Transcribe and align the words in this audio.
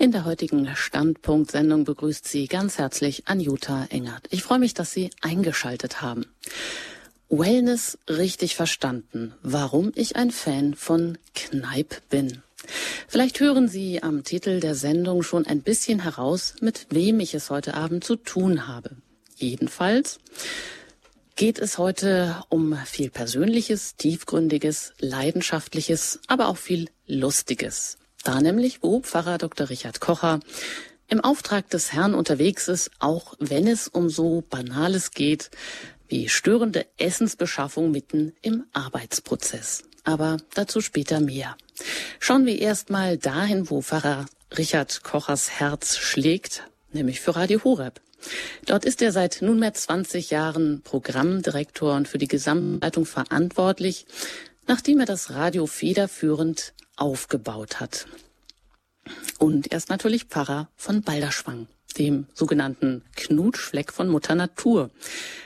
In 0.00 0.12
der 0.12 0.24
heutigen 0.24 0.66
Standpunkt-Sendung 0.74 1.84
begrüßt 1.84 2.26
Sie 2.26 2.46
ganz 2.46 2.78
herzlich 2.78 3.28
Anjuta 3.28 3.84
Engert. 3.90 4.28
Ich 4.30 4.42
freue 4.42 4.58
mich, 4.58 4.72
dass 4.72 4.92
Sie 4.92 5.10
eingeschaltet 5.20 6.00
haben. 6.00 6.24
Wellness 7.28 7.98
richtig 8.08 8.56
verstanden. 8.56 9.34
Warum 9.42 9.92
ich 9.94 10.16
ein 10.16 10.30
Fan 10.30 10.72
von 10.72 11.18
Kneipp 11.34 12.00
bin. 12.08 12.42
Vielleicht 13.08 13.40
hören 13.40 13.68
Sie 13.68 14.02
am 14.02 14.24
Titel 14.24 14.60
der 14.60 14.74
Sendung 14.74 15.22
schon 15.22 15.46
ein 15.46 15.60
bisschen 15.60 16.00
heraus, 16.00 16.54
mit 16.62 16.86
wem 16.88 17.20
ich 17.20 17.34
es 17.34 17.50
heute 17.50 17.74
Abend 17.74 18.02
zu 18.02 18.16
tun 18.16 18.66
habe. 18.66 18.96
Jedenfalls 19.36 20.18
geht 21.36 21.58
es 21.58 21.76
heute 21.76 22.42
um 22.48 22.74
viel 22.86 23.10
Persönliches, 23.10 23.96
Tiefgründiges, 23.96 24.94
Leidenschaftliches, 24.98 26.20
aber 26.26 26.48
auch 26.48 26.56
viel 26.56 26.88
Lustiges. 27.06 27.98
Da 28.24 28.40
nämlich, 28.40 28.82
wo 28.82 29.00
Pfarrer 29.00 29.38
Dr. 29.38 29.70
Richard 29.70 30.00
Kocher 30.00 30.40
im 31.08 31.20
Auftrag 31.20 31.68
des 31.70 31.92
Herrn 31.92 32.14
unterwegs 32.14 32.68
ist, 32.68 32.90
auch 32.98 33.34
wenn 33.38 33.66
es 33.66 33.88
um 33.88 34.08
so 34.08 34.42
Banales 34.48 35.10
geht 35.10 35.50
wie 36.08 36.28
störende 36.28 36.86
Essensbeschaffung 36.98 37.90
mitten 37.90 38.32
im 38.42 38.64
Arbeitsprozess. 38.72 39.84
Aber 40.04 40.38
dazu 40.54 40.80
später 40.80 41.20
mehr. 41.20 41.56
Schauen 42.18 42.46
wir 42.46 42.58
erstmal 42.58 43.16
dahin, 43.16 43.70
wo 43.70 43.80
Pfarrer 43.80 44.26
Richard 44.56 45.02
Kochers 45.04 45.50
Herz 45.60 45.96
schlägt, 45.96 46.64
nämlich 46.92 47.20
für 47.20 47.36
Radio 47.36 47.62
Horeb. 47.62 48.00
Dort 48.66 48.84
ist 48.84 49.00
er 49.02 49.12
seit 49.12 49.40
nunmehr 49.40 49.72
20 49.72 50.30
Jahren 50.30 50.82
Programmdirektor 50.82 51.94
und 51.94 52.08
für 52.08 52.18
die 52.18 52.28
Gesamtleitung 52.28 53.06
verantwortlich, 53.06 54.06
nachdem 54.66 55.00
er 55.00 55.06
das 55.06 55.30
Radio 55.30 55.66
federführend 55.66 56.74
aufgebaut 57.00 57.80
hat. 57.80 58.06
Und 59.38 59.72
er 59.72 59.78
ist 59.78 59.88
natürlich 59.88 60.24
Pfarrer 60.24 60.68
von 60.76 61.02
Balderschwang, 61.02 61.66
dem 61.98 62.26
sogenannten 62.34 63.02
Knutschfleck 63.16 63.92
von 63.92 64.08
Mutter 64.08 64.34
Natur, 64.34 64.90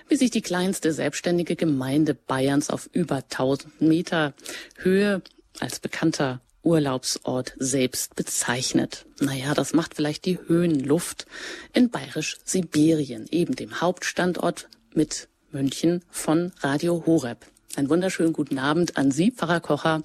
wie 0.08 0.16
sich 0.16 0.30
die 0.30 0.42
kleinste 0.42 0.92
selbstständige 0.92 1.56
Gemeinde 1.56 2.14
Bayerns 2.14 2.70
auf 2.70 2.90
über 2.92 3.16
1000 3.16 3.80
Meter 3.80 4.34
Höhe 4.76 5.22
als 5.60 5.78
bekannter 5.78 6.40
Urlaubsort 6.62 7.54
selbst 7.58 8.16
bezeichnet. 8.16 9.06
Naja, 9.20 9.54
das 9.54 9.74
macht 9.74 9.94
vielleicht 9.94 10.24
die 10.24 10.38
Höhenluft 10.46 11.26
in 11.72 11.90
bayerisch-Sibirien, 11.90 13.26
eben 13.30 13.54
dem 13.54 13.80
Hauptstandort 13.80 14.68
mit 14.94 15.28
München 15.52 16.02
von 16.10 16.52
Radio 16.60 17.04
Horeb. 17.06 17.46
Einen 17.76 17.90
wunderschönen 17.90 18.32
guten 18.32 18.58
Abend 18.60 18.96
an 18.96 19.10
Sie, 19.10 19.32
Pfarrer 19.32 19.58
Kocher, 19.58 20.02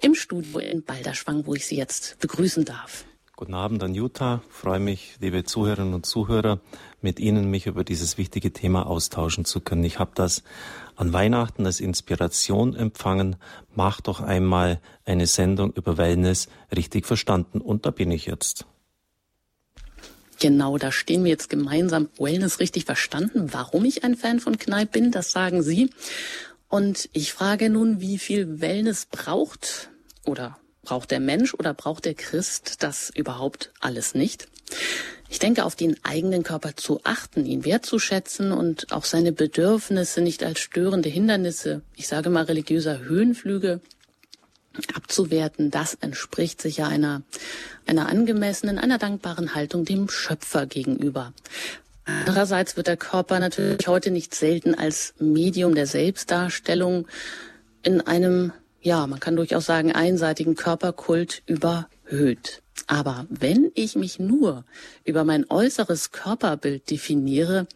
im 0.00 0.14
Studio 0.14 0.60
in 0.60 0.84
Balderschwang, 0.84 1.46
wo 1.46 1.54
ich 1.54 1.66
Sie 1.66 1.76
jetzt 1.76 2.18
begrüßen 2.20 2.64
darf. 2.64 3.04
Guten 3.34 3.54
Abend 3.54 3.82
an 3.82 3.94
Jutta. 3.94 4.42
Freue 4.50 4.78
mich, 4.78 5.16
liebe 5.20 5.42
Zuhörerinnen 5.42 5.94
und 5.94 6.06
Zuhörer, 6.06 6.60
mit 7.00 7.18
Ihnen 7.18 7.50
mich 7.50 7.66
über 7.66 7.82
dieses 7.82 8.18
wichtige 8.18 8.52
Thema 8.52 8.86
austauschen 8.86 9.44
zu 9.44 9.60
können. 9.60 9.82
Ich 9.82 9.98
habe 9.98 10.12
das 10.14 10.44
an 10.94 11.12
Weihnachten 11.12 11.66
als 11.66 11.80
Inspiration 11.80 12.76
empfangen. 12.76 13.36
Mach 13.74 14.00
doch 14.00 14.20
einmal 14.20 14.80
eine 15.04 15.26
Sendung 15.26 15.72
über 15.72 15.96
Wellness 15.96 16.48
richtig 16.74 17.04
verstanden. 17.06 17.60
Und 17.60 17.84
da 17.84 17.90
bin 17.90 18.12
ich 18.12 18.26
jetzt. 18.26 18.66
Genau, 20.40 20.78
da 20.78 20.92
stehen 20.92 21.24
wir 21.24 21.30
jetzt 21.30 21.50
gemeinsam. 21.50 22.10
Wellness 22.18 22.60
richtig 22.60 22.84
verstanden. 22.84 23.52
Warum 23.52 23.84
ich 23.84 24.04
ein 24.04 24.16
Fan 24.16 24.38
von 24.38 24.56
Kneipp 24.56 24.92
bin, 24.92 25.10
das 25.10 25.32
sagen 25.32 25.62
Sie. 25.62 25.90
Und 26.68 27.08
ich 27.12 27.32
frage 27.32 27.70
nun, 27.70 28.00
wie 28.00 28.18
viel 28.18 28.60
Wellness 28.60 29.06
braucht 29.06 29.90
oder 30.24 30.58
braucht 30.82 31.10
der 31.10 31.20
Mensch 31.20 31.54
oder 31.54 31.74
braucht 31.74 32.04
der 32.04 32.14
Christ 32.14 32.82
das 32.82 33.10
überhaupt 33.10 33.72
alles 33.80 34.14
nicht? 34.14 34.48
Ich 35.30 35.38
denke, 35.38 35.64
auf 35.64 35.76
den 35.76 35.96
eigenen 36.04 36.42
Körper 36.42 36.76
zu 36.76 37.00
achten, 37.04 37.44
ihn 37.44 37.64
wertzuschätzen 37.64 38.52
und 38.52 38.92
auch 38.92 39.04
seine 39.04 39.32
Bedürfnisse 39.32 40.22
nicht 40.22 40.42
als 40.42 40.60
störende 40.60 41.08
Hindernisse, 41.08 41.82
ich 41.96 42.08
sage 42.08 42.30
mal 42.30 42.44
religiöser 42.44 43.00
Höhenflüge, 43.00 43.80
abzuwerten, 44.94 45.70
das 45.70 45.94
entspricht 45.94 46.62
sich 46.62 46.78
ja 46.78 46.88
einer, 46.88 47.22
einer 47.86 48.08
angemessenen, 48.08 48.78
einer 48.78 48.98
dankbaren 48.98 49.54
Haltung 49.54 49.84
dem 49.84 50.08
Schöpfer 50.08 50.66
gegenüber. 50.66 51.32
Andererseits 52.08 52.76
wird 52.76 52.86
der 52.86 52.96
Körper 52.96 53.38
natürlich 53.38 53.86
heute 53.86 54.10
nicht 54.10 54.34
selten 54.34 54.74
als 54.74 55.12
Medium 55.18 55.74
der 55.74 55.86
Selbstdarstellung 55.86 57.06
in 57.82 58.00
einem, 58.00 58.52
ja, 58.80 59.06
man 59.06 59.20
kann 59.20 59.36
durchaus 59.36 59.66
sagen, 59.66 59.92
einseitigen 59.92 60.54
Körperkult 60.54 61.42
überhöht. 61.46 62.62
Aber 62.86 63.26
wenn 63.28 63.70
ich 63.74 63.94
mich 63.94 64.18
nur 64.18 64.64
über 65.04 65.24
mein 65.24 65.50
äußeres 65.50 66.10
Körperbild 66.10 66.90
definiere, 66.90 67.66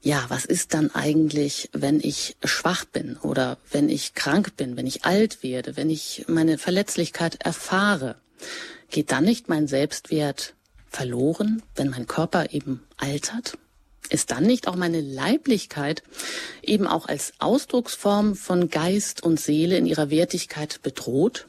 ja, 0.00 0.24
was 0.28 0.46
ist 0.46 0.72
dann 0.72 0.90
eigentlich, 0.94 1.68
wenn 1.72 2.00
ich 2.00 2.36
schwach 2.42 2.86
bin 2.86 3.16
oder 3.18 3.58
wenn 3.70 3.90
ich 3.90 4.14
krank 4.14 4.56
bin, 4.56 4.78
wenn 4.78 4.86
ich 4.86 5.04
alt 5.04 5.42
werde, 5.42 5.76
wenn 5.76 5.90
ich 5.90 6.24
meine 6.26 6.56
Verletzlichkeit 6.56 7.36
erfahre? 7.44 8.16
Geht 8.90 9.12
dann 9.12 9.24
nicht 9.24 9.48
mein 9.48 9.68
Selbstwert 9.68 10.54
verloren, 10.92 11.62
wenn 11.74 11.90
mein 11.90 12.06
Körper 12.06 12.52
eben 12.52 12.82
altert? 12.96 13.58
Ist 14.08 14.30
dann 14.30 14.44
nicht 14.44 14.68
auch 14.68 14.76
meine 14.76 15.00
Leiblichkeit 15.00 16.02
eben 16.62 16.86
auch 16.86 17.06
als 17.06 17.32
Ausdrucksform 17.38 18.36
von 18.36 18.68
Geist 18.68 19.22
und 19.22 19.40
Seele 19.40 19.76
in 19.78 19.86
ihrer 19.86 20.10
Wertigkeit 20.10 20.80
bedroht? 20.82 21.46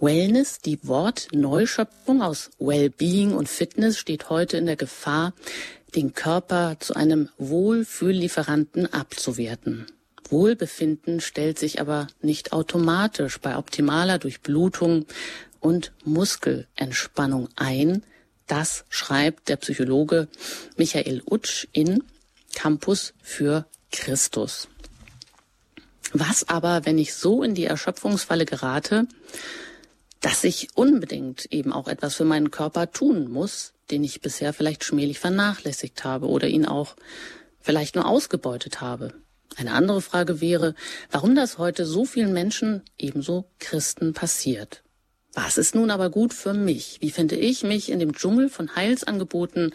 Wellness, 0.00 0.60
die 0.60 0.78
Wortneuschöpfung 0.82 2.22
aus 2.22 2.50
Wellbeing 2.58 3.34
und 3.34 3.48
Fitness, 3.48 3.98
steht 3.98 4.30
heute 4.30 4.56
in 4.56 4.66
der 4.66 4.76
Gefahr, 4.76 5.32
den 5.94 6.14
Körper 6.14 6.76
zu 6.80 6.94
einem 6.94 7.28
Wohlfühllieferanten 7.38 8.92
abzuwerten. 8.92 9.86
Wohlbefinden 10.30 11.20
stellt 11.20 11.58
sich 11.58 11.80
aber 11.80 12.08
nicht 12.20 12.52
automatisch 12.52 13.38
bei 13.40 13.56
optimaler 13.56 14.18
Durchblutung 14.18 15.06
und 15.60 15.92
Muskelentspannung 16.04 17.48
ein. 17.56 18.02
Das 18.46 18.84
schreibt 18.88 19.48
der 19.48 19.56
Psychologe 19.56 20.28
Michael 20.76 21.22
Utsch 21.28 21.66
in 21.72 22.02
Campus 22.54 23.12
für 23.22 23.66
Christus. 23.92 24.68
Was 26.12 26.48
aber, 26.48 26.86
wenn 26.86 26.98
ich 26.98 27.14
so 27.14 27.42
in 27.42 27.54
die 27.54 27.64
Erschöpfungsfalle 27.64 28.46
gerate, 28.46 29.06
dass 30.20 30.44
ich 30.44 30.68
unbedingt 30.74 31.46
eben 31.52 31.72
auch 31.72 31.88
etwas 31.88 32.14
für 32.14 32.24
meinen 32.24 32.50
Körper 32.50 32.90
tun 32.90 33.30
muss, 33.30 33.74
den 33.90 34.02
ich 34.02 34.20
bisher 34.20 34.52
vielleicht 34.52 34.84
schmählich 34.84 35.18
vernachlässigt 35.18 36.04
habe 36.04 36.28
oder 36.28 36.48
ihn 36.48 36.66
auch 36.66 36.96
vielleicht 37.60 37.94
nur 37.94 38.06
ausgebeutet 38.06 38.80
habe. 38.80 39.12
Eine 39.56 39.72
andere 39.72 40.00
Frage 40.00 40.40
wäre, 40.40 40.74
warum 41.10 41.34
das 41.34 41.58
heute 41.58 41.86
so 41.86 42.04
vielen 42.04 42.32
Menschen, 42.32 42.82
ebenso 42.98 43.48
Christen, 43.58 44.12
passiert. 44.12 44.82
Was 45.36 45.58
ist 45.58 45.74
nun 45.74 45.90
aber 45.90 46.08
gut 46.08 46.32
für 46.32 46.54
mich? 46.54 46.96
Wie 47.02 47.10
finde 47.10 47.36
ich 47.36 47.62
mich 47.62 47.90
in 47.90 47.98
dem 47.98 48.14
Dschungel 48.14 48.48
von 48.48 48.74
Heilsangeboten 48.74 49.74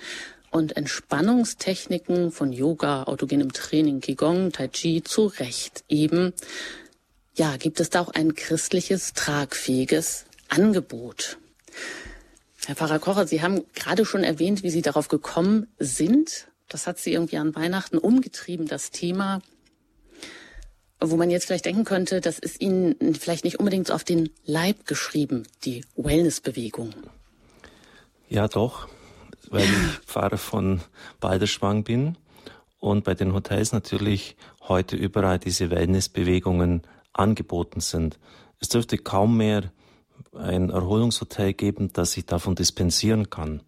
und 0.50 0.76
Entspannungstechniken 0.76 2.32
von 2.32 2.52
Yoga, 2.52 3.04
autogenem 3.04 3.54
Training, 3.54 4.02
Qigong, 4.02 4.52
Tai 4.52 4.70
Chi 4.70 5.04
zurecht? 5.04 5.84
Eben, 5.88 6.34
ja, 7.36 7.58
gibt 7.58 7.80
es 7.80 7.92
da 7.92 8.02
auch 8.02 8.10
ein 8.10 8.34
christliches, 8.34 9.14
tragfähiges 9.14 10.26
Angebot? 10.50 11.38
Herr 12.66 12.76
Pfarrer 12.76 12.98
Kocher, 12.98 13.28
Sie 13.28 13.44
haben 13.44 13.62
gerade 13.76 14.04
schon 14.04 14.24
erwähnt, 14.24 14.64
wie 14.64 14.72
Sie 14.72 14.82
darauf 14.82 15.10
gekommen 15.10 15.68
sind. 15.78 16.48
Das 16.70 16.88
hat 16.88 16.98
Sie 16.98 17.14
irgendwie 17.14 17.38
an 17.38 17.54
Weihnachten 17.54 18.00
umgetrieben, 18.00 18.68
das 18.68 18.90
Thema 18.90 19.44
wo 21.02 21.18
man 21.18 21.30
jetzt 21.30 21.46
vielleicht 21.46 21.66
denken 21.66 21.84
könnte, 21.84 22.22
das 22.22 22.40
ist 22.40 22.62
Ihnen 22.62 23.16
vielleicht 23.16 23.44
nicht 23.44 23.60
unbedingt 23.60 23.88
so 23.88 23.94
auf 23.94 24.04
den 24.04 24.30
Leib 24.46 24.86
geschrieben, 24.86 25.48
die 25.66 25.84
Wellnessbewegung. 25.96 26.94
Ja, 28.30 28.48
doch, 28.48 28.88
weil 29.50 29.64
ich 29.64 29.70
Pfarrer 30.06 30.38
von 30.38 30.82
Balderschwang 31.20 31.84
bin 31.84 32.18
und 32.80 33.04
bei 33.04 33.16
den 33.16 33.34
Hotels 33.34 33.72
natürlich 33.72 34.36
heute 34.62 34.96
überall 34.96 35.40
diese 35.40 35.70
Wellnessbewegungen 35.72 36.84
angeboten 37.14 37.82
sind. 37.82 38.20
Es 38.60 38.70
dürfte 38.70 38.98
kaum 38.98 39.38
mehr 39.38 39.72
ein 40.34 40.70
Erholungshotel 40.70 41.54
geben, 41.54 41.92
das 41.94 42.14
sich 42.14 42.26
davon 42.26 42.56
dispensieren 42.56 43.30
kann. 43.30 43.64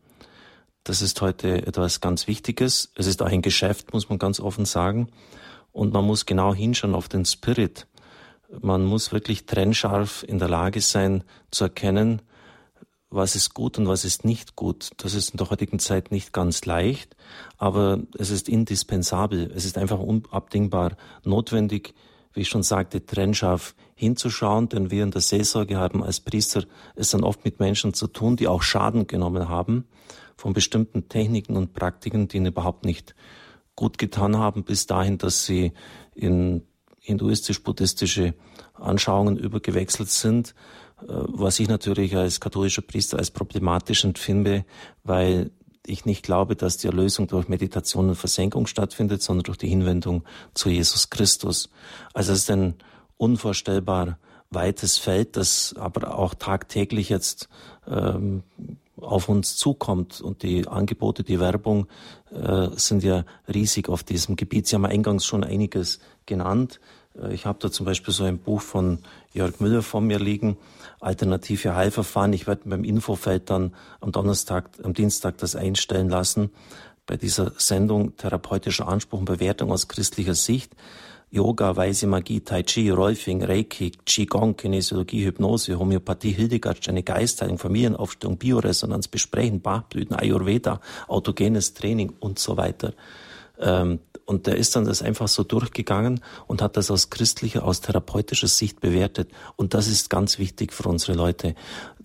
Das 0.83 1.01
ist 1.01 1.19
heute 1.21 1.65
etwas 1.65 1.99
ganz 1.99 2.27
Wichtiges. 2.27 2.91
Es 2.95 3.07
ist 3.07 3.21
auch 3.21 3.27
ein 3.27 3.41
Geschäft, 3.41 3.93
muss 3.93 4.09
man 4.09 4.19
ganz 4.19 4.39
offen 4.39 4.65
sagen. 4.65 5.09
Und 5.73 5.91
man 5.91 6.05
muss 6.05 6.25
genau 6.25 6.53
hinschauen 6.53 6.95
auf 6.95 7.09
den 7.09 7.25
Spirit. 7.25 7.87
Man 8.61 8.85
muss 8.85 9.11
wirklich 9.11 9.45
trennscharf 9.45 10.23
in 10.25 10.39
der 10.39 10.47
Lage 10.47 10.79
sein 10.79 11.23
zu 11.51 11.65
erkennen, 11.65 12.21
was 13.09 13.35
ist 13.35 13.53
gut 13.53 13.77
und 13.77 13.87
was 13.87 14.05
ist 14.05 14.23
nicht 14.23 14.55
gut. 14.55 14.91
Das 14.97 15.13
ist 15.13 15.31
in 15.31 15.37
der 15.37 15.49
heutigen 15.49 15.79
Zeit 15.79 16.11
nicht 16.11 16.31
ganz 16.31 16.65
leicht, 16.65 17.15
aber 17.57 17.99
es 18.17 18.29
ist 18.29 18.47
indispensabel. 18.47 19.51
Es 19.53 19.65
ist 19.65 19.77
einfach 19.77 19.99
unabdingbar 19.99 20.95
notwendig 21.23 21.93
wie 22.33 22.41
ich 22.41 22.49
schon 22.49 22.63
sagte, 22.63 23.05
trennscharf 23.05 23.75
hinzuschauen, 23.95 24.69
denn 24.69 24.91
wir 24.91 25.03
in 25.03 25.11
der 25.11 25.21
Seelsorge 25.21 25.77
haben 25.77 26.03
als 26.03 26.19
Priester 26.19 26.63
es 26.95 27.11
dann 27.11 27.23
oft 27.23 27.45
mit 27.45 27.59
Menschen 27.59 27.93
zu 27.93 28.07
tun, 28.07 28.35
die 28.35 28.47
auch 28.47 28.63
Schaden 28.63 29.07
genommen 29.07 29.49
haben 29.49 29.85
von 30.35 30.53
bestimmten 30.53 31.09
Techniken 31.09 31.55
und 31.55 31.73
Praktiken, 31.73 32.27
die 32.27 32.37
ihnen 32.37 32.47
überhaupt 32.47 32.85
nicht 32.85 33.15
gut 33.75 33.97
getan 33.97 34.37
haben, 34.37 34.63
bis 34.63 34.85
dahin, 34.85 35.17
dass 35.17 35.45
sie 35.45 35.73
in 36.13 36.63
hinduistisch-buddhistische 36.99 38.33
Anschauungen 38.73 39.37
übergewechselt 39.37 40.09
sind, 40.09 40.55
äh, 41.01 41.05
was 41.07 41.59
ich 41.59 41.67
natürlich 41.67 42.15
als 42.15 42.39
katholischer 42.39 42.81
Priester 42.81 43.17
als 43.17 43.31
problematisch 43.31 44.05
empfinde, 44.05 44.65
weil 45.03 45.51
ich 45.85 46.05
nicht 46.05 46.23
glaube, 46.23 46.55
dass 46.55 46.77
die 46.77 46.87
Erlösung 46.87 47.27
durch 47.27 47.49
Meditation 47.49 48.09
und 48.09 48.15
Versenkung 48.15 48.67
stattfindet, 48.67 49.21
sondern 49.21 49.43
durch 49.43 49.57
die 49.57 49.67
Hinwendung 49.67 50.23
zu 50.53 50.69
Jesus 50.69 51.09
Christus. 51.09 51.69
Also 52.13 52.31
es 52.31 52.39
ist 52.39 52.51
ein 52.51 52.75
unvorstellbar 53.17 54.17
weites 54.49 54.97
Feld, 54.97 55.35
das 55.35 55.75
aber 55.77 56.17
auch 56.17 56.35
tagtäglich 56.35 57.09
jetzt 57.09 57.49
ähm, 57.87 58.43
auf 59.03 59.29
uns 59.29 59.55
zukommt. 59.55 60.21
Und 60.21 60.43
die 60.43 60.67
Angebote, 60.67 61.23
die 61.23 61.39
Werbung 61.39 61.87
äh, 62.31 62.69
sind 62.75 63.03
ja 63.03 63.25
riesig 63.53 63.89
auf 63.89 64.03
diesem 64.03 64.35
Gebiet. 64.35 64.67
Sie 64.67 64.75
haben 64.75 64.85
eingangs 64.85 65.25
schon 65.25 65.43
einiges 65.43 65.99
genannt. 66.25 66.79
Äh, 67.21 67.33
ich 67.33 67.45
habe 67.45 67.59
da 67.61 67.71
zum 67.71 67.85
Beispiel 67.85 68.13
so 68.13 68.23
ein 68.23 68.39
Buch 68.39 68.61
von 68.61 68.99
Jörg 69.33 69.59
Müller 69.59 69.81
vor 69.81 70.01
mir 70.01 70.19
liegen, 70.19 70.57
Alternative 70.99 71.75
Heilverfahren. 71.75 72.33
Ich 72.33 72.47
werde 72.47 72.61
beim 72.65 72.83
Infofeld 72.83 73.49
dann 73.49 73.73
am 73.99 74.11
Donnerstag, 74.11 74.69
am 74.83 74.93
Dienstag 74.93 75.37
das 75.37 75.55
einstellen 75.55 76.09
lassen 76.09 76.51
bei 77.05 77.17
dieser 77.17 77.51
Sendung 77.57 78.15
Therapeutischer 78.15 78.87
Anspruch 78.87 79.19
und 79.19 79.25
Bewertung 79.25 79.71
aus 79.71 79.87
christlicher 79.87 80.35
Sicht. 80.35 80.73
Yoga, 81.33 81.75
Weise 81.75 82.05
Magie, 82.05 82.41
Tai 82.41 82.61
Chi, 82.61 82.91
Rolfing, 82.91 83.43
Reiki, 83.43 83.91
Qigong, 84.05 84.55
Kinesiologie, 84.55 85.25
Hypnose, 85.25 85.79
Homöopathie, 85.79 86.31
Hildegard, 86.31 86.87
eine 86.87 87.01
Geistheilung, 87.01 87.57
Familienaufstellung, 87.57 88.37
Bioresonanz, 88.37 89.07
Besprechen, 89.07 89.59
Bachblüten, 89.59 90.15
Ayurveda, 90.15 90.79
autogenes 91.07 91.73
Training 91.73 92.13
und 92.19 92.37
so 92.37 92.55
weiter. 92.55 92.93
Ähm, 93.59 93.99
und 94.25 94.45
der 94.45 94.57
ist 94.57 94.75
dann 94.75 94.85
das 94.85 95.01
einfach 95.01 95.27
so 95.27 95.43
durchgegangen 95.43 96.21
und 96.45 96.61
hat 96.61 96.77
das 96.77 96.91
aus 96.91 97.09
christlicher, 97.09 97.65
aus 97.65 97.81
therapeutischer 97.81 98.47
Sicht 98.47 98.79
bewertet. 98.79 99.31
Und 99.55 99.73
das 99.73 99.87
ist 99.87 100.11
ganz 100.11 100.37
wichtig 100.37 100.71
für 100.71 100.87
unsere 100.87 101.17
Leute. 101.17 101.55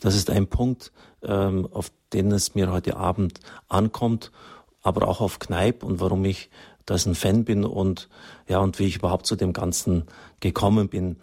Das 0.01 0.15
ist 0.15 0.31
ein 0.31 0.47
Punkt, 0.47 0.91
ähm, 1.23 1.69
auf 1.71 1.93
den 2.15 2.33
es 2.33 2.55
mir 2.55 2.73
heute 2.73 2.97
Abend 2.97 3.41
ankommt, 3.69 4.33
aber 4.81 5.07
auch 5.07 5.21
auf 5.21 5.39
Kneipp 5.39 5.83
und 5.85 6.01
warum 6.01 6.25
ich 6.25 6.49
das 6.91 7.07
ein 7.07 7.15
Fan 7.15 7.45
bin 7.45 7.65
und 7.65 8.09
ja 8.49 8.59
und 8.59 8.79
wie 8.79 8.85
ich 8.85 8.97
überhaupt 8.97 9.27
zu 9.27 9.37
dem 9.37 9.53
Ganzen 9.53 10.05
gekommen 10.41 10.89
bin. 10.89 11.17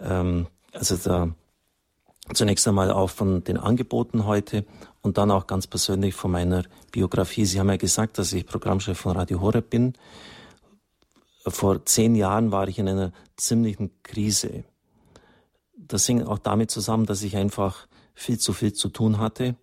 Ähm, 0.00 0.46
also 0.72 0.96
da 0.96 1.30
zunächst 2.34 2.66
einmal 2.68 2.90
auch 2.90 3.10
von 3.10 3.42
den 3.44 3.56
Angeboten 3.56 4.26
heute 4.26 4.64
und 5.00 5.18
dann 5.18 5.30
auch 5.30 5.46
ganz 5.46 5.66
persönlich 5.66 6.14
von 6.14 6.30
meiner 6.30 6.64
Biografie. 6.92 7.44
Sie 7.44 7.58
haben 7.58 7.70
ja 7.70 7.76
gesagt, 7.76 8.18
dass 8.18 8.32
ich 8.32 8.46
Programmchef 8.46 8.98
von 8.98 9.16
Radio 9.16 9.40
Horeb 9.40 9.70
bin. 9.70 9.94
Vor 11.46 11.84
zehn 11.84 12.14
Jahren 12.14 12.50
war 12.50 12.68
ich 12.68 12.78
in 12.78 12.88
einer 12.88 13.12
ziemlichen 13.36 13.90
Krise. 14.02 14.64
Das 15.76 16.06
hing 16.06 16.24
auch 16.24 16.38
damit 16.38 16.70
zusammen, 16.70 17.06
dass 17.06 17.22
ich 17.22 17.36
einfach 17.36 17.86
viel 18.14 18.38
zu 18.38 18.52
viel 18.52 18.72
zu 18.72 18.88
tun 18.88 19.18
hatte. 19.18 19.54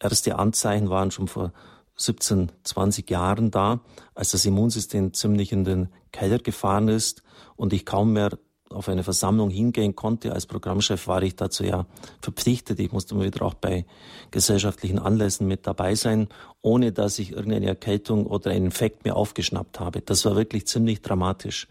Erste 0.00 0.38
Anzeichen 0.38 0.90
waren 0.90 1.10
schon 1.10 1.28
vor 1.28 1.52
17, 2.00 2.50
20 2.64 3.10
Jahren 3.10 3.50
da, 3.50 3.80
als 4.14 4.30
das 4.30 4.44
Immunsystem 4.44 5.12
ziemlich 5.12 5.52
in 5.52 5.64
den 5.64 5.88
Keller 6.12 6.38
gefahren 6.38 6.88
ist 6.88 7.22
und 7.56 7.72
ich 7.72 7.84
kaum 7.84 8.12
mehr 8.12 8.30
auf 8.70 8.88
eine 8.88 9.02
Versammlung 9.02 9.50
hingehen 9.50 9.96
konnte. 9.96 10.32
Als 10.32 10.46
Programmchef 10.46 11.08
war 11.08 11.22
ich 11.22 11.34
dazu 11.34 11.64
ja 11.64 11.86
verpflichtet. 12.22 12.78
Ich 12.78 12.92
musste 12.92 13.14
immer 13.14 13.24
wieder 13.24 13.42
auch 13.42 13.54
bei 13.54 13.84
gesellschaftlichen 14.30 14.98
Anlässen 14.98 15.48
mit 15.48 15.66
dabei 15.66 15.96
sein, 15.96 16.28
ohne 16.62 16.92
dass 16.92 17.18
ich 17.18 17.32
irgendeine 17.32 17.66
Erkältung 17.66 18.26
oder 18.26 18.52
einen 18.52 18.66
Infekt 18.66 19.04
mir 19.04 19.16
aufgeschnappt 19.16 19.80
habe. 19.80 20.00
Das 20.02 20.24
war 20.24 20.36
wirklich 20.36 20.66
ziemlich 20.68 21.02
dramatisch. 21.02 21.66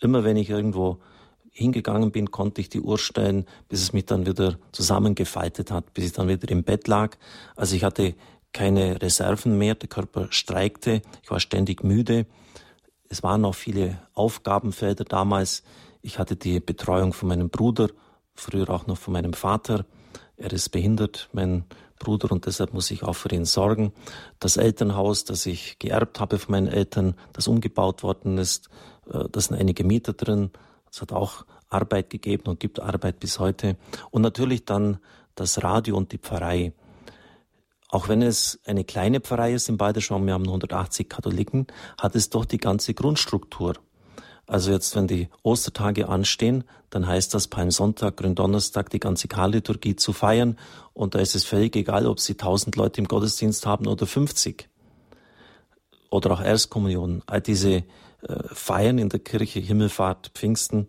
Immer 0.00 0.22
wenn 0.22 0.36
ich 0.36 0.50
irgendwo 0.50 0.98
hingegangen 1.50 2.10
bin, 2.10 2.30
konnte 2.30 2.60
ich 2.60 2.68
die 2.68 2.80
Uhr 2.80 2.98
stellen, 2.98 3.46
bis 3.68 3.80
es 3.80 3.92
mich 3.92 4.06
dann 4.06 4.26
wieder 4.26 4.58
zusammengefaltet 4.72 5.70
hat, 5.70 5.94
bis 5.94 6.06
ich 6.06 6.12
dann 6.12 6.28
wieder 6.28 6.50
im 6.50 6.64
Bett 6.64 6.88
lag. 6.88 7.16
Also 7.56 7.76
ich 7.76 7.84
hatte 7.84 8.14
keine 8.54 9.02
Reserven 9.02 9.58
mehr, 9.58 9.74
der 9.74 9.90
Körper 9.90 10.28
streikte, 10.30 11.02
ich 11.22 11.30
war 11.30 11.40
ständig 11.40 11.84
müde. 11.84 12.24
Es 13.10 13.22
waren 13.22 13.42
noch 13.42 13.54
viele 13.54 14.00
Aufgabenfelder 14.14 15.04
damals, 15.04 15.62
ich 16.00 16.18
hatte 16.18 16.36
die 16.36 16.60
Betreuung 16.60 17.12
von 17.12 17.28
meinem 17.28 17.50
Bruder, 17.50 17.88
früher 18.34 18.70
auch 18.70 18.86
noch 18.86 18.96
von 18.96 19.12
meinem 19.12 19.34
Vater. 19.34 19.84
Er 20.36 20.52
ist 20.52 20.70
behindert, 20.70 21.28
mein 21.32 21.64
Bruder, 21.98 22.32
und 22.32 22.46
deshalb 22.46 22.72
muss 22.72 22.90
ich 22.90 23.02
auch 23.02 23.14
für 23.14 23.30
ihn 23.32 23.44
sorgen. 23.44 23.92
Das 24.38 24.56
Elternhaus, 24.56 25.24
das 25.24 25.46
ich 25.46 25.78
geerbt 25.78 26.20
habe 26.20 26.38
von 26.38 26.52
meinen 26.52 26.68
Eltern, 26.68 27.14
das 27.32 27.48
umgebaut 27.48 28.02
worden 28.02 28.38
ist, 28.38 28.68
äh, 29.10 29.24
da 29.30 29.40
sind 29.40 29.56
einige 29.56 29.84
Mieter 29.84 30.12
drin. 30.12 30.50
Es 30.90 31.00
hat 31.00 31.12
auch 31.12 31.44
Arbeit 31.68 32.10
gegeben 32.10 32.44
und 32.46 32.60
gibt 32.60 32.80
Arbeit 32.80 33.20
bis 33.20 33.38
heute. 33.38 33.76
Und 34.10 34.22
natürlich 34.22 34.64
dann 34.64 34.98
das 35.34 35.62
Radio 35.62 35.96
und 35.96 36.12
die 36.12 36.18
Pfarrei. 36.18 36.72
Auch 37.94 38.08
wenn 38.08 38.22
es 38.22 38.58
eine 38.64 38.82
kleine 38.82 39.20
Pfarrei 39.20 39.54
ist 39.54 39.68
in 39.68 39.76
Balderschwang, 39.76 40.26
wir 40.26 40.32
haben 40.34 40.48
180 40.48 41.08
Katholiken, 41.08 41.68
hat 41.96 42.16
es 42.16 42.28
doch 42.28 42.44
die 42.44 42.58
ganze 42.58 42.92
Grundstruktur. 42.92 43.74
Also 44.48 44.72
jetzt, 44.72 44.96
wenn 44.96 45.06
die 45.06 45.28
Ostertage 45.44 46.08
anstehen, 46.08 46.64
dann 46.90 47.06
heißt 47.06 47.32
das 47.32 47.46
Palmsonntag, 47.46 48.16
Gründonnerstag 48.16 48.90
die 48.90 48.98
ganze 48.98 49.28
Karliturgie 49.28 49.94
zu 49.94 50.12
feiern. 50.12 50.58
Und 50.92 51.14
da 51.14 51.20
ist 51.20 51.36
es 51.36 51.44
völlig 51.44 51.76
egal, 51.76 52.08
ob 52.08 52.18
sie 52.18 52.32
1000 52.32 52.74
Leute 52.74 53.00
im 53.00 53.06
Gottesdienst 53.06 53.64
haben 53.64 53.86
oder 53.86 54.08
50. 54.08 54.68
Oder 56.10 56.32
auch 56.32 56.40
Erstkommunion. 56.42 57.22
All 57.26 57.42
diese 57.42 57.74
äh, 57.74 57.84
Feiern 58.46 58.98
in 58.98 59.08
der 59.08 59.20
Kirche, 59.20 59.60
Himmelfahrt, 59.60 60.32
Pfingsten, 60.34 60.88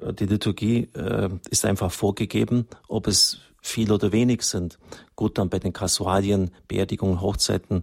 äh, 0.00 0.14
die 0.14 0.24
Liturgie 0.24 0.88
äh, 0.94 1.28
ist 1.50 1.66
einfach 1.66 1.92
vorgegeben, 1.92 2.66
ob 2.88 3.08
es 3.08 3.40
viel 3.60 3.92
oder 3.92 4.12
wenig 4.12 4.42
sind. 4.42 4.78
Gut, 5.16 5.38
dann 5.38 5.50
bei 5.50 5.58
den 5.58 5.72
Kasualien, 5.72 6.50
Beerdigungen, 6.68 7.20
Hochzeiten, 7.20 7.82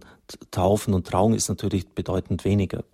Taufen 0.50 0.94
und 0.94 1.06
Trauung 1.06 1.34
ist 1.34 1.48
natürlich 1.48 1.88
bedeutend 1.88 2.44
weniger. 2.44 2.84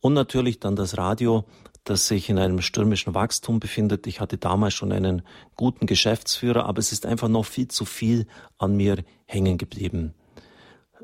Und 0.00 0.14
natürlich 0.14 0.58
dann 0.58 0.76
das 0.76 0.98
Radio, 0.98 1.44
das 1.84 2.08
sich 2.08 2.28
in 2.28 2.38
einem 2.38 2.60
stürmischen 2.60 3.14
Wachstum 3.14 3.60
befindet. 3.60 4.06
Ich 4.06 4.20
hatte 4.20 4.38
damals 4.38 4.74
schon 4.74 4.92
einen 4.92 5.22
guten 5.56 5.86
Geschäftsführer, 5.86 6.66
aber 6.66 6.78
es 6.78 6.92
ist 6.92 7.06
einfach 7.06 7.28
noch 7.28 7.44
viel 7.44 7.68
zu 7.68 7.84
viel 7.84 8.26
an 8.58 8.76
mir 8.76 9.04
hängen 9.26 9.58
geblieben. 9.58 10.14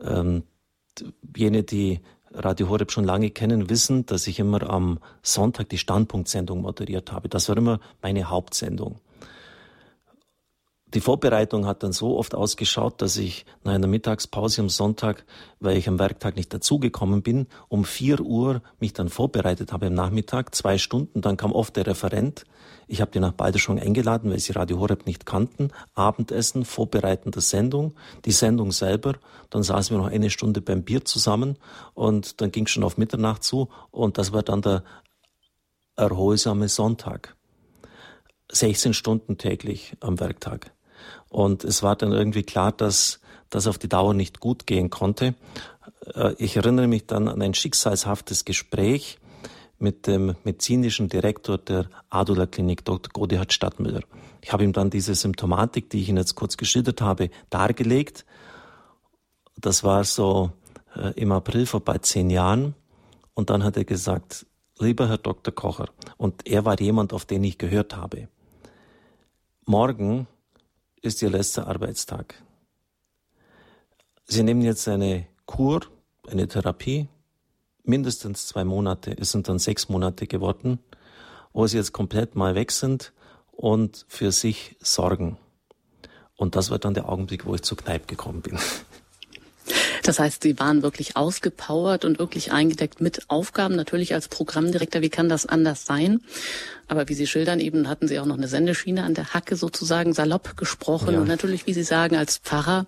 Ähm, 0.03 0.45
jene, 1.37 1.63
die 1.63 2.01
Radio 2.33 2.69
Horeb 2.69 2.93
schon 2.93 3.05
lange 3.05 3.31
kennen, 3.31 3.71
wissen, 3.71 4.07
dass 4.07 4.27
ich 4.27 4.39
immer 4.39 4.69
am 4.69 4.99
Sonntag 5.23 5.69
die 5.69 5.79
Standpunktsendung 5.79 6.61
moderiert 6.61 7.11
habe. 7.11 7.29
Das 7.29 7.49
war 7.49 7.57
immer 7.57 7.81
meine 8.03 8.29
Hauptsendung 8.29 9.01
die 10.95 11.01
Vorbereitung 11.01 11.67
hat 11.67 11.83
dann 11.83 11.93
so 11.93 12.17
oft 12.17 12.35
ausgeschaut, 12.35 13.03
dass 13.03 13.19
ich 13.19 13.45
nach 13.63 13.75
einer 13.75 13.87
Mittagspause 13.87 14.63
am 14.63 14.71
Sonntag, 14.71 15.27
weil 15.61 15.77
ich 15.77 15.87
am 15.87 15.99
Werktag 15.99 16.37
nicht 16.37 16.53
dazugekommen 16.55 17.23
bin, 17.23 17.47
um 17.69 17.85
vier 17.85 18.21
Uhr 18.21 18.63
mich 18.81 18.95
dann 18.95 19.11
vorbereitet 19.11 19.73
habe 19.73 19.89
am 19.89 19.95
Nachmittag, 19.95 20.55
zwei 20.55 20.79
Stunden, 20.79 21.21
dann 21.21 21.37
kam 21.37 21.53
oft 21.53 21.77
der 21.77 21.87
Referent. 21.87 22.45
Ich 22.87 23.03
habe 23.03 23.11
die 23.11 23.21
nach 23.21 23.33
beide 23.33 23.59
schon 23.59 23.79
eingeladen, 23.79 24.31
weil 24.31 24.39
sie 24.39 24.53
Radio 24.53 24.79
Horeb 24.79 25.05
nicht 25.05 25.27
kannten. 25.27 25.73
Abendessen, 25.95 26.65
Vorbereiten 26.65 27.33
der 27.33 27.43
Sendung, 27.43 27.95
die 28.25 28.33
Sendung 28.33 28.73
selber. 28.73 29.17
Dann 29.51 29.63
saßen 29.63 29.95
wir 29.95 30.03
noch 30.03 30.11
eine 30.11 30.31
Stunde 30.31 30.63
beim 30.63 30.85
Bier 30.85 31.05
zusammen 31.05 31.59
und 31.93 32.41
dann 32.41 32.51
ging 32.51 32.67
schon 32.67 32.85
auf 32.85 32.97
Mitternacht 32.97 33.45
zu 33.45 33.69
und 33.91 34.17
das 34.17 34.33
war 34.33 34.43
dann 34.43 34.63
der 34.63 34.85
erholsame 35.97 36.69
Sonntag. 36.69 37.37
16 38.51 38.95
Stunden 38.95 39.37
täglich 39.37 39.95
am 40.01 40.19
Werktag. 40.19 40.73
Und 41.29 41.65
es 41.65 41.83
war 41.83 41.97
dann 41.97 42.13
irgendwie 42.13 42.43
klar, 42.43 42.73
dass 42.73 43.21
das 43.51 43.67
auf 43.67 43.79
die 43.79 43.89
Dauer 43.89 44.15
nicht 44.15 44.41
gut 44.41 44.67
gehen 44.67 44.91
konnte. 44.91 45.35
Äh, 46.15 46.35
ich 46.39 46.57
erinnere 46.57 46.89
mich 46.89 47.07
dann 47.07 47.29
an 47.29 47.43
ein 47.43 47.55
schicksalshaftes 47.55 48.45
Gespräch 48.45 49.19
mit 49.79 50.07
dem 50.07 50.35
medizinischen 50.45 51.09
Direktor 51.09 51.59
der 51.59 51.89
Adula 52.11 52.47
Klinik, 52.47 52.85
Dr. 52.85 53.13
Godehard 53.13 53.53
Stadtmüller. 53.53 54.01
Ich 54.41 54.53
habe 54.53 54.65
ihm 54.65 54.73
dann 54.73 54.91
diese 54.91 55.15
Symptomatik, 55.15 55.91
die 55.91 56.01
ich 56.01 56.09
Ihnen 56.09 56.19
jetzt 56.19 56.35
kurz 56.35 56.57
geschildert 56.57 57.01
habe, 57.01 57.31
dargelegt. 57.51 58.25
Das 59.57 59.85
war 59.85 60.05
so 60.05 60.53
äh, 60.97 61.13
im 61.15 61.33
April 61.33 61.67
vor 61.67 61.81
bald 61.81 62.07
zehn 62.07 62.31
Jahren. 62.31 62.75
Und 63.35 63.51
dann 63.51 63.63
hat 63.63 63.77
er 63.77 63.85
gesagt, 63.85 64.47
lieber 64.79 65.09
Herr 65.09 65.19
Dr. 65.19 65.55
Kocher, 65.55 65.89
und 66.17 66.47
er 66.47 66.65
war 66.65 66.81
jemand, 66.81 67.13
auf 67.13 67.25
den 67.25 67.45
ich 67.45 67.59
gehört 67.59 67.97
habe. 67.97 68.29
Morgen 69.65 70.27
ist 71.03 71.23
Ihr 71.23 71.31
letzter 71.31 71.67
Arbeitstag. 71.67 72.43
Sie 74.27 74.43
nehmen 74.43 74.63
jetzt 74.63 74.87
eine 74.89 75.27
Kur, 75.47 75.81
eine 76.27 76.47
Therapie, 76.49 77.09
mindestens 77.85 78.47
zwei 78.47 78.65
Monate, 78.65 79.17
es 79.19 79.31
sind 79.31 79.49
dann 79.49 79.59
sechs 79.59 79.89
Monate 79.89 80.27
geworden. 80.27 80.79
wo 81.53 81.67
sie 81.67 81.77
jetzt 81.77 81.93
komplett 81.93 82.37
mal 82.37 82.55
weg 82.55 82.71
sind 82.71 83.13
und 83.51 84.05
für 84.09 84.33
sich 84.33 84.77
sorgen. 84.81 85.39
Und 86.37 86.55
das 86.55 86.71
war 86.71 86.79
dann 86.79 86.95
der 86.95 87.09
Augenblick, 87.09 87.47
wo 87.47 87.55
ich 87.55 87.63
zur 87.63 87.77
Kneipe 87.77 88.07
gekommen 88.07 88.43
bin. 88.43 88.59
Das 90.09 90.19
heißt, 90.19 90.43
Sie 90.43 90.59
waren 90.59 90.83
wirklich 90.83 91.19
ausgepowert 91.19 92.07
und 92.07 92.19
wirklich 92.19 92.51
eingedeckt 92.51 93.03
mit 93.03 93.29
Aufgaben, 93.29 93.77
natürlich 93.77 94.15
als 94.15 94.29
Programmdirektor. 94.29 95.03
Wie 95.03 95.11
kann 95.11 95.29
das 95.29 95.45
anders 95.45 95.85
sein? 95.85 96.23
Aber 96.87 97.11
wie 97.11 97.15
Sie 97.15 97.27
schildern, 97.27 97.61
eben 97.61 97.91
hatten 97.91 98.09
Sie 98.09 98.19
auch 98.19 98.25
noch 98.25 98.39
eine 98.39 98.49
Sendeschiene 98.49 99.05
an 99.05 99.13
der 99.13 99.35
Hacke 99.35 99.55
sozusagen 99.57 100.15
salopp 100.15 100.57
gesprochen. 100.57 101.13
Ja. 101.13 101.21
Und 101.21 101.29
natürlich, 101.29 101.67
wie 101.67 101.75
Sie 101.75 101.83
sagen, 101.83 102.17
als 102.17 102.39
Pfarrer, 102.39 102.87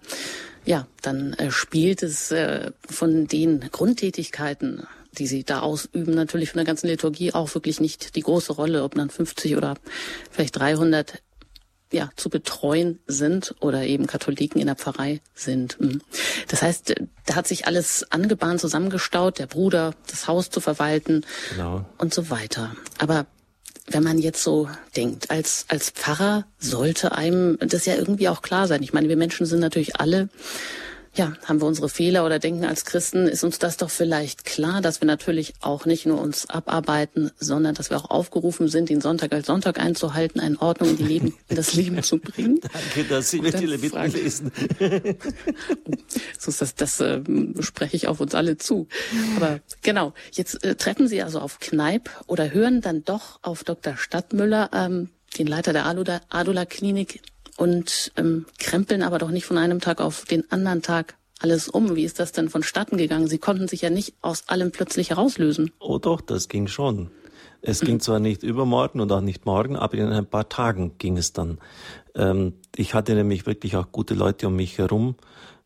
ja, 0.65 0.87
dann 1.03 1.35
äh, 1.35 1.50
spielt 1.50 2.03
es 2.03 2.31
äh, 2.31 2.71
von 2.89 3.27
den 3.27 3.69
Grundtätigkeiten 3.71 4.87
die 5.19 5.27
sie 5.27 5.43
da 5.43 5.59
ausüben, 5.59 6.15
natürlich 6.15 6.50
von 6.50 6.59
der 6.59 6.65
ganzen 6.65 6.87
Liturgie 6.87 7.33
auch 7.33 7.53
wirklich 7.55 7.81
nicht 7.81 8.15
die 8.15 8.21
große 8.21 8.53
Rolle, 8.53 8.85
ob 8.85 8.95
dann 8.95 9.11
50 9.11 9.57
oder 9.57 9.75
vielleicht 10.31 10.57
300 10.57 11.21
ja, 11.92 12.11
zu 12.16 12.30
betreuen 12.30 13.00
sind 13.06 13.54
oder 13.61 13.82
eben 13.82 14.06
Katholiken 14.06 14.61
in 14.61 14.66
der 14.66 14.76
Pfarrei 14.76 15.20
sind. 15.35 15.78
Hm. 15.78 16.00
Das 16.49 16.62
heißt, 16.62 16.94
da 17.26 17.35
hat 17.35 17.49
sich 17.49 17.66
alles 17.66 18.06
angebahnt, 18.11 18.61
zusammengestaut, 18.61 19.38
der 19.38 19.47
Bruder, 19.47 19.94
das 20.09 20.28
Haus 20.28 20.50
zu 20.50 20.61
verwalten 20.61 21.25
genau. 21.50 21.85
und 21.99 22.14
so 22.14 22.30
weiter. 22.30 22.75
Aber 22.99 23.26
wenn 23.88 24.04
man 24.04 24.18
jetzt 24.18 24.42
so 24.42 24.68
denkt, 24.97 25.30
als, 25.30 25.66
als 25.68 25.90
Pfarrer 25.90 26.47
sollte 26.59 27.12
einem 27.12 27.59
das 27.61 27.87
ja 27.87 27.97
irgendwie 27.97 28.28
auch 28.28 28.42
klar 28.42 28.68
sein. 28.68 28.82
Ich 28.82 28.92
meine, 28.92 29.09
wir 29.09 29.16
Menschen 29.16 29.47
sind 29.47 29.59
natürlich 29.59 29.97
alle 29.97 30.28
ja, 31.14 31.33
haben 31.45 31.61
wir 31.61 31.67
unsere 31.67 31.88
Fehler 31.88 32.25
oder 32.25 32.38
denken 32.38 32.64
als 32.64 32.85
Christen, 32.85 33.26
ist 33.26 33.43
uns 33.43 33.59
das 33.59 33.76
doch 33.76 33.90
vielleicht 33.90 34.45
klar, 34.45 34.81
dass 34.81 35.00
wir 35.00 35.07
natürlich 35.07 35.55
auch 35.61 35.85
nicht 35.85 36.07
nur 36.07 36.21
uns 36.21 36.49
abarbeiten, 36.49 37.33
sondern 37.38 37.75
dass 37.75 37.90
wir 37.90 37.97
auch 37.97 38.11
aufgerufen 38.11 38.69
sind, 38.69 38.88
den 38.90 39.00
Sonntag 39.00 39.33
als 39.33 39.49
Sonntag 39.49 39.81
einzuhalten, 39.81 40.38
eine 40.40 40.61
Ordnung 40.61 40.90
in, 40.90 40.97
die 40.99 41.02
Leben, 41.05 41.35
in 41.49 41.57
das 41.57 41.75
Leben 41.75 42.02
zu 42.05 42.19
bringen. 42.19 42.61
Danke, 42.61 43.09
dass 43.09 43.31
Sie 43.31 43.40
mir 43.40 43.50
die 43.50 43.67
Leviten 43.67 44.12
lesen. 44.12 44.52
so 46.38 46.50
ist 46.50 46.61
das, 46.61 46.75
das 46.76 47.00
äh, 47.00 47.21
spreche 47.59 47.97
ich 47.97 48.07
auf 48.07 48.21
uns 48.21 48.35
alle 48.35 48.57
zu. 48.57 48.87
Aber 49.37 49.61
genau, 49.83 50.14
jetzt 50.33 50.62
äh, 50.64 50.76
treffen 50.76 51.09
Sie 51.09 51.23
also 51.23 51.40
auf 51.40 51.59
Kneip 51.59 52.11
oder 52.29 52.52
hören 52.52 52.83
dann 52.83 53.05
doch 53.05 53.40
auf 53.43 53.64
Dr. 53.64 53.97
Stadtmüller, 53.97 54.71
ähm, 54.73 55.11
den 55.38 55.49
Leiter 55.49 55.73
der 55.73 55.87
Adula 55.87 56.67
Klinik 56.67 57.21
und 57.61 58.11
ähm, 58.17 58.47
krempeln 58.59 59.02
aber 59.02 59.19
doch 59.19 59.31
nicht 59.31 59.45
von 59.45 59.59
einem 59.59 59.81
Tag 59.81 60.00
auf 60.00 60.25
den 60.25 60.50
anderen 60.50 60.81
Tag 60.81 61.17
alles 61.40 61.69
um. 61.69 61.95
Wie 61.95 62.05
ist 62.05 62.19
das 62.19 62.33
denn 62.33 62.49
vonstatten 62.49 62.97
gegangen? 62.97 63.29
Sie 63.29 63.37
konnten 63.37 63.69
sich 63.69 63.83
ja 63.83 63.90
nicht 63.90 64.14
aus 64.23 64.49
allem 64.49 64.73
plötzlich 64.73 65.11
herauslösen. 65.11 65.71
Oh 65.79 65.99
doch, 65.99 66.23
das 66.23 66.49
ging 66.49 66.69
schon. 66.69 67.11
Es 67.61 67.81
ging 67.81 68.00
zwar 68.00 68.19
nicht 68.19 68.43
übermorgen 68.43 69.00
und 69.00 69.12
auch 69.12 69.21
nicht 69.21 69.45
morgen, 69.45 69.76
aber 69.76 69.99
in 69.99 70.09
ein 70.09 70.25
paar 70.25 70.49
Tagen 70.49 70.97
ging 70.97 71.19
es 71.19 71.35
dann. 71.35 71.59
Ähm, 72.14 72.55
ich 72.76 72.95
hatte 72.95 73.14
nämlich 73.14 73.45
wirklich 73.45 73.76
auch 73.76 73.93
gute 73.93 74.14
Leute 74.14 74.47
um 74.47 74.57
mich 74.57 74.79
herum. 74.79 75.17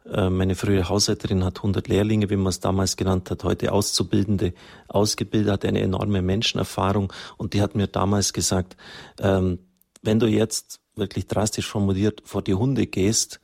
Äh, 0.05 0.31
meine 0.31 0.57
frühere 0.57 0.89
Haushälterin 0.89 1.45
hat 1.45 1.59
100 1.59 1.87
Lehrlinge, 1.87 2.29
wie 2.29 2.37
man 2.37 2.49
es 2.49 2.59
damals 2.59 2.97
genannt 2.97 3.31
hat, 3.31 3.45
heute 3.45 3.71
Auszubildende 3.71 4.53
ausgebildet, 4.89 5.53
hat 5.53 5.65
eine 5.65 5.81
enorme 5.81 6.23
Menschenerfahrung 6.23 7.13
und 7.37 7.55
die 7.55 7.63
hat 7.63 7.77
mir 7.77 7.87
damals 7.87 8.33
gesagt, 8.33 8.77
ähm, 9.21 9.61
wenn 10.03 10.19
du 10.19 10.27
jetzt 10.27 10.81
wirklich 10.97 11.27
drastisch 11.27 11.69
formuliert 11.69 12.23
vor 12.25 12.43
die 12.43 12.55
Hunde 12.55 12.87
gehst 12.87 13.41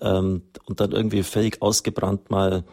ähm, 0.00 0.42
und 0.66 0.80
dann 0.80 0.92
irgendwie 0.92 1.22
völlig 1.22 1.62
ausgebrannt 1.62 2.30
mal 2.30 2.64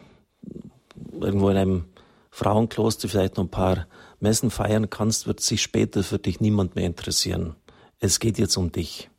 irgendwo 1.20 1.48
in 1.48 1.56
einem 1.56 1.84
Frauenkloster 2.30 3.08
vielleicht 3.08 3.36
noch 3.36 3.44
ein 3.44 3.50
paar 3.50 3.86
Messen 4.20 4.50
feiern 4.50 4.88
kannst, 4.88 5.26
wird 5.26 5.40
sich 5.40 5.62
später 5.62 6.02
für 6.02 6.18
dich 6.18 6.40
niemand 6.40 6.76
mehr 6.76 6.86
interessieren. 6.86 7.56
Es 7.98 8.20
geht 8.20 8.38
jetzt 8.38 8.56
um 8.56 8.72
dich. 8.72 9.10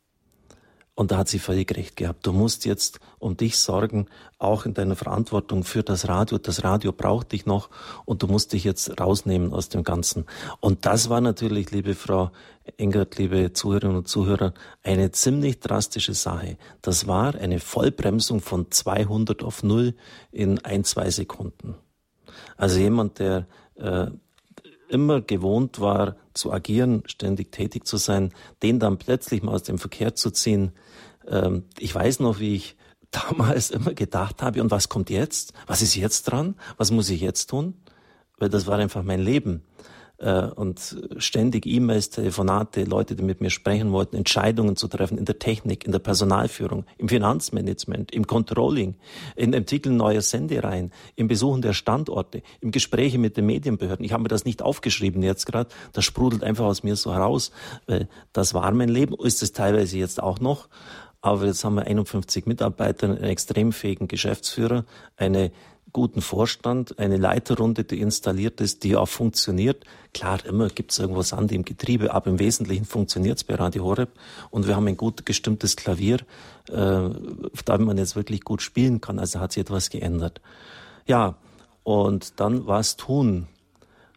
Und 0.96 1.10
da 1.10 1.18
hat 1.18 1.28
sie 1.28 1.40
völlig 1.40 1.76
recht 1.76 1.96
gehabt. 1.96 2.24
Du 2.24 2.32
musst 2.32 2.64
jetzt 2.64 3.00
um 3.18 3.36
dich 3.36 3.58
sorgen, 3.58 4.06
auch 4.38 4.64
in 4.64 4.74
deiner 4.74 4.94
Verantwortung 4.94 5.64
für 5.64 5.82
das 5.82 6.08
Radio. 6.08 6.38
Das 6.38 6.62
Radio 6.62 6.92
braucht 6.92 7.32
dich 7.32 7.46
noch 7.46 7.68
und 8.04 8.22
du 8.22 8.28
musst 8.28 8.52
dich 8.52 8.62
jetzt 8.62 9.00
rausnehmen 9.00 9.52
aus 9.52 9.68
dem 9.68 9.82
Ganzen. 9.82 10.24
Und 10.60 10.86
das 10.86 11.08
war 11.08 11.20
natürlich, 11.20 11.72
liebe 11.72 11.96
Frau 11.96 12.30
Engert, 12.76 13.18
liebe 13.18 13.52
Zuhörerinnen 13.52 13.96
und 13.96 14.08
Zuhörer, 14.08 14.54
eine 14.84 15.10
ziemlich 15.10 15.58
drastische 15.58 16.14
Sache. 16.14 16.56
Das 16.80 17.08
war 17.08 17.34
eine 17.34 17.58
Vollbremsung 17.58 18.40
von 18.40 18.70
200 18.70 19.42
auf 19.42 19.64
0 19.64 19.94
in 20.30 20.64
ein, 20.64 20.84
zwei 20.84 21.10
Sekunden. 21.10 21.74
Also 22.56 22.78
jemand, 22.78 23.18
der 23.18 23.48
äh, 23.74 24.06
immer 24.94 25.20
gewohnt 25.20 25.80
war, 25.80 26.16
zu 26.34 26.52
agieren, 26.52 27.02
ständig 27.06 27.50
tätig 27.50 27.84
zu 27.84 27.96
sein, 27.96 28.32
den 28.62 28.78
dann 28.78 28.96
plötzlich 28.96 29.42
mal 29.42 29.52
aus 29.52 29.64
dem 29.64 29.78
Verkehr 29.78 30.14
zu 30.14 30.30
ziehen. 30.30 30.70
Ähm, 31.28 31.64
ich 31.78 31.92
weiß 31.92 32.20
noch, 32.20 32.38
wie 32.38 32.54
ich 32.54 32.76
damals 33.10 33.70
immer 33.70 33.92
gedacht 33.92 34.40
habe, 34.40 34.62
und 34.62 34.70
was 34.70 34.88
kommt 34.88 35.10
jetzt? 35.10 35.52
Was 35.66 35.82
ist 35.82 35.96
jetzt 35.96 36.24
dran? 36.24 36.54
Was 36.76 36.92
muss 36.92 37.10
ich 37.10 37.20
jetzt 37.20 37.50
tun? 37.50 37.74
Weil 38.38 38.48
das 38.48 38.66
war 38.66 38.78
einfach 38.78 39.02
mein 39.02 39.20
Leben 39.20 39.62
und 40.24 40.96
ständig 41.18 41.66
E-Mails, 41.66 42.08
Telefonate, 42.08 42.84
Leute, 42.84 43.14
die 43.14 43.22
mit 43.22 43.42
mir 43.42 43.50
sprechen 43.50 43.92
wollten, 43.92 44.16
Entscheidungen 44.16 44.74
zu 44.74 44.88
treffen 44.88 45.18
in 45.18 45.26
der 45.26 45.38
Technik, 45.38 45.84
in 45.84 45.92
der 45.92 45.98
Personalführung, 45.98 46.86
im 46.96 47.08
Finanzmanagement, 47.08 48.10
im 48.12 48.26
Controlling, 48.26 48.94
in 49.36 49.52
Entwickeln 49.52 49.98
neuer 49.98 50.22
Sendereien, 50.22 50.92
im 51.14 51.28
Besuchen 51.28 51.60
der 51.60 51.74
Standorte, 51.74 52.42
im 52.60 52.70
Gespräche 52.70 53.18
mit 53.18 53.36
den 53.36 53.44
Medienbehörden. 53.44 54.04
Ich 54.04 54.12
habe 54.14 54.22
mir 54.22 54.30
das 54.30 54.46
nicht 54.46 54.62
aufgeschrieben 54.62 55.22
jetzt 55.22 55.44
gerade, 55.44 55.68
das 55.92 56.06
sprudelt 56.06 56.42
einfach 56.42 56.64
aus 56.64 56.82
mir 56.82 56.96
so 56.96 57.12
heraus. 57.12 57.50
Das 58.32 58.54
war 58.54 58.72
mein 58.72 58.88
Leben, 58.88 59.14
ist 59.22 59.42
es 59.42 59.52
teilweise 59.52 59.98
jetzt 59.98 60.22
auch 60.22 60.40
noch. 60.40 60.68
Aber 61.20 61.46
jetzt 61.46 61.64
haben 61.64 61.76
wir 61.76 61.86
51 61.86 62.44
Mitarbeiter, 62.44 63.06
einen 63.06 63.24
extrem 63.24 63.72
fähigen 63.72 64.08
Geschäftsführer, 64.08 64.84
eine 65.16 65.52
guten 65.94 66.20
Vorstand, 66.20 66.98
eine 66.98 67.16
Leiterrunde, 67.16 67.84
die 67.84 68.00
installiert 68.00 68.60
ist, 68.60 68.82
die 68.84 68.96
auch 68.96 69.08
funktioniert. 69.08 69.84
Klar, 70.12 70.44
immer 70.44 70.68
gibt 70.68 70.90
es 70.92 70.98
irgendwas 70.98 71.32
an 71.32 71.48
dem 71.48 71.64
Getriebe, 71.64 72.12
aber 72.12 72.30
im 72.30 72.38
Wesentlichen 72.38 72.84
funktioniert 72.84 73.38
es 73.38 73.44
bei 73.44 73.54
Radio 73.54 73.84
Horeb 73.84 74.10
und 74.50 74.66
wir 74.66 74.76
haben 74.76 74.88
ein 74.88 74.96
gut 74.96 75.24
gestimmtes 75.24 75.76
Klavier, 75.76 76.18
äh, 76.68 76.74
auf 76.74 77.62
dem 77.66 77.84
man 77.84 77.96
jetzt 77.96 78.16
wirklich 78.16 78.42
gut 78.42 78.60
spielen 78.60 79.00
kann. 79.00 79.18
Also 79.18 79.40
hat 79.40 79.52
sich 79.52 79.62
etwas 79.62 79.88
geändert. 79.88 80.40
Ja, 81.06 81.36
und 81.84 82.40
dann 82.40 82.66
was 82.66 82.96
tun? 82.96 83.46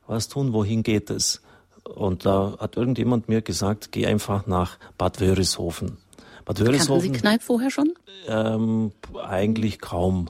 Was 0.07 0.27
tun? 0.29 0.53
Wohin 0.53 0.81
geht 0.81 1.12
es? 1.12 1.41
Und 1.84 2.25
da 2.25 2.57
hat 2.60 2.75
irgendjemand 2.75 3.29
mir 3.29 3.41
gesagt, 3.41 3.91
geh 3.91 4.07
einfach 4.07 4.48
nach 4.48 4.77
Bad 4.98 5.22
Wörishofen. 5.22 5.98
Bad 6.43 6.60
Wörishofen. 6.60 6.88
Kannten 6.88 7.13
Sie 7.13 7.22
Kneipp 7.22 7.43
vorher 7.43 7.69
schon? 7.69 7.93
Ähm, 8.27 8.91
eigentlich 9.24 9.79
kaum. 9.79 10.27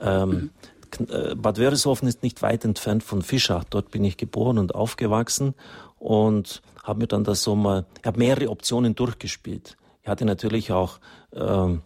Ähm, 0.00 0.28
mhm. 0.28 0.50
Äh, 0.98 1.34
Bad 1.34 1.58
Wörishofen 1.58 2.08
ist 2.08 2.22
nicht 2.22 2.42
weit 2.42 2.64
entfernt 2.64 3.02
von 3.02 3.22
Fischach. 3.22 3.64
Dort 3.64 3.90
bin 3.90 4.04
ich 4.04 4.16
geboren 4.16 4.58
und 4.58 4.74
aufgewachsen 4.74 5.54
und 5.98 6.62
habe 6.82 7.00
mir 7.00 7.06
dann 7.06 7.24
das 7.24 7.42
so 7.42 7.54
mal, 7.54 7.86
ich 8.00 8.06
habe 8.06 8.18
mehrere 8.18 8.48
Optionen 8.48 8.94
durchgespielt. 8.94 9.76
Ich 10.02 10.08
hatte 10.08 10.24
natürlich 10.24 10.72
auch 10.72 10.98
ähm, 11.32 11.82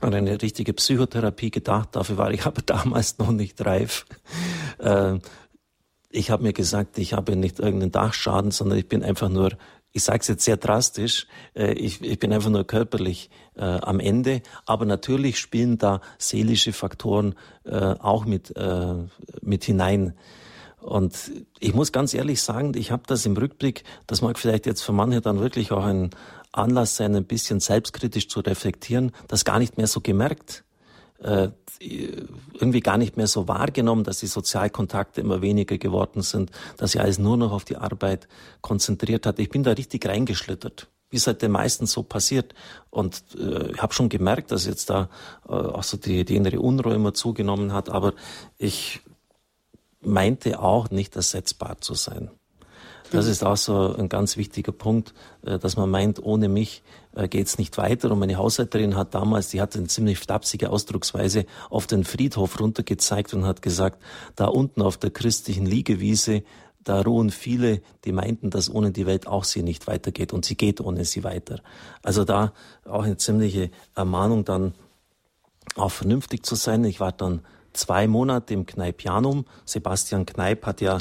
an 0.00 0.14
eine 0.14 0.42
richtige 0.42 0.72
Psychotherapie 0.72 1.50
gedacht, 1.50 1.90
dafür 1.92 2.18
war 2.18 2.30
ich 2.32 2.46
aber 2.46 2.62
damals 2.62 3.18
noch 3.18 3.30
nicht 3.30 3.64
reif. 3.64 4.06
Äh, 4.78 5.18
ich 6.10 6.30
habe 6.30 6.42
mir 6.42 6.52
gesagt, 6.52 6.98
ich 6.98 7.14
habe 7.14 7.36
nicht 7.36 7.58
irgendeinen 7.58 7.92
Dachschaden, 7.92 8.50
sondern 8.50 8.78
ich 8.78 8.88
bin 8.88 9.02
einfach 9.02 9.28
nur 9.28 9.52
ich 9.92 10.02
sage 10.02 10.20
es 10.20 10.28
jetzt 10.28 10.44
sehr 10.44 10.56
drastisch, 10.56 11.26
äh, 11.54 11.72
ich, 11.72 12.02
ich 12.02 12.18
bin 12.18 12.32
einfach 12.32 12.50
nur 12.50 12.66
körperlich 12.66 13.30
äh, 13.56 13.62
am 13.62 14.00
Ende, 14.00 14.42
aber 14.66 14.86
natürlich 14.86 15.38
spielen 15.38 15.78
da 15.78 16.00
seelische 16.18 16.72
Faktoren 16.72 17.34
äh, 17.64 17.76
auch 17.76 18.24
mit, 18.24 18.56
äh, 18.56 18.94
mit 19.40 19.64
hinein. 19.64 20.14
Und 20.80 21.30
ich 21.60 21.74
muss 21.74 21.92
ganz 21.92 22.12
ehrlich 22.12 22.42
sagen, 22.42 22.72
ich 22.74 22.90
habe 22.90 23.04
das 23.06 23.24
im 23.24 23.36
Rückblick, 23.36 23.84
das 24.06 24.20
mag 24.20 24.38
vielleicht 24.38 24.66
jetzt 24.66 24.82
für 24.82 24.92
manche 24.92 25.20
dann 25.20 25.38
wirklich 25.38 25.70
auch 25.70 25.84
ein 25.84 26.10
Anlass 26.50 26.96
sein, 26.96 27.14
ein 27.14 27.24
bisschen 27.24 27.60
selbstkritisch 27.60 28.28
zu 28.28 28.40
reflektieren, 28.40 29.12
das 29.28 29.44
gar 29.44 29.58
nicht 29.58 29.76
mehr 29.78 29.86
so 29.86 30.00
gemerkt 30.00 30.64
äh, 31.22 31.48
irgendwie 31.80 32.80
gar 32.80 32.98
nicht 32.98 33.16
mehr 33.16 33.26
so 33.26 33.48
wahrgenommen, 33.48 34.04
dass 34.04 34.20
die 34.20 34.26
Sozialkontakte 34.26 35.20
immer 35.20 35.42
weniger 35.42 35.78
geworden 35.78 36.22
sind, 36.22 36.50
dass 36.76 36.92
sich 36.92 37.00
alles 37.00 37.18
nur 37.18 37.36
noch 37.36 37.52
auf 37.52 37.64
die 37.64 37.76
Arbeit 37.76 38.28
konzentriert 38.60 39.26
hat. 39.26 39.38
Ich 39.38 39.50
bin 39.50 39.62
da 39.62 39.72
richtig 39.72 40.06
reingeschlittert 40.06 40.88
wie 41.12 41.18
es 41.18 41.26
halt 41.26 41.42
den 41.42 41.50
meisten 41.50 41.84
so 41.84 42.02
passiert. 42.02 42.54
Und 42.88 43.22
äh, 43.38 43.76
habe 43.76 43.92
schon 43.92 44.08
gemerkt, 44.08 44.50
dass 44.50 44.64
jetzt 44.64 44.88
da 44.88 45.10
äh, 45.46 45.52
auch 45.52 45.82
so 45.82 45.98
die, 45.98 46.24
die 46.24 46.36
innere 46.36 46.58
Unruhe 46.58 46.94
immer 46.94 47.12
zugenommen 47.12 47.74
hat, 47.74 47.90
aber 47.90 48.14
ich 48.56 49.00
meinte 50.00 50.58
auch 50.58 50.90
nicht 50.90 51.14
ersetzbar 51.14 51.80
zu 51.80 51.94
sein. 51.94 52.30
Das 53.12 53.26
ist 53.26 53.44
auch 53.44 53.58
so 53.58 53.94
ein 53.94 54.08
ganz 54.08 54.38
wichtiger 54.38 54.72
Punkt, 54.72 55.12
äh, 55.44 55.58
dass 55.58 55.76
man 55.76 55.90
meint, 55.90 56.22
ohne 56.22 56.48
mich 56.48 56.82
äh, 57.14 57.28
geht's 57.28 57.58
nicht 57.58 57.76
weiter. 57.76 58.10
Und 58.10 58.18
meine 58.18 58.36
Haushälterin 58.36 58.96
hat 58.96 59.14
damals, 59.14 59.48
die 59.48 59.60
hatte 59.60 59.78
eine 59.78 59.88
ziemlich 59.88 60.18
flapsige 60.18 60.70
Ausdrucksweise, 60.70 61.44
auf 61.68 61.86
den 61.86 62.04
Friedhof 62.04 62.58
runtergezeigt 62.58 63.34
und 63.34 63.44
hat 63.44 63.60
gesagt, 63.60 64.02
da 64.34 64.46
unten 64.46 64.80
auf 64.80 64.96
der 64.96 65.10
christlichen 65.10 65.66
Liegewiese, 65.66 66.42
da 66.84 67.02
ruhen 67.02 67.30
viele, 67.30 67.82
die 68.06 68.12
meinten, 68.12 68.48
dass 68.48 68.70
ohne 68.70 68.92
die 68.92 69.06
Welt 69.06 69.26
auch 69.26 69.44
sie 69.44 69.62
nicht 69.62 69.86
weitergeht 69.86 70.32
und 70.32 70.46
sie 70.46 70.56
geht 70.56 70.80
ohne 70.80 71.04
sie 71.04 71.22
weiter. 71.22 71.60
Also 72.02 72.24
da 72.24 72.52
auch 72.86 73.04
eine 73.04 73.18
ziemliche 73.18 73.70
Ermahnung 73.94 74.44
dann 74.44 74.74
auch 75.76 75.90
vernünftig 75.90 76.44
zu 76.44 76.54
sein. 76.54 76.82
Ich 76.84 76.98
war 76.98 77.12
dann 77.12 77.42
zwei 77.72 78.08
Monate 78.08 78.54
im 78.54 78.66
Kneipianum. 78.66 79.44
Sebastian 79.64 80.26
Kneip 80.26 80.66
hat 80.66 80.80
ja 80.80 80.98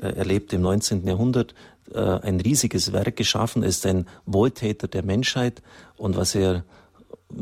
erlebt 0.00 0.52
im 0.52 0.62
19. 0.62 1.06
Jahrhundert 1.06 1.54
äh, 1.92 1.98
ein 1.98 2.40
riesiges 2.40 2.92
Werk 2.92 3.16
geschaffen, 3.16 3.62
ist 3.62 3.86
ein 3.86 4.06
Wohltäter 4.24 4.88
der 4.88 5.04
Menschheit 5.04 5.62
und 5.96 6.16
was 6.16 6.34
er 6.34 6.64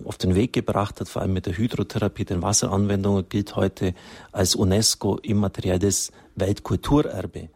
auf 0.05 0.17
den 0.17 0.35
Weg 0.35 0.53
gebracht 0.53 1.01
hat, 1.01 1.09
vor 1.09 1.23
allem 1.23 1.35
mit 1.35 1.47
der 1.47 1.57
Hydrotherapie, 1.57 2.25
den 2.25 2.43
Wasseranwendungen, 2.43 3.29
gilt 3.29 3.55
heute 3.57 3.95
als 4.33 4.55
UNESCO 4.55 5.19
immaterielles 5.19 6.11
Weltkulturerbe. 6.37 7.49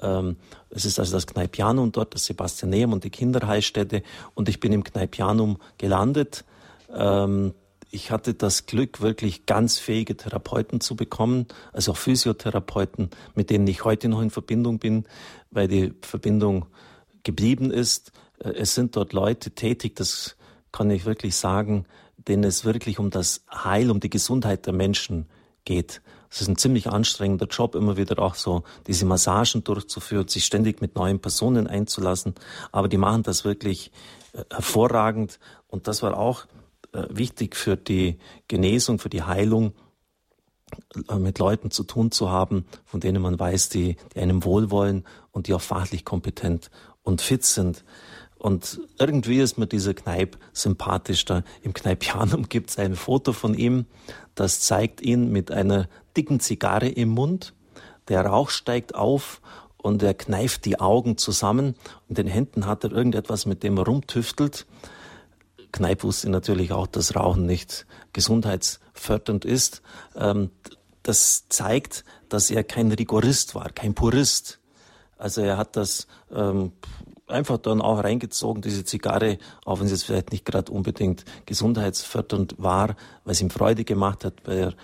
Ähm, 0.00 0.36
es 0.70 0.84
ist 0.84 0.98
also 0.98 1.12
das 1.12 1.26
Kneipianum 1.26 1.92
dort, 1.92 2.14
das 2.14 2.26
Sebastianeum 2.26 2.92
und 2.92 3.04
die 3.04 3.10
Kinderheilstätte. 3.10 4.02
Und 4.34 4.48
ich 4.48 4.60
bin 4.60 4.72
im 4.72 4.84
Kneipianum 4.84 5.58
gelandet. 5.78 6.44
Ähm, 6.94 7.54
ich 7.90 8.10
hatte 8.10 8.34
das 8.34 8.66
Glück, 8.66 9.00
wirklich 9.00 9.46
ganz 9.46 9.78
fähige 9.78 10.16
Therapeuten 10.16 10.80
zu 10.80 10.96
bekommen, 10.96 11.46
also 11.72 11.92
auch 11.92 11.96
Physiotherapeuten, 11.96 13.10
mit 13.34 13.50
denen 13.50 13.66
ich 13.66 13.84
heute 13.84 14.08
noch 14.08 14.20
in 14.20 14.30
Verbindung 14.30 14.78
bin, 14.78 15.04
weil 15.50 15.68
die 15.68 15.94
Verbindung 16.02 16.66
geblieben 17.22 17.70
ist. 17.70 18.12
Äh, 18.38 18.50
es 18.50 18.74
sind 18.74 18.96
dort 18.96 19.12
Leute 19.12 19.52
tätig, 19.52 19.96
das 19.96 20.36
kann 20.72 20.90
ich 20.90 21.06
wirklich 21.06 21.36
sagen, 21.36 21.86
denen 22.16 22.44
es 22.44 22.64
wirklich 22.64 22.98
um 22.98 23.10
das 23.10 23.44
Heil, 23.50 23.90
um 23.90 24.00
die 24.00 24.10
Gesundheit 24.10 24.66
der 24.66 24.74
Menschen 24.74 25.26
geht. 25.64 26.02
Es 26.30 26.42
ist 26.42 26.48
ein 26.48 26.58
ziemlich 26.58 26.88
anstrengender 26.88 27.46
Job, 27.46 27.74
immer 27.74 27.96
wieder 27.96 28.18
auch 28.18 28.34
so 28.34 28.64
diese 28.86 29.06
Massagen 29.06 29.64
durchzuführen, 29.64 30.28
sich 30.28 30.44
ständig 30.44 30.82
mit 30.82 30.94
neuen 30.94 31.20
Personen 31.20 31.66
einzulassen. 31.66 32.34
Aber 32.70 32.88
die 32.88 32.98
machen 32.98 33.22
das 33.22 33.46
wirklich 33.46 33.92
äh, 34.34 34.44
hervorragend. 34.50 35.38
Und 35.68 35.88
das 35.88 36.02
war 36.02 36.18
auch 36.18 36.46
wichtig 36.92 37.56
für 37.56 37.76
die 37.76 38.18
Genesung, 38.48 38.98
für 38.98 39.10
die 39.10 39.22
Heilung, 39.22 39.72
äh, 41.08 41.16
mit 41.16 41.38
Leuten 41.38 41.70
zu 41.70 41.84
tun 41.84 42.10
zu 42.10 42.30
haben, 42.30 42.66
von 42.84 43.00
denen 43.00 43.22
man 43.22 43.38
weiß, 43.38 43.68
die, 43.68 43.96
die 44.14 44.20
einem 44.20 44.44
wohlwollen 44.44 45.04
und 45.32 45.46
die 45.46 45.54
auch 45.54 45.60
fachlich 45.60 46.04
kompetent 46.04 46.70
und 47.02 47.20
fit 47.20 47.44
sind. 47.44 47.84
Und 48.38 48.80
irgendwie 48.98 49.38
ist 49.38 49.58
mir 49.58 49.66
dieser 49.66 49.94
Kneip 49.94 50.38
sympathisch. 50.52 51.24
Da 51.24 51.42
im 51.62 51.74
Kneipianum 51.74 52.42
gibt 52.48 52.70
es 52.70 52.78
ein 52.78 52.94
Foto 52.94 53.32
von 53.32 53.54
ihm, 53.54 53.86
das 54.34 54.60
zeigt 54.60 55.00
ihn 55.00 55.32
mit 55.32 55.50
einer 55.50 55.88
dicken 56.16 56.38
Zigarre 56.38 56.88
im 56.88 57.08
Mund. 57.08 57.54
Der 58.06 58.24
Rauch 58.24 58.50
steigt 58.50 58.94
auf 58.94 59.40
und 59.76 60.02
er 60.02 60.14
kneift 60.14 60.64
die 60.64 60.78
Augen 60.78 61.18
zusammen. 61.18 61.74
In 62.08 62.14
den 62.14 62.26
Händen 62.28 62.66
hat 62.66 62.84
er 62.84 62.92
irgendetwas, 62.92 63.46
mit 63.46 63.62
dem 63.62 63.76
er 63.76 63.84
rumtüftelt. 63.84 64.66
Kneip 65.72 66.02
wusste 66.02 66.30
natürlich 66.30 66.72
auch, 66.72 66.86
dass 66.86 67.14
Rauchen 67.14 67.46
nicht 67.46 67.86
gesundheitsfördernd 68.12 69.44
ist. 69.44 69.82
Ähm, 70.16 70.50
das 71.02 71.48
zeigt, 71.48 72.04
dass 72.28 72.50
er 72.50 72.64
kein 72.64 72.92
Rigorist 72.92 73.54
war, 73.54 73.70
kein 73.70 73.94
Purist. 73.94 74.58
Also 75.16 75.40
er 75.40 75.56
hat 75.56 75.76
das 75.76 76.06
ähm, 76.30 76.72
einfach 77.26 77.58
dann 77.58 77.80
auch 77.80 78.02
reingezogen, 78.02 78.62
diese 78.62 78.84
Zigarre, 78.84 79.38
auch 79.64 79.80
wenn 79.80 79.86
es 79.86 79.92
jetzt 79.92 80.04
vielleicht 80.04 80.32
nicht 80.32 80.44
gerade 80.44 80.70
unbedingt 80.72 81.24
gesundheitsfördernd 81.46 82.56
war, 82.58 82.96
weil 83.24 83.32
es 83.32 83.40
ihm 83.40 83.50
Freude 83.50 83.84
gemacht 83.84 84.24
hat, 84.24 84.34
weil 84.44 84.58
er 84.58 84.74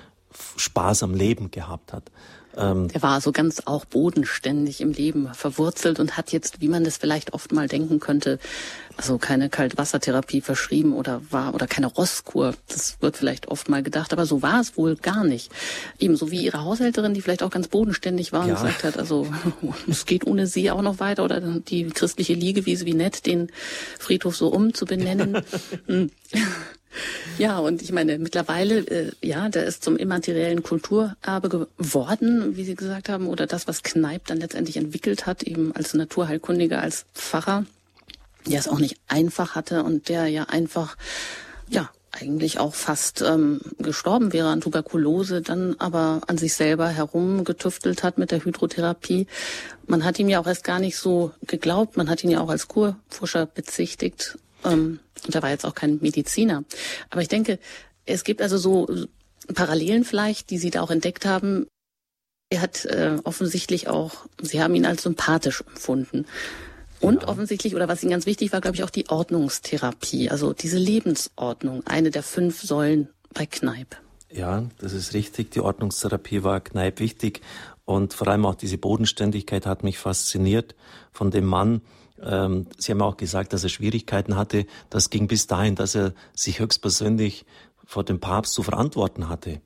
Spaß 0.57 1.03
am 1.05 1.15
Leben 1.15 1.51
gehabt 1.51 1.93
hat. 1.93 2.11
Ähm, 2.57 2.89
er 2.93 3.03
war 3.03 3.21
so 3.21 3.33
ganz 3.33 3.63
auch 3.65 3.85
bodenständig 3.85 4.81
im 4.81 4.93
Leben 4.93 5.33
verwurzelt 5.35 6.01
und 6.01 6.17
hat 6.17 6.33
jetzt, 6.33 6.61
wie 6.61 6.69
man 6.69 6.85
das 6.85 6.97
vielleicht 6.97 7.33
oft 7.33 7.53
mal 7.53 7.69
denken 7.69 8.01
könnte, 8.01 8.39
also 8.97 9.19
keine 9.19 9.49
Kaltwassertherapie 9.49 10.41
verschrieben 10.41 10.95
oder 10.95 11.21
war 11.31 11.55
oder 11.55 11.67
keine 11.67 11.87
Rosskur. 11.87 12.55
Das 12.69 12.97
wird 13.01 13.17
vielleicht 13.17 13.49
oft 13.49 13.69
mal 13.69 13.83
gedacht, 13.83 14.13
aber 14.13 14.27
so 14.27 14.43
war 14.43 14.61
es 14.61 14.77
wohl 14.77 14.97
gar 14.97 15.25
nicht. 15.25 15.51
Ebenso 15.99 16.31
wie 16.31 16.45
ihre 16.45 16.63
Haushälterin, 16.63 17.15
die 17.15 17.23
vielleicht 17.23 17.43
auch 17.43 17.51
ganz 17.51 17.69
bodenständig 17.69 18.33
war 18.33 18.47
ja. 18.47 18.55
und 18.55 18.63
gesagt 18.63 18.85
hat, 18.85 18.99
also 18.99 19.27
es 19.89 20.07
geht 20.07 20.27
ohne 20.27 20.47
sie 20.47 20.71
auch 20.71 20.83
noch 20.83 21.01
weiter 21.01 21.25
oder 21.25 21.41
die 21.41 21.87
christliche 21.87 22.35
Liegewiese, 22.35 22.87
wie 22.87 22.95
nett, 22.95 23.27
den 23.27 23.51
Friedhof 23.99 24.37
so 24.37 24.49
umzubenennen. 24.49 25.43
Ja, 27.39 27.59
und 27.59 27.83
ich 27.83 27.93
meine, 27.93 28.19
mittlerweile, 28.19 28.79
äh, 28.79 29.13
ja, 29.21 29.49
der 29.49 29.65
ist 29.65 29.83
zum 29.83 29.97
immateriellen 29.97 30.63
Kulturerbe 30.63 31.49
geworden, 31.49 32.57
wie 32.57 32.65
Sie 32.65 32.75
gesagt 32.75 33.09
haben, 33.09 33.27
oder 33.27 33.47
das, 33.47 33.67
was 33.67 33.83
Kneip 33.83 34.27
dann 34.27 34.39
letztendlich 34.39 34.77
entwickelt 34.77 35.27
hat, 35.27 35.43
eben 35.43 35.75
als 35.75 35.95
Naturheilkundiger, 35.95 36.81
als 36.81 37.07
Pfarrer, 37.15 37.67
der 38.47 38.61
es 38.61 38.69
auch 38.69 38.79
nicht 38.79 38.97
einfach 39.09 39.55
hatte 39.55 39.83
und 39.83 40.09
der 40.09 40.29
ja 40.29 40.45
einfach, 40.45 40.97
ja, 41.69 41.91
eigentlich 42.13 42.61
auch 42.61 42.75
fast 42.75 43.23
ähm, 43.23 43.61
gestorben 43.79 44.33
wäre 44.33 44.49
an 44.49 44.61
Tuberkulose, 44.61 45.43
dann 45.43 45.75
aber 45.79 46.21
an 46.29 46.39
sich 46.39 46.55
selber 46.55 46.89
herumgetüftelt 46.89 48.05
hat 48.05 48.19
mit 48.19 48.31
der 48.31 48.45
Hydrotherapie. 48.45 49.27
Man 49.87 50.05
hat 50.05 50.19
ihm 50.19 50.29
ja 50.29 50.41
auch 50.41 50.47
erst 50.47 50.63
gar 50.63 50.79
nicht 50.79 50.97
so 50.97 51.33
geglaubt, 51.47 51.97
man 51.97 52.09
hat 52.09 52.23
ihn 52.23 52.31
ja 52.31 52.41
auch 52.41 52.51
als 52.51 52.69
Kurpfuscher 52.69 53.47
bezichtigt 53.47 54.39
ähm, 54.65 55.01
und 55.27 55.35
er 55.35 55.43
war 55.43 55.51
jetzt 55.51 55.65
auch 55.65 55.75
kein 55.75 55.99
Mediziner. 56.01 56.65
Aber 57.11 57.23
ich 57.23 57.29
denke, 57.29 57.59
es 58.07 58.25
gibt 58.25 58.43
also 58.43 58.59
so 58.59 58.87
Parallelen 59.55 60.05
vielleicht, 60.05 60.51
die 60.51 60.59
Sie 60.59 60.71
da 60.71 60.83
auch 60.83 60.91
entdeckt 60.91 61.27
haben. 61.27 61.67
Er 62.51 62.61
hat 62.61 62.85
äh, 62.85 63.19
offensichtlich 63.25 63.89
auch, 63.89 64.27
Sie 64.41 64.63
haben 64.63 64.75
ihn 64.75 64.87
als 64.87 65.03
sympathisch 65.03 65.63
empfunden. 65.67 66.27
Und 67.01 67.23
ja. 67.23 67.29
offensichtlich, 67.29 67.75
oder 67.75 67.89
was 67.89 68.03
Ihnen 68.03 68.13
ganz 68.13 68.27
wichtig 68.27 68.53
war, 68.53 68.61
glaube 68.61 68.77
ich, 68.77 68.85
auch 68.85 68.91
die 68.91 69.09
Ordnungstherapie, 69.09 70.31
also 70.31 70.53
diese 70.53 70.79
Lebensordnung, 70.79 71.83
eine 71.87 72.11
der 72.11 72.23
fünf 72.23 72.63
Säulen 72.63 73.09
bei 73.33 73.47
Kneipp. 73.47 73.97
Ja, 74.31 74.65
das 74.79 74.93
ist 74.93 75.15
richtig. 75.15 75.51
Die 75.51 75.61
Ordnungstherapie 75.61 76.43
war 76.43 76.61
Kneipp 76.61 77.01
wichtig 77.01 77.41
und 77.85 78.15
vor 78.15 78.29
allem 78.29 78.47
auch 78.47 78.55
diese 78.55 78.79
Bodenständigkeit 78.79 79.67
hat 79.67 79.85
mich 79.85 79.99
fasziniert 79.99 80.75
von 81.13 81.31
dem 81.31 81.45
Mann, 81.45 81.83
ähm, 82.25 82.67
Sie 82.79 82.93
haben 82.93 83.03
auch 83.03 83.17
gesagt, 83.17 83.53
dass 83.53 83.65
er 83.65 83.69
Schwierigkeiten 83.69 84.37
hatte. 84.37 84.67
Das 84.91 85.11
ging 85.11 85.29
bis 85.29 85.47
dahin, 85.47 85.75
dass 85.75 85.95
er 85.95 86.15
sich 86.35 86.59
höchstpersönlich 86.59 87.45
vor 87.85 88.05
dem 88.05 88.21
Papst 88.21 88.55
zu 88.55 88.63
verantworten 88.63 89.29
hatte. 89.29 89.61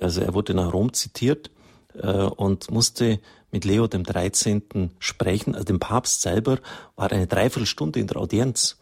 Also 0.00 0.20
er 0.20 0.34
wurde 0.34 0.54
nach 0.54 0.72
Rom 0.72 0.92
zitiert 0.92 1.50
äh, 1.94 2.08
und 2.08 2.70
musste 2.70 3.20
mit 3.50 3.64
Leo 3.64 3.86
dem 3.86 4.04
13. 4.04 4.90
sprechen. 4.98 5.54
Also 5.54 5.64
dem 5.64 5.80
Papst 5.80 6.22
selber 6.22 6.58
war 6.94 7.10
eine 7.10 7.26
Dreiviertelstunde 7.26 8.00
in 8.00 8.06
der 8.06 8.18
Audienz. 8.18 8.75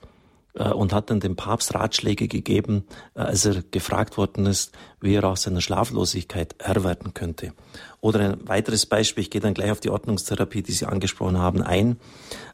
Äh, 0.54 0.70
und 0.70 0.92
hat 0.92 1.10
dann 1.10 1.20
dem 1.20 1.36
Papst 1.36 1.74
Ratschläge 1.74 2.28
gegeben, 2.28 2.84
äh, 3.14 3.20
als 3.20 3.44
er 3.44 3.62
gefragt 3.70 4.16
worden 4.16 4.46
ist, 4.46 4.72
wie 5.00 5.14
er 5.14 5.24
aus 5.24 5.42
seiner 5.42 5.60
Schlaflosigkeit 5.60 6.54
Herr 6.60 6.84
werden 6.84 7.12
könnte. 7.12 7.52
Oder 8.00 8.20
ein 8.20 8.48
weiteres 8.48 8.86
Beispiel, 8.86 9.22
ich 9.22 9.30
gehe 9.30 9.40
dann 9.40 9.54
gleich 9.54 9.72
auf 9.72 9.80
die 9.80 9.90
Ordnungstherapie, 9.90 10.62
die 10.62 10.72
Sie 10.72 10.86
angesprochen 10.86 11.38
haben, 11.38 11.62
ein. 11.62 11.98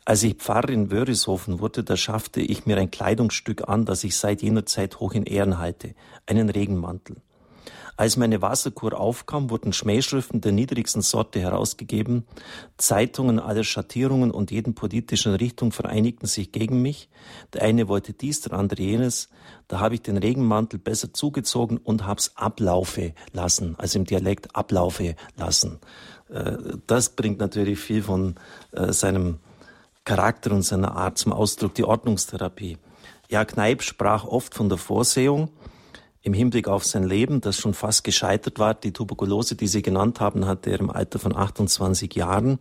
Als 0.06 0.22
ich 0.22 0.36
Pfarrer 0.36 0.70
in 0.70 0.90
Wörishofen 0.90 1.60
wurde, 1.60 1.84
da 1.84 1.96
schaffte 1.96 2.40
ich 2.40 2.64
mir 2.64 2.78
ein 2.78 2.90
Kleidungsstück 2.90 3.68
an, 3.68 3.84
das 3.84 4.02
ich 4.02 4.16
seit 4.16 4.40
jener 4.40 4.64
Zeit 4.64 5.00
hoch 5.00 5.12
in 5.12 5.24
Ehren 5.24 5.58
halte, 5.58 5.94
einen 6.26 6.48
Regenmantel. 6.48 7.16
Als 8.00 8.16
meine 8.16 8.40
Wasserkur 8.40 8.98
aufkam, 8.98 9.50
wurden 9.50 9.74
Schmähschriften 9.74 10.40
der 10.40 10.52
niedrigsten 10.52 11.02
Sorte 11.02 11.38
herausgegeben. 11.38 12.24
Zeitungen 12.78 13.38
aller 13.38 13.62
Schattierungen 13.62 14.30
und 14.30 14.50
jeden 14.50 14.74
politischen 14.74 15.34
Richtung 15.34 15.70
vereinigten 15.70 16.26
sich 16.26 16.50
gegen 16.50 16.80
mich. 16.80 17.10
Der 17.52 17.60
eine 17.60 17.88
wollte 17.88 18.14
dies, 18.14 18.40
der 18.40 18.54
andere 18.54 18.80
jenes. 18.80 19.28
Da 19.68 19.80
habe 19.80 19.96
ich 19.96 20.00
den 20.00 20.16
Regenmantel 20.16 20.78
besser 20.78 21.12
zugezogen 21.12 21.76
und 21.76 22.06
hab's 22.06 22.32
ablaufe 22.36 23.12
lassen, 23.34 23.74
also 23.76 23.98
im 23.98 24.06
Dialekt 24.06 24.56
ablaufe 24.56 25.14
lassen. 25.36 25.78
Äh, 26.30 26.56
das 26.86 27.10
bringt 27.10 27.38
natürlich 27.38 27.80
viel 27.80 28.02
von 28.02 28.36
äh, 28.72 28.94
seinem 28.94 29.40
Charakter 30.06 30.52
und 30.52 30.62
seiner 30.62 30.96
Art 30.96 31.18
zum 31.18 31.34
Ausdruck, 31.34 31.74
die 31.74 31.84
Ordnungstherapie. 31.84 32.78
Ja, 33.28 33.44
Kneip 33.44 33.82
sprach 33.82 34.24
oft 34.24 34.54
von 34.54 34.70
der 34.70 34.78
Vorsehung 34.78 35.50
im 36.22 36.34
Hinblick 36.34 36.68
auf 36.68 36.84
sein 36.84 37.04
Leben, 37.04 37.40
das 37.40 37.56
schon 37.56 37.74
fast 37.74 38.04
gescheitert 38.04 38.58
war. 38.58 38.74
Die 38.74 38.92
Tuberkulose, 38.92 39.56
die 39.56 39.66
Sie 39.66 39.82
genannt 39.82 40.20
haben, 40.20 40.46
hatte 40.46 40.70
er 40.70 40.80
im 40.80 40.90
Alter 40.90 41.18
von 41.18 41.34
28 41.34 42.14
Jahren 42.14 42.58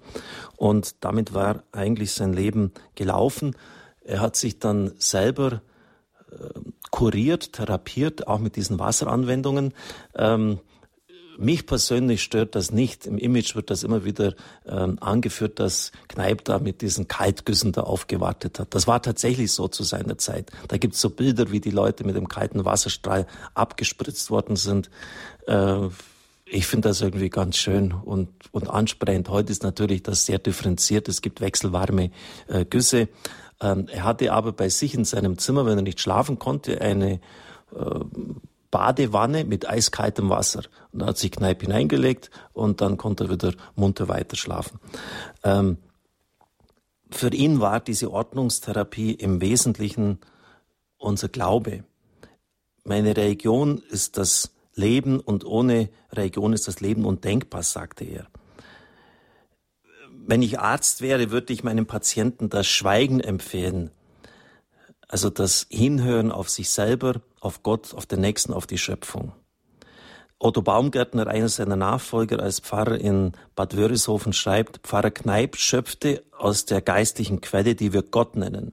und 0.55 1.03
damit 1.03 1.33
war 1.33 1.63
eigentlich 1.71 2.13
sein 2.13 2.33
Leben 2.33 2.71
gelaufen. 2.95 3.55
Er 4.01 4.21
hat 4.21 4.35
sich 4.35 4.59
dann 4.59 4.93
selber 4.97 5.61
äh, 6.31 6.59
kuriert, 6.91 7.53
therapiert, 7.53 8.27
auch 8.27 8.39
mit 8.39 8.55
diesen 8.55 8.79
Wasseranwendungen. 8.79 9.73
Ähm, 10.15 10.59
mich 11.39 11.65
persönlich 11.65 12.21
stört 12.21 12.55
das 12.55 12.71
nicht. 12.71 13.05
Im 13.05 13.17
Image 13.17 13.55
wird 13.55 13.69
das 13.69 13.83
immer 13.83 14.05
wieder 14.05 14.33
ähm, 14.67 14.97
angeführt, 14.99 15.59
dass 15.59 15.91
Kneip 16.07 16.43
da 16.45 16.59
mit 16.59 16.81
diesen 16.81 17.07
Kaltgüssen 17.07 17.71
da 17.71 17.81
aufgewartet 17.81 18.59
hat. 18.59 18.75
Das 18.75 18.87
war 18.87 19.01
tatsächlich 19.01 19.51
so 19.51 19.67
zu 19.67 19.83
seiner 19.83 20.17
Zeit. 20.17 20.51
Da 20.67 20.77
gibt's 20.77 21.01
so 21.01 21.09
Bilder, 21.09 21.51
wie 21.51 21.59
die 21.59 21.71
Leute 21.71 22.03
mit 22.03 22.15
dem 22.15 22.27
kalten 22.27 22.65
Wasserstrahl 22.65 23.25
abgespritzt 23.53 24.29
worden 24.29 24.55
sind. 24.55 24.89
Äh, 25.47 25.87
ich 26.51 26.65
finde 26.65 26.89
das 26.89 27.01
irgendwie 27.01 27.29
ganz 27.29 27.57
schön 27.57 27.91
und, 27.93 28.29
und 28.51 28.69
ansprechend. 28.69 29.29
Heute 29.29 29.51
ist 29.51 29.63
natürlich 29.63 30.03
das 30.03 30.25
sehr 30.25 30.39
differenziert. 30.39 31.07
Es 31.07 31.21
gibt 31.21 31.41
wechselwarme 31.41 32.11
äh, 32.47 32.65
Güsse. 32.65 33.07
Ähm, 33.61 33.87
er 33.91 34.03
hatte 34.03 34.33
aber 34.33 34.51
bei 34.51 34.69
sich 34.69 34.95
in 34.95 35.05
seinem 35.05 35.37
Zimmer, 35.37 35.65
wenn 35.65 35.77
er 35.77 35.83
nicht 35.83 35.99
schlafen 35.99 36.39
konnte, 36.39 36.81
eine 36.81 37.19
äh, 37.75 37.99
Badewanne 38.71 39.45
mit 39.45 39.67
eiskaltem 39.67 40.29
Wasser. 40.29 40.63
Und 40.91 41.01
er 41.01 41.07
hat 41.07 41.17
sich 41.17 41.31
Kneipp 41.31 41.61
hineingelegt 41.61 42.29
und 42.53 42.81
dann 42.81 42.97
konnte 42.97 43.25
er 43.25 43.29
wieder 43.29 43.53
munter 43.75 44.07
weiter 44.07 44.35
schlafen. 44.35 44.79
Ähm, 45.43 45.77
für 47.11 47.33
ihn 47.33 47.59
war 47.59 47.79
diese 47.79 48.11
Ordnungstherapie 48.11 49.13
im 49.13 49.41
Wesentlichen 49.41 50.19
unser 50.97 51.29
Glaube. 51.29 51.83
Meine 52.83 53.17
Religion 53.17 53.81
ist 53.89 54.17
das 54.17 54.51
Leben 54.75 55.19
und 55.19 55.43
ohne 55.45 55.89
Religion 56.11 56.53
ist 56.53 56.67
das 56.67 56.79
Leben 56.79 57.05
undenkbar, 57.05 57.63
sagte 57.63 58.05
er. 58.05 58.27
Wenn 60.25 60.41
ich 60.43 60.59
Arzt 60.59 61.01
wäre, 61.01 61.31
würde 61.31 61.51
ich 61.53 61.63
meinem 61.63 61.87
Patienten 61.87 62.49
das 62.49 62.67
Schweigen 62.67 63.19
empfehlen. 63.19 63.89
Also 65.09 65.29
das 65.29 65.65
Hinhören 65.69 66.31
auf 66.31 66.49
sich 66.49 66.69
selber, 66.69 67.15
auf 67.41 67.63
Gott, 67.63 67.93
auf 67.93 68.05
den 68.05 68.21
Nächsten, 68.21 68.53
auf 68.53 68.67
die 68.67 68.77
Schöpfung. 68.77 69.33
Otto 70.37 70.61
Baumgärtner, 70.61 71.27
einer 71.27 71.49
seiner 71.49 71.75
Nachfolger 71.75 72.39
als 72.39 72.61
Pfarrer 72.61 72.97
in 72.97 73.33
Bad 73.55 73.75
Wörishofen, 73.75 74.31
schreibt, 74.31 74.87
Pfarrer 74.87 75.11
Kneip 75.11 75.57
schöpfte 75.57 76.23
aus 76.37 76.63
der 76.63 76.81
geistlichen 76.81 77.41
Quelle, 77.41 77.75
die 77.75 77.91
wir 77.91 78.03
Gott 78.03 78.37
nennen. 78.37 78.71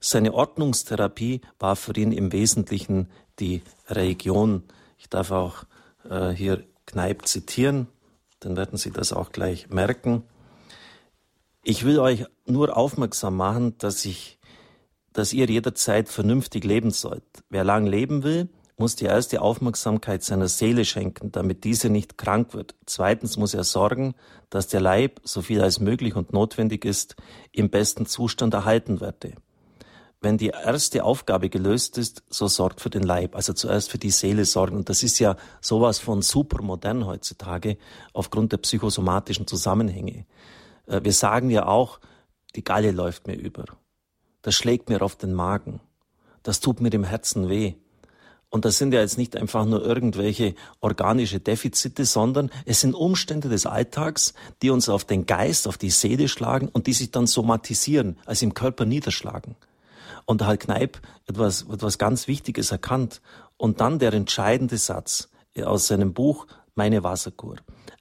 Seine 0.00 0.34
Ordnungstherapie 0.34 1.40
war 1.58 1.74
für 1.74 1.96
ihn 1.96 2.12
im 2.12 2.30
Wesentlichen 2.30 3.08
die 3.40 3.62
Religion. 3.88 4.62
Ich 4.98 5.08
darf 5.08 5.32
auch 5.32 5.64
äh, 6.08 6.28
hier 6.28 6.62
Kneip 6.86 7.26
zitieren, 7.26 7.88
dann 8.40 8.56
werden 8.56 8.78
Sie 8.78 8.90
das 8.90 9.12
auch 9.12 9.32
gleich 9.32 9.68
merken. 9.68 10.24
Ich 11.62 11.84
will 11.84 11.98
euch 11.98 12.24
nur 12.46 12.76
aufmerksam 12.76 13.36
machen, 13.36 13.76
dass 13.78 14.04
ich, 14.04 14.38
dass 15.12 15.32
ihr 15.32 15.46
jederzeit 15.46 16.08
vernünftig 16.08 16.64
leben 16.64 16.90
sollt. 16.90 17.24
Wer 17.48 17.64
lang 17.64 17.86
leben 17.86 18.22
will, 18.22 18.48
muss 18.80 18.96
die 18.96 19.04
erste 19.04 19.42
Aufmerksamkeit 19.42 20.24
seiner 20.24 20.48
Seele 20.48 20.84
schenken, 20.84 21.30
damit 21.30 21.64
diese 21.64 21.90
nicht 21.90 22.16
krank 22.16 22.54
wird. 22.54 22.74
Zweitens 22.86 23.36
muss 23.36 23.52
er 23.52 23.62
sorgen, 23.62 24.14
dass 24.48 24.68
der 24.68 24.80
Leib, 24.80 25.20
so 25.22 25.42
viel 25.42 25.60
als 25.60 25.80
möglich 25.80 26.16
und 26.16 26.32
notwendig 26.32 26.84
ist, 26.84 27.14
im 27.52 27.68
besten 27.68 28.06
Zustand 28.06 28.54
erhalten 28.54 29.00
werde. 29.00 29.34
Wenn 30.22 30.38
die 30.38 30.48
erste 30.48 31.04
Aufgabe 31.04 31.48
gelöst 31.48 31.98
ist, 31.98 32.22
so 32.30 32.48
sorgt 32.48 32.80
für 32.80 32.90
den 32.90 33.02
Leib, 33.02 33.36
also 33.36 33.52
zuerst 33.52 33.90
für 33.90 33.98
die 33.98 34.10
Seele 34.10 34.44
sorgen. 34.44 34.76
Und 34.76 34.88
das 34.88 35.02
ist 35.02 35.18
ja 35.18 35.36
sowas 35.60 35.98
von 35.98 36.22
supermodern 36.22 37.06
heutzutage 37.06 37.76
aufgrund 38.12 38.52
der 38.52 38.58
psychosomatischen 38.58 39.46
Zusammenhänge. 39.46 40.26
Äh, 40.86 41.00
wir 41.04 41.12
sagen 41.12 41.50
ja 41.50 41.66
auch, 41.66 42.00
die 42.54 42.64
Galle 42.64 42.90
läuft 42.90 43.26
mir 43.26 43.36
über. 43.36 43.64
Das 44.42 44.54
schlägt 44.54 44.88
mir 44.88 45.02
auf 45.02 45.16
den 45.16 45.34
Magen. 45.34 45.80
Das 46.42 46.60
tut 46.60 46.80
mir 46.80 46.92
im 46.92 47.04
Herzen 47.04 47.48
weh. 47.48 47.74
Und 48.48 48.64
das 48.64 48.78
sind 48.78 48.92
ja 48.92 49.00
jetzt 49.00 49.16
nicht 49.16 49.36
einfach 49.36 49.64
nur 49.64 49.84
irgendwelche 49.84 50.54
organische 50.80 51.38
Defizite, 51.38 52.04
sondern 52.04 52.50
es 52.64 52.80
sind 52.80 52.94
Umstände 52.94 53.48
des 53.48 53.64
Alltags, 53.64 54.34
die 54.60 54.70
uns 54.70 54.88
auf 54.88 55.04
den 55.04 55.24
Geist, 55.24 55.68
auf 55.68 55.78
die 55.78 55.90
Seele 55.90 56.26
schlagen 56.26 56.68
und 56.68 56.88
die 56.88 56.92
sich 56.92 57.12
dann 57.12 57.28
somatisieren, 57.28 58.18
also 58.26 58.44
im 58.44 58.54
Körper 58.54 58.86
niederschlagen. 58.86 59.54
Und 60.24 60.40
da 60.40 60.46
hat 60.46 60.60
Kneip 60.60 61.00
etwas, 61.26 61.62
etwas 61.62 61.98
ganz 61.98 62.26
Wichtiges 62.26 62.72
erkannt. 62.72 63.20
Und 63.56 63.80
dann 63.80 63.98
der 63.98 64.12
entscheidende 64.14 64.78
Satz 64.78 65.28
aus 65.62 65.86
seinem 65.86 66.12
Buch 66.12 66.46
Meine 66.74 67.04
Wasserkur. 67.04 67.56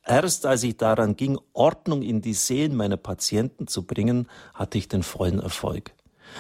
Erst 0.06 0.46
als 0.46 0.64
ich 0.64 0.78
daran 0.78 1.16
ging, 1.16 1.38
Ordnung 1.54 2.02
in 2.02 2.22
die 2.22 2.34
Seelen 2.34 2.76
meiner 2.76 2.98
Patienten 2.98 3.68
zu 3.68 3.86
bringen, 3.86 4.28
hatte 4.54 4.78
ich 4.78 4.88
den 4.88 5.04
vollen 5.04 5.40
Erfolg. 5.40 5.92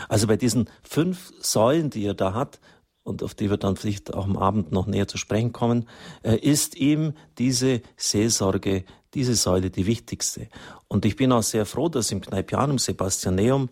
Also 0.08 0.28
bei 0.28 0.38
diesen 0.38 0.70
fünf 0.84 1.34
Säulen, 1.42 1.90
die 1.90 2.06
er 2.06 2.14
da 2.14 2.34
hat, 2.34 2.60
und 3.04 3.24
auf 3.24 3.34
die 3.34 3.50
wir 3.50 3.58
dann 3.58 3.76
vielleicht 3.76 4.14
auch 4.14 4.26
am 4.26 4.38
Abend 4.38 4.72
noch 4.72 4.86
näher 4.86 5.08
zu 5.08 5.18
sprechen 5.18 5.52
kommen, 5.52 5.88
äh, 6.22 6.36
ist 6.36 6.76
ihm 6.76 7.14
diese 7.38 7.82
Seelsorge, 7.98 8.84
diese 9.14 9.36
Säule 9.36 9.72
die 9.72 9.88
wichtigste. 9.88 10.48
Und 10.88 11.06
ich 11.06 11.16
bin 11.16 11.32
auch 11.32 11.44
sehr 11.44 11.66
froh, 11.66 11.90
dass 11.90 12.12
im 12.12 12.22
Kneipianum 12.22 12.78
Sebastianeum 12.78 13.70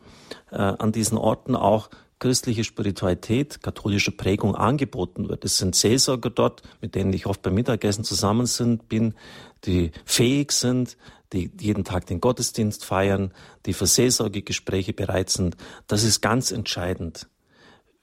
äh, 0.51 0.56
an 0.56 0.91
diesen 0.91 1.17
Orten 1.17 1.56
auch 1.56 1.89
christliche 2.19 2.63
Spiritualität, 2.63 3.62
katholische 3.62 4.12
Prägung 4.12 4.56
angeboten 4.56 5.30
wird. 5.30 5.45
Es 5.45 5.58
sind 5.58 5.75
Seelsorger 5.75 6.32
dort, 6.32 6.63
mit 6.82 6.95
denen 6.95 7.13
ich 7.13 7.27
oft 7.27 7.43
beim 7.43 7.53
Mittagessen 7.53 8.03
zusammen 8.03 8.47
sind, 8.47 8.89
bin, 8.89 9.13
die 9.65 9.91
fähig 10.06 10.51
sind, 10.51 10.97
die 11.34 11.52
jeden 11.60 11.84
Tag 11.84 12.06
den 12.06 12.22
Gottesdienst 12.22 12.86
feiern, 12.86 13.34
die 13.66 13.74
für 13.74 13.86
Seelsorgegespräche 13.86 14.94
bereit 14.94 15.30
sind. 15.30 15.58
Das 15.88 16.04
ist 16.04 16.22
ganz 16.22 16.52
entscheidend. 16.52 17.28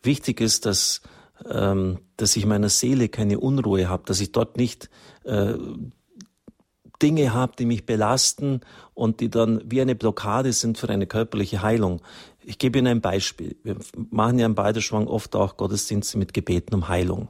Wichtig 0.03 0.41
ist, 0.41 0.67
dass 0.67 1.01
ähm, 1.51 1.99
dass 2.17 2.37
ich 2.37 2.47
meiner 2.47 2.69
Seele 2.69 3.09
keine 3.09 3.41
Unruhe 3.41 3.89
habe, 3.89 4.05
dass 4.07 4.21
ich 4.21 4.33
dort 4.33 4.57
nicht 4.57 4.89
äh, 5.25 5.55
Dinge 7.03 7.35
habe, 7.35 7.55
die 7.59 7.67
mich 7.67 7.87
belasten 7.87 8.61
und 8.95 9.21
die 9.21 9.29
dann 9.29 9.61
wie 9.65 9.81
eine 9.81 9.95
Blockade 9.95 10.53
sind 10.53 10.79
für 10.79 10.89
eine 10.89 11.07
körperliche 11.07 11.63
Heilung. 11.63 12.01
Ich 12.45 12.59
gebe 12.59 12.79
Ihnen 12.79 12.87
ein 12.87 13.01
Beispiel. 13.01 13.57
Wir 13.65 13.77
machen 14.11 14.39
ja 14.39 14.47
im 14.47 14.55
Beiderschwang 14.55 15.07
oft 15.09 15.35
auch 15.35 15.57
Gottesdienste 15.57 16.19
mit 16.19 16.33
Gebeten 16.35 16.75
um 16.75 16.89
Heilung. 16.89 17.29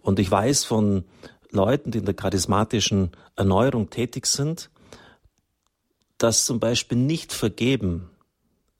Und 0.00 0.18
ich 0.18 0.30
weiß 0.30 0.64
von 0.64 1.04
Leuten, 1.50 1.90
die 1.90 1.98
in 1.98 2.04
der 2.04 2.14
charismatischen 2.14 3.10
Erneuerung 3.36 3.90
tätig 3.90 4.26
sind, 4.26 4.70
dass 6.18 6.46
zum 6.46 6.60
Beispiel 6.60 6.98
nicht 6.98 7.32
vergeben 7.32 8.10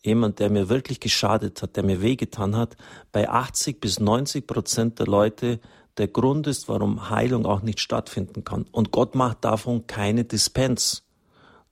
jemand, 0.03 0.39
der 0.39 0.51
mir 0.51 0.69
wirklich 0.69 1.01
geschadet 1.01 1.63
hat, 1.63 1.77
der 1.77 1.83
mir 1.83 2.01
wehgetan 2.01 2.57
hat, 2.57 2.77
bei 3.13 3.29
80 3.29 3.81
bis 3.81 3.99
90 3.99 4.47
Prozent 4.47 4.99
der 4.99 5.07
Leute 5.07 5.61
der 5.99 6.09
Grund 6.09 6.47
ist, 6.47 6.69
warum 6.69 7.11
Heilung 7.11 7.47
auch 7.47 7.63
nicht 7.63 7.81
stattfinden 7.81 8.45
kann. 8.45 8.67
Und 8.71 8.93
Gott 8.93 9.15
macht 9.15 9.45
davon 9.45 9.87
keine 9.87 10.25
Dispens. 10.25 11.03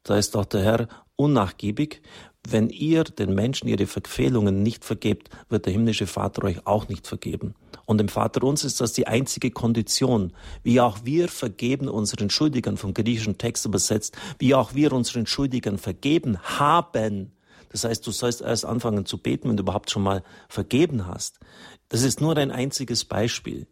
Da 0.02 0.16
ist 0.16 0.36
auch 0.36 0.46
der 0.46 0.62
Herr 0.62 0.88
unnachgiebig. 1.16 2.02
Wenn 2.48 2.68
ihr 2.68 3.04
den 3.04 3.34
Menschen 3.34 3.68
ihre 3.68 3.86
Verfehlungen 3.86 4.62
nicht 4.62 4.84
vergebt, 4.84 5.30
wird 5.48 5.66
der 5.66 5.72
himmlische 5.72 6.06
Vater 6.06 6.44
euch 6.44 6.66
auch 6.66 6.88
nicht 6.88 7.06
vergeben. 7.06 7.54
Und 7.86 8.00
im 8.00 8.08
Vater 8.08 8.44
uns 8.44 8.64
ist 8.64 8.80
das 8.80 8.92
die 8.92 9.06
einzige 9.06 9.50
Kondition. 9.50 10.32
Wie 10.62 10.80
auch 10.80 10.98
wir 11.04 11.28
vergeben 11.28 11.88
unseren 11.88 12.30
Schuldigern 12.30 12.76
vom 12.76 12.94
griechischen 12.94 13.38
Text 13.38 13.64
übersetzt, 13.64 14.16
wie 14.38 14.54
auch 14.54 14.74
wir 14.74 14.92
unseren 14.92 15.26
Schuldigern 15.26 15.78
vergeben 15.78 16.38
haben, 16.42 17.32
das 17.74 17.82
heißt, 17.82 18.06
du 18.06 18.12
sollst 18.12 18.40
erst 18.40 18.64
anfangen 18.64 19.04
zu 19.04 19.18
beten, 19.18 19.48
wenn 19.48 19.56
du 19.56 19.64
überhaupt 19.64 19.90
schon 19.90 20.04
mal 20.04 20.22
vergeben 20.48 21.08
hast. 21.08 21.40
Das 21.88 22.02
ist 22.02 22.20
nur 22.20 22.36
ein 22.36 22.52
einziges 22.52 23.04
Beispiel. 23.04 23.66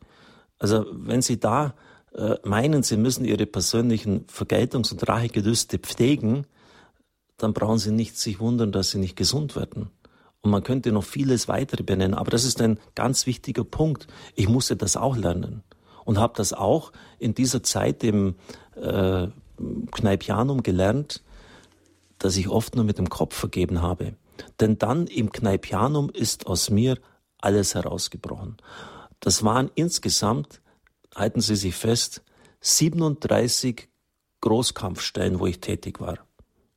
Also 0.58 0.86
wenn 0.90 1.22
Sie 1.22 1.38
da 1.38 1.76
äh, 2.12 2.34
meinen, 2.42 2.82
Sie 2.82 2.96
müssen 2.96 3.24
Ihre 3.24 3.46
persönlichen 3.46 4.26
Vergeltungs- 4.26 4.90
und 4.90 5.08
Rachegelüste 5.08 5.78
pflegen, 5.78 6.48
dann 7.42 7.54
brauchen 7.54 7.78
Sie 7.78 7.92
nicht 7.92 8.16
sich 8.16 8.40
wundern, 8.40 8.72
dass 8.72 8.90
Sie 8.90 8.98
nicht 8.98 9.16
gesund 9.16 9.56
werden. 9.56 9.90
Und 10.42 10.50
man 10.50 10.62
könnte 10.62 10.92
noch 10.92 11.04
vieles 11.04 11.48
weitere 11.48 11.82
benennen, 11.82 12.14
aber 12.14 12.30
das 12.30 12.44
ist 12.44 12.60
ein 12.60 12.78
ganz 12.94 13.26
wichtiger 13.26 13.64
Punkt. 13.64 14.06
Ich 14.34 14.48
musste 14.48 14.76
das 14.76 14.96
auch 14.96 15.16
lernen 15.16 15.62
und 16.04 16.18
habe 16.18 16.34
das 16.36 16.52
auch 16.52 16.92
in 17.18 17.34
dieser 17.34 17.62
Zeit 17.62 18.02
im 18.02 18.34
äh, 18.74 19.28
Kneipianum 19.92 20.62
gelernt, 20.62 21.22
dass 22.18 22.36
ich 22.36 22.48
oft 22.48 22.74
nur 22.74 22.84
mit 22.84 22.98
dem 22.98 23.08
Kopf 23.08 23.36
vergeben 23.36 23.82
habe. 23.82 24.14
Denn 24.60 24.78
dann 24.78 25.06
im 25.06 25.30
Kneipianum 25.30 26.10
ist 26.10 26.46
aus 26.46 26.70
mir 26.70 26.98
alles 27.38 27.74
herausgebrochen. 27.74 28.56
Das 29.20 29.44
waren 29.44 29.70
insgesamt, 29.74 30.60
halten 31.14 31.40
Sie 31.40 31.56
sich 31.56 31.74
fest, 31.74 32.22
37 32.60 33.88
Großkampfstellen, 34.40 35.38
wo 35.38 35.46
ich 35.46 35.60
tätig 35.60 36.00
war. 36.00 36.18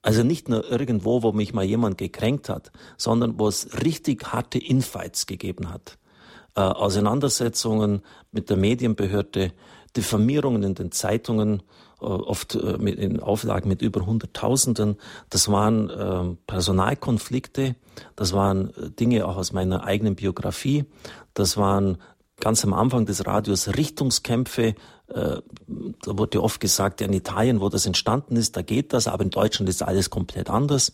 Also 0.05 0.21
nicht 0.21 0.49
nur 0.49 0.69
irgendwo, 0.69 1.23
wo 1.23 1.31
mich 1.31 1.55
mal 1.55 1.65
jemand 1.65 1.97
gekränkt 1.97 2.47
hat, 2.47 2.71
sondern 2.95 3.39
wo 3.39 3.47
es 3.47 3.81
richtig 3.83 4.31
harte 4.31 4.59
Infights 4.59 5.25
gegeben 5.25 5.73
hat. 5.73 5.97
Äh, 6.55 6.61
Auseinandersetzungen 6.61 8.03
mit 8.31 8.51
der 8.51 8.57
Medienbehörde, 8.57 9.51
Diffamierungen 9.97 10.61
in 10.61 10.75
den 10.75 10.91
Zeitungen, 10.91 11.63
äh, 11.99 12.05
oft 12.05 12.53
äh, 12.53 12.77
mit, 12.77 12.99
in 12.99 13.19
Auflagen 13.19 13.67
mit 13.67 13.81
über 13.81 14.05
Hunderttausenden. 14.05 14.97
Das 15.31 15.49
waren 15.51 15.89
äh, 15.89 16.35
Personalkonflikte, 16.45 17.75
das 18.15 18.31
waren 18.31 18.69
äh, 18.75 18.91
Dinge 18.91 19.25
auch 19.25 19.37
aus 19.37 19.53
meiner 19.53 19.85
eigenen 19.85 20.13
Biografie, 20.13 20.85
das 21.33 21.57
waren 21.57 21.97
ganz 22.39 22.63
am 22.63 22.73
Anfang 22.73 23.07
des 23.07 23.25
Radios 23.25 23.75
Richtungskämpfe. 23.75 24.75
Äh, 25.07 25.41
da 25.67 26.17
wurde 26.17 26.41
oft 26.41 26.59
gesagt, 26.59 27.01
in 27.01 27.13
Italien, 27.13 27.61
wo 27.61 27.69
das 27.69 27.85
entstanden 27.85 28.35
ist, 28.35 28.57
da 28.57 28.61
geht 28.61 28.93
das, 28.93 29.07
aber 29.07 29.23
in 29.23 29.29
Deutschland 29.29 29.69
ist 29.69 29.83
alles 29.83 30.09
komplett 30.09 30.49
anders. 30.49 30.93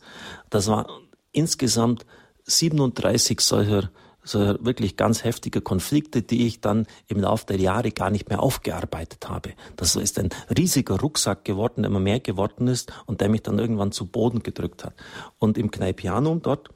Das 0.49 0.67
war 0.67 0.87
insgesamt 1.31 2.05
37 2.45 3.39
solcher 3.39 3.89
so 4.23 4.39
wirklich 4.63 4.97
ganz 4.97 5.23
heftige 5.23 5.61
Konflikte, 5.61 6.21
die 6.21 6.45
ich 6.45 6.61
dann 6.61 6.85
im 7.07 7.19
Laufe 7.19 7.45
der 7.47 7.57
Jahre 7.57 7.91
gar 7.91 8.11
nicht 8.11 8.29
mehr 8.29 8.41
aufgearbeitet 8.41 9.29
habe. 9.29 9.53
Das 9.75 9.95
ist 9.95 10.19
ein 10.19 10.29
riesiger 10.55 10.99
Rucksack 10.99 11.43
geworden, 11.43 11.81
der 11.81 11.89
immer 11.89 11.99
mehr 11.99 12.19
geworden 12.19 12.67
ist 12.67 12.93
und 13.05 13.21
der 13.21 13.29
mich 13.29 13.41
dann 13.41 13.57
irgendwann 13.57 13.91
zu 13.91 14.05
Boden 14.05 14.43
gedrückt 14.43 14.83
hat. 14.83 14.93
Und 15.39 15.57
im 15.57 15.71
Kneipianum 15.71 16.41
dort, 16.41 16.69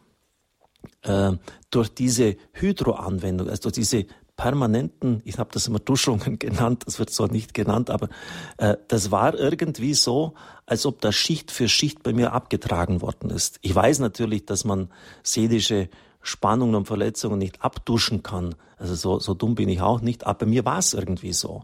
äh, 1.03 1.33
durch 1.69 1.89
diese 1.93 2.35
Hydroanwendung, 2.53 3.49
also 3.49 3.63
durch 3.63 3.73
diese 3.73 4.05
permanenten, 4.37 5.21
ich 5.25 5.37
habe 5.37 5.49
das 5.53 5.67
immer 5.67 5.79
Duschungen 5.79 6.39
genannt, 6.39 6.83
das 6.85 6.99
wird 6.99 7.09
so 7.09 7.25
nicht 7.27 7.53
genannt, 7.53 7.89
aber 7.89 8.09
äh, 8.57 8.77
das 8.87 9.11
war 9.11 9.33
irgendwie 9.37 9.93
so, 9.93 10.33
als 10.65 10.85
ob 10.85 11.01
das 11.01 11.15
Schicht 11.15 11.51
für 11.51 11.69
Schicht 11.69 12.03
bei 12.03 12.13
mir 12.13 12.33
abgetragen 12.33 13.01
worden 13.01 13.29
ist. 13.29 13.59
Ich 13.61 13.73
weiß 13.73 13.99
natürlich, 13.99 14.45
dass 14.45 14.65
man 14.65 14.89
seelische 15.23 15.89
Spannungen 16.21 16.75
und 16.75 16.87
Verletzungen 16.87 17.37
nicht 17.37 17.63
abduschen 17.63 18.23
kann. 18.23 18.55
Also 18.77 18.95
so, 18.95 19.19
so 19.19 19.33
dumm 19.33 19.55
bin 19.55 19.69
ich 19.69 19.81
auch 19.81 20.01
nicht, 20.01 20.25
aber 20.25 20.39
bei 20.39 20.45
mir 20.47 20.65
war 20.65 20.79
es 20.79 20.93
irgendwie 20.93 21.33
so. 21.33 21.63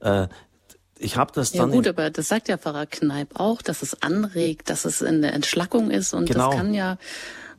Äh, 0.00 0.28
ich 1.00 1.16
habe 1.16 1.32
das 1.34 1.52
dann. 1.52 1.70
Ja 1.70 1.76
gut, 1.76 1.88
aber 1.88 2.10
das 2.10 2.28
sagt 2.28 2.48
ja 2.48 2.58
Pfarrer 2.58 2.86
Kneip 2.86 3.40
auch, 3.40 3.62
dass 3.62 3.82
es 3.82 4.02
anregt, 4.02 4.70
dass 4.70 4.84
es 4.84 5.00
in 5.00 5.22
der 5.22 5.32
Entschlackung 5.32 5.90
ist 5.90 6.14
und 6.14 6.26
genau. 6.26 6.48
das 6.48 6.56
kann 6.56 6.74
ja 6.74 6.98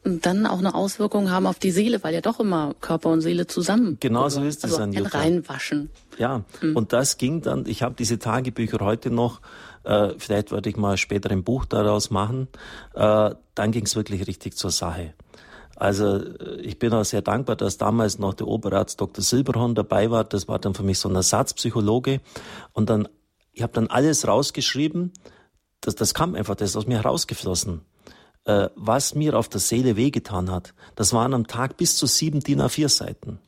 dann 0.04 0.48
auch 0.48 0.58
eine 0.58 0.74
Auswirkung 0.74 1.30
haben 1.30 1.46
auf 1.46 1.60
die 1.60 1.72
Seele, 1.72 2.04
weil 2.04 2.14
ja 2.14 2.22
doch 2.22 2.40
immer 2.40 2.74
Körper 2.82 3.10
und 3.10 3.22
Seele 3.22 3.46
zusammen. 3.46 3.98
Genau 4.00 4.30
so 4.30 4.44
ist 4.44 4.64
es 4.64 4.74
also 4.74 4.84
ein 4.84 5.06
reinwaschen. 5.06 5.90
Ja, 6.18 6.44
mhm. 6.62 6.76
und 6.76 6.92
das 6.94 7.18
ging 7.18 7.42
dann, 7.42 7.66
ich 7.68 7.84
habe 7.84 7.96
diese 7.98 8.18
Tagebücher 8.18 8.80
heute 8.80 9.12
noch, 9.12 9.42
äh, 9.84 10.14
vielleicht 10.18 10.52
würde 10.52 10.70
ich 10.70 10.78
mal 10.78 10.98
später 10.98 11.30
ein 11.30 11.44
Buch 11.44 11.66
daraus 11.66 12.10
machen, 12.10 12.48
äh, 12.96 13.32
dann 13.54 13.72
ging 13.72 13.86
es 13.86 13.96
wirklich 13.96 14.28
richtig 14.28 14.58
zur 14.58 14.72
Sache. 14.72 15.14
Also 15.76 16.18
äh, 16.18 16.62
ich 16.62 16.80
bin 16.80 16.94
auch 16.94 17.06
sehr 17.06 17.22
dankbar, 17.22 17.56
dass 17.56 17.78
damals 17.78 18.18
noch 18.18 18.34
der 18.34 18.48
Oberarzt 18.48 19.00
Dr. 19.00 19.24
Silberhorn 19.24 19.76
dabei 19.76 20.10
war. 20.10 20.24
Das 20.24 20.48
war 20.48 20.58
dann 20.58 20.74
für 20.74 20.84
mich 20.84 20.98
so 20.98 21.10
ein 21.10 21.16
Ersatzpsychologe. 21.16 22.22
Und 22.74 22.90
dann, 22.90 23.08
ich 23.52 23.62
habe 23.62 23.74
dann 23.74 23.88
alles 23.88 24.28
rausgeschrieben. 24.28 25.14
Das, 25.80 25.96
das 25.96 26.14
kam 26.14 26.36
einfach, 26.36 26.56
das 26.56 26.72
ist 26.72 26.76
aus 26.76 26.88
mir 26.88 26.98
herausgeflossen 26.98 27.82
äh, 28.46 28.70
was 28.76 29.16
mir 29.16 29.38
auf 29.38 29.50
der 29.50 29.60
Seele 29.60 29.96
wehgetan 29.96 30.52
hat, 30.52 30.74
das 30.96 31.14
waren 31.14 31.34
am 31.34 31.48
Tag 31.48 31.78
bis 31.78 31.98
zu 31.98 32.06
sieben 32.06 32.40
DIN 32.40 32.62
A4 32.62 32.90
Seiten. 32.90 33.40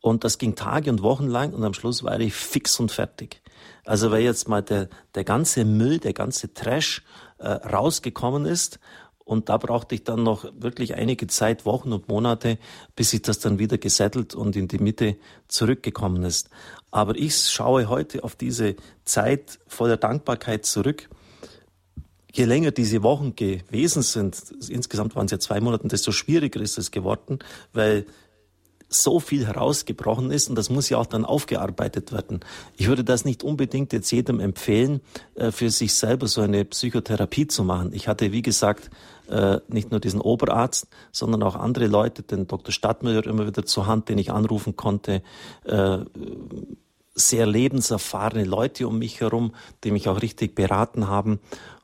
Und 0.00 0.24
das 0.24 0.38
ging 0.38 0.56
Tage 0.56 0.90
und 0.90 1.02
Wochen 1.02 1.28
lang 1.28 1.52
und 1.52 1.62
am 1.62 1.74
Schluss 1.74 2.02
war 2.02 2.18
ich 2.18 2.34
fix 2.34 2.80
und 2.80 2.90
fertig. 2.90 3.40
Also 3.84 4.10
weil 4.10 4.22
jetzt 4.22 4.48
mal 4.48 4.62
der, 4.62 4.88
der 5.14 5.24
ganze 5.24 5.64
Müll, 5.64 5.98
der 5.98 6.12
ganze 6.12 6.52
Trash 6.52 7.04
äh, 7.38 7.48
rausgekommen 7.48 8.44
ist 8.44 8.80
und 9.24 9.48
da 9.48 9.56
brauchte 9.56 9.94
ich 9.94 10.04
dann 10.04 10.24
noch 10.24 10.44
wirklich 10.56 10.94
einige 10.96 11.28
Zeit, 11.28 11.64
Wochen 11.64 11.92
und 11.92 12.08
Monate, 12.08 12.58
bis 12.96 13.10
sich 13.10 13.22
das 13.22 13.38
dann 13.38 13.58
wieder 13.58 13.78
gesettelt 13.78 14.34
und 14.34 14.56
in 14.56 14.66
die 14.66 14.78
Mitte 14.78 15.16
zurückgekommen 15.46 16.24
ist. 16.24 16.50
Aber 16.90 17.16
ich 17.16 17.48
schaue 17.48 17.88
heute 17.88 18.24
auf 18.24 18.34
diese 18.34 18.74
Zeit 19.04 19.60
voller 19.68 19.96
Dankbarkeit 19.96 20.66
zurück 20.66 21.08
je 22.32 22.44
länger 22.44 22.70
diese 22.70 23.02
Wochen 23.02 23.36
gewesen 23.36 24.02
sind, 24.02 24.36
insgesamt 24.68 25.14
waren 25.14 25.26
es 25.26 25.32
ja 25.32 25.38
zwei 25.38 25.60
Monate, 25.60 25.88
desto 25.88 26.12
schwieriger 26.12 26.60
ist 26.60 26.78
es 26.78 26.90
geworden, 26.90 27.38
weil 27.72 28.06
so 28.94 29.20
viel 29.20 29.46
herausgebrochen 29.46 30.30
ist 30.30 30.48
und 30.48 30.56
das 30.56 30.70
muss 30.70 30.88
ja 30.88 30.98
auch 30.98 31.06
dann 31.06 31.24
aufgearbeitet 31.24 32.12
werden. 32.12 32.40
Ich 32.76 32.88
würde 32.88 33.04
das 33.04 33.24
nicht 33.24 33.42
unbedingt 33.42 33.92
jetzt 33.92 34.10
jedem 34.10 34.40
empfehlen, 34.40 35.00
äh, 35.34 35.50
für 35.50 35.70
sich 35.70 35.94
selber 35.94 36.26
so 36.26 36.40
eine 36.40 36.64
Psychotherapie 36.64 37.46
zu 37.46 37.64
machen. 37.64 37.92
Ich 37.94 38.08
hatte, 38.08 38.32
wie 38.32 38.42
gesagt, 38.42 38.90
äh, 39.28 39.60
nicht 39.68 39.90
nur 39.90 40.00
diesen 40.00 40.20
Oberarzt, 40.20 40.88
sondern 41.10 41.42
auch 41.42 41.56
andere 41.56 41.86
Leute, 41.86 42.22
den 42.22 42.46
Dr. 42.46 42.72
Stadtmüller 42.72 43.26
immer 43.26 43.46
wieder 43.46 43.64
zur 43.64 43.86
Hand, 43.86 44.08
den 44.08 44.18
ich 44.18 44.30
anrufen 44.30 44.76
konnte, 44.76 45.22
äh, 45.64 45.98
sehr 47.14 47.46
lebenserfahrene 47.46 48.44
Leute 48.44 48.88
um 48.88 48.98
mich 48.98 49.20
herum, 49.20 49.54
die 49.84 49.90
mich 49.90 50.08
auch 50.08 50.22
richtig 50.22 50.54
beraten 50.54 51.08
haben 51.08 51.40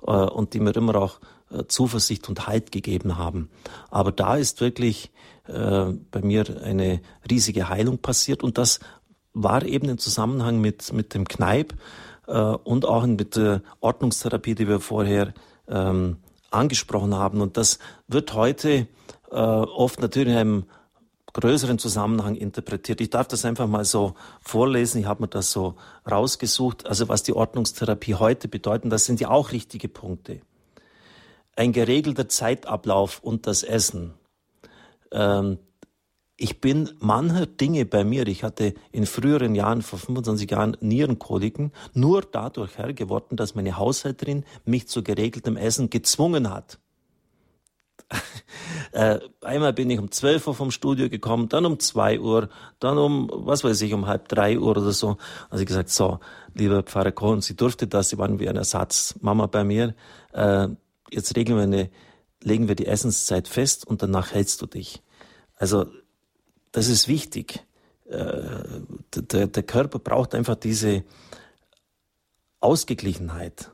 äh, 0.07 0.13
und 0.13 0.55
die 0.55 0.61
mir 0.61 0.75
immer 0.75 0.97
auch 0.97 1.21
äh, 1.51 1.65
Zuversicht 1.67 2.29
und 2.29 2.47
Halt 2.47 2.73
gegeben 2.73 3.17
haben. 3.17 3.51
Aber 3.91 4.13
da 4.13 4.37
ist 4.37 4.61
wirklich 4.61 5.11
äh, 5.47 5.93
bei 6.11 6.23
mir 6.23 6.45
eine 6.63 7.01
riesige 7.31 7.69
Heilung 7.69 7.99
passiert 7.99 8.43
und 8.43 8.59
das 8.59 8.81
war 9.35 9.65
eben 9.65 9.89
im 9.89 9.99
Zusammenhang 9.99 10.61
mit, 10.61 10.93
mit 10.93 11.15
dem 11.15 11.27
Kneipp 11.27 11.75
äh, 12.27 12.39
und 12.39 12.87
auch 12.87 13.07
mit 13.07 13.37
der 13.37 13.63
Ordnungstherapie, 13.81 14.55
die 14.55 14.69
wir 14.69 14.81
vorher 14.81 15.35
ähm, 15.69 16.17
angesprochen 16.51 17.15
haben. 17.15 17.41
Und 17.41 17.57
das 17.57 17.79
wird 18.07 18.35
heute 18.35 18.87
äh, 19.31 19.35
oft 19.35 20.01
natürlich 20.01 20.33
in 20.33 20.39
einem 20.39 20.65
größeren 21.41 21.79
Zusammenhang 21.79 22.35
interpretiert. 22.35 23.01
Ich 23.01 23.11
darf 23.11 23.29
das 23.29 23.45
einfach 23.45 23.69
mal 23.69 23.85
so 23.85 24.15
vorlesen. 24.41 25.01
Ich 25.01 25.07
habe 25.07 25.23
mir 25.23 25.29
das 25.29 25.53
so 25.53 25.77
rausgesucht. 26.11 26.87
Also 26.87 27.09
was 27.09 27.23
die 27.23 27.33
Ordnungstherapie 27.33 28.15
heute 28.15 28.49
bedeutet, 28.49 28.91
das 28.91 29.05
sind 29.05 29.21
ja 29.21 29.31
auch 29.31 29.53
richtige 29.53 29.89
Punkte. 29.89 30.41
Ein 31.55 31.73
geregelter 31.73 32.29
Zeitablauf 32.29 33.21
und 33.21 33.47
das 33.47 33.63
Essen. 33.63 34.15
Ähm, 35.13 35.59
ich 36.37 36.61
bin 36.61 36.91
mancher 37.01 37.47
Dinge 37.47 37.85
bei 37.85 38.05
mir, 38.05 38.27
ich 38.29 38.45
hatte 38.45 38.75
in 38.93 39.07
früheren 39.07 39.57
Jahren, 39.57 39.83
vor 39.83 39.99
25 39.99 40.49
Jahren, 40.49 40.77
Nierenkoliken, 40.81 41.73
nur 41.95 42.23
dadurch 42.23 42.79
Herr 42.79 42.93
geworden, 42.93 43.37
dass 43.37 43.57
meine 43.57 43.77
Haushälterin 43.77 44.45
mich 44.65 44.87
zu 44.87 45.03
geregeltem 45.03 45.57
Essen 45.57 45.91
gezwungen 45.91 46.51
hat. 46.51 46.79
Äh, 48.93 49.21
einmal 49.43 49.73
bin 49.73 49.91
ich 49.91 49.99
um 49.99 50.11
12 50.11 50.47
Uhr 50.47 50.55
vom 50.55 50.71
Studio 50.71 51.09
gekommen, 51.09 51.49
dann 51.49 51.67
um 51.67 51.79
2 51.79 52.21
Uhr, 52.21 52.49
dann 52.81 52.97
um, 52.97 53.31
was 53.33 53.63
weiß 53.63 53.83
ich, 53.83 53.93
um 53.93 54.07
halb 54.07 54.29
drei 54.29 54.59
Uhr 54.59 54.71
oder 54.71 54.93
so. 54.93 55.19
Also 55.51 55.63
ich 55.63 55.67
gesagt, 55.67 55.91
so, 55.91 56.21
lieber 56.55 56.83
Pfarrer 56.83 57.13
Kohn, 57.13 57.43
Sie 57.43 57.55
durfte 57.55 57.87
das, 57.87 58.09
Sie 58.09 58.19
waren 58.19 58.39
wie 58.39 58.49
ein 58.49 58.57
Ersatzmama 58.57 59.47
bei 59.47 59.63
mir. 59.63 59.95
Äh, 60.33 60.69
jetzt 61.11 61.37
regeln 61.37 61.59
wir 61.59 61.65
eine, 61.65 61.91
legen 62.43 62.69
wir 62.69 62.77
die 62.77 62.87
Essenszeit 62.87 63.47
fest 63.47 63.87
und 63.87 64.03
danach 64.03 64.33
hältst 64.33 64.63
du 64.63 64.67
dich. 64.67 65.03
Also, 65.57 65.87
das 66.73 66.89
ist 66.89 67.09
wichtig. 67.09 67.67
Äh, 68.07 68.81
der, 69.15 69.49
der 69.49 69.63
Körper 69.65 69.99
braucht 69.99 70.35
einfach 70.35 70.57
diese 70.57 71.05
Ausgeglichenheit. 72.61 73.71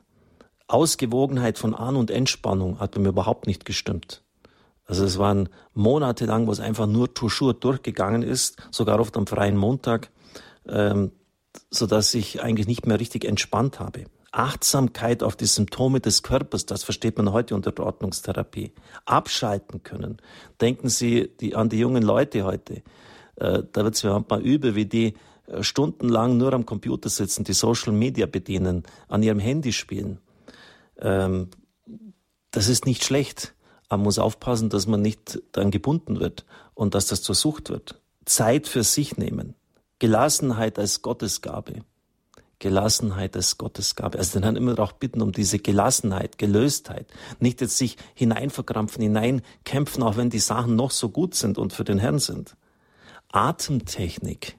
Ausgewogenheit 0.67 1.57
von 1.57 1.73
An- 1.73 1.95
und 1.95 2.11
Entspannung 2.11 2.79
hat 2.79 2.91
bei 2.91 2.99
mir 2.99 3.09
überhaupt 3.09 3.47
nicht 3.47 3.65
gestimmt. 3.65 4.24
Also 4.85 5.03
es 5.03 5.17
waren 5.17 5.49
Monate 5.73 6.25
lang, 6.25 6.47
wo 6.47 6.51
es 6.51 6.59
einfach 6.59 6.87
nur 6.87 7.13
toujours 7.13 7.59
durchgegangen 7.59 8.21
ist, 8.21 8.57
sogar 8.71 8.99
oft 8.99 9.17
am 9.17 9.27
freien 9.27 9.57
Montag, 9.57 10.11
ähm, 10.67 11.11
so 11.71 11.87
dass 11.87 12.13
ich 12.13 12.41
eigentlich 12.41 12.67
nicht 12.67 12.85
mehr 12.85 12.99
richtig 12.99 13.25
entspannt 13.25 13.79
habe. 13.79 14.05
Achtsamkeit 14.31 15.23
auf 15.23 15.35
die 15.35 15.45
Symptome 15.45 16.01
des 16.01 16.21
Körpers, 16.21 16.65
das 16.65 16.83
versteht 16.83 17.17
man 17.17 17.31
heute 17.31 17.55
unter 17.55 17.77
Ordnungstherapie. 17.81 18.73
Abschalten 19.05 19.81
können. 19.81 20.17
Denken 20.59 20.89
Sie 20.89 21.29
die, 21.39 21.55
an 21.55 21.69
die 21.69 21.79
jungen 21.79 22.03
Leute 22.03 22.43
heute. 22.43 22.83
Äh, 23.37 23.63
da 23.71 23.83
wird 23.83 23.95
es 23.95 24.03
mir 24.03 24.11
manchmal 24.11 24.41
übel, 24.41 24.75
wie 24.75 24.85
die 24.85 25.13
äh, 25.47 25.63
stundenlang 25.63 26.37
nur 26.37 26.53
am 26.53 26.65
Computer 26.65 27.09
sitzen, 27.09 27.45
die 27.45 27.53
Social 27.53 27.93
Media 27.93 28.25
bedienen, 28.25 28.83
an 29.07 29.23
ihrem 29.23 29.39
Handy 29.39 29.71
spielen. 29.71 30.19
Ähm, 30.99 31.49
das 32.51 32.67
ist 32.67 32.85
nicht 32.85 33.03
schlecht. 33.03 33.54
Man 33.89 34.01
muss 34.01 34.19
aufpassen, 34.19 34.69
dass 34.69 34.87
man 34.87 35.01
nicht 35.01 35.41
dann 35.51 35.71
gebunden 35.71 36.19
wird 36.19 36.45
und 36.73 36.95
dass 36.95 37.07
das 37.07 37.21
zur 37.21 37.35
Sucht 37.35 37.69
wird. 37.69 38.01
Zeit 38.25 38.67
für 38.67 38.83
sich 38.83 39.17
nehmen. 39.17 39.55
Gelassenheit 39.99 40.79
als 40.79 41.01
Gottesgabe. 41.01 41.83
Gelassenheit 42.59 43.35
als 43.35 43.57
Gottesgabe. 43.57 44.17
Also 44.17 44.39
den 44.39 44.43
Herrn 44.43 44.55
immer 44.55 44.79
auch 44.79 44.93
bitten 44.93 45.21
um 45.21 45.31
diese 45.31 45.59
Gelassenheit, 45.59 46.37
Gelöstheit. 46.37 47.07
Nicht 47.39 47.61
jetzt 47.61 47.77
sich 47.77 47.97
hineinverkrampfen, 48.13 49.01
hineinkämpfen, 49.03 50.03
auch 50.03 50.17
wenn 50.17 50.29
die 50.29 50.39
Sachen 50.39 50.75
noch 50.75 50.91
so 50.91 51.09
gut 51.09 51.35
sind 51.35 51.57
und 51.57 51.73
für 51.73 51.83
den 51.83 51.99
Herrn 51.99 52.19
sind. 52.19 52.55
Atemtechnik. 53.31 54.57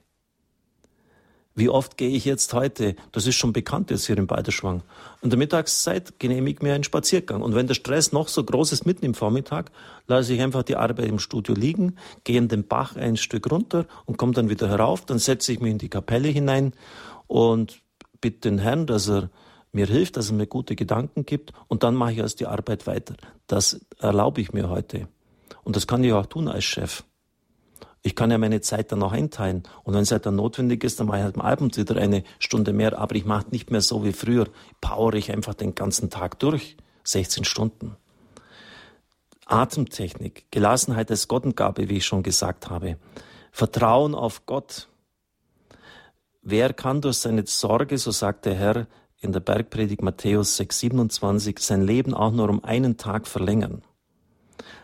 Wie 1.57 1.69
oft 1.69 1.97
gehe 1.97 2.11
ich 2.11 2.23
jetzt 2.23 2.53
heute? 2.53 2.95
Das 3.11 3.25
ist 3.25 3.33
schon 3.33 3.51
bekannt 3.51 3.89
jetzt 3.89 4.05
hier 4.05 4.15
in 4.15 4.27
Balderschwang. 4.27 4.83
In 5.23 5.31
der 5.31 5.39
Mittagszeit 5.39 6.19
genehmige 6.19 6.57
ich 6.57 6.61
mir 6.61 6.75
einen 6.75 6.83
Spaziergang. 6.83 7.41
Und 7.41 7.55
wenn 7.55 7.65
der 7.65 7.73
Stress 7.73 8.11
noch 8.11 8.27
so 8.27 8.43
groß 8.43 8.73
ist 8.73 8.85
mitten 8.85 9.03
im 9.05 9.15
Vormittag, 9.15 9.71
lasse 10.05 10.35
ich 10.35 10.41
einfach 10.41 10.61
die 10.61 10.75
Arbeit 10.75 11.07
im 11.07 11.17
Studio 11.17 11.55
liegen, 11.55 11.95
gehe 12.23 12.37
in 12.37 12.47
den 12.47 12.67
Bach 12.67 12.95
ein 12.95 13.17
Stück 13.17 13.49
runter 13.51 13.87
und 14.05 14.19
komme 14.19 14.33
dann 14.33 14.51
wieder 14.51 14.69
herauf. 14.69 15.03
Dann 15.07 15.17
setze 15.17 15.51
ich 15.51 15.59
mich 15.59 15.71
in 15.71 15.79
die 15.79 15.89
Kapelle 15.89 16.27
hinein 16.27 16.73
und 17.25 17.81
bitte 18.21 18.51
den 18.51 18.59
Herrn, 18.59 18.85
dass 18.85 19.09
er 19.09 19.31
mir 19.71 19.87
hilft, 19.87 20.15
dass 20.15 20.29
er 20.29 20.35
mir 20.35 20.45
gute 20.45 20.75
Gedanken 20.75 21.25
gibt. 21.25 21.53
Und 21.69 21.81
dann 21.81 21.95
mache 21.95 22.11
ich 22.11 22.17
erst 22.19 22.39
die 22.39 22.45
Arbeit 22.45 22.85
weiter. 22.85 23.15
Das 23.47 23.81
erlaube 23.97 24.41
ich 24.41 24.53
mir 24.53 24.69
heute. 24.69 25.07
Und 25.63 25.75
das 25.75 25.87
kann 25.87 26.03
ich 26.03 26.13
auch 26.13 26.27
tun 26.27 26.49
als 26.49 26.65
Chef. 26.65 27.03
Ich 28.07 28.15
kann 28.15 28.31
ja 28.31 28.37
meine 28.37 28.61
Zeit 28.61 28.93
dann 28.93 29.03
auch 29.03 29.11
einteilen. 29.11 29.63
Und 29.83 29.93
wenn 29.93 30.03
es 30.03 30.11
halt 30.13 30.25
dann 30.25 30.37
notwendig 30.37 30.85
ist, 30.85 30.97
dann 30.97 31.07
mache 31.07 31.17
ich 31.17 31.23
halt 31.25 31.35
am 31.35 31.41
Abend 31.41 31.75
wieder 31.75 31.97
eine 31.97 32.23
Stunde 32.39 32.71
mehr. 32.71 32.97
Aber 32.97 33.15
ich 33.15 33.25
mache 33.25 33.47
nicht 33.51 33.69
mehr 33.69 33.81
so 33.81 34.05
wie 34.05 34.13
früher. 34.13 34.47
Power 34.79 35.13
ich 35.13 35.29
einfach 35.29 35.53
den 35.53 35.75
ganzen 35.75 36.09
Tag 36.09 36.39
durch. 36.39 36.77
16 37.03 37.43
Stunden. 37.43 37.97
Atemtechnik, 39.45 40.45
Gelassenheit 40.51 41.11
als 41.11 41.27
Gottengabe, 41.27 41.89
wie 41.89 41.97
ich 41.97 42.05
schon 42.05 42.23
gesagt 42.23 42.69
habe, 42.69 42.95
Vertrauen 43.51 44.15
auf 44.15 44.45
Gott. 44.45 44.87
Wer 46.41 46.71
kann 46.71 47.01
durch 47.01 47.17
seine 47.17 47.45
Sorge, 47.45 47.97
so 47.97 48.11
sagt 48.11 48.45
der 48.45 48.55
Herr 48.55 48.87
in 49.19 49.33
der 49.33 49.41
Bergpredigt 49.41 50.01
Matthäus 50.01 50.55
6, 50.55 50.79
27, 50.79 51.59
sein 51.59 51.81
Leben 51.81 52.13
auch 52.13 52.31
nur 52.31 52.49
um 52.49 52.63
einen 52.63 52.95
Tag 52.95 53.27
verlängern? 53.27 53.81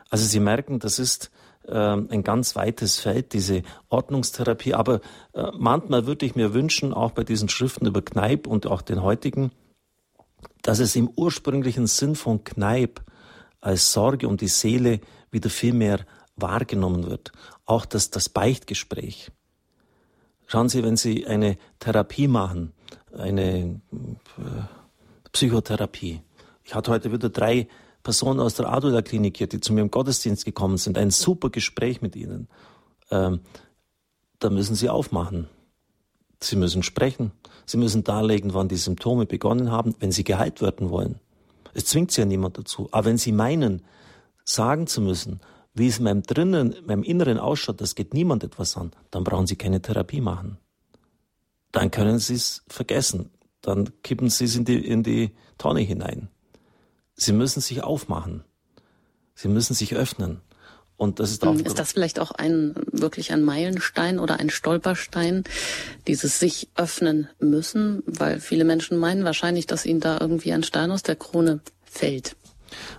Also 0.09 0.25
Sie 0.25 0.41
merken, 0.41 0.79
das 0.79 0.99
ist 0.99 1.31
ein 1.71 2.23
ganz 2.23 2.55
weites 2.55 2.99
Feld, 2.99 3.33
diese 3.33 3.63
Ordnungstherapie. 3.89 4.73
Aber 4.73 5.01
äh, 5.33 5.51
manchmal 5.57 6.05
würde 6.05 6.25
ich 6.25 6.35
mir 6.35 6.53
wünschen, 6.53 6.93
auch 6.93 7.11
bei 7.11 7.23
diesen 7.23 7.49
Schriften 7.49 7.85
über 7.85 8.01
Kneip 8.01 8.47
und 8.47 8.67
auch 8.67 8.81
den 8.81 9.01
heutigen, 9.01 9.51
dass 10.61 10.79
es 10.79 10.95
im 10.95 11.09
ursprünglichen 11.15 11.87
Sinn 11.87 12.15
von 12.15 12.43
Kneip 12.43 13.01
als 13.61 13.93
Sorge 13.93 14.27
um 14.27 14.37
die 14.37 14.47
Seele 14.47 14.99
wieder 15.31 15.49
viel 15.49 15.73
mehr 15.73 15.99
wahrgenommen 16.35 17.09
wird. 17.09 17.31
Auch 17.65 17.85
das, 17.85 18.09
das 18.09 18.29
Beichtgespräch. 18.29 19.31
Schauen 20.47 20.69
Sie, 20.69 20.83
wenn 20.83 20.97
Sie 20.97 21.25
eine 21.25 21.57
Therapie 21.79 22.27
machen, 22.27 22.73
eine 23.17 23.81
äh, 23.91 25.31
Psychotherapie. 25.31 26.21
Ich 26.63 26.75
hatte 26.75 26.91
heute 26.91 27.11
wieder 27.11 27.29
drei 27.29 27.67
Personen 28.03 28.39
aus 28.39 28.55
der 28.55 28.71
Adula-Klinik 28.71 29.37
hier, 29.37 29.47
die 29.47 29.61
zu 29.61 29.73
mir 29.73 29.81
im 29.81 29.91
Gottesdienst 29.91 30.45
gekommen 30.45 30.77
sind. 30.77 30.97
Ein 30.97 31.09
super 31.09 31.49
Gespräch 31.49 32.01
mit 32.01 32.15
ihnen. 32.15 32.47
Ähm, 33.09 33.39
da 34.39 34.49
müssen 34.49 34.75
Sie 34.75 34.89
aufmachen. 34.89 35.47
Sie 36.41 36.57
müssen 36.57 36.83
sprechen. 36.83 37.31
Sie 37.65 37.77
müssen 37.77 38.03
darlegen, 38.03 38.53
wann 38.53 38.67
die 38.67 38.75
Symptome 38.75 39.25
begonnen 39.25 39.71
haben, 39.71 39.95
wenn 39.99 40.11
Sie 40.11 40.25
geheilt 40.25 40.61
werden 40.61 40.89
wollen. 40.89 41.19
Es 41.73 41.85
zwingt 41.85 42.11
Sie 42.11 42.21
ja 42.21 42.25
niemand 42.25 42.57
dazu. 42.57 42.89
Aber 42.91 43.05
wenn 43.05 43.17
Sie 43.17 43.31
meinen, 43.31 43.83
sagen 44.43 44.87
zu 44.87 45.01
müssen, 45.01 45.39
wie 45.73 45.87
es 45.87 45.99
meinem 45.99 46.23
drinnen, 46.23 46.75
meinem 46.85 47.03
Inneren 47.03 47.39
ausschaut, 47.39 47.81
das 47.81 47.95
geht 47.95 48.13
niemand 48.13 48.43
etwas 48.43 48.77
an, 48.77 48.91
dann 49.11 49.23
brauchen 49.23 49.47
Sie 49.47 49.55
keine 49.55 49.81
Therapie 49.81 50.21
machen. 50.21 50.57
Dann 51.71 51.89
können 51.89 52.19
Sie 52.19 52.35
es 52.35 52.63
vergessen. 52.67 53.31
Dann 53.61 53.89
kippen 54.03 54.29
Sie 54.29 54.45
es 54.45 54.55
in 54.55 54.65
die, 54.65 54.85
in 54.85 55.03
die 55.03 55.31
Tonne 55.57 55.79
hinein. 55.79 56.27
Sie 57.15 57.33
müssen 57.33 57.61
sich 57.61 57.83
aufmachen. 57.83 58.43
Sie 59.35 59.47
müssen 59.47 59.73
sich 59.73 59.95
öffnen. 59.95 60.41
Und 60.95 61.19
das 61.19 61.31
ist 61.31 61.45
auch. 61.45 61.55
Ist 61.55 61.79
das 61.79 61.91
vielleicht 61.91 62.19
auch 62.19 62.31
ein, 62.31 62.75
wirklich 62.91 63.31
ein 63.31 63.43
Meilenstein 63.43 64.19
oder 64.19 64.39
ein 64.39 64.49
Stolperstein, 64.49 65.43
dieses 66.07 66.39
sich 66.39 66.69
öffnen 66.75 67.27
müssen? 67.39 68.03
Weil 68.05 68.39
viele 68.39 68.63
Menschen 68.63 68.97
meinen 68.97 69.23
wahrscheinlich, 69.23 69.67
dass 69.67 69.85
ihnen 69.85 69.99
da 69.99 70.19
irgendwie 70.19 70.53
ein 70.53 70.63
Stein 70.63 70.91
aus 70.91 71.03
der 71.03 71.15
Krone 71.15 71.61
fällt. 71.83 72.35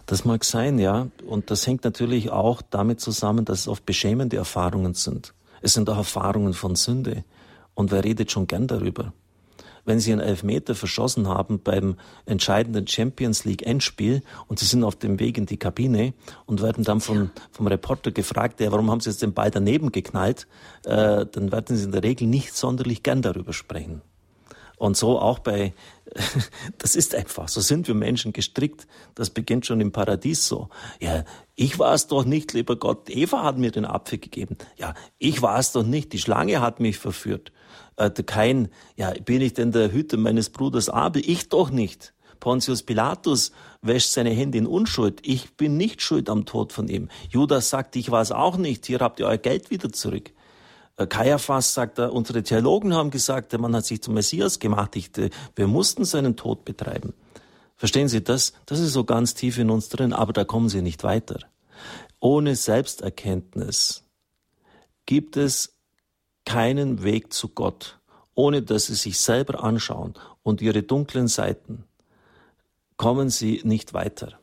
Das 0.07 0.25
mag 0.25 0.45
sein, 0.45 0.79
ja. 0.79 1.09
Und 1.27 1.51
das 1.51 1.67
hängt 1.67 1.85
natürlich 1.85 2.31
auch 2.31 2.63
damit 2.63 3.01
zusammen, 3.01 3.45
dass 3.45 3.61
es 3.61 3.69
oft 3.69 3.87
beschämende 3.87 4.37
Erfahrungen 4.37 4.95
sind. 4.95 5.35
Es 5.63 5.73
sind 5.73 5.89
auch 5.89 5.97
Erfahrungen 5.97 6.53
von 6.53 6.77
Sünde. 6.77 7.25
Und 7.75 7.91
wer 7.91 8.05
redet 8.05 8.31
schon 8.31 8.47
gern 8.47 8.67
darüber? 8.67 9.13
Wenn 9.85 10.01
sie 10.01 10.13
einen 10.13 10.21
Elfmeter 10.21 10.75
verschossen 10.75 11.29
haben 11.29 11.61
beim 11.61 11.97
entscheidenden 12.27 12.87
Champions 12.87 13.45
League 13.45 13.67
Endspiel 13.67 14.23
und 14.49 14.59
sie 14.59 14.67
sind 14.67 14.85
auf 14.85 14.97
dem 14.97 15.19
Weg 15.21 15.39
in 15.39 15.47
die 15.47 15.57
Kabine 15.57 16.15
und 16.47 16.63
werden 16.63 16.85
dann 16.85 17.01
vom, 17.01 17.31
vom 17.51 17.67
Reporter 17.67 18.11
gefragt, 18.11 18.61
ja, 18.61 18.73
warum 18.73 18.91
haben 18.91 19.01
sie 19.01 19.11
jetzt 19.11 19.23
den 19.23 19.35
Ball 19.35 19.51
daneben 19.51 19.93
geknallt, 19.93 20.47
äh, 20.85 21.27
dann 21.27 21.53
werden 21.53 21.77
sie 21.77 21.85
in 21.85 21.93
der 21.93 22.03
Regel 22.03 22.27
nicht 22.27 22.55
sonderlich 22.55 23.03
gern 23.03 23.23
darüber 23.23 23.53
sprechen. 23.53 24.03
Und 24.77 24.97
so 24.97 25.21
auch 25.21 25.39
bei, 25.39 25.73
das 26.79 26.97
ist 26.97 27.15
einfach, 27.15 27.49
so 27.49 27.61
sind 27.61 27.87
wir 27.87 27.95
Menschen 27.95 28.33
gestrickt. 28.33 28.87
Das 29.15 29.31
beginnt 29.31 29.67
schon 29.67 29.81
im 29.81 29.93
Paradies 29.93 30.49
so. 30.49 30.69
Ja, 31.01 31.25
ich 31.55 31.79
war 31.79 31.95
es 31.95 32.09
doch 32.09 32.25
nicht, 32.25 32.53
lieber 32.53 32.77
Gott. 32.77 33.09
Eva 33.09 33.45
hat 33.45 33.57
mir 33.57 33.71
den 33.71 33.85
Apfel 33.85 34.19
gegeben. 34.19 34.59
Ja, 34.77 34.95
ich 35.19 35.43
war 35.43 35.59
es 35.59 35.73
doch 35.73 35.85
nicht. 35.85 36.13
Die 36.13 36.19
Schlange 36.19 36.61
hat 36.61 36.81
mich 36.81 36.99
verführt 36.99 37.53
äh, 37.97 38.11
kein, 38.11 38.69
ja, 38.97 39.13
bin 39.25 39.41
ich 39.41 39.55
denn 39.55 39.73
der 39.73 39.93
Hüter 39.93 40.17
meines 40.17 40.51
Bruders 40.51 40.89
Abel? 40.89 41.23
Ich 41.25 41.49
doch 41.49 41.71
nicht. 41.71 42.15
Pontius 42.41 42.83
Pilatus 42.83 43.53
wäscht 43.81 44.11
seine 44.11 44.31
Hände 44.31 44.59
in 44.59 44.67
Unschuld. 44.67 45.21
Ich 45.23 45.57
bin 45.57 45.77
nicht 45.77 46.03
schuld 46.03 46.29
am 46.29 46.45
Tod 46.45 46.73
von 46.73 46.89
ihm. 46.89 47.09
Judas 47.31 47.71
sagt, 47.71 47.97
ich 47.97 48.11
war 48.11 48.21
es 48.21 48.33
auch 48.33 48.57
nicht. 48.57 48.87
Hier 48.87 48.99
habt 48.99 49.19
ihr 49.21 49.27
euer 49.27 49.39
Geld 49.39 49.71
wieder 49.71 49.91
zurück. 49.93 50.33
Äh, 50.97 51.07
Kaiaphas 51.07 51.75
sagt, 51.75 51.99
äh, 51.99 52.03
unsere 52.03 52.43
Theologen 52.43 52.95
haben 52.95 53.11
gesagt, 53.11 53.53
der 53.53 53.61
Mann 53.61 53.75
hat 53.75 53.87
sich 53.87 54.03
zum 54.03 54.15
Messias 54.15 54.59
gemacht. 54.59 54.97
Ich, 54.97 55.17
äh, 55.19 55.31
wir 55.57 55.67
mussten 55.67 56.05
seinen 56.05 56.37
Tod 56.37 56.65
betreiben. 56.65 57.15
Verstehen 57.77 58.09
Sie 58.09 58.23
das? 58.23 58.53
Das 58.67 58.79
ist 58.79 58.93
so 58.93 59.05
ganz 59.05 59.35
tief 59.35 59.59
in 59.59 59.71
uns 59.71 59.89
drin, 59.89 60.13
aber 60.13 60.33
da 60.33 60.45
kommen 60.45 60.69
Sie 60.69 60.83
nicht 60.83 61.03
weiter. 61.03 61.41
Ohne 62.21 62.57
Selbsterkenntnis 62.57 64.05
gibt 65.07 65.37
es 65.37 65.74
keinen 66.45 67.03
Weg 67.03 67.33
zu 67.33 67.49
Gott, 67.49 67.99
ohne 68.35 68.63
dass 68.63 68.87
sie 68.87 68.95
sich 68.95 69.19
selber 69.19 69.63
anschauen 69.63 70.15
und 70.43 70.63
ihre 70.63 70.83
dunklen 70.83 71.29
Seiten, 71.29 71.85
kommen 72.97 73.31
sie 73.31 73.61
nicht 73.65 73.95
weiter. 73.95 74.39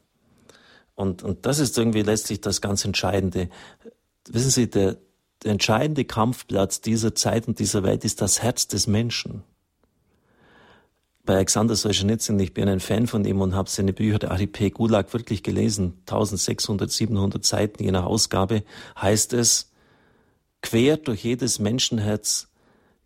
Und, 0.95 1.23
und 1.23 1.45
das 1.45 1.59
ist 1.59 1.77
irgendwie 1.77 2.03
letztlich 2.03 2.41
das 2.41 2.61
ganz 2.61 2.85
Entscheidende. 2.85 3.49
Wissen 4.27 4.51
Sie, 4.51 4.69
der, 4.69 4.97
der 5.43 5.51
entscheidende 5.51 6.05
Kampfplatz 6.05 6.81
dieser 6.81 7.15
Zeit 7.15 7.47
und 7.47 7.59
dieser 7.59 7.83
Welt 7.83 8.05
ist 8.05 8.21
das 8.21 8.41
Herz 8.41 8.67
des 8.67 8.87
Menschen. 8.87 9.43
Bei 11.23 11.35
Alexander 11.35 11.75
Solzhenitsyn, 11.75 12.39
ich 12.39 12.53
bin 12.53 12.67
ein 12.67 12.79
Fan 12.79 13.07
von 13.07 13.25
ihm 13.25 13.41
und 13.41 13.55
habe 13.55 13.69
seine 13.69 13.93
Bücher 13.93 14.19
der 14.19 14.31
Archipel 14.31 14.71
Gulag 14.71 15.13
wirklich 15.13 15.43
gelesen, 15.43 15.93
1600, 16.01 16.91
700 16.91 17.45
Seiten 17.45 17.83
je 17.83 17.91
nach 17.91 18.05
Ausgabe, 18.05 18.63
heißt 18.99 19.33
es, 19.33 19.70
Quer 20.61 20.97
durch 20.97 21.23
jedes 21.23 21.59
Menschenherz 21.59 22.49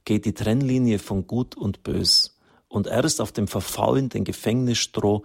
geht 0.03 0.25
die 0.25 0.33
Trennlinie 0.33 0.99
von 0.99 1.27
Gut 1.27 1.55
und 1.55 1.83
Bös. 1.83 2.37
Und 2.67 2.87
erst 2.87 3.21
auf 3.21 3.31
dem 3.31 3.47
verfaulenden 3.47 4.23
Gefängnisstroh 4.23 5.23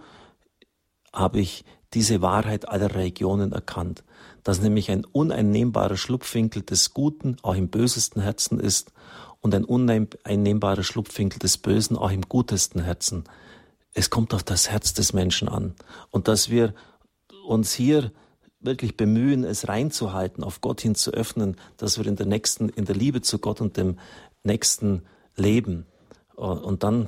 habe 1.13 1.39
ich 1.39 1.65
diese 1.93 2.21
Wahrheit 2.21 2.67
aller 2.69 2.95
Religionen 2.95 3.51
erkannt, 3.51 4.03
dass 4.43 4.61
nämlich 4.61 4.89
ein 4.89 5.05
uneinnehmbarer 5.05 5.97
Schlupfwinkel 5.97 6.63
des 6.63 6.93
Guten 6.93 7.35
auch 7.41 7.55
im 7.55 7.67
bösesten 7.67 8.21
Herzen 8.21 8.59
ist 8.59 8.91
und 9.41 9.53
ein 9.53 9.65
uneinnehmbarer 9.65 10.83
Schlupfwinkel 10.83 11.39
des 11.39 11.57
Bösen 11.57 11.97
auch 11.97 12.11
im 12.11 12.21
gutesten 12.21 12.83
Herzen. 12.83 13.25
Es 13.93 14.09
kommt 14.09 14.33
auf 14.33 14.43
das 14.43 14.69
Herz 14.69 14.93
des 14.93 15.11
Menschen 15.11 15.49
an. 15.49 15.75
Und 16.11 16.27
dass 16.27 16.49
wir 16.49 16.73
uns 17.45 17.73
hier 17.73 18.11
wirklich 18.61 18.95
bemühen, 18.95 19.43
es 19.43 19.67
reinzuhalten, 19.67 20.43
auf 20.43 20.61
Gott 20.61 20.81
hin 20.81 20.95
zu 20.95 21.11
öffnen, 21.11 21.57
dass 21.77 21.97
wir 21.97 22.05
in 22.05 22.15
der 22.15 22.25
nächsten, 22.25 22.69
in 22.69 22.85
der 22.85 22.95
Liebe 22.95 23.21
zu 23.21 23.39
Gott 23.39 23.61
und 23.61 23.77
dem 23.77 23.97
Nächsten 24.43 25.03
leben. 25.35 25.85
Und 26.35 26.83
dann 26.83 27.07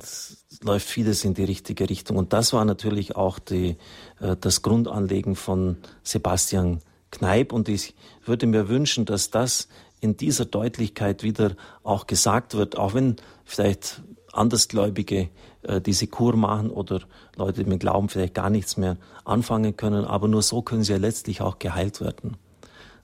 läuft 0.62 0.86
vieles 0.86 1.24
in 1.24 1.34
die 1.34 1.44
richtige 1.44 1.90
Richtung. 1.90 2.16
Und 2.16 2.32
das 2.32 2.52
war 2.52 2.64
natürlich 2.64 3.16
auch 3.16 3.38
die, 3.38 3.76
äh, 4.20 4.36
das 4.40 4.62
Grundanlegen 4.62 5.34
von 5.34 5.78
Sebastian 6.04 6.80
Kneip. 7.10 7.52
Und 7.52 7.68
ich 7.68 7.94
würde 8.24 8.46
mir 8.46 8.68
wünschen, 8.68 9.04
dass 9.06 9.30
das 9.30 9.68
in 10.00 10.16
dieser 10.16 10.44
Deutlichkeit 10.44 11.22
wieder 11.22 11.56
auch 11.82 12.06
gesagt 12.06 12.54
wird, 12.54 12.76
auch 12.76 12.94
wenn 12.94 13.16
vielleicht 13.44 14.02
Andersgläubige 14.32 15.30
äh, 15.64 15.80
diese 15.80 16.06
Kur 16.06 16.36
machen 16.36 16.70
oder 16.70 17.00
Leute, 17.36 17.64
die 17.64 17.70
mit 17.70 17.80
Glauben 17.80 18.08
vielleicht 18.08 18.34
gar 18.34 18.50
nichts 18.50 18.76
mehr 18.76 18.96
anfangen 19.24 19.76
können. 19.76 20.04
Aber 20.04 20.28
nur 20.28 20.42
so 20.42 20.62
können 20.62 20.84
sie 20.84 20.92
ja 20.92 20.98
letztlich 20.98 21.40
auch 21.40 21.58
geheilt 21.58 22.00
werden. 22.00 22.36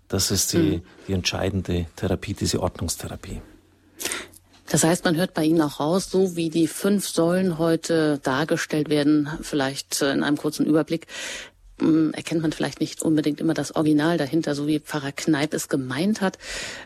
Das 0.08 0.30
ist 0.30 0.52
die, 0.52 0.78
mhm. 0.78 0.82
die 1.08 1.12
entscheidende 1.12 1.86
Therapie, 1.96 2.34
diese 2.34 2.60
Ordnungstherapie. 2.60 3.40
Das 4.70 4.84
heißt, 4.84 5.04
man 5.04 5.16
hört 5.16 5.34
bei 5.34 5.44
Ihnen 5.44 5.60
auch 5.62 5.80
raus, 5.80 6.10
so 6.10 6.36
wie 6.36 6.48
die 6.48 6.68
fünf 6.68 7.08
Säulen 7.08 7.58
heute 7.58 8.20
dargestellt 8.22 8.88
werden, 8.88 9.28
vielleicht 9.42 10.00
in 10.00 10.22
einem 10.22 10.36
kurzen 10.36 10.64
Überblick, 10.64 11.08
hm, 11.80 12.12
erkennt 12.12 12.42
man 12.42 12.52
vielleicht 12.52 12.80
nicht 12.80 13.02
unbedingt 13.02 13.40
immer 13.40 13.54
das 13.54 13.74
Original 13.74 14.18
dahinter, 14.18 14.54
so 14.54 14.66
wie 14.66 14.80
Pfarrer 14.80 15.12
Kneip 15.12 15.54
es 15.54 15.68
gemeint 15.68 16.20
hat. 16.20 16.38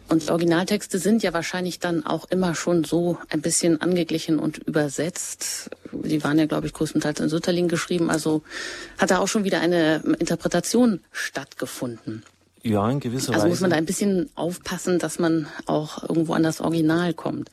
Und 0.09 0.31
Originaltexte 0.31 0.99
sind 0.99 1.23
ja 1.23 1.33
wahrscheinlich 1.33 1.79
dann 1.79 2.07
auch 2.07 2.25
immer 2.31 2.55
schon 2.55 2.85
so 2.85 3.19
ein 3.29 3.43
bisschen 3.43 3.81
angeglichen 3.81 4.39
und 4.39 4.59
übersetzt. 4.59 5.71
Die 5.93 6.25
waren 6.25 6.39
ja, 6.39 6.47
glaube 6.47 6.67
ich, 6.67 6.73
größtenteils 6.73 7.21
in 7.21 7.29
Sütterling 7.29 7.69
geschrieben. 7.69 8.11
Also 8.11 8.43
hat 8.99 9.11
da 9.11 9.19
auch 9.19 9.29
schon 9.29 9.45
wieder 9.45 9.61
eine 9.61 10.03
Interpretation 10.19 11.01
stattgefunden. 11.13 12.23
Ja, 12.65 12.89
in 12.89 12.99
gewisser 12.99 13.29
Weise. 13.29 13.43
Also 13.43 13.49
muss 13.49 13.61
man 13.61 13.71
da 13.71 13.77
ein 13.77 13.85
bisschen 13.85 14.31
aufpassen, 14.37 14.99
dass 14.99 15.19
man 15.19 15.47
auch 15.67 16.03
irgendwo 16.03 16.33
an 16.33 16.43
das 16.43 16.63
Original 16.63 17.13
kommt. 17.13 17.51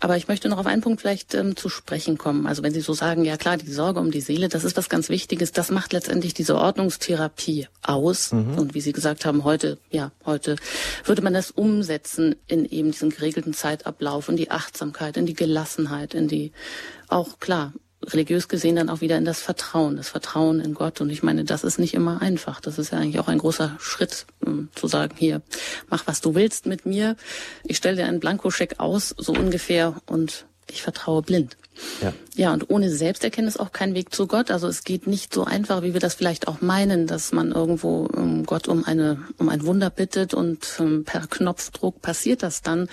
Aber 0.00 0.16
ich 0.16 0.28
möchte 0.28 0.48
noch 0.48 0.56
auf 0.56 0.64
einen 0.64 0.80
Punkt 0.80 1.02
vielleicht 1.02 1.34
ähm, 1.34 1.56
zu 1.56 1.68
sprechen 1.68 2.16
kommen. 2.16 2.46
Also 2.46 2.62
wenn 2.62 2.72
Sie 2.72 2.80
so 2.80 2.94
sagen, 2.94 3.26
ja 3.26 3.36
klar, 3.36 3.58
die 3.58 3.70
Sorge 3.70 4.00
um 4.00 4.10
die 4.10 4.22
Seele, 4.22 4.48
das 4.48 4.64
ist 4.64 4.78
was 4.78 4.88
ganz 4.88 5.10
Wichtiges. 5.10 5.52
Das 5.52 5.70
macht 5.70 5.92
letztendlich 5.92 6.32
diese 6.32 6.56
Ordnungstherapie 6.56 7.68
aus. 7.82 8.32
Mhm. 8.32 8.56
Und 8.56 8.74
wie 8.74 8.80
Sie 8.80 8.92
gesagt 8.92 9.26
haben, 9.26 9.44
heute, 9.44 9.76
ja, 9.90 10.10
heute 10.24 10.56
würde 11.04 11.20
man 11.20 11.34
das 11.34 11.50
umsetzen 11.50 12.34
in 12.46 12.64
eben 12.64 12.92
diesen 12.92 13.10
geregelten 13.10 13.52
Zeitablauf, 13.52 14.30
in 14.30 14.38
die 14.38 14.50
Achtsamkeit, 14.50 15.18
in 15.18 15.26
die 15.26 15.34
Gelassenheit, 15.34 16.14
in 16.14 16.28
die 16.28 16.52
auch 17.08 17.40
klar 17.40 17.74
religiös 18.02 18.48
gesehen 18.48 18.76
dann 18.76 18.90
auch 18.90 19.00
wieder 19.00 19.16
in 19.16 19.24
das 19.24 19.40
Vertrauen, 19.40 19.96
das 19.96 20.08
Vertrauen 20.08 20.60
in 20.60 20.74
Gott. 20.74 21.00
Und 21.00 21.10
ich 21.10 21.22
meine, 21.22 21.44
das 21.44 21.64
ist 21.64 21.78
nicht 21.78 21.94
immer 21.94 22.20
einfach. 22.22 22.60
Das 22.60 22.78
ist 22.78 22.92
ja 22.92 22.98
eigentlich 22.98 23.18
auch 23.18 23.28
ein 23.28 23.38
großer 23.38 23.76
Schritt, 23.80 24.26
um 24.44 24.68
zu 24.74 24.86
sagen, 24.86 25.14
hier, 25.16 25.42
mach 25.88 26.06
was 26.06 26.20
du 26.20 26.34
willst 26.34 26.66
mit 26.66 26.86
mir. 26.86 27.16
Ich 27.64 27.76
stelle 27.76 27.96
dir 27.96 28.06
einen 28.06 28.20
Blankoscheck 28.20 28.78
aus, 28.78 29.14
so 29.16 29.32
ungefähr, 29.32 29.96
und 30.06 30.46
ich 30.68 30.82
vertraue 30.82 31.22
blind. 31.22 31.56
Ja. 32.00 32.12
ja, 32.34 32.52
und 32.52 32.70
ohne 32.70 32.90
Selbsterkenntnis 32.90 33.58
auch 33.58 33.70
kein 33.70 33.94
Weg 33.94 34.14
zu 34.14 34.26
Gott. 34.26 34.50
Also 34.50 34.66
es 34.66 34.82
geht 34.82 35.06
nicht 35.06 35.32
so 35.34 35.44
einfach, 35.44 35.82
wie 35.82 35.92
wir 35.92 36.00
das 36.00 36.14
vielleicht 36.14 36.48
auch 36.48 36.60
meinen, 36.60 37.06
dass 37.06 37.32
man 37.32 37.52
irgendwo 37.52 38.08
ähm, 38.16 38.46
Gott 38.46 38.66
um 38.66 38.84
eine 38.84 39.18
um 39.36 39.48
ein 39.50 39.64
Wunder 39.66 39.90
bittet 39.90 40.32
und 40.32 40.66
ähm, 40.80 41.04
per 41.04 41.26
Knopfdruck 41.26 42.00
passiert 42.00 42.42
das 42.42 42.62
dann. 42.62 42.88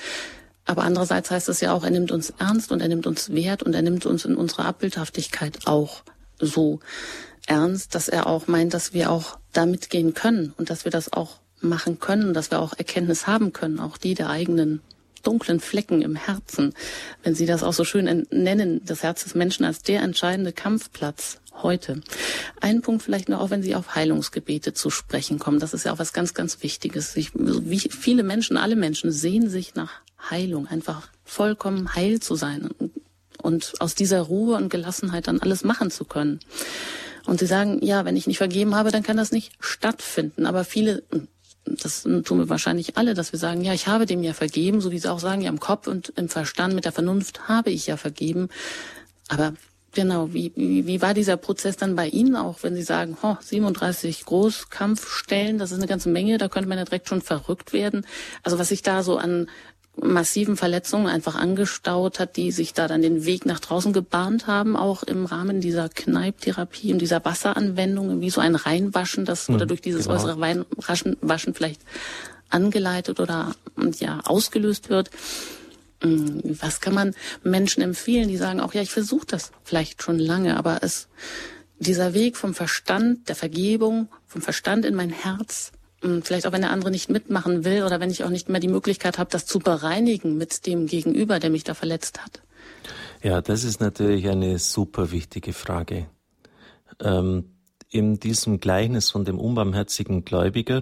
Aber 0.66 0.84
andererseits 0.84 1.30
heißt 1.30 1.49
es 1.49 1.61
ja 1.61 1.74
auch, 1.74 1.84
er 1.84 1.91
nimmt 1.91 2.11
uns 2.11 2.34
ernst 2.39 2.72
und 2.72 2.82
er 2.82 2.88
nimmt 2.88 3.07
uns 3.07 3.34
wert 3.34 3.64
und 3.64 3.74
er 3.74 3.82
nimmt 3.82 4.05
uns 4.05 4.26
in 4.26 4.36
unserer 4.36 4.66
Abbildhaftigkeit 4.66 5.59
auch 5.66 6.03
so 6.39 6.80
ernst, 7.47 7.95
dass 7.95 8.07
er 8.07 8.28
auch 8.28 8.47
meint, 8.47 8.74
dass 8.74 8.93
wir 8.93 9.11
auch 9.11 9.38
da 9.51 9.66
mitgehen 9.66 10.14
können 10.14 10.53
und 10.57 10.70
dass 10.70 10.86
wir 10.86 10.91
das 10.91 11.11
auch 11.11 11.39
machen 11.59 11.99
können, 11.99 12.34
dass 12.34 12.51
wir 12.51 12.59
auch 12.59 12.74
Erkenntnis 12.78 13.28
haben 13.28 13.53
können, 13.53 13.80
auch 13.80 13.97
die 13.97 14.14
der 14.16 14.30
eigenen 14.30 14.82
dunklen 15.24 15.59
Flecken 15.61 16.01
im 16.01 16.16
Herzen, 16.16 16.74
wenn 17.24 17.34
Sie 17.34 17.45
das 17.45 17.64
auch 17.64 17.74
so 17.74 17.86
schön 17.86 18.28
nennen, 18.30 18.82
das 18.86 19.03
Herz 19.03 19.24
des 19.24 19.36
Menschen 19.36 19.66
als 19.66 19.82
der 19.82 20.01
entscheidende 20.01 20.51
Kampfplatz 20.51 21.39
heute. 21.61 22.01
Ein 22.59 22.82
Punkt 22.82 23.03
vielleicht 23.03 23.30
noch, 23.30 23.39
auch 23.39 23.49
wenn 23.49 23.64
Sie 23.64 23.76
auf 23.76 23.95
Heilungsgebete 23.95 24.74
zu 24.74 24.89
sprechen 24.89 25.39
kommen. 25.39 25.59
Das 25.59 25.74
ist 25.74 25.86
ja 25.86 25.93
auch 25.93 25.99
was 25.99 26.11
ganz, 26.11 26.34
ganz 26.34 26.61
Wichtiges. 26.61 27.16
Ich, 27.16 27.32
wie 27.34 27.80
viele 27.80 28.24
Menschen, 28.24 28.57
alle 28.57 28.76
Menschen 28.76 29.11
sehen 29.11 29.49
sich 29.49 29.76
nach 29.76 30.01
Heilung, 30.30 30.68
einfach 30.68 31.10
vollkommen 31.26 31.96
heil 31.96 32.20
zu 32.20 32.36
sein 32.36 32.70
und 33.42 33.74
aus 33.80 33.96
dieser 33.96 34.22
Ruhe 34.22 34.56
und 34.56 34.70
Gelassenheit 34.70 35.28
dann 35.28 35.40
alles 35.40 35.64
machen 35.64 35.92
zu 35.92 36.06
können. 36.06 36.40
Und 37.26 37.40
sie 37.40 37.46
sagen, 37.46 37.80
ja, 37.84 38.06
wenn 38.06 38.18
ich 38.18 38.28
nicht 38.28 38.38
vergeben 38.38 38.76
habe, 38.76 38.92
dann 38.92 39.04
kann 39.04 39.18
das 39.18 39.32
nicht 39.32 39.54
stattfinden. 39.60 40.46
Aber 40.46 40.64
viele, 40.66 41.04
das 41.66 42.04
tun 42.04 42.40
wir 42.40 42.50
wahrscheinlich 42.50 42.98
alle, 42.98 43.14
dass 43.14 43.32
wir 43.32 43.40
sagen, 43.40 43.62
ja, 43.62 43.74
ich 43.74 43.88
habe 43.88 44.06
dem 44.06 44.24
ja 44.24 44.34
vergeben, 44.34 44.82
so 44.82 44.92
wie 44.92 45.00
sie 45.00 45.12
auch 45.12 45.20
sagen, 45.20 45.42
ja, 45.42 45.50
im 45.50 45.60
Kopf 45.60 45.88
und 45.88 46.10
im 46.18 46.30
Verstand, 46.30 46.74
mit 46.74 46.86
der 46.86 46.92
Vernunft 46.92 47.48
habe 47.48 47.70
ich 47.70 47.88
ja 47.88 47.96
vergeben. 47.96 48.50
Aber 49.30 49.54
genau, 49.94 50.34
wie, 50.34 50.52
wie, 50.56 50.86
wie 50.86 51.02
war 51.02 51.14
dieser 51.14 51.38
Prozess 51.38 51.78
dann 51.78 51.96
bei 51.96 52.08
Ihnen 52.08 52.36
auch, 52.36 52.60
wenn 52.62 52.76
Sie 52.76 52.84
sagen, 52.84 53.18
oh, 53.22 53.38
37 53.40 54.26
Großkampfstellen, 54.26 55.58
das 55.58 55.72
ist 55.72 55.78
eine 55.78 55.88
ganze 55.88 56.10
Menge, 56.10 56.38
da 56.38 56.50
könnte 56.50 56.68
man 56.68 56.78
ja 56.78 56.84
direkt 56.86 57.08
schon 57.08 57.22
verrückt 57.22 57.72
werden. 57.72 58.06
Also 58.44 58.60
was 58.60 58.70
sich 58.70 58.82
da 58.82 59.02
so 59.04 59.18
an 59.18 59.48
massiven 59.96 60.58
Verletzungen 60.58 61.08
einfach 61.08 61.36
angestaut 61.36 62.20
hat, 62.20 62.36
die 62.36 62.52
sich 62.52 62.74
da 62.74 62.88
dann 62.88 63.02
den 63.02 63.26
Weg 63.26 63.46
nach 63.46 63.60
draußen 63.60 63.94
gebahnt 63.94 64.48
haben, 64.48 64.76
auch 64.76 65.04
im 65.04 65.26
Rahmen 65.26 65.62
dieser 65.62 65.88
Kneiptherapie 65.89 66.91
und 66.91 67.00
dieser 67.00 67.24
Wasseranwendung, 67.24 68.20
wie 68.22 68.30
so 68.30 68.41
ein 68.41 68.56
Reinwaschen, 68.56 69.26
das 69.26 69.48
hm, 69.48 69.56
oder 69.56 69.66
durch 69.66 69.82
dieses 69.82 70.06
genau. 70.06 70.16
äußere 70.16 70.39
Weinwaschen, 70.39 71.18
Waschen 71.22 71.54
vielleicht 71.54 71.82
angeleitet 72.50 73.20
oder 73.20 73.56
ja 74.00 74.20
ausgelöst 74.24 74.89
wird. 74.89 75.12
Hm, 76.02 76.41
was 76.60 76.82
kann 76.82 76.94
man 76.96 77.14
Menschen 77.44 77.84
empfehlen, 77.84 78.30
die 78.30 78.38
sagen 78.38 78.62
auch, 78.62 78.74
ja, 78.74 78.82
ich 78.82 78.91
versuche 78.91 79.28
das 79.28 79.52
vielleicht 79.64 80.02
schon 80.02 80.18
lange, 80.18 80.58
aber 80.58 80.80
es 80.82 81.08
dieser 81.80 82.14
Weg 82.14 82.38
vom 82.38 82.54
Verstand, 82.54 83.30
der 83.30 83.36
Vergebung, 83.36 84.08
vom 84.26 84.41
Verstand 84.41 84.86
in 84.86 84.96
mein 84.96 85.10
Herz, 85.10 85.73
vielleicht 86.24 86.45
auch 86.45 86.51
wenn 86.51 86.62
der 86.62 86.72
andere 86.72 86.91
nicht 86.91 87.10
mitmachen 87.10 87.64
will 87.66 87.84
oder 87.84 87.99
wenn 87.99 88.12
ich 88.12 88.24
auch 88.24 88.30
nicht 88.30 88.49
mehr 88.49 88.60
die 88.60 88.68
Möglichkeit 88.68 89.18
habe, 89.18 89.30
das 89.30 89.45
zu 89.45 89.60
bereinigen 89.60 90.38
mit 90.38 90.66
dem 90.68 90.88
Gegenüber, 90.88 91.39
der 91.39 91.49
mich 91.49 91.64
da 91.64 91.74
verletzt 91.74 92.24
hat? 92.24 92.41
Ja, 93.22 93.41
das 93.41 93.64
ist 93.64 93.80
natürlich 93.80 94.28
eine 94.28 94.60
super 94.60 95.12
wichtige 95.12 95.54
Frage. 95.54 96.08
Ähm, 96.99 97.54
in 97.89 98.20
diesem 98.20 98.60
Gleichnis 98.60 99.12
von 99.12 99.24
dem 99.24 99.39
unbarmherzigen 99.39 100.26
Gläubiger 100.26 100.82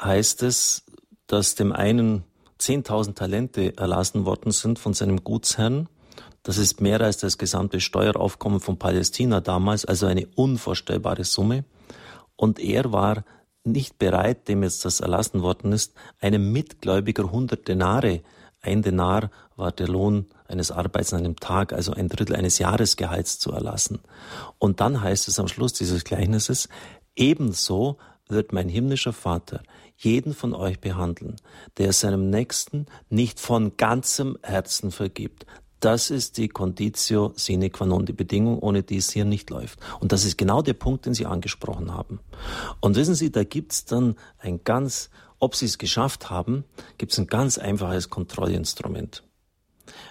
heißt 0.00 0.42
es, 0.44 0.84
dass 1.26 1.56
dem 1.56 1.72
einen 1.72 2.24
10.000 2.60 3.14
Talente 3.14 3.76
erlassen 3.76 4.24
worden 4.24 4.52
sind 4.52 4.78
von 4.78 4.94
seinem 4.94 5.22
Gutsherrn. 5.22 5.88
Das 6.42 6.58
ist 6.58 6.80
mehr 6.80 7.00
als 7.00 7.18
das 7.18 7.38
gesamte 7.38 7.80
Steueraufkommen 7.80 8.60
von 8.60 8.78
Palästina 8.78 9.40
damals, 9.40 9.84
also 9.84 10.06
eine 10.06 10.26
unvorstellbare 10.34 11.24
Summe. 11.24 11.64
Und 12.36 12.58
er 12.60 12.92
war 12.92 13.24
nicht 13.72 13.98
bereit, 13.98 14.48
dem 14.48 14.62
jetzt 14.62 14.84
das 14.84 15.00
erlassen 15.00 15.42
worden 15.42 15.72
ist, 15.72 15.94
einem 16.20 16.52
Mitgläubiger 16.52 17.24
100 17.24 17.66
Denare, 17.66 18.22
ein 18.60 18.82
Denar 18.82 19.30
war 19.56 19.72
der 19.72 19.88
Lohn 19.88 20.26
eines 20.46 20.70
Arbeits 20.70 21.12
an 21.12 21.20
einem 21.20 21.36
Tag, 21.36 21.72
also 21.72 21.92
ein 21.92 22.08
Drittel 22.08 22.34
eines 22.34 22.58
Jahresgehalts 22.58 23.38
zu 23.38 23.52
erlassen. 23.52 24.00
Und 24.58 24.80
dann 24.80 25.00
heißt 25.00 25.28
es 25.28 25.38
am 25.38 25.48
Schluss 25.48 25.72
dieses 25.74 26.04
Gleichnisses, 26.04 26.68
ebenso 27.14 27.98
wird 28.28 28.52
mein 28.52 28.68
himmlischer 28.68 29.12
Vater 29.12 29.62
jeden 29.96 30.34
von 30.34 30.54
euch 30.54 30.80
behandeln, 30.80 31.36
der 31.76 31.92
seinem 31.92 32.30
Nächsten 32.30 32.86
nicht 33.08 33.40
von 33.40 33.76
ganzem 33.76 34.38
Herzen 34.42 34.90
vergibt. 34.90 35.46
Das 35.80 36.10
ist 36.10 36.38
die 36.38 36.48
Conditio 36.48 37.32
sine 37.36 37.70
qua 37.70 37.86
non, 37.86 38.04
die 38.04 38.12
Bedingung, 38.12 38.58
ohne 38.58 38.82
die 38.82 38.96
es 38.96 39.10
hier 39.10 39.24
nicht 39.24 39.50
läuft. 39.50 39.78
Und 40.00 40.10
das 40.12 40.24
ist 40.24 40.36
genau 40.36 40.60
der 40.60 40.74
Punkt, 40.74 41.06
den 41.06 41.14
Sie 41.14 41.26
angesprochen 41.26 41.94
haben. 41.94 42.18
Und 42.80 42.96
wissen 42.96 43.14
Sie, 43.14 43.30
da 43.30 43.44
gibt's 43.44 43.84
dann 43.84 44.16
ein 44.38 44.64
ganz, 44.64 45.10
ob 45.38 45.54
Sie 45.54 45.66
es 45.66 45.78
geschafft 45.78 46.30
haben, 46.30 46.64
gibt's 46.96 47.18
ein 47.18 47.28
ganz 47.28 47.58
einfaches 47.58 48.10
Kontrollinstrument. 48.10 49.22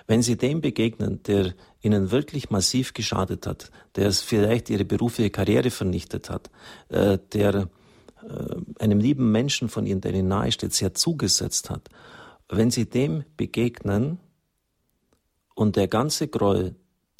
Wenn 0.08 0.22
Sie 0.22 0.38
dem 0.38 0.62
begegnen, 0.62 1.22
der 1.24 1.54
Ihnen 1.82 2.12
wirklich 2.12 2.50
massiv 2.50 2.94
geschadet 2.94 3.46
hat, 3.46 3.72
der 3.96 4.12
vielleicht 4.12 4.70
Ihre 4.70 4.86
berufliche 4.86 5.30
Karriere 5.30 5.70
vernichtet 5.70 6.30
hat, 6.30 6.50
äh, 6.90 7.18
der 7.34 7.70
äh, 8.24 8.56
einem 8.80 9.00
lieben 9.00 9.32
Menschen 9.32 9.70
von 9.70 9.86
Ihnen, 9.86 10.02
der 10.02 10.14
Ihnen 10.14 10.30
nahesteht, 10.30 10.74
sehr 10.74 10.94
zugesetzt 10.94 11.70
hat, 11.70 11.90
wenn 12.50 12.72
Sie 12.72 12.90
dem 12.90 13.26
begegnen, 13.36 14.20
und 15.58 15.76
der 15.76 15.88
ganze 15.88 16.28
Groll, 16.28 16.76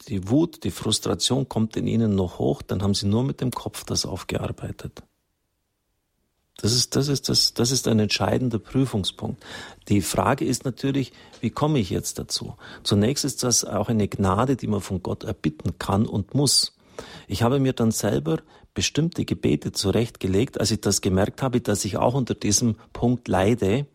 die 0.08 0.30
Wut, 0.30 0.64
die 0.64 0.70
Frustration 0.70 1.50
kommt 1.50 1.76
in 1.76 1.88
ihnen 1.88 2.14
noch 2.14 2.38
hoch, 2.38 2.62
dann 2.62 2.84
haben 2.84 2.94
sie 2.94 3.08
nur 3.08 3.24
mit 3.24 3.42
dem 3.42 3.50
Kopf 3.50 3.84
das 3.84 4.06
aufgearbeitet. 4.06 5.02
Das 6.58 6.72
ist, 6.72 6.96
das 6.96 7.08
ist, 7.08 7.30
das, 7.30 7.56
das 7.56 7.72
ist 7.72 7.88
ein 7.88 7.98
entscheidender 7.98 8.60
Prüfungspunkt. 8.60 9.44
Die 9.88 10.02
Frage 10.02 10.46
ist 10.46 10.66
natürlich, 10.66 11.14
wie 11.42 11.50
komme 11.50 11.80
ich 11.80 11.90
jetzt 11.90 12.20
dazu? 12.20 12.56
Zunächst 12.84 13.26
ist 13.26 13.44
das 13.44 13.66
auch 13.66 13.90
eine 13.90 14.08
Gnade, 14.08 14.56
die 14.56 14.68
man 14.68 14.82
von 14.82 15.02
Gott 15.02 15.24
erbitten 15.24 15.80
kann 15.80 16.06
und 16.06 16.36
muss. 16.36 16.76
Ich 17.28 17.42
habe 17.42 17.60
mir 17.60 17.74
dann 17.74 17.90
selber 17.90 18.38
bestimmte 18.76 19.26
Gebete 19.26 19.72
zurechtgelegt, 19.72 20.60
als 20.60 20.70
ich 20.70 20.82
das 20.82 21.02
gemerkt 21.02 21.42
habe, 21.42 21.60
dass 21.60 21.86
ich 21.86 21.98
auch 21.98 22.14
unter 22.14 22.36
diesem 22.36 22.76
Punkt 22.94 23.28
leide. 23.28 23.88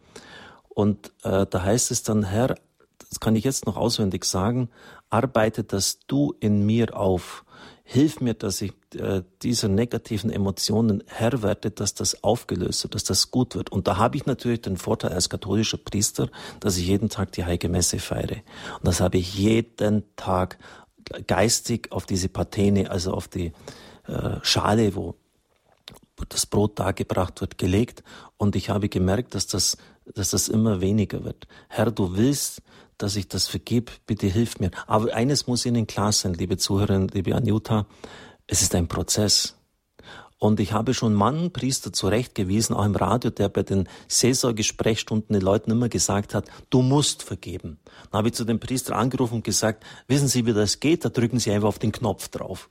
Und 0.69 1.13
äh, 1.23 1.47
da 1.49 1.63
heißt 1.63 1.93
es 1.93 2.03
dann, 2.03 2.25
Herr, 2.25 2.57
das 3.13 3.21
kann 3.21 3.37
ich 3.37 3.45
jetzt 3.45 3.67
noch 3.67 3.77
auswendig 3.77 4.25
sagen, 4.25 4.71
arbeite 5.11 5.65
das 5.65 5.99
Du 6.07 6.33
in 6.41 6.65
mir 6.65 6.97
auf. 6.97 7.45
Hilf 7.85 8.23
mir, 8.23 8.33
dass 8.33 8.63
ich 8.63 8.73
äh, 8.95 9.21
diese 9.43 9.69
negativen 9.69 10.31
Emotionen 10.31 11.05
Herr 11.09 11.43
werde, 11.43 11.71
dass 11.71 11.93
das 11.93 12.25
aufgelöst 12.25 12.85
wird, 12.85 12.95
dass 12.95 13.05
das 13.05 13.31
gut 13.31 13.55
wird. 13.55 13.71
Und 13.71 13.87
da 13.87 13.99
habe 13.99 14.17
ich 14.17 14.25
natürlich 14.25 14.63
den 14.63 14.79
Vorteil 14.79 15.13
als 15.13 15.29
katholischer 15.29 15.77
Priester, 15.77 16.31
dass 16.59 16.79
ich 16.79 16.87
jeden 16.87 17.11
Tag 17.11 17.33
die 17.33 17.45
Heilige 17.45 17.69
Messe 17.69 17.99
feiere. 17.99 18.37
Und 18.79 18.87
das 18.87 19.03
habe 19.03 19.19
ich 19.19 19.35
jeden 19.35 20.05
Tag 20.17 20.57
geistig 21.27 21.93
auf 21.93 22.07
diese 22.07 22.31
Patene, 22.31 22.91
also 22.91 23.13
auf 23.13 23.29
die 23.29 23.53
äh, 24.07 24.37
Schale, 24.41 24.95
wo 24.95 25.17
das 26.31 26.47
Brot 26.47 26.79
dargebracht 26.79 27.43
wird, 27.43 27.59
gelegt. 27.59 28.05
Und 28.39 28.57
ich 28.57 28.71
habe 28.71 28.89
gemerkt, 28.89 29.35
dass 29.35 29.49
das, 29.49 29.77
dass 30.07 30.31
das 30.31 30.49
immer 30.49 30.81
weniger 30.81 31.25
wird. 31.25 31.47
Herr, 31.69 31.91
du 31.91 32.17
willst, 32.17 32.63
dass 33.03 33.17
ich 33.17 33.29
das 33.29 33.49
vergib, 33.49 33.91
bitte 34.07 34.29
hilf 34.29 34.61
mir. 34.61 34.71
Aber 34.87 35.13
eines 35.13 35.47
muss 35.47 35.67
Ihnen 35.67 35.87
klar 35.87 36.13
sein, 36.13 36.35
liebe 36.35 36.57
Zuhörerinnen, 36.57 37.09
liebe 37.09 37.35
Anjuta, 37.35 37.87
es 38.47 38.63
ist 38.63 38.75
ein 38.75 38.87
Prozess. 38.87 39.57
Und 40.39 40.59
ich 40.59 40.73
habe 40.73 40.93
schon 40.93 41.15
Mann, 41.15 41.53
Priester 41.53 41.93
zurechtgewiesen, 41.93 42.75
auch 42.75 42.85
im 42.85 42.97
Radio, 42.97 43.31
der 43.31 43.49
bei 43.49 43.63
den 43.63 43.89
Saisongesprächsstunden 44.09 45.35
den 45.35 45.43
Leuten 45.43 45.71
immer 45.71 45.89
gesagt 45.89 46.35
hat, 46.35 46.47
du 46.71 46.83
musst 46.83 47.23
vergeben. 47.23 47.79
Dann 48.11 48.19
habe 48.19 48.29
ich 48.29 48.35
zu 48.35 48.45
dem 48.45 48.59
Priester 48.59 48.97
angerufen 48.97 49.35
und 49.35 49.45
gesagt, 49.45 49.85
wissen 50.09 50.29
Sie, 50.29 50.47
wie 50.47 50.53
das 50.53 50.81
geht? 50.81 51.05
Da 51.05 51.11
drücken 51.11 51.39
Sie 51.39 51.53
einfach 51.53 51.69
auf 51.69 51.79
den 51.79 51.93
Knopf 51.93 52.29
drauf. 52.29 52.69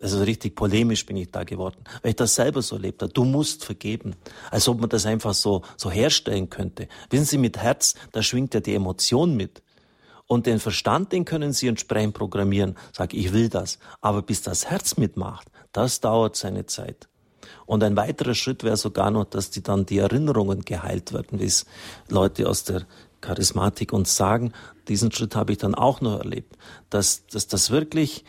Also 0.00 0.22
richtig 0.22 0.54
polemisch 0.54 1.06
bin 1.06 1.16
ich 1.16 1.30
da 1.30 1.44
geworden, 1.44 1.78
weil 2.02 2.10
ich 2.10 2.16
das 2.16 2.34
selber 2.34 2.60
so 2.60 2.76
erlebt 2.76 3.02
habe. 3.02 3.12
Du 3.12 3.24
musst 3.24 3.64
vergeben. 3.64 4.14
Als 4.50 4.68
ob 4.68 4.80
man 4.80 4.90
das 4.90 5.06
einfach 5.06 5.32
so, 5.32 5.62
so 5.76 5.90
herstellen 5.90 6.50
könnte. 6.50 6.88
Wissen 7.08 7.24
Sie, 7.24 7.38
mit 7.38 7.56
Herz, 7.56 7.94
da 8.12 8.22
schwingt 8.22 8.52
ja 8.52 8.60
die 8.60 8.74
Emotion 8.74 9.36
mit. 9.36 9.62
Und 10.26 10.46
den 10.46 10.58
Verstand, 10.58 11.12
den 11.12 11.24
können 11.24 11.52
Sie 11.52 11.68
entsprechend 11.68 12.14
programmieren. 12.14 12.76
Sag, 12.92 13.14
ich 13.14 13.32
will 13.32 13.48
das. 13.48 13.78
Aber 14.00 14.22
bis 14.22 14.42
das 14.42 14.66
Herz 14.66 14.96
mitmacht, 14.96 15.48
das 15.72 16.00
dauert 16.00 16.36
seine 16.36 16.66
Zeit. 16.66 17.08
Und 17.64 17.82
ein 17.82 17.96
weiterer 17.96 18.34
Schritt 18.34 18.64
wäre 18.64 18.76
sogar 18.76 19.10
noch, 19.10 19.24
dass 19.24 19.50
die 19.50 19.62
dann 19.62 19.86
die 19.86 19.98
Erinnerungen 19.98 20.64
geheilt 20.64 21.12
werden, 21.12 21.40
wie 21.40 21.44
es 21.44 21.64
Leute 22.08 22.48
aus 22.48 22.64
der 22.64 22.86
Charismatik 23.20 23.92
und 23.92 24.06
sagen, 24.06 24.52
diesen 24.88 25.10
Schritt 25.10 25.34
habe 25.34 25.52
ich 25.52 25.58
dann 25.58 25.74
auch 25.74 26.00
noch 26.00 26.18
erlebt, 26.18 26.56
dass, 26.90 27.26
dass 27.26 27.48
das 27.48 27.70
wirklich, 27.70 28.24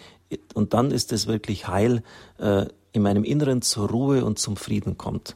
und 0.53 0.73
dann 0.73 0.91
ist 0.91 1.11
es 1.11 1.27
wirklich 1.27 1.67
Heil, 1.67 2.03
äh, 2.39 2.65
in 2.91 3.01
meinem 3.01 3.23
Inneren 3.23 3.61
zur 3.61 3.89
Ruhe 3.89 4.25
und 4.25 4.39
zum 4.39 4.57
Frieden 4.57 4.97
kommt. 4.97 5.35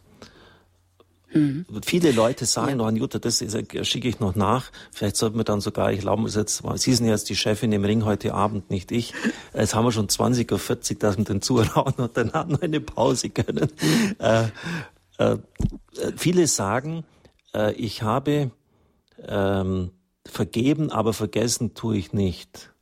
Mhm. 1.33 1.65
Viele 1.85 2.11
Leute 2.11 2.45
sagen 2.45 2.77
noch 2.77 2.87
an 2.87 2.97
Jutta, 2.97 3.19
das 3.19 3.39
schicke 3.39 4.07
ich 4.07 4.19
noch 4.19 4.35
nach. 4.35 4.69
Vielleicht 4.91 5.15
sollten 5.15 5.37
wir 5.37 5.43
dann 5.43 5.61
sogar, 5.61 5.91
ich 5.93 6.01
glaube, 6.01 6.29
jetzt, 6.29 6.63
Sie 6.75 6.93
sind 6.93 7.07
jetzt 7.07 7.29
die 7.29 7.35
Chefin 7.35 7.71
im 7.71 7.85
Ring 7.85 8.03
heute 8.03 8.33
Abend, 8.33 8.69
nicht 8.69 8.91
ich. 8.91 9.13
Jetzt 9.53 9.75
haben 9.75 9.85
wir 9.85 9.91
schon 9.91 10.09
20 10.09 10.51
Uhr 10.51 10.59
40, 10.59 10.99
dass 10.99 11.17
wir 11.17 11.23
den 11.23 11.41
Zuhörern 11.41 11.93
und 11.97 12.15
danach 12.15 12.47
noch 12.47 12.61
eine 12.61 12.81
Pause 12.81 13.29
können. 13.29 13.69
Äh, 14.19 14.47
äh, 15.17 15.37
viele 16.17 16.47
sagen, 16.47 17.03
äh, 17.53 17.73
ich 17.73 18.01
habe 18.01 18.51
ähm, 19.25 19.91
vergeben, 20.25 20.91
aber 20.91 21.13
vergessen 21.13 21.73
tue 21.75 21.97
ich 21.97 22.13
nicht. 22.13 22.73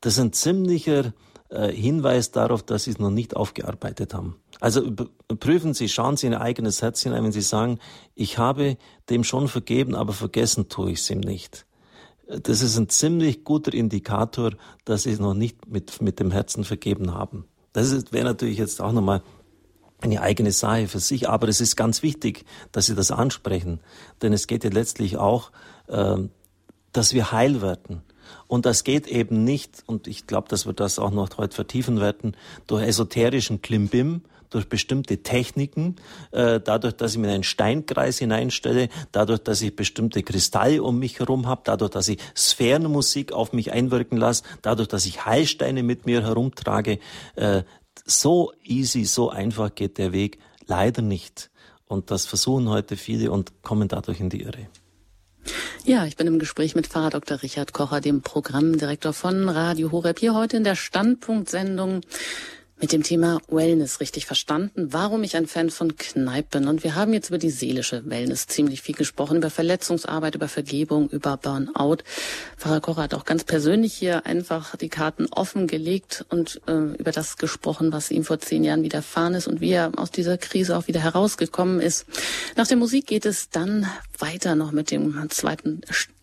Das 0.00 0.14
ist 0.14 0.20
ein 0.20 0.32
ziemlicher 0.32 1.06
äh, 1.06 1.12
Hinweis 1.52 2.30
darauf, 2.30 2.62
dass 2.62 2.84
Sie 2.84 2.90
es 2.92 2.98
noch 2.98 3.10
nicht 3.10 3.36
aufgearbeitet 3.36 4.14
haben. 4.14 4.36
Also 4.60 4.90
prüfen 5.38 5.74
Sie, 5.74 5.88
schauen 5.88 6.16
Sie 6.16 6.26
in 6.26 6.32
Ihr 6.32 6.40
eigenes 6.40 6.80
Herz 6.80 7.02
hinein, 7.02 7.24
wenn 7.24 7.32
Sie 7.32 7.42
sagen, 7.42 7.78
ich 8.14 8.38
habe 8.38 8.78
dem 9.10 9.22
schon 9.24 9.48
vergeben, 9.48 9.94
aber 9.94 10.12
vergessen 10.12 10.68
tue 10.68 10.92
ich 10.92 11.00
es 11.00 11.10
ihm 11.10 11.20
nicht. 11.20 11.66
Das 12.26 12.62
ist 12.62 12.78
ein 12.78 12.88
ziemlich 12.88 13.44
guter 13.44 13.74
Indikator, 13.74 14.52
dass 14.84 15.02
Sie 15.02 15.10
es 15.10 15.18
noch 15.18 15.34
nicht 15.34 15.68
mit, 15.68 16.00
mit 16.00 16.20
dem 16.20 16.30
Herzen 16.30 16.64
vergeben 16.64 17.12
haben. 17.12 17.44
Das 17.72 18.12
wäre 18.12 18.24
natürlich 18.24 18.58
jetzt 18.58 18.80
auch 18.80 18.92
nochmal 18.92 19.22
eine 20.00 20.20
eigene 20.20 20.52
Sache 20.52 20.88
für 20.88 21.00
sich, 21.00 21.28
aber 21.28 21.48
es 21.48 21.60
ist 21.60 21.76
ganz 21.76 22.02
wichtig, 22.02 22.44
dass 22.72 22.86
Sie 22.86 22.94
das 22.94 23.10
ansprechen, 23.10 23.80
denn 24.20 24.32
es 24.32 24.46
geht 24.46 24.64
ja 24.64 24.70
letztlich 24.70 25.16
auch, 25.16 25.52
äh, 25.88 26.16
dass 26.92 27.14
wir 27.14 27.32
heil 27.32 27.62
werden. 27.62 28.02
Und 28.52 28.66
das 28.66 28.84
geht 28.84 29.06
eben 29.06 29.44
nicht, 29.44 29.82
und 29.86 30.06
ich 30.06 30.26
glaube, 30.26 30.46
dass 30.48 30.66
wir 30.66 30.74
das 30.74 30.98
auch 30.98 31.10
noch 31.10 31.38
heute 31.38 31.54
vertiefen 31.54 32.02
werden, 32.02 32.36
durch 32.66 32.86
esoterischen 32.86 33.62
Klimbim, 33.62 34.20
durch 34.50 34.68
bestimmte 34.68 35.22
Techniken, 35.22 35.96
äh, 36.32 36.60
dadurch, 36.60 36.92
dass 36.92 37.12
ich 37.12 37.18
mir 37.18 37.30
einen 37.30 37.44
Steinkreis 37.44 38.18
hineinstelle, 38.18 38.90
dadurch, 39.10 39.40
dass 39.40 39.62
ich 39.62 39.74
bestimmte 39.74 40.22
Kristalle 40.22 40.82
um 40.82 40.98
mich 40.98 41.18
herum 41.18 41.46
habe, 41.46 41.62
dadurch, 41.64 41.92
dass 41.92 42.08
ich 42.08 42.18
Sphärenmusik 42.36 43.32
auf 43.32 43.54
mich 43.54 43.72
einwirken 43.72 44.18
lasse, 44.18 44.42
dadurch, 44.60 44.88
dass 44.88 45.06
ich 45.06 45.24
Heilsteine 45.24 45.82
mit 45.82 46.04
mir 46.04 46.20
herumtrage. 46.22 46.98
Äh, 47.36 47.62
so 48.04 48.52
easy, 48.62 49.06
so 49.06 49.30
einfach 49.30 49.74
geht 49.74 49.96
der 49.96 50.12
Weg 50.12 50.38
leider 50.66 51.00
nicht. 51.00 51.48
Und 51.86 52.10
das 52.10 52.26
versuchen 52.26 52.68
heute 52.68 52.98
viele 52.98 53.30
und 53.30 53.62
kommen 53.62 53.88
dadurch 53.88 54.20
in 54.20 54.28
die 54.28 54.42
Irre. 54.42 54.68
Ja, 55.84 56.06
ich 56.06 56.16
bin 56.16 56.26
im 56.26 56.38
Gespräch 56.38 56.74
mit 56.74 56.86
Pfarrer 56.86 57.10
Dr. 57.10 57.42
Richard 57.42 57.72
Kocher, 57.72 58.00
dem 58.00 58.22
Programmdirektor 58.22 59.12
von 59.12 59.48
Radio 59.48 59.90
Horeb, 59.90 60.20
hier 60.20 60.34
heute 60.34 60.56
in 60.56 60.64
der 60.64 60.76
Standpunktsendung 60.76 62.02
mit 62.82 62.92
dem 62.92 63.02
Thema 63.04 63.40
Wellness 63.48 64.00
richtig 64.00 64.26
verstanden, 64.26 64.92
warum 64.92 65.22
ich 65.22 65.36
ein 65.36 65.46
Fan 65.46 65.70
von 65.70 65.96
Kneipen 65.96 66.62
bin. 66.62 66.68
Und 66.68 66.84
wir 66.84 66.94
haben 66.94 67.12
jetzt 67.12 67.28
über 67.28 67.38
die 67.38 67.50
seelische 67.50 68.08
Wellness 68.08 68.46
ziemlich 68.46 68.82
viel 68.82 68.94
gesprochen, 68.94 69.38
über 69.38 69.50
Verletzungsarbeit, 69.50 70.34
über 70.34 70.48
Vergebung, 70.48 71.08
über 71.08 71.36
Burnout. 71.36 71.98
Pfarrer 72.56 72.80
Kocher 72.80 73.02
hat 73.02 73.14
auch 73.14 73.24
ganz 73.24 73.44
persönlich 73.44 73.94
hier 73.94 74.26
einfach 74.26 74.76
die 74.76 74.88
Karten 74.88 75.26
offen 75.30 75.66
gelegt 75.66 76.24
und 76.28 76.60
äh, 76.66 76.96
über 76.98 77.12
das 77.12 77.36
gesprochen, 77.36 77.92
was 77.92 78.10
ihm 78.10 78.24
vor 78.24 78.38
zehn 78.38 78.64
Jahren 78.64 78.82
widerfahren 78.82 79.34
ist 79.34 79.48
und 79.48 79.60
wie 79.60 79.72
er 79.72 79.92
aus 79.96 80.10
dieser 80.10 80.38
Krise 80.38 80.76
auch 80.76 80.86
wieder 80.86 81.00
herausgekommen 81.00 81.80
ist. 81.80 82.06
Nach 82.56 82.66
der 82.66 82.76
Musik 82.76 83.06
geht 83.06 83.26
es 83.26 83.50
dann 83.50 83.86
weiter 84.18 84.54
noch 84.54 84.72
mit 84.72 84.90
dem 84.90 85.28
zweiten 85.30 85.80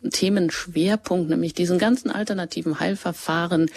Themenschwerpunkt, 0.10 1.30
nämlich 1.30 1.54
diesen 1.54 1.78
ganzen 1.78 2.10
alternativen 2.12 2.80
Heilverfahren, 2.80 3.70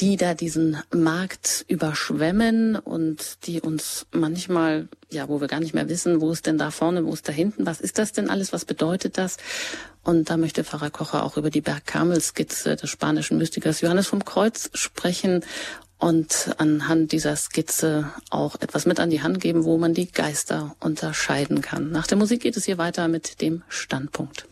die 0.00 0.16
da 0.16 0.34
diesen 0.34 0.78
Markt 0.92 1.64
überschwemmen 1.68 2.76
und 2.76 3.46
die 3.46 3.60
uns 3.60 4.06
manchmal, 4.12 4.88
ja, 5.10 5.28
wo 5.28 5.40
wir 5.40 5.48
gar 5.48 5.60
nicht 5.60 5.74
mehr 5.74 5.88
wissen, 5.88 6.20
wo 6.20 6.32
ist 6.32 6.46
denn 6.46 6.58
da 6.58 6.70
vorne, 6.70 7.04
wo 7.06 7.12
ist 7.12 7.28
da 7.28 7.32
hinten, 7.32 7.66
was 7.66 7.80
ist 7.80 7.98
das 7.98 8.12
denn 8.12 8.30
alles, 8.30 8.52
was 8.52 8.64
bedeutet 8.64 9.18
das? 9.18 9.36
Und 10.02 10.30
da 10.30 10.36
möchte 10.36 10.64
Pfarrer 10.64 10.90
Kocher 10.90 11.24
auch 11.24 11.36
über 11.36 11.50
die 11.50 11.60
Bergkamel-Skizze 11.60 12.76
des 12.76 12.90
spanischen 12.90 13.38
Mystikers 13.38 13.80
Johannes 13.80 14.06
vom 14.06 14.24
Kreuz 14.24 14.70
sprechen 14.74 15.44
und 15.98 16.54
anhand 16.56 17.12
dieser 17.12 17.36
Skizze 17.36 18.10
auch 18.30 18.56
etwas 18.60 18.86
mit 18.86 18.98
an 18.98 19.10
die 19.10 19.22
Hand 19.22 19.40
geben, 19.40 19.64
wo 19.64 19.76
man 19.76 19.92
die 19.92 20.10
Geister 20.10 20.74
unterscheiden 20.80 21.60
kann. 21.60 21.90
Nach 21.90 22.06
der 22.06 22.16
Musik 22.16 22.40
geht 22.40 22.56
es 22.56 22.64
hier 22.64 22.78
weiter 22.78 23.06
mit 23.06 23.42
dem 23.42 23.62
Standpunkt. 23.68 24.49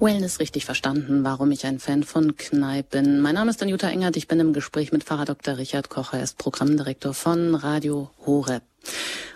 Wellness 0.00 0.40
richtig 0.40 0.64
verstanden, 0.64 1.24
warum 1.24 1.52
ich 1.52 1.66
ein 1.66 1.78
Fan 1.78 2.04
von 2.04 2.34
Kneipen 2.36 3.04
bin. 3.04 3.20
Mein 3.20 3.34
Name 3.34 3.50
ist 3.50 3.62
Anjuta 3.62 3.88
Engert, 3.90 4.16
ich 4.16 4.28
bin 4.28 4.40
im 4.40 4.54
Gespräch 4.54 4.92
mit 4.92 5.04
Pfarrer 5.04 5.26
Dr. 5.26 5.58
Richard 5.58 5.90
Kocher, 5.90 6.16
er 6.16 6.24
ist 6.24 6.38
Programmdirektor 6.38 7.12
von 7.12 7.54
Radio 7.54 8.10
Horeb. 8.24 8.62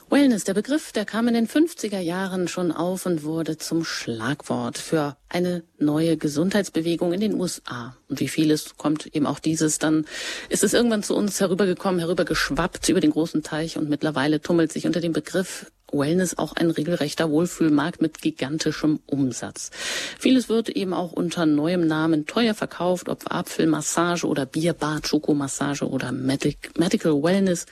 Wellness, 0.09 0.45
der 0.45 0.55
Begriff, 0.55 0.93
der 0.93 1.05
kam 1.05 1.29
in 1.29 1.35
den 1.35 1.49
50er 1.49 1.99
Jahren 1.99 2.49
schon 2.49 2.73
auf 2.73 3.05
und 3.05 3.25
wurde 3.25 3.59
zum 3.59 3.85
Schlagwort 3.85 4.79
für 4.79 5.17
eine 5.29 5.65
neue 5.79 6.17
Gesundheitsbewegung 6.17 7.13
in 7.13 7.21
den 7.21 7.35
USA. 7.35 7.97
Und 8.09 8.21
wie 8.21 8.29
vieles 8.29 8.77
kommt 8.77 9.07
eben 9.07 9.27
auch 9.27 9.41
dieses, 9.41 9.79
dann 9.79 10.07
ist 10.49 10.65
es 10.65 10.73
irgendwann 10.73 11.03
zu 11.03 11.15
uns 11.15 11.41
herübergekommen, 11.41 12.01
herübergeschwappt 12.01 12.89
über 12.89 13.01
den 13.01 13.11
großen 13.11 13.43
Teich 13.43 13.77
und 13.77 13.91
mittlerweile 13.91 14.41
tummelt 14.41 14.73
sich 14.73 14.87
unter 14.87 15.01
dem 15.01 15.13
Begriff 15.13 15.71
Wellness 15.93 16.39
auch 16.39 16.55
ein 16.55 16.71
regelrechter 16.71 17.31
Wohlfühlmarkt 17.31 18.03
mit 18.03 18.21
gigantischem 18.21 19.01
Umsatz. 19.07 19.71
Vieles 20.19 20.49
wird 20.49 20.69
eben 20.69 20.93
auch 20.93 21.13
unter 21.13 21.47
neuem 21.47 21.87
Namen 21.87 22.27
teuer 22.27 22.55
verkauft, 22.55 23.09
ob 23.09 23.31
Apfelmassage 23.31 24.27
oder 24.27 24.47
Bierbad, 24.47 25.07
Schokomassage 25.07 25.89
oder 25.89 26.13
Medic 26.13 26.79
Medical 26.79 27.23
Wellness 27.23 27.67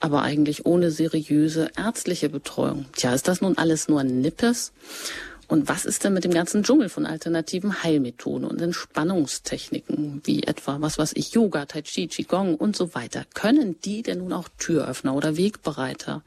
aber 0.00 0.20
eigentlich 0.20 0.66
ohne 0.66 0.90
seriöse 0.90 1.70
ärztliche 1.78 2.28
Betreuung. 2.28 2.84
Tja, 2.92 3.14
ist 3.14 3.26
das 3.26 3.40
nun 3.40 3.56
alles 3.56 3.88
nur 3.88 4.04
Nippes? 4.04 4.72
Und 5.48 5.68
was 5.68 5.84
ist 5.84 6.04
denn 6.04 6.14
mit 6.14 6.24
dem 6.24 6.32
ganzen 6.32 6.62
Dschungel 6.62 6.88
von 6.88 7.06
alternativen 7.06 7.82
Heilmethoden 7.82 8.46
und 8.46 8.60
Entspannungstechniken, 8.60 10.22
wie 10.24 10.42
etwa, 10.42 10.80
was 10.80 10.98
weiß 10.98 11.12
ich, 11.14 11.32
Yoga, 11.32 11.66
Tai 11.66 11.82
Chi, 11.82 12.06
Qigong 12.08 12.54
und 12.56 12.76
so 12.76 12.94
weiter? 12.94 13.24
Können 13.34 13.80
die 13.80 14.02
denn 14.02 14.18
nun 14.18 14.32
auch 14.32 14.48
Türöffner 14.58 15.14
oder 15.14 15.36
Wegbereiter 15.36 16.22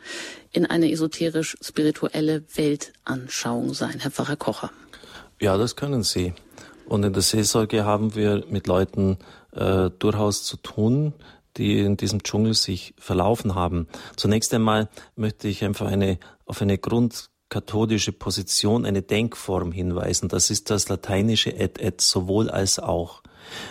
in 0.52 0.66
eine 0.66 0.92
esoterisch-spirituelle 0.92 2.44
Weltanschauung 2.56 3.74
sein, 3.74 4.00
Herr 4.00 4.12
Pfarrer 4.12 4.36
Kocher? 4.36 4.72
Ja, 5.40 5.58
das 5.58 5.76
können 5.76 6.04
sie. 6.04 6.34
Und 6.86 7.04
in 7.04 7.14
der 7.14 7.22
Seelsorge 7.22 7.86
haben 7.86 8.16
wir 8.16 8.46
mit 8.50 8.68
Leuten 8.68 9.18
äh, 9.52 9.90
durchaus 10.00 10.44
zu 10.44 10.58
tun, 10.58 11.14
die 11.58 11.80
in 11.80 11.98
diesem 11.98 12.24
Dschungel 12.24 12.54
sich 12.54 12.94
verlaufen 12.98 13.56
haben. 13.56 13.88
Zunächst 14.16 14.54
einmal 14.54 14.90
möchte 15.16 15.48
ich 15.48 15.64
einfach 15.64 15.88
eine, 15.88 16.20
auf 16.46 16.62
eine 16.62 16.78
Grund 16.78 17.30
katholische 17.50 18.12
Position, 18.12 18.86
eine 18.86 19.02
Denkform 19.02 19.72
hinweisen. 19.72 20.30
Das 20.30 20.50
ist 20.50 20.70
das 20.70 20.90
lateinische 20.90 21.52
et 21.52 21.80
et, 21.80 22.02
sowohl 22.02 22.50
als 22.50 22.80
auch. 22.80 23.24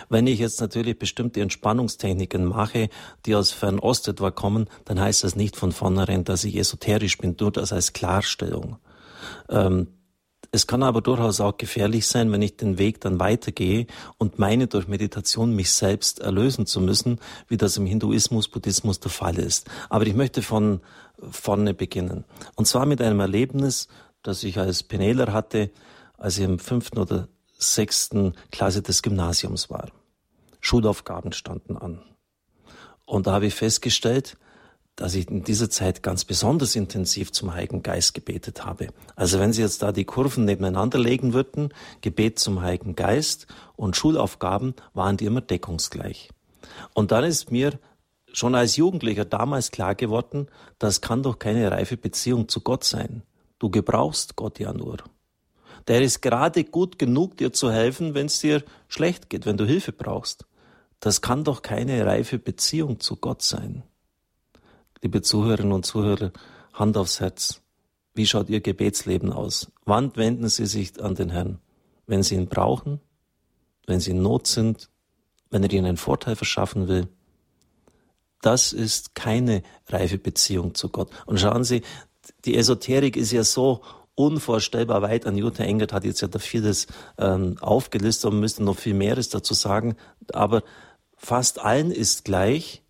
Wenn 0.09 0.27
ich 0.27 0.39
jetzt 0.39 0.59
natürlich 0.59 0.97
bestimmte 0.97 1.41
Entspannungstechniken 1.41 2.45
mache, 2.45 2.89
die 3.25 3.35
aus 3.35 3.51
Fernost 3.51 4.07
etwa 4.07 4.31
kommen, 4.31 4.67
dann 4.85 4.99
heißt 4.99 5.23
das 5.23 5.35
nicht 5.35 5.55
von 5.55 5.71
vornherein, 5.71 6.23
dass 6.23 6.43
ich 6.43 6.55
esoterisch 6.55 7.17
bin, 7.17 7.35
nur 7.39 7.51
das 7.51 7.71
als 7.71 7.93
Klarstellung. 7.93 8.77
Ähm, 9.49 9.87
es 10.57 10.65
kann 10.65 10.81
aber 10.81 11.01
durchaus 11.01 11.39
auch 11.39 11.55
gefährlich 11.55 12.07
sein, 12.07 12.31
wenn 12.31 12.41
ich 12.41 12.57
den 12.57 12.79
Weg 12.79 12.99
dann 12.99 13.19
weitergehe 13.19 13.85
und 14.17 14.39
meine 14.39 14.65
durch 14.65 14.87
Meditation 14.87 15.55
mich 15.55 15.71
selbst 15.71 16.19
erlösen 16.19 16.65
zu 16.65 16.81
müssen, 16.81 17.19
wie 17.47 17.57
das 17.57 17.77
im 17.77 17.85
Hinduismus, 17.85 18.47
Buddhismus 18.47 18.99
der 18.99 19.11
Fall 19.11 19.37
ist. 19.37 19.69
Aber 19.87 20.07
ich 20.07 20.15
möchte 20.15 20.41
von 20.41 20.81
vorne 21.29 21.75
beginnen. 21.75 22.23
Und 22.55 22.65
zwar 22.65 22.87
mit 22.87 23.03
einem 23.03 23.19
Erlebnis, 23.19 23.87
das 24.23 24.43
ich 24.43 24.57
als 24.57 24.81
Peneler 24.81 25.31
hatte, 25.31 25.69
als 26.17 26.39
ich 26.39 26.45
im 26.45 26.57
fünften 26.57 26.97
oder 26.97 27.27
sechsten 27.59 28.33
Klasse 28.51 28.81
des 28.81 29.03
Gymnasiums 29.03 29.69
war. 29.69 29.91
Schulaufgaben 30.59 31.33
standen 31.33 31.77
an. 31.77 32.01
Und 33.05 33.27
da 33.27 33.33
habe 33.33 33.45
ich 33.45 33.53
festgestellt, 33.53 34.37
dass 34.97 35.13
ich 35.13 35.29
in 35.29 35.43
dieser 35.43 35.69
Zeit 35.69 36.03
ganz 36.03 36.25
besonders 36.25 36.75
intensiv 36.75 37.31
zum 37.31 37.53
Heiligen 37.53 37.83
Geist 37.83 38.15
gebetet 38.15 38.65
habe. 38.65 38.87
Also 39.15 39.39
wenn 39.39 39.53
Sie 39.53 39.61
jetzt 39.61 39.83
da 39.83 39.91
die 39.91 40.05
Kurven 40.05 40.43
nebeneinander 40.43 40.97
legen 40.97 41.33
würden, 41.33 41.69
Gebet 42.01 42.39
zum 42.39 42.61
Heiligen 42.61 42.95
Geist 42.95 43.45
und 43.75 43.95
Schulaufgaben, 43.95 44.73
waren 44.93 45.15
die 45.15 45.25
immer 45.25 45.41
deckungsgleich. 45.41 46.31
Und 46.95 47.11
dann 47.11 47.23
ist 47.23 47.51
mir 47.51 47.79
schon 48.33 48.55
als 48.55 48.75
Jugendlicher 48.75 49.23
damals 49.23 49.69
klar 49.69 49.93
geworden, 49.93 50.47
das 50.79 50.99
kann 50.99 51.21
doch 51.21 51.37
keine 51.37 51.71
reife 51.71 51.95
Beziehung 51.95 52.49
zu 52.49 52.61
Gott 52.61 52.83
sein. 52.83 53.21
Du 53.59 53.69
gebrauchst 53.69 54.35
Gott 54.35 54.59
ja 54.59 54.73
nur. 54.73 54.97
Der 55.87 56.01
ist 56.01 56.21
gerade 56.21 56.63
gut 56.63 56.97
genug, 56.97 57.37
dir 57.37 57.53
zu 57.53 57.71
helfen, 57.71 58.15
wenn 58.15 58.25
es 58.25 58.39
dir 58.39 58.63
schlecht 58.87 59.29
geht, 59.29 59.45
wenn 59.45 59.57
du 59.57 59.65
Hilfe 59.65 59.91
brauchst. 59.91 60.45
Das 60.99 61.21
kann 61.21 61.43
doch 61.43 61.61
keine 61.61 62.03
reife 62.03 62.39
Beziehung 62.39 62.99
zu 62.99 63.15
Gott 63.15 63.43
sein. 63.43 63.83
Liebe 65.01 65.21
Zuhörerinnen 65.21 65.73
und 65.73 65.85
Zuhörer, 65.85 66.31
Hand 66.73 66.97
aufs 66.97 67.19
Herz. 67.19 67.61
Wie 68.15 68.25
schaut 68.25 68.49
Ihr 68.49 68.61
Gebetsleben 68.61 69.31
aus? 69.31 69.71
Wann 69.85 70.15
wenden 70.15 70.49
Sie 70.49 70.65
sich 70.65 71.01
an 71.01 71.13
den 71.13 71.29
Herrn? 71.29 71.59
Wenn 72.07 72.23
Sie 72.23 72.35
ihn 72.35 72.47
brauchen? 72.47 72.99
Wenn 73.85 73.99
Sie 73.99 74.11
in 74.11 74.23
Not 74.23 74.47
sind? 74.47 74.89
Wenn 75.51 75.63
er 75.63 75.71
Ihnen 75.71 75.85
einen 75.85 75.97
Vorteil 75.97 76.35
verschaffen 76.35 76.87
will? 76.87 77.07
Das 78.41 78.73
ist 78.73 79.13
keine 79.13 79.61
reife 79.87 80.17
Beziehung 80.17 80.73
zu 80.73 80.89
Gott. 80.89 81.11
Und 81.27 81.39
schauen 81.39 81.63
Sie, 81.63 81.83
die 82.45 82.57
Esoterik 82.57 83.17
ist 83.17 83.31
ja 83.31 83.43
so 83.43 83.81
unvorstellbar 84.15 85.03
weit. 85.03 85.27
An 85.27 85.37
Jutta 85.37 85.63
Engert 85.63 85.93
hat 85.93 86.05
jetzt 86.05 86.21
ja 86.21 86.27
da 86.27 86.39
vieles 86.39 86.87
ähm, 87.19 87.57
aufgelistet 87.61 88.31
und 88.31 88.39
müsste 88.39 88.63
noch 88.63 88.77
viel 88.77 88.95
mehres 88.95 89.29
dazu 89.29 89.53
sagen. 89.53 89.95
Aber 90.33 90.63
fast 91.17 91.59
allen 91.59 91.91
ist 91.91 92.25
gleich, 92.25 92.83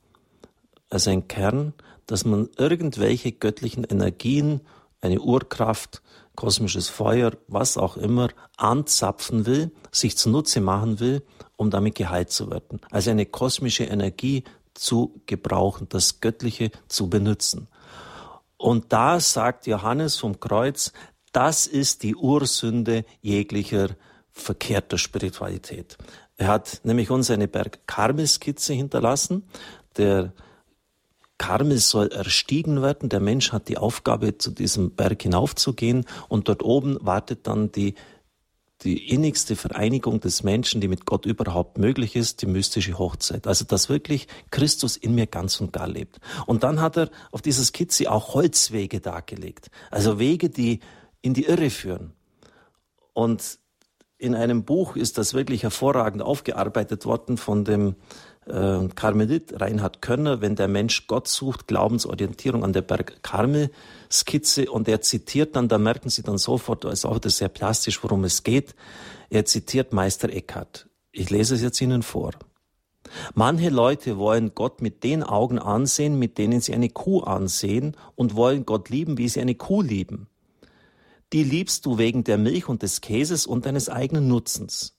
als 0.89 1.07
ein 1.07 1.27
Kern, 1.27 1.73
dass 2.07 2.25
man 2.25 2.49
irgendwelche 2.57 3.31
göttlichen 3.31 3.83
Energien, 3.83 4.61
eine 5.01 5.19
Urkraft, 5.19 6.01
kosmisches 6.35 6.89
Feuer, 6.89 7.33
was 7.47 7.77
auch 7.77 7.97
immer, 7.97 8.29
anzapfen 8.57 9.45
will, 9.45 9.71
sich 9.91 10.17
zunutze 10.17 10.61
machen 10.61 10.99
will, 10.99 11.23
um 11.55 11.69
damit 11.69 11.95
geheilt 11.95 12.31
zu 12.31 12.49
werden. 12.49 12.79
Also 12.89 13.11
eine 13.11 13.25
kosmische 13.25 13.83
Energie 13.83 14.43
zu 14.73 15.21
gebrauchen, 15.25 15.87
das 15.89 16.21
Göttliche 16.21 16.71
zu 16.87 17.09
benutzen. 17.09 17.67
Und 18.57 18.93
da 18.93 19.19
sagt 19.19 19.67
Johannes 19.67 20.15
vom 20.15 20.39
Kreuz, 20.39 20.93
das 21.31 21.67
ist 21.67 22.03
die 22.03 22.15
Ursünde 22.15 23.05
jeglicher 23.21 23.89
verkehrter 24.31 24.97
Spiritualität. 24.97 25.97
Er 26.37 26.47
hat 26.47 26.81
nämlich 26.83 27.09
uns 27.09 27.31
eine 27.31 27.47
Berg-Karmel-Skizze 27.47 28.73
hinterlassen. 28.73 29.47
Der 29.97 30.33
Karmel 31.37 31.77
soll 31.77 32.07
erstiegen 32.07 32.81
werden. 32.81 33.09
Der 33.09 33.19
Mensch 33.19 33.51
hat 33.51 33.67
die 33.67 33.77
Aufgabe, 33.77 34.37
zu 34.37 34.51
diesem 34.51 34.91
Berg 34.91 35.21
hinaufzugehen 35.21 36.05
und 36.29 36.47
dort 36.49 36.63
oben 36.63 36.97
wartet 37.01 37.47
dann 37.47 37.71
die 37.71 37.95
die 38.83 39.09
innigste 39.09 39.55
Vereinigung 39.55 40.19
des 40.19 40.43
Menschen, 40.43 40.81
die 40.81 40.87
mit 40.87 41.05
Gott 41.05 41.25
überhaupt 41.25 41.77
möglich 41.77 42.15
ist, 42.15 42.41
die 42.41 42.45
mystische 42.45 42.99
Hochzeit. 42.99 43.47
Also, 43.47 43.65
dass 43.65 43.89
wirklich 43.89 44.27
Christus 44.51 44.97
in 44.97 45.15
mir 45.15 45.25
ganz 45.25 45.59
und 45.59 45.73
gar 45.73 45.87
lebt. 45.87 46.19
Und 46.45 46.63
dann 46.63 46.79
hat 46.79 46.97
er 46.97 47.09
auf 47.31 47.41
dieser 47.41 47.63
Skizze 47.63 48.11
auch 48.11 48.35
Holzwege 48.35 48.99
dargelegt. 49.01 49.71
Also 49.89 50.19
Wege, 50.19 50.49
die 50.49 50.81
in 51.21 51.33
die 51.33 51.45
Irre 51.45 51.69
führen. 51.71 52.13
Und 53.13 53.57
in 54.19 54.35
einem 54.35 54.63
Buch 54.63 54.95
ist 54.95 55.17
das 55.17 55.33
wirklich 55.33 55.63
hervorragend 55.63 56.21
aufgearbeitet 56.21 57.05
worden 57.05 57.37
von 57.37 57.65
dem 57.65 57.95
äh, 58.49 58.87
Karmelit 58.95 59.59
Reinhard 59.59 60.01
Körner, 60.01 60.41
wenn 60.41 60.55
der 60.55 60.67
Mensch 60.67 61.07
Gott 61.07 61.27
sucht, 61.27 61.67
Glaubensorientierung 61.67 62.63
an 62.63 62.73
der 62.73 62.81
Berg 62.81 63.21
Karmel 63.23 63.71
Skizze 64.11 64.71
und 64.71 64.87
er 64.87 65.01
zitiert 65.01 65.55
dann, 65.55 65.67
da 65.67 65.77
merken 65.77 66.09
Sie 66.09 66.23
dann 66.23 66.37
sofort, 66.37 66.83
da 66.83 66.91
ist 66.91 67.05
auch 67.05 67.19
das 67.19 67.37
sehr 67.37 67.49
plastisch, 67.49 68.03
worum 68.03 68.23
es 68.23 68.43
geht. 68.43 68.75
Er 69.29 69.45
zitiert 69.45 69.93
Meister 69.93 70.29
Eckhart. 70.29 70.87
Ich 71.11 71.29
lese 71.29 71.55
es 71.55 71.61
jetzt 71.61 71.81
Ihnen 71.81 72.03
vor. 72.03 72.31
Manche 73.33 73.69
Leute 73.69 74.17
wollen 74.17 74.53
Gott 74.53 74.81
mit 74.81 75.03
den 75.03 75.23
Augen 75.23 75.59
ansehen, 75.59 76.19
mit 76.19 76.37
denen 76.37 76.59
sie 76.59 76.73
eine 76.73 76.89
Kuh 76.89 77.21
ansehen 77.21 77.95
und 78.15 78.35
wollen 78.35 78.65
Gott 78.65 78.89
lieben, 78.89 79.17
wie 79.17 79.29
sie 79.29 79.39
eine 79.39 79.55
Kuh 79.55 79.81
lieben 79.81 80.27
die 81.33 81.43
liebst 81.43 81.85
du 81.85 81.97
wegen 81.97 82.23
der 82.23 82.37
Milch 82.37 82.69
und 82.69 82.83
des 82.83 83.01
Käses 83.01 83.45
und 83.45 83.65
deines 83.65 83.89
eigenen 83.89 84.27
Nutzens. 84.27 84.96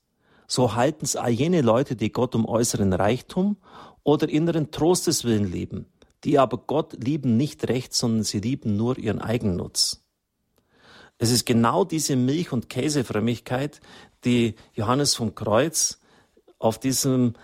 So 0.49 0.75
halten's 0.75 1.15
all 1.15 1.31
jene 1.31 1.61
Leute, 1.61 1.95
die 1.95 2.11
Gott 2.11 2.35
um 2.35 2.47
äußeren 2.47 2.95
Reichtum 2.95 3.59
oder 4.03 4.29
inneren 4.29 4.71
Trostes 4.71 5.25
willen 5.25 5.53
lieben, 5.53 5.87
die 6.25 6.39
aber 6.39 6.57
Gott 6.57 6.95
lieben 6.95 7.37
nicht 7.37 7.69
recht, 7.69 7.93
sondern 7.93 8.25
sie 8.25 8.41
lieben 8.41 8.75
nur 8.77 8.99
ihren 8.99 9.21
Eigennutz. 9.21 10.03
Es 11.19 11.31
ist 11.31 11.45
genau 11.45 11.85
diese 11.85 12.17
Milch- 12.17 12.53
und 12.53 12.71
Käsefrömmigkeit, 12.71 13.81
die 14.25 14.55
Johannes 14.73 15.15
vom 15.15 15.35
Kreuz 15.35 16.01
auf 16.59 16.79
diesem 16.79 17.35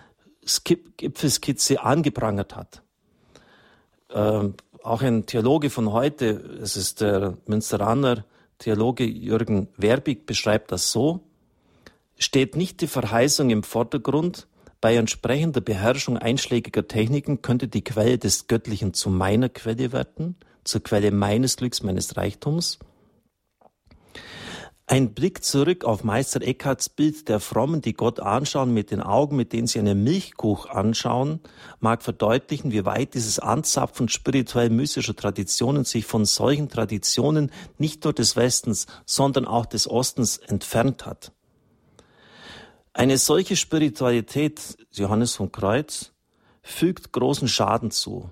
Gipfelskizze 0.97 1.83
angeprangert 1.83 2.55
hat. 2.55 2.81
Ähm, 4.09 4.55
auch 4.81 5.01
ein 5.01 5.25
Theologe 5.25 5.69
von 5.69 5.91
heute, 5.91 6.29
es 6.61 6.75
ist 6.75 7.01
der 7.01 7.37
Münsteraner 7.45 8.25
Theologe 8.57 9.03
Jürgen 9.03 9.67
Werbig 9.75 10.25
beschreibt 10.25 10.71
das 10.71 10.91
so, 10.91 11.24
steht 12.17 12.55
nicht 12.55 12.81
die 12.81 12.87
Verheißung 12.87 13.49
im 13.49 13.63
Vordergrund, 13.63 14.47
bei 14.81 14.95
entsprechender 14.95 15.61
Beherrschung 15.61 16.17
einschlägiger 16.17 16.87
Techniken 16.87 17.41
könnte 17.41 17.67
die 17.67 17.83
Quelle 17.83 18.17
des 18.17 18.47
Göttlichen 18.47 18.93
zu 18.93 19.09
meiner 19.09 19.49
Quelle 19.49 19.91
werden, 19.91 20.35
zur 20.63 20.83
Quelle 20.83 21.11
meines 21.11 21.57
Glücks, 21.57 21.81
meines 21.81 22.17
Reichtums, 22.17 22.79
ein 24.87 25.15
Blick 25.15 25.43
zurück 25.43 25.83
auf 25.83 26.03
Meister 26.03 26.43
Eckharts 26.43 26.89
Bild 26.89 27.27
der 27.27 27.39
Frommen, 27.39 27.81
die 27.81 27.93
Gott 27.93 28.19
anschauen 28.19 28.71
mit 28.71 28.91
den 28.91 29.01
Augen, 29.01 29.35
mit 29.35 29.51
denen 29.51 29.65
sie 29.65 29.79
eine 29.79 29.95
Milchkuch 29.95 30.67
anschauen, 30.67 31.39
mag 31.79 32.03
verdeutlichen, 32.03 32.71
wie 32.71 32.85
weit 32.85 33.15
dieses 33.15 33.39
Anzapfen 33.39 34.09
spirituell 34.09 34.69
mystischer 34.69 35.15
Traditionen 35.15 35.85
sich 35.85 36.05
von 36.05 36.25
solchen 36.25 36.69
Traditionen 36.69 37.51
nicht 37.79 38.03
nur 38.03 38.13
des 38.13 38.35
Westens, 38.35 38.85
sondern 39.07 39.45
auch 39.45 39.65
des 39.65 39.89
Ostens 39.89 40.37
entfernt 40.37 41.07
hat. 41.07 41.31
Eine 42.97 43.17
solche 43.17 43.57
Spiritualität, 43.57 44.77
Johannes 44.93 45.35
vom 45.35 45.51
Kreuz, 45.51 46.13
fügt 46.63 47.11
großen 47.11 47.49
Schaden 47.49 47.91
zu. 47.91 48.29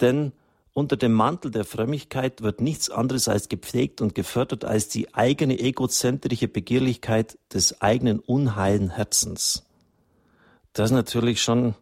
Denn 0.00 0.32
unter 0.72 0.96
dem 0.96 1.12
Mantel 1.12 1.52
der 1.52 1.64
Frömmigkeit 1.64 2.42
wird 2.42 2.60
nichts 2.60 2.90
anderes 2.90 3.28
als 3.28 3.48
gepflegt 3.48 4.00
und 4.00 4.16
gefördert 4.16 4.64
als 4.64 4.88
die 4.88 5.14
eigene 5.14 5.60
egozentrische 5.60 6.48
Begehrlichkeit 6.48 7.38
des 7.54 7.80
eigenen 7.80 8.18
unheilen 8.18 8.90
Herzens. 8.90 9.64
Das 10.72 10.86
ist 10.90 10.94
natürlich 10.96 11.40
schon 11.40 11.76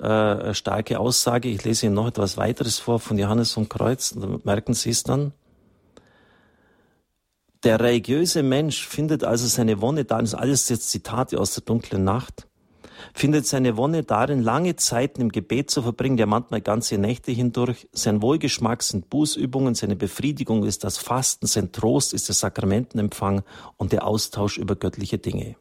äh, 0.00 0.06
eine 0.06 0.54
starke 0.54 0.98
Aussage. 0.98 1.50
Ich 1.50 1.64
lese 1.64 1.84
Ihnen 1.84 1.96
noch 1.96 2.08
etwas 2.08 2.38
weiteres 2.38 2.78
vor 2.78 2.98
von 2.98 3.18
Johannes 3.18 3.52
vom 3.52 3.68
Kreuz, 3.68 4.14
da 4.18 4.38
merken 4.42 4.72
Sie 4.72 4.88
es 4.88 5.02
dann. 5.02 5.34
Der 7.64 7.80
religiöse 7.80 8.42
Mensch 8.42 8.86
findet 8.86 9.24
also 9.24 9.46
seine 9.46 9.80
Wonne 9.80 10.04
da, 10.04 10.20
das 10.20 10.34
alles 10.34 10.68
jetzt 10.68 10.90
Zitate 10.90 11.40
aus 11.40 11.54
der 11.54 11.64
dunklen 11.64 12.04
Nacht 12.04 12.46
findet 13.12 13.46
seine 13.46 13.76
Wonne 13.76 14.02
darin, 14.02 14.42
lange 14.42 14.76
Zeiten 14.76 15.20
im 15.20 15.30
Gebet 15.30 15.70
zu 15.70 15.82
verbringen, 15.82 16.18
ja 16.18 16.26
manchmal 16.26 16.60
ganze 16.60 16.98
Nächte 16.98 17.32
hindurch. 17.32 17.88
Sein 17.92 18.22
Wohlgeschmack 18.22 18.82
sind 18.82 19.10
Bußübungen, 19.10 19.74
seine 19.74 19.96
Befriedigung 19.96 20.64
ist 20.64 20.84
das 20.84 20.98
Fasten, 20.98 21.46
sein 21.46 21.72
Trost 21.72 22.12
ist 22.12 22.28
der 22.28 22.34
Sakramentenempfang 22.34 23.42
und 23.76 23.92
der 23.92 24.06
Austausch 24.06 24.58
über 24.58 24.76
göttliche 24.76 25.18
Dinge. 25.18 25.56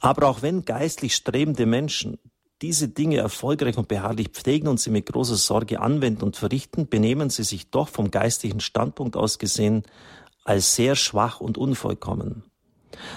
Aber 0.00 0.28
auch 0.28 0.42
wenn 0.42 0.64
geistlich 0.64 1.14
strebende 1.14 1.66
Menschen 1.66 2.18
diese 2.60 2.88
Dinge 2.88 3.18
erfolgreich 3.18 3.78
und 3.78 3.86
beharrlich 3.86 4.30
pflegen 4.30 4.66
und 4.66 4.80
sie 4.80 4.90
mit 4.90 5.06
großer 5.06 5.36
Sorge 5.36 5.80
anwenden 5.80 6.24
und 6.24 6.36
verrichten, 6.36 6.88
benehmen 6.88 7.30
sie 7.30 7.44
sich 7.44 7.70
doch 7.70 7.88
vom 7.88 8.10
geistlichen 8.10 8.60
Standpunkt 8.60 9.16
aus 9.16 9.38
gesehen 9.38 9.84
als 10.48 10.74
sehr 10.74 10.96
schwach 10.96 11.40
und 11.40 11.58
unvollkommen. 11.58 12.42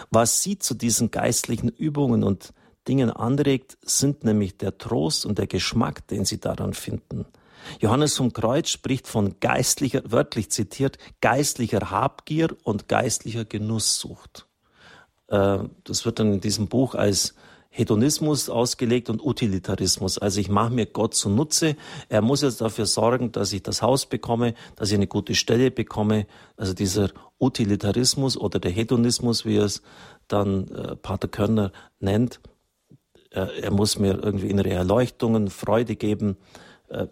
Was 0.10 0.44
sie 0.44 0.60
zu 0.60 0.74
diesen 0.74 1.12
geistlichen 1.12 1.70
Übungen 1.70 2.24
und 2.26 2.54
Dingen 2.90 3.10
anregt, 3.10 3.78
sind 3.84 4.26
nämlich 4.26 4.58
der 4.58 4.78
Trost 4.78 5.26
und 5.26 5.38
der 5.38 5.48
Geschmack, 5.48 6.06
den 6.08 6.26
sie 6.26 6.42
daran 6.42 6.74
finden. 6.74 7.26
Johannes 7.80 8.18
vom 8.18 8.34
Kreuz 8.34 8.70
spricht 8.70 9.08
von 9.08 9.40
geistlicher, 9.40 10.02
wörtlich 10.04 10.52
zitiert, 10.52 10.98
geistlicher 11.22 11.90
Habgier 11.90 12.50
und 12.64 12.90
geistlicher 12.90 13.46
Genusssucht. 13.46 14.48
Äh, 15.28 15.60
das 15.86 16.04
wird 16.04 16.20
dann 16.20 16.34
in 16.34 16.42
diesem 16.42 16.68
Buch 16.68 16.96
als 16.96 17.36
Hedonismus 17.74 18.50
ausgelegt 18.50 19.10
und 19.10 19.24
Utilitarismus. 19.24 20.18
Also 20.18 20.40
ich 20.40 20.50
mache 20.50 20.74
mir 20.74 20.86
Gott 20.86 21.16
zunutze. 21.16 21.76
Er 22.10 22.22
muss 22.22 22.42
jetzt 22.42 22.62
dafür 22.62 22.86
sorgen, 22.86 23.32
dass 23.32 23.54
ich 23.54 23.64
das 23.64 23.82
Haus 23.82 24.06
bekomme, 24.06 24.54
dass 24.76 24.90
ich 24.90 24.96
eine 24.96 25.08
gute 25.08 25.36
Stelle 25.36 25.72
bekomme. 25.72 26.28
Also 26.58 26.74
dieser 26.74 27.10
Utilitarismus 27.40 28.38
oder 28.38 28.60
der 28.60 28.72
Hedonismus, 28.72 29.46
wie 29.46 29.56
es 29.56 29.82
dann 30.28 30.68
äh, 30.68 30.96
Pater 30.98 31.30
Körner 31.30 31.72
nennt, 32.00 32.40
er 33.32 33.72
muss 33.72 33.98
mir 33.98 34.22
irgendwie 34.22 34.50
innere 34.50 34.72
Erleuchtungen, 34.72 35.50
Freude 35.50 35.96
geben. 35.96 36.38
Äh, 36.90 37.08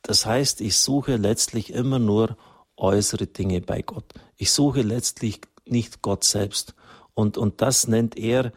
das 0.00 0.26
heißt, 0.26 0.60
ich 0.60 0.76
suche 0.78 1.16
letztlich 1.16 1.72
immer 1.72 1.98
nur 1.98 2.36
äußere 2.76 3.26
Dinge 3.26 3.60
bei 3.60 3.82
Gott. 3.82 4.04
Ich 4.36 4.50
suche 4.50 4.82
letztlich 4.82 5.42
nicht 5.64 6.02
Gott 6.02 6.24
selbst. 6.24 6.74
Und, 7.14 7.36
und 7.36 7.60
das 7.60 7.86
nennt 7.86 8.16
er 8.16 8.52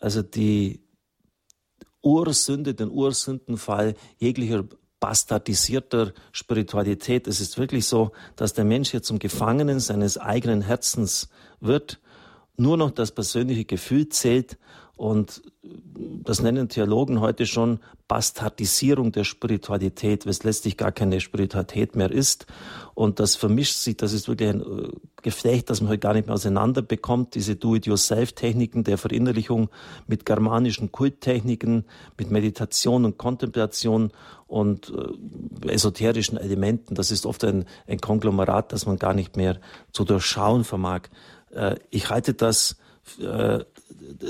also 0.00 0.22
die 0.22 0.82
Ursünde, 2.02 2.74
den 2.74 2.90
Ursündenfall 2.90 3.94
jeglicher 4.18 4.64
bastardisierter 4.98 6.12
Spiritualität. 6.32 7.26
Es 7.26 7.40
ist 7.40 7.58
wirklich 7.58 7.86
so, 7.86 8.12
dass 8.36 8.52
der 8.52 8.64
Mensch 8.64 8.90
hier 8.90 9.02
zum 9.02 9.18
Gefangenen 9.18 9.80
seines 9.80 10.18
eigenen 10.18 10.62
Herzens 10.62 11.28
wird. 11.60 12.00
Nur 12.60 12.76
noch 12.76 12.90
das 12.90 13.10
persönliche 13.10 13.64
Gefühl 13.64 14.10
zählt 14.10 14.58
und 14.94 15.40
das 15.62 16.42
nennen 16.42 16.68
Theologen 16.68 17.20
heute 17.20 17.46
schon 17.46 17.80
Bastardisierung 18.06 19.12
der 19.12 19.24
Spiritualität, 19.24 20.26
was 20.26 20.42
letztlich 20.42 20.76
gar 20.76 20.92
keine 20.92 21.20
Spiritualität 21.20 21.96
mehr 21.96 22.10
ist. 22.10 22.44
Und 22.92 23.18
das 23.18 23.34
vermischt 23.34 23.76
sich, 23.76 23.96
das 23.96 24.12
ist 24.12 24.28
wirklich 24.28 24.50
ein 24.50 24.60
äh, 24.60 24.88
Geflecht, 25.22 25.70
das 25.70 25.80
man 25.80 25.88
heute 25.88 26.00
gar 26.00 26.12
nicht 26.12 26.26
mehr 26.26 26.34
auseinander 26.34 26.82
bekommt. 26.82 27.34
Diese 27.34 27.56
Do-it-yourself-Techniken 27.56 28.84
der 28.84 28.98
Verinnerlichung 28.98 29.70
mit 30.06 30.26
germanischen 30.26 30.92
Kulttechniken, 30.92 31.86
mit 32.18 32.30
Meditation 32.30 33.06
und 33.06 33.16
Kontemplation 33.16 34.10
und 34.48 34.92
äh, 35.64 35.70
esoterischen 35.72 36.36
Elementen. 36.36 36.94
Das 36.94 37.10
ist 37.10 37.24
oft 37.24 37.42
ein, 37.44 37.64
ein 37.86 38.02
Konglomerat, 38.02 38.72
das 38.72 38.84
man 38.84 38.98
gar 38.98 39.14
nicht 39.14 39.38
mehr 39.38 39.58
zu 39.92 40.04
durchschauen 40.04 40.64
vermag. 40.64 41.08
Äh, 41.50 41.76
ich 41.90 42.10
halte 42.10 42.34
das 42.34 42.76
äh, 43.20 43.64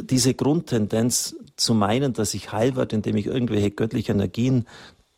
diese 0.02 0.34
Grundtendenz 0.34 1.36
zu 1.56 1.74
meinen, 1.74 2.12
dass 2.12 2.34
ich 2.34 2.52
heil 2.52 2.76
werde, 2.76 2.96
indem 2.96 3.16
ich 3.16 3.26
irgendwelche 3.26 3.70
göttlichen 3.70 4.16
Energien 4.16 4.66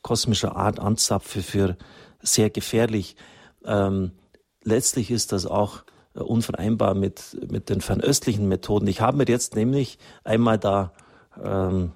kosmischer 0.03 0.57
Art 0.57 0.81
anzapfe, 0.81 1.43
für 1.43 1.77
sehr 2.21 2.51
gefährlich. 2.51 3.17
Ähm, 3.65 4.13
letztlich 4.65 5.11
ist 5.11 5.33
das 5.33 5.47
auch 5.47 5.85
äh, 6.15 6.21
unvereinbar 6.21 6.95
mit, 6.95 7.39
mit 7.51 7.69
den 7.69 7.81
fernöstlichen 7.81 8.49
Methoden. 8.49 8.87
Ich 8.89 9.01
habe 9.01 9.17
mir 9.19 9.27
jetzt 9.29 9.55
nämlich 9.55 9.99
einmal 10.25 10.59
da 10.59 10.93
ähm, 11.43 11.93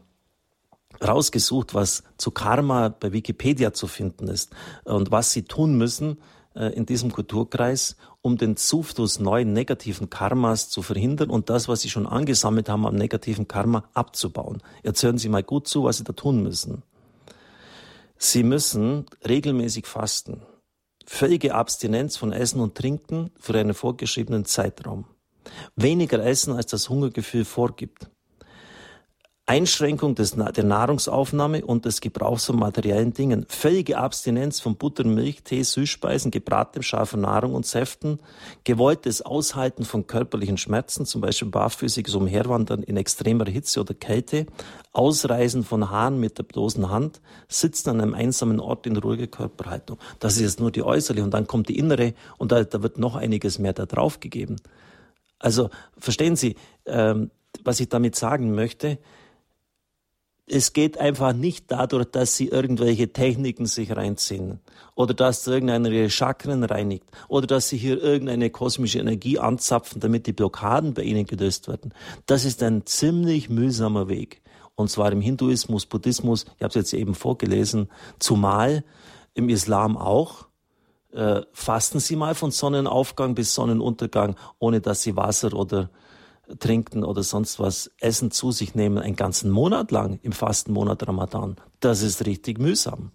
rausgesucht, 1.04 1.74
was 1.74 2.04
zu 2.16 2.30
Karma 2.30 2.88
bei 2.88 3.12
Wikipedia 3.12 3.72
zu 3.72 3.86
finden 3.86 4.28
ist 4.28 4.50
und 4.84 5.10
was 5.10 5.32
Sie 5.32 5.42
tun 5.42 5.76
müssen 5.76 6.18
in 6.56 6.86
diesem 6.86 7.12
Kulturkreis, 7.12 7.96
um 8.22 8.38
den 8.38 8.56
Zufluss 8.56 9.20
neuen 9.20 9.52
negativen 9.52 10.08
Karmas 10.08 10.70
zu 10.70 10.82
verhindern 10.82 11.28
und 11.30 11.50
das, 11.50 11.68
was 11.68 11.82
Sie 11.82 11.90
schon 11.90 12.06
angesammelt 12.06 12.68
haben 12.68 12.86
am 12.86 12.94
negativen 12.94 13.46
Karma, 13.46 13.84
abzubauen. 13.92 14.62
Jetzt 14.82 15.02
hören 15.02 15.18
Sie 15.18 15.28
mal 15.28 15.42
gut 15.42 15.68
zu, 15.68 15.84
was 15.84 15.98
Sie 15.98 16.04
da 16.04 16.14
tun 16.14 16.42
müssen. 16.42 16.82
Sie 18.16 18.42
müssen 18.42 19.04
regelmäßig 19.28 19.86
fasten. 19.86 20.40
Völlige 21.04 21.54
Abstinenz 21.54 22.16
von 22.16 22.32
Essen 22.32 22.60
und 22.60 22.74
Trinken 22.74 23.30
für 23.38 23.58
einen 23.58 23.74
vorgeschriebenen 23.74 24.44
Zeitraum. 24.44 25.04
Weniger 25.76 26.24
Essen, 26.24 26.54
als 26.54 26.66
das 26.66 26.88
Hungergefühl 26.88 27.44
vorgibt. 27.44 28.10
Einschränkung 29.48 30.16
des, 30.16 30.32
der 30.32 30.64
Nahrungsaufnahme 30.64 31.64
und 31.64 31.84
des 31.84 32.00
Gebrauchs 32.00 32.46
von 32.46 32.56
materiellen 32.56 33.12
Dingen, 33.12 33.46
völlige 33.48 33.96
Abstinenz 33.96 34.58
von 34.58 34.74
Butter, 34.74 35.04
Milch, 35.04 35.44
Tee, 35.44 35.62
Süßspeisen, 35.62 36.32
gebratenem, 36.32 36.82
scharfer 36.82 37.16
Nahrung 37.16 37.54
und 37.54 37.64
Säften, 37.64 38.18
gewolltes 38.64 39.22
Aushalten 39.22 39.84
von 39.84 40.08
körperlichen 40.08 40.58
Schmerzen, 40.58 41.06
zum 41.06 41.20
Beispiel 41.20 41.48
barfüßiges 41.48 42.16
Umherwandern 42.16 42.82
in 42.82 42.96
extremer 42.96 43.46
Hitze 43.46 43.80
oder 43.80 43.94
Kälte, 43.94 44.46
Ausreisen 44.92 45.62
von 45.62 45.90
Haaren 45.90 46.18
mit 46.18 46.38
der 46.38 46.42
bloßen 46.42 46.90
Hand, 46.90 47.20
Sitzen 47.46 47.90
an 47.90 48.00
einem 48.00 48.14
einsamen 48.14 48.58
Ort 48.58 48.84
in 48.84 48.96
ruhiger 48.96 49.28
Körperhaltung. 49.28 49.98
Das 50.18 50.34
ist 50.34 50.40
jetzt 50.40 50.60
nur 50.60 50.72
die 50.72 50.82
äußerliche. 50.82 51.22
Und 51.22 51.34
dann 51.34 51.46
kommt 51.46 51.68
die 51.68 51.78
innere. 51.78 52.14
Und 52.38 52.50
da, 52.50 52.64
da 52.64 52.82
wird 52.82 52.98
noch 52.98 53.14
einiges 53.14 53.60
mehr 53.60 53.74
da 53.74 53.86
drauf 53.86 54.18
gegeben. 54.18 54.56
Also 55.38 55.70
verstehen 55.98 56.34
Sie, 56.34 56.56
ähm, 56.86 57.30
was 57.62 57.78
ich 57.78 57.88
damit 57.88 58.16
sagen 58.16 58.54
möchte, 58.54 58.98
es 60.46 60.72
geht 60.72 60.98
einfach 60.98 61.32
nicht 61.32 61.70
dadurch, 61.72 62.06
dass 62.06 62.36
sie 62.36 62.48
irgendwelche 62.48 63.12
Techniken 63.12 63.66
sich 63.66 63.96
reinziehen 63.96 64.60
oder 64.94 65.12
dass 65.12 65.46
irgendeiner 65.46 65.90
ihre 65.90 66.08
Chakren 66.08 66.62
reinigt 66.62 67.04
oder 67.28 67.48
dass 67.48 67.68
sie 67.68 67.76
hier 67.76 68.00
irgendeine 68.00 68.50
kosmische 68.50 69.00
Energie 69.00 69.40
anzapfen, 69.40 70.00
damit 70.00 70.26
die 70.26 70.32
Blockaden 70.32 70.94
bei 70.94 71.02
ihnen 71.02 71.26
gelöst 71.26 71.66
werden. 71.66 71.92
Das 72.26 72.44
ist 72.44 72.62
ein 72.62 72.86
ziemlich 72.86 73.48
mühsamer 73.48 74.08
Weg. 74.08 74.40
Und 74.76 74.88
zwar 74.88 75.10
im 75.10 75.20
Hinduismus, 75.20 75.86
Buddhismus, 75.86 76.44
ich 76.56 76.62
habe 76.62 76.68
es 76.68 76.74
jetzt 76.74 76.94
eben 76.94 77.14
vorgelesen, 77.14 77.88
zumal 78.18 78.84
im 79.34 79.48
Islam 79.48 79.96
auch. 79.96 80.46
Äh, 81.12 81.42
fasten 81.52 81.98
Sie 81.98 82.14
mal 82.14 82.34
von 82.34 82.50
Sonnenaufgang 82.50 83.34
bis 83.34 83.54
Sonnenuntergang, 83.54 84.36
ohne 84.58 84.80
dass 84.80 85.02
Sie 85.02 85.16
Wasser 85.16 85.54
oder 85.54 85.90
trinken 86.58 87.04
oder 87.04 87.22
sonst 87.22 87.58
was 87.58 87.90
Essen 87.98 88.30
zu 88.30 88.52
sich 88.52 88.74
nehmen, 88.74 88.98
einen 88.98 89.16
ganzen 89.16 89.50
Monat 89.50 89.90
lang 89.90 90.18
im 90.22 90.32
Fastenmonat 90.32 91.06
Ramadan, 91.06 91.56
das 91.80 92.02
ist 92.02 92.26
richtig 92.26 92.58
mühsam. 92.58 93.10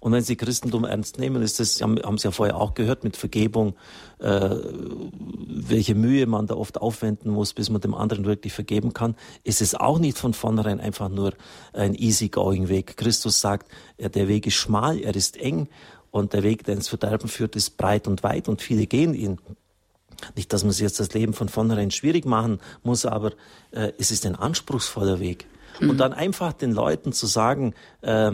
Und 0.00 0.12
wenn 0.12 0.22
Sie 0.22 0.36
Christentum 0.36 0.84
ernst 0.84 1.18
nehmen, 1.18 1.42
ist 1.42 1.58
das, 1.58 1.80
haben, 1.82 1.96
Sie 2.18 2.24
ja 2.24 2.30
vorher 2.30 2.56
auch 2.56 2.74
gehört, 2.74 3.02
mit 3.02 3.16
Vergebung, 3.16 3.74
äh, 4.20 4.50
welche 5.48 5.94
Mühe 5.94 6.26
man 6.26 6.46
da 6.46 6.54
oft 6.54 6.80
aufwenden 6.80 7.32
muss, 7.32 7.52
bis 7.52 7.68
man 7.68 7.80
dem 7.80 7.94
anderen 7.94 8.24
wirklich 8.24 8.52
vergeben 8.52 8.92
kann, 8.92 9.16
ist 9.42 9.60
es 9.60 9.74
auch 9.74 9.98
nicht 9.98 10.16
von 10.16 10.34
vornherein 10.34 10.80
einfach 10.80 11.08
nur 11.08 11.32
ein 11.72 11.94
easygoing 11.94 12.68
Weg. 12.68 12.96
Christus 12.96 13.40
sagt, 13.40 13.70
ja, 13.98 14.08
der 14.08 14.28
Weg 14.28 14.46
ist 14.46 14.54
schmal, 14.54 15.00
er 15.00 15.16
ist 15.16 15.36
eng 15.36 15.68
und 16.10 16.32
der 16.32 16.42
Weg, 16.44 16.64
der 16.64 16.74
ins 16.76 16.88
Verderben 16.88 17.28
führt, 17.28 17.56
ist 17.56 17.76
breit 17.76 18.06
und 18.06 18.22
weit 18.22 18.48
und 18.48 18.62
viele 18.62 18.86
gehen 18.86 19.14
ihn. 19.14 19.38
Nicht, 20.36 20.52
dass 20.52 20.64
man 20.64 20.72
sich 20.72 20.82
jetzt 20.82 21.00
das 21.00 21.12
Leben 21.14 21.32
von 21.32 21.48
vornherein 21.48 21.90
schwierig 21.90 22.24
machen 22.24 22.60
muss, 22.82 23.06
aber 23.06 23.32
äh, 23.70 23.92
es 23.98 24.10
ist 24.10 24.26
ein 24.26 24.34
anspruchsvoller 24.34 25.20
Weg. 25.20 25.46
Mhm. 25.80 25.90
Und 25.90 25.98
dann 25.98 26.12
einfach 26.12 26.52
den 26.52 26.72
Leuten 26.72 27.12
zu 27.12 27.26
sagen, 27.26 27.74
äh, 28.02 28.32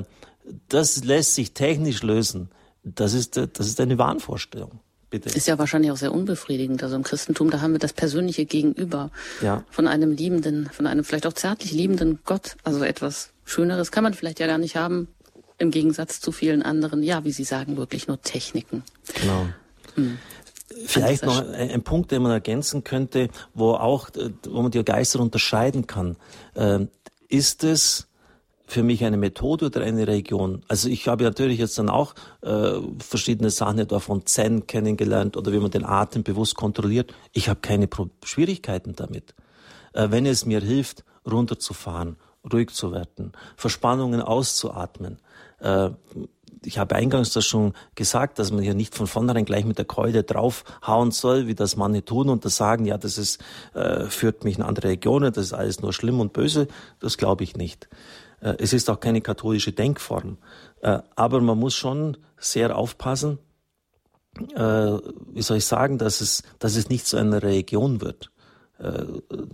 das 0.68 1.05
lässt 1.05 1.35
sich 1.35 1.53
technisch 1.53 2.03
lösen, 2.03 2.51
das 2.82 3.14
ist, 3.14 3.37
das 3.37 3.66
ist 3.66 3.80
eine 3.80 3.99
Wahnvorstellung. 3.99 4.80
Bitte. 5.11 5.28
Ist 5.28 5.47
ja 5.47 5.59
wahrscheinlich 5.59 5.93
auch 5.93 5.97
sehr 5.97 6.12
unbefriedigend. 6.12 6.82
Also 6.82 6.97
im 6.97 7.05
Christentum, 7.05 7.49
da 7.49 7.61
haben 7.61 7.72
wir 7.72 7.78
das 7.78 7.93
persönliche 7.93 8.47
Gegenüber 8.47 9.11
ja. 9.43 9.62
von 9.70 9.87
einem 9.87 10.11
liebenden, 10.11 10.68
von 10.72 10.89
einem 10.89 11.05
vielleicht 11.05 11.26
auch 11.26 11.32
zärtlich 11.32 11.70
liebenden 11.70 12.18
Gott. 12.24 12.57
Also 12.64 12.82
etwas 12.82 13.30
Schöneres 13.45 13.93
kann 13.93 14.03
man 14.03 14.14
vielleicht 14.14 14.41
ja 14.41 14.49
gar 14.49 14.59
nicht 14.59 14.74
haben, 14.74 15.09
im 15.59 15.70
Gegensatz 15.70 16.20
zu 16.20 16.32
vielen 16.32 16.62
anderen, 16.62 17.03
ja, 17.03 17.24
wie 17.24 17.30
Sie 17.30 17.45
sagen, 17.45 17.76
wirklich 17.76 18.09
nur 18.09 18.20
Techniken. 18.22 18.82
Genau. 19.20 19.47
Hm. 19.95 20.18
Vielleicht 20.86 21.24
noch 21.24 21.46
ein, 21.46 21.70
ein, 21.70 21.82
Punkt, 21.82 22.10
den 22.10 22.22
man 22.22 22.32
ergänzen 22.32 22.84
könnte, 22.84 23.28
wo 23.52 23.72
auch, 23.72 24.08
äh, 24.10 24.30
wo 24.48 24.62
man 24.62 24.70
die 24.70 24.82
Geister 24.82 25.20
unterscheiden 25.20 25.86
kann. 25.86 26.16
Ähm, 26.56 26.88
ist 27.28 27.64
es 27.64 28.08
für 28.66 28.82
mich 28.82 29.04
eine 29.04 29.18
Methode 29.18 29.66
oder 29.66 29.82
eine 29.82 30.06
Region? 30.06 30.62
Also 30.68 30.88
ich 30.88 31.06
habe 31.06 31.24
natürlich 31.24 31.58
jetzt 31.58 31.78
dann 31.78 31.90
auch 31.90 32.14
äh, 32.40 32.72
verschiedene 32.98 33.50
Sachen 33.50 33.78
etwa 33.78 34.00
von 34.00 34.24
Zen 34.24 34.66
kennengelernt 34.66 35.36
oder 35.36 35.52
wie 35.52 35.58
man 35.58 35.70
den 35.70 35.84
Atem 35.84 36.22
bewusst 36.22 36.54
kontrolliert. 36.54 37.12
Ich 37.32 37.48
habe 37.48 37.60
keine 37.60 37.86
Pro 37.86 38.08
Schwierigkeiten 38.24 38.96
damit. 38.96 39.34
Äh, 39.92 40.10
wenn 40.10 40.24
es 40.24 40.46
mir 40.46 40.60
hilft, 40.60 41.04
runterzufahren, 41.30 42.16
ruhig 42.50 42.70
zu 42.70 42.92
werden, 42.92 43.32
Verspannungen 43.56 44.22
auszuatmen, 44.22 45.18
äh, 45.60 45.90
ich 46.66 46.78
habe 46.78 46.94
eingangs 46.94 47.32
das 47.32 47.44
schon 47.44 47.72
gesagt, 47.94 48.38
dass 48.38 48.50
man 48.50 48.62
hier 48.62 48.74
nicht 48.74 48.94
von 48.94 49.06
vornherein 49.06 49.44
gleich 49.44 49.64
mit 49.64 49.78
der 49.78 49.84
Keule 49.84 50.22
draufhauen 50.22 51.10
soll, 51.10 51.46
wie 51.46 51.54
das 51.54 51.76
manche 51.76 52.04
tun 52.04 52.28
und 52.28 52.44
das 52.44 52.56
sagen, 52.56 52.84
ja, 52.84 52.98
das 52.98 53.18
ist, 53.18 53.42
äh, 53.74 54.06
führt 54.06 54.44
mich 54.44 54.56
in 54.56 54.62
andere 54.62 54.88
Regionen, 54.88 55.32
das 55.32 55.46
ist 55.46 55.52
alles 55.52 55.80
nur 55.80 55.92
schlimm 55.92 56.20
und 56.20 56.32
böse. 56.32 56.68
Das 57.00 57.18
glaube 57.18 57.44
ich 57.44 57.56
nicht. 57.56 57.88
Äh, 58.40 58.54
es 58.58 58.72
ist 58.72 58.90
auch 58.90 59.00
keine 59.00 59.20
katholische 59.20 59.72
Denkform. 59.72 60.38
Äh, 60.80 61.00
aber 61.16 61.40
man 61.40 61.58
muss 61.58 61.74
schon 61.74 62.16
sehr 62.38 62.76
aufpassen, 62.76 63.38
äh, 64.54 64.60
wie 64.60 65.42
soll 65.42 65.58
ich 65.58 65.66
sagen, 65.66 65.98
dass 65.98 66.20
es, 66.20 66.42
dass 66.58 66.76
es 66.76 66.88
nicht 66.88 67.06
zu 67.06 67.16
einer 67.16 67.42
Religion 67.42 68.00
wird 68.00 68.30
äh, 68.78 69.04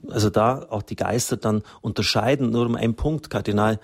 also 0.09 0.31
da 0.31 0.67
auch 0.71 0.83
die 0.83 0.97
Geister 0.97 1.37
dann 1.37 1.63
unterscheiden. 1.83 2.51
Nur 2.51 2.67
um 2.67 2.75
einen 2.75 2.95
Punkt, 2.95 3.29
Kardinal 3.29 3.79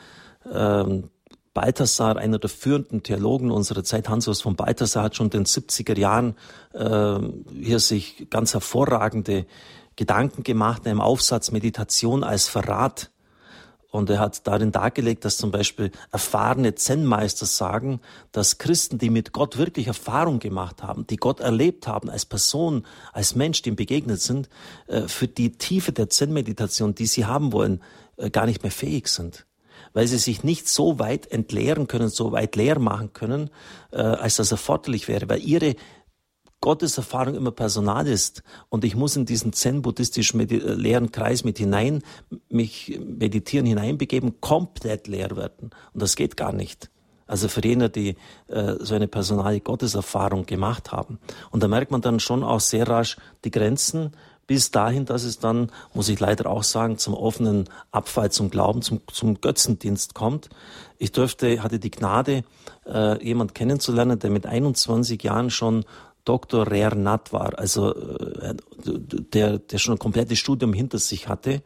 ähm, 0.50 1.10
Balthasar, 1.56 2.18
einer 2.18 2.38
der 2.38 2.50
führenden 2.50 3.02
Theologen 3.02 3.50
unserer 3.50 3.82
Zeit, 3.82 4.10
Hans 4.10 4.28
von 4.42 4.56
Balthasar, 4.56 5.04
hat 5.04 5.16
schon 5.16 5.28
in 5.28 5.30
den 5.30 5.46
70er 5.46 5.98
Jahren 5.98 6.36
äh, 6.74 7.18
hier 7.58 7.80
sich 7.80 8.26
ganz 8.28 8.52
hervorragende 8.52 9.46
Gedanken 9.96 10.42
gemacht 10.42 10.82
in 10.84 10.90
einem 10.90 11.00
Aufsatz 11.00 11.52
Meditation 11.52 12.24
als 12.24 12.46
Verrat. 12.46 13.10
Und 13.90 14.10
er 14.10 14.18
hat 14.18 14.46
darin 14.46 14.70
dargelegt, 14.70 15.24
dass 15.24 15.38
zum 15.38 15.50
Beispiel 15.50 15.92
erfahrene 16.12 16.74
Zen-Meister 16.74 17.46
sagen, 17.46 18.00
dass 18.32 18.58
Christen, 18.58 18.98
die 18.98 19.08
mit 19.08 19.32
Gott 19.32 19.56
wirklich 19.56 19.86
Erfahrung 19.86 20.40
gemacht 20.40 20.82
haben, 20.82 21.06
die 21.06 21.16
Gott 21.16 21.40
erlebt 21.40 21.86
haben 21.86 22.10
als 22.10 22.26
Person, 22.26 22.84
als 23.14 23.34
Mensch, 23.34 23.62
die 23.62 23.70
ihm 23.70 23.76
begegnet 23.76 24.20
sind, 24.20 24.50
äh, 24.88 25.08
für 25.08 25.26
die 25.26 25.56
Tiefe 25.56 25.92
der 25.92 26.10
Zen-Meditation, 26.10 26.94
die 26.94 27.06
sie 27.06 27.24
haben 27.24 27.54
wollen, 27.54 27.82
äh, 28.18 28.28
gar 28.28 28.44
nicht 28.44 28.62
mehr 28.62 28.72
fähig 28.72 29.08
sind 29.08 29.45
weil 29.96 30.06
sie 30.06 30.18
sich 30.18 30.44
nicht 30.44 30.68
so 30.68 30.98
weit 30.98 31.32
entleeren 31.32 31.86
können, 31.86 32.10
so 32.10 32.30
weit 32.30 32.54
leer 32.54 32.78
machen 32.78 33.14
können, 33.14 33.48
äh, 33.92 33.96
als 33.96 34.36
das 34.36 34.52
erforderlich 34.52 35.08
wäre, 35.08 35.26
weil 35.30 35.42
ihre 35.42 35.74
Gotteserfahrung 36.60 37.34
immer 37.34 37.50
personal 37.50 38.06
ist 38.06 38.42
und 38.68 38.84
ich 38.84 38.94
muss 38.94 39.16
in 39.16 39.24
diesen 39.24 39.54
zen-buddhistischen 39.54 40.40
äh, 40.40 40.74
leeren 40.74 41.12
Kreis 41.12 41.44
mit 41.44 41.56
hinein, 41.56 42.02
mich 42.50 43.00
meditieren 43.02 43.64
hineinbegeben, 43.64 44.42
komplett 44.42 45.08
leer 45.08 45.34
werden. 45.34 45.70
Und 45.94 46.02
das 46.02 46.14
geht 46.14 46.36
gar 46.36 46.52
nicht. 46.52 46.90
Also 47.26 47.48
für 47.48 47.64
jene, 47.64 47.88
die 47.88 48.16
äh, 48.48 48.74
so 48.78 48.94
eine 48.94 49.08
personale 49.08 49.60
Gotteserfahrung 49.60 50.44
gemacht 50.44 50.92
haben. 50.92 51.18
Und 51.50 51.62
da 51.62 51.68
merkt 51.68 51.90
man 51.90 52.02
dann 52.02 52.20
schon 52.20 52.44
auch 52.44 52.60
sehr 52.60 52.86
rasch 52.86 53.16
die 53.44 53.50
Grenzen 53.50 54.12
bis 54.46 54.70
dahin, 54.70 55.04
dass 55.04 55.24
es 55.24 55.38
dann, 55.38 55.70
muss 55.94 56.08
ich 56.08 56.20
leider 56.20 56.48
auch 56.50 56.62
sagen, 56.62 56.98
zum 56.98 57.14
offenen 57.14 57.68
Abfall 57.90 58.30
zum 58.30 58.50
Glauben, 58.50 58.82
zum, 58.82 59.00
zum 59.12 59.40
Götzendienst 59.40 60.14
kommt. 60.14 60.48
Ich 60.98 61.12
durfte, 61.12 61.62
hatte 61.62 61.78
die 61.78 61.90
Gnade, 61.90 62.44
äh, 62.86 63.22
jemand 63.24 63.54
kennenzulernen, 63.54 64.18
der 64.18 64.30
mit 64.30 64.46
21 64.46 65.22
Jahren 65.22 65.50
schon 65.50 65.84
Dr. 66.24 66.70
Rer 66.70 66.94
Nat 66.94 67.32
war, 67.32 67.58
also 67.58 67.94
äh, 67.94 68.54
der, 68.84 69.58
der 69.58 69.78
schon 69.78 69.94
ein 69.94 69.98
komplettes 69.98 70.38
Studium 70.38 70.72
hinter 70.72 70.98
sich 70.98 71.28
hatte 71.28 71.62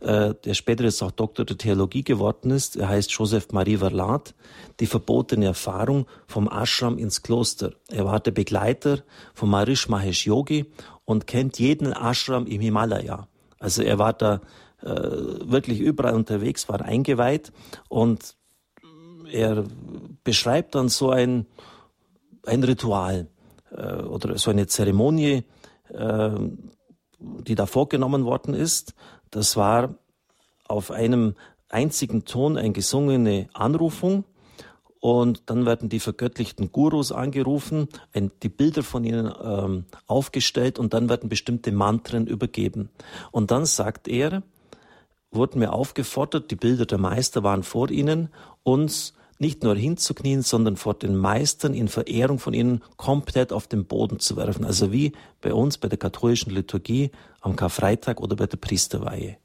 äh, 0.00 0.34
der 0.44 0.54
später 0.54 0.84
jetzt 0.84 1.02
auch 1.02 1.10
Doktor 1.10 1.44
der 1.44 1.58
Theologie 1.58 2.02
geworden 2.02 2.50
ist. 2.50 2.76
Er 2.76 2.88
heißt 2.88 3.10
Joseph 3.12 3.52
Marie 3.52 3.76
Verlat, 3.76 4.34
die 4.80 4.86
verbotene 4.86 5.46
Erfahrung 5.46 6.06
vom 6.26 6.48
Ashram 6.48 6.98
ins 6.98 7.22
Kloster. 7.22 7.72
Er 7.88 8.04
war 8.04 8.20
der 8.20 8.30
Begleiter 8.30 9.00
von 9.34 9.50
Marish 9.50 9.88
Mahesh 9.88 10.26
Yogi 10.26 10.66
und 11.04 11.26
kennt 11.26 11.58
jeden 11.58 11.92
Ashram 11.92 12.46
im 12.46 12.60
Himalaya. 12.60 13.28
Also 13.58 13.82
er 13.82 13.98
war 13.98 14.12
da 14.12 14.40
äh, 14.82 14.86
wirklich 14.86 15.80
überall 15.80 16.14
unterwegs, 16.14 16.68
war 16.68 16.80
eingeweiht 16.82 17.52
und 17.88 18.36
er 19.30 19.64
beschreibt 20.24 20.74
dann 20.74 20.88
so 20.88 21.10
ein, 21.10 21.46
ein 22.46 22.64
Ritual 22.64 23.28
äh, 23.70 23.96
oder 23.96 24.38
so 24.38 24.50
eine 24.50 24.66
Zeremonie, 24.66 25.44
äh, 25.88 26.30
die 27.18 27.54
da 27.54 27.66
vorgenommen 27.66 28.24
worden 28.24 28.54
ist. 28.54 28.94
Das 29.30 29.56
war 29.56 29.94
auf 30.66 30.90
einem 30.90 31.34
einzigen 31.68 32.24
Ton 32.24 32.56
eine 32.56 32.72
gesungene 32.72 33.48
Anrufung 33.52 34.24
und 35.00 35.44
dann 35.46 35.64
werden 35.64 35.88
die 35.88 36.00
vergöttlichten 36.00 36.72
Gurus 36.72 37.10
angerufen, 37.10 37.88
die 38.14 38.48
Bilder 38.48 38.82
von 38.82 39.04
ihnen 39.04 39.32
ähm, 39.42 39.84
aufgestellt 40.06 40.78
und 40.78 40.92
dann 40.92 41.08
werden 41.08 41.28
bestimmte 41.28 41.72
Mantren 41.72 42.26
übergeben. 42.26 42.90
Und 43.30 43.50
dann 43.50 43.64
sagt 43.64 44.08
er, 44.08 44.42
wurden 45.30 45.60
wir 45.60 45.72
aufgefordert, 45.72 46.50
die 46.50 46.56
Bilder 46.56 46.84
der 46.84 46.98
Meister 46.98 47.42
waren 47.42 47.62
vor 47.62 47.90
ihnen, 47.90 48.28
uns 48.62 49.14
nicht 49.40 49.62
nur 49.62 49.74
hinzuknien, 49.74 50.42
sondern 50.42 50.76
vor 50.76 50.94
den 50.94 51.16
Meistern 51.16 51.72
in 51.72 51.88
Verehrung 51.88 52.38
von 52.38 52.52
ihnen 52.52 52.82
komplett 52.98 53.52
auf 53.52 53.66
den 53.66 53.86
Boden 53.86 54.20
zu 54.20 54.36
werfen. 54.36 54.66
Also 54.66 54.92
wie 54.92 55.12
bei 55.40 55.54
uns 55.54 55.78
bei 55.78 55.88
der 55.88 55.98
katholischen 55.98 56.52
Liturgie 56.52 57.10
am 57.40 57.56
Karfreitag 57.56 58.20
oder 58.20 58.36
bei 58.36 58.46
der 58.46 58.58
Priesterweihe. 58.58 59.38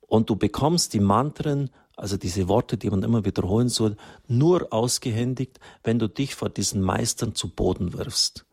Und 0.00 0.30
du 0.30 0.36
bekommst 0.36 0.94
die 0.94 1.00
Mantren, 1.00 1.70
also 1.96 2.16
diese 2.16 2.48
Worte, 2.48 2.78
die 2.78 2.88
man 2.88 3.02
immer 3.02 3.26
wiederholen 3.26 3.68
soll, 3.68 3.96
nur 4.26 4.72
ausgehändigt, 4.72 5.60
wenn 5.84 5.98
du 5.98 6.08
dich 6.08 6.34
vor 6.34 6.48
diesen 6.48 6.80
Meistern 6.80 7.34
zu 7.34 7.50
Boden 7.50 7.92
wirfst. 7.92 8.46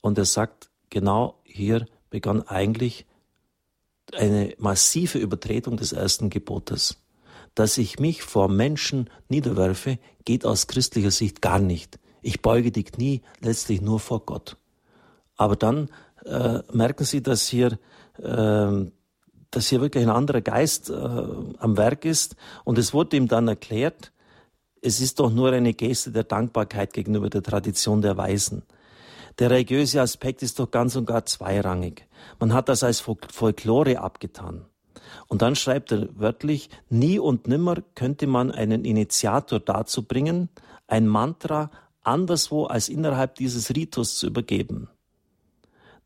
Und 0.00 0.18
er 0.18 0.24
sagt, 0.24 0.70
genau 0.90 1.40
hier 1.44 1.86
begann 2.10 2.42
eigentlich 2.42 3.06
eine 4.12 4.54
massive 4.58 5.18
Übertretung 5.18 5.76
des 5.76 5.92
ersten 5.92 6.30
Gebotes 6.30 7.01
dass 7.54 7.78
ich 7.78 7.98
mich 7.98 8.22
vor 8.22 8.48
Menschen 8.48 9.10
niederwerfe, 9.28 9.98
geht 10.24 10.44
aus 10.44 10.66
christlicher 10.66 11.10
Sicht 11.10 11.42
gar 11.42 11.58
nicht. 11.58 11.98
Ich 12.22 12.40
beuge 12.40 12.70
die 12.70 12.84
Knie 12.84 13.22
letztlich 13.40 13.80
nur 13.80 14.00
vor 14.00 14.24
Gott. 14.24 14.56
Aber 15.36 15.56
dann 15.56 15.90
äh, 16.24 16.60
merken 16.72 17.04
Sie, 17.04 17.22
dass 17.22 17.48
hier, 17.48 17.78
äh, 18.18 18.86
dass 19.50 19.68
hier 19.68 19.80
wirklich 19.80 20.04
ein 20.04 20.10
anderer 20.10 20.40
Geist 20.40 20.90
äh, 20.90 20.94
am 20.94 21.76
Werk 21.76 22.04
ist. 22.04 22.36
Und 22.64 22.78
es 22.78 22.94
wurde 22.94 23.16
ihm 23.16 23.28
dann 23.28 23.48
erklärt, 23.48 24.12
es 24.80 25.00
ist 25.00 25.20
doch 25.20 25.30
nur 25.30 25.52
eine 25.52 25.74
Geste 25.74 26.10
der 26.10 26.24
Dankbarkeit 26.24 26.92
gegenüber 26.92 27.30
der 27.30 27.42
Tradition 27.42 28.02
der 28.02 28.16
Weisen. 28.16 28.62
Der 29.38 29.50
religiöse 29.50 30.00
Aspekt 30.00 30.42
ist 30.42 30.58
doch 30.58 30.70
ganz 30.70 30.96
und 30.96 31.06
gar 31.06 31.24
zweirangig. 31.24 32.06
Man 32.38 32.52
hat 32.52 32.68
das 32.68 32.82
als 32.82 33.00
Folklore 33.00 34.00
abgetan. 34.00 34.66
Und 35.28 35.42
dann 35.42 35.56
schreibt 35.56 35.92
er 35.92 36.08
wörtlich, 36.18 36.70
nie 36.88 37.18
und 37.18 37.48
nimmer 37.48 37.82
könnte 37.94 38.26
man 38.26 38.50
einen 38.50 38.84
Initiator 38.84 39.60
dazu 39.60 40.02
bringen, 40.02 40.48
ein 40.86 41.06
Mantra 41.06 41.70
anderswo 42.02 42.64
als 42.64 42.88
innerhalb 42.88 43.36
dieses 43.36 43.70
Ritus 43.70 44.16
zu 44.18 44.26
übergeben. 44.26 44.88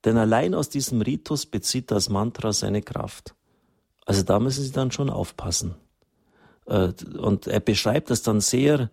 Denn 0.05 0.19
allein 0.19 0.55
aus 0.55 0.69
diesem 0.69 1.01
Ritus 1.01 1.47
bezieht 1.47 1.91
das 1.91 2.09
Mantra 2.09 2.53
seine 2.53 2.83
Kraft. 2.83 3.35
Also 4.05 4.23
da 4.23 4.39
müssen 4.39 4.63
Sie 4.63 4.73
dann 4.73 4.93
schon 4.93 5.11
aufpassen. 5.11 5.75
Äh, 6.67 6.93
und 7.19 7.47
er 7.47 7.61
beschreibt 7.61 8.11
das 8.11 8.23
dann 8.23 8.41
sehr 8.41 8.91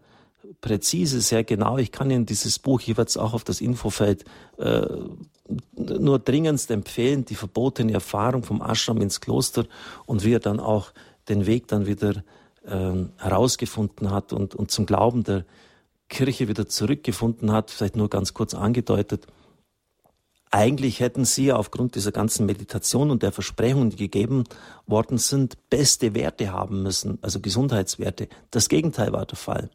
präzise, 0.62 1.22
sehr 1.22 1.44
genau. 1.44 1.78
Ich 1.78 1.92
kann 1.92 2.10
Ihnen 2.10 2.26
dieses 2.26 2.58
Buch, 2.60 2.82
ich 2.82 2.98
werde 2.98 3.10
es 3.10 3.18
auch 3.18 3.34
auf 3.34 3.44
das 3.44 3.62
Infofeld 3.62 4.26
äh, 4.58 4.88
nur 5.76 6.20
dringendst 6.20 6.72
empfehlen, 6.72 7.26
die 7.26 7.36
verbotene 7.36 7.94
Erfahrung 7.94 8.44
vom 8.44 8.62
Ashram 8.62 9.02
ins 9.02 9.22
Kloster 9.22 9.66
und 10.06 10.24
wie 10.24 10.34
er 10.34 10.40
dann 10.40 10.60
auch 10.60 10.92
den 11.28 11.46
Weg 11.46 11.68
dann 11.68 11.86
wieder 11.86 12.24
äh, 12.66 12.94
herausgefunden 13.18 14.12
hat 14.12 14.34
und, 14.34 14.56
und 14.56 14.72
zum 14.72 14.86
Glauben 14.86 15.24
der 15.24 15.46
Kirche 16.10 16.48
wieder 16.48 16.68
zurückgefunden 16.68 17.52
hat, 17.52 17.72
vielleicht 17.72 17.96
nur 17.96 18.10
ganz 18.10 18.34
kurz 18.34 18.54
angedeutet. 18.54 19.28
Eigentlich 20.52 21.00
hätten 21.00 21.26
sie 21.26 21.52
aufgrund 21.52 21.96
dieser 21.96 22.12
ganzen 22.12 22.46
Meditation 22.46 23.10
und 23.10 23.24
der 23.24 23.32
Versprechungen, 23.32 23.90
die 23.90 23.96
gegeben 23.96 24.44
worden 24.86 25.18
sind, 25.18 25.58
beste 25.70 26.14
Werte 26.14 26.52
haben 26.52 26.84
müssen, 26.84 27.18
also 27.24 27.40
Gesundheitswerte. 27.40 28.28
Das 28.52 28.70
Gegenteil 28.70 29.12
war 29.14 29.26
der 29.26 29.38
Fall. 29.38 29.72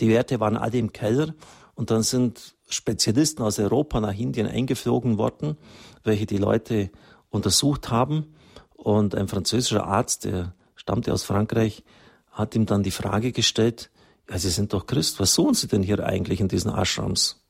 Die 0.00 0.08
Werte 0.08 0.40
waren 0.40 0.56
alle 0.56 0.78
im 0.78 0.92
Keller 0.92 1.34
und 1.74 1.90
dann 1.90 2.02
sind 2.02 2.53
Spezialisten 2.68 3.42
aus 3.42 3.58
Europa 3.58 4.00
nach 4.00 4.14
Indien 4.18 4.46
eingeflogen 4.46 5.18
worden, 5.18 5.56
welche 6.02 6.26
die 6.26 6.38
Leute 6.38 6.90
untersucht 7.30 7.90
haben. 7.90 8.34
Und 8.74 9.14
ein 9.14 9.28
französischer 9.28 9.86
Arzt, 9.86 10.24
der 10.24 10.54
stammte 10.74 11.12
aus 11.12 11.24
Frankreich, 11.24 11.84
hat 12.30 12.54
ihm 12.54 12.66
dann 12.66 12.82
die 12.82 12.90
Frage 12.90 13.32
gestellt, 13.32 13.90
ja, 14.28 14.38
Sie 14.38 14.48
sind 14.48 14.72
doch 14.72 14.86
Christ, 14.86 15.20
was 15.20 15.34
suchen 15.34 15.54
Sie 15.54 15.68
denn 15.68 15.82
hier 15.82 16.04
eigentlich 16.04 16.40
in 16.40 16.48
diesen 16.48 16.70
Ashrams? 16.70 17.44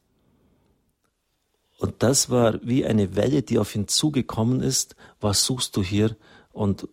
Und 1.78 2.02
das 2.02 2.30
war 2.30 2.58
wie 2.62 2.84
eine 2.84 3.16
Welle, 3.16 3.42
die 3.42 3.58
auf 3.58 3.74
ihn 3.74 3.88
zugekommen 3.88 4.60
ist. 4.60 4.96
Was 5.20 5.44
suchst 5.44 5.76
du 5.76 5.82
hier? 5.82 6.16
Und 6.52 6.88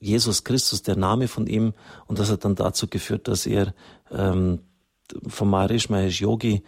Jesus 0.00 0.42
Christus, 0.42 0.82
der 0.82 0.96
Name 0.96 1.28
von 1.28 1.46
ihm, 1.46 1.74
und 2.06 2.18
das 2.18 2.30
hat 2.30 2.44
dann 2.44 2.56
dazu 2.56 2.88
geführt, 2.88 3.28
dass 3.28 3.46
er 3.46 3.74
ähm, 4.10 4.60
vom 5.26 5.50
Maharish 5.50 5.90
Mahesh 5.90 6.20
Yogi 6.20 6.64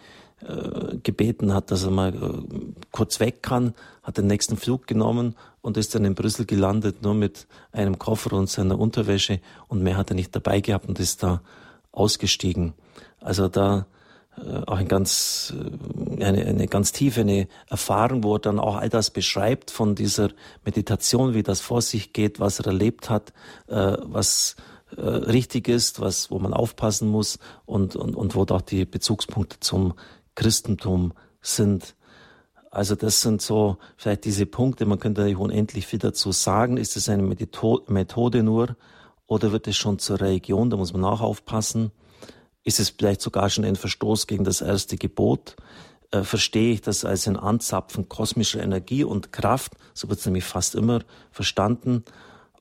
äh, 0.47 0.97
gebeten 1.03 1.53
hat, 1.53 1.71
dass 1.71 1.83
er 1.83 1.91
mal 1.91 2.13
äh, 2.13 2.59
kurz 2.91 3.19
weg 3.19 3.41
kann, 3.41 3.73
hat 4.03 4.17
den 4.17 4.27
nächsten 4.27 4.57
Flug 4.57 4.87
genommen 4.87 5.35
und 5.61 5.77
ist 5.77 5.95
dann 5.95 6.05
in 6.05 6.15
Brüssel 6.15 6.45
gelandet, 6.45 7.01
nur 7.01 7.13
mit 7.13 7.47
einem 7.71 7.97
Koffer 7.97 8.33
und 8.33 8.49
seiner 8.49 8.79
Unterwäsche 8.79 9.39
und 9.67 9.81
mehr 9.81 9.97
hat 9.97 10.11
er 10.11 10.15
nicht 10.15 10.35
dabei 10.35 10.61
gehabt 10.61 10.87
und 10.87 10.99
ist 10.99 11.23
da 11.23 11.41
ausgestiegen. 11.91 12.73
Also 13.19 13.47
da 13.47 13.87
äh, 14.37 14.61
auch 14.67 14.77
ein 14.77 14.87
ganz, 14.87 15.53
äh, 16.19 16.23
eine, 16.23 16.45
eine 16.45 16.67
ganz 16.67 16.91
tiefe 16.91 17.21
eine 17.21 17.47
Erfahrung, 17.67 18.23
wo 18.23 18.35
er 18.35 18.39
dann 18.39 18.59
auch 18.59 18.75
all 18.75 18.89
das 18.89 19.09
beschreibt 19.09 19.71
von 19.71 19.95
dieser 19.95 20.29
Meditation, 20.63 21.33
wie 21.33 21.43
das 21.43 21.61
vor 21.61 21.81
sich 21.81 22.13
geht, 22.13 22.39
was 22.39 22.59
er 22.59 22.67
erlebt 22.67 23.09
hat, 23.09 23.33
äh, 23.67 23.97
was 24.01 24.55
äh, 24.97 25.01
richtig 25.01 25.67
ist, 25.67 25.99
was, 25.99 26.31
wo 26.31 26.39
man 26.39 26.53
aufpassen 26.53 27.07
muss 27.07 27.39
und, 27.65 27.95
und, 27.95 28.15
und 28.15 28.35
wo 28.35 28.45
doch 28.45 28.61
die 28.61 28.85
Bezugspunkte 28.85 29.59
zum 29.59 29.93
Christentum 30.35 31.13
sind. 31.41 31.95
Also 32.71 32.95
das 32.95 33.21
sind 33.21 33.41
so 33.41 33.77
vielleicht 33.97 34.25
diese 34.25 34.45
Punkte, 34.45 34.85
man 34.85 34.99
könnte 34.99 35.23
nicht 35.23 35.37
unendlich 35.37 35.87
viel 35.87 35.99
dazu 35.99 36.31
sagen. 36.31 36.77
Ist 36.77 36.97
es 36.97 37.07
eine 37.07 37.23
Methode 37.23 38.43
nur 38.43 38.75
oder 39.27 39.51
wird 39.51 39.67
es 39.67 39.77
schon 39.77 39.97
zur 39.99 40.19
Religion? 40.19 40.69
Da 40.69 40.77
muss 40.77 40.93
man 40.93 41.05
auch 41.05 41.21
aufpassen. 41.21 41.91
Ist 42.63 42.79
es 42.79 42.89
vielleicht 42.89 43.21
sogar 43.21 43.49
schon 43.49 43.63
ein 43.63 43.75
Verstoß 43.75 44.27
gegen 44.27 44.43
das 44.43 44.61
erste 44.61 44.97
Gebot? 44.97 45.55
Äh, 46.11 46.23
verstehe 46.23 46.73
ich 46.73 46.81
das 46.81 47.05
als 47.05 47.27
ein 47.27 47.37
Anzapfen 47.37 48.09
kosmischer 48.09 48.61
Energie 48.61 49.03
und 49.03 49.31
Kraft? 49.31 49.73
So 49.93 50.09
wird 50.09 50.19
es 50.19 50.25
nämlich 50.25 50.43
fast 50.43 50.75
immer 50.75 51.01
verstanden. 51.31 52.03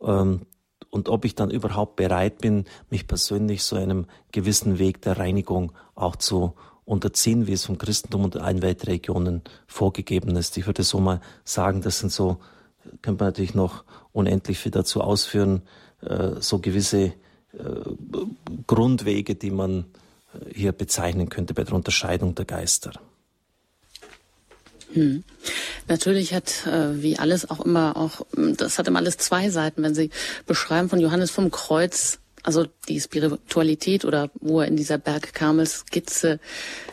Ähm, 0.01 0.43
und 0.91 1.09
ob 1.09 1.25
ich 1.25 1.35
dann 1.35 1.51
überhaupt 1.51 1.97
bereit 1.97 2.39
bin, 2.39 2.67
mich 2.89 3.09
persönlich 3.09 3.65
so 3.65 3.75
einem 3.75 4.07
gewissen 4.31 4.79
Weg 4.79 5.03
der 5.03 5.19
Reinigung 5.19 5.73
auch 5.97 6.15
zu 6.15 6.55
unterziehen, 6.85 7.47
wie 7.47 7.53
es 7.53 7.65
vom 7.65 7.79
Christentum 7.79 8.25
und 8.25 8.37
allen 8.37 8.63
Weltregionen 8.63 9.43
vorgegeben 9.67 10.37
ist. 10.37 10.57
Ich 10.57 10.67
würde 10.67 10.83
so 10.83 11.01
mal 11.01 11.21
sagen, 11.45 11.81
das 11.81 11.99
sind 12.01 12.13
so, 12.13 12.39
könnte 13.03 13.25
man 13.25 13.29
natürlich 13.29 13.55
noch 13.55 13.85
unendlich 14.13 14.59
viel 14.59 14.73
dazu 14.73 15.01
ausführen, 15.01 15.63
äh, 16.03 16.41
so 16.41 16.59
gewisse 16.59 17.05
äh, 17.05 17.13
Grundwege, 18.67 19.35
die 19.35 19.51
man 19.51 19.87
äh, 20.35 20.55
hier 20.55 20.73
bezeichnen 20.73 21.29
könnte 21.29 21.55
bei 21.55 21.65
der 21.65 21.75
Unterscheidung 21.75 22.35
der 22.35 22.45
Geister. 22.45 22.93
Hm. 24.93 25.25
Natürlich 25.89 26.33
hat, 26.35 26.67
äh, 26.67 27.03
wie 27.03 27.19
alles 27.19 27.51
auch 27.51 27.61
immer, 27.61 27.97
auch, 27.97 28.27
das 28.57 28.79
hat 28.79 28.89
immer 28.89 29.01
alles 29.01 29.17
zwei 29.19 29.51
Seiten. 29.51 29.83
Wenn 29.83 29.95
Sie 29.95 30.11
beschreiben 30.47 30.89
von 30.89 31.01
Johannes 31.01 31.31
vom 31.31 31.51
Kreuz, 31.51 32.21
also 32.45 32.67
die 32.89 33.01
Spiritualität 33.01 34.05
oder 34.05 34.31
wo 34.41 34.61
er 34.61 34.69
in 34.69 34.77
dieser 34.77 34.99
Bergkamel-Skizze 34.99 36.39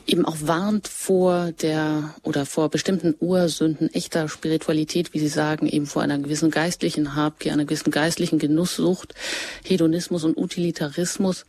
eben 0.08 0.26
auch 0.26 0.38
warnt 0.42 0.88
vor 0.88 1.52
der 1.52 2.16
oder 2.24 2.46
vor 2.46 2.70
bestimmten 2.70 3.16
Ursünden 3.20 3.94
echter 3.94 4.28
Spiritualität, 4.30 5.14
wie 5.14 5.20
Sie 5.20 5.28
sagen, 5.28 5.68
eben 5.68 5.86
vor 5.86 6.02
einer 6.02 6.18
gewissen 6.18 6.50
geistlichen 6.50 7.16
Habgier, 7.16 7.54
einer 7.54 7.66
gewissen 7.66 7.92
geistlichen 7.92 8.40
Genusssucht, 8.40 9.14
Hedonismus 9.64 10.24
und 10.24 10.38
Utilitarismus. 10.38 11.46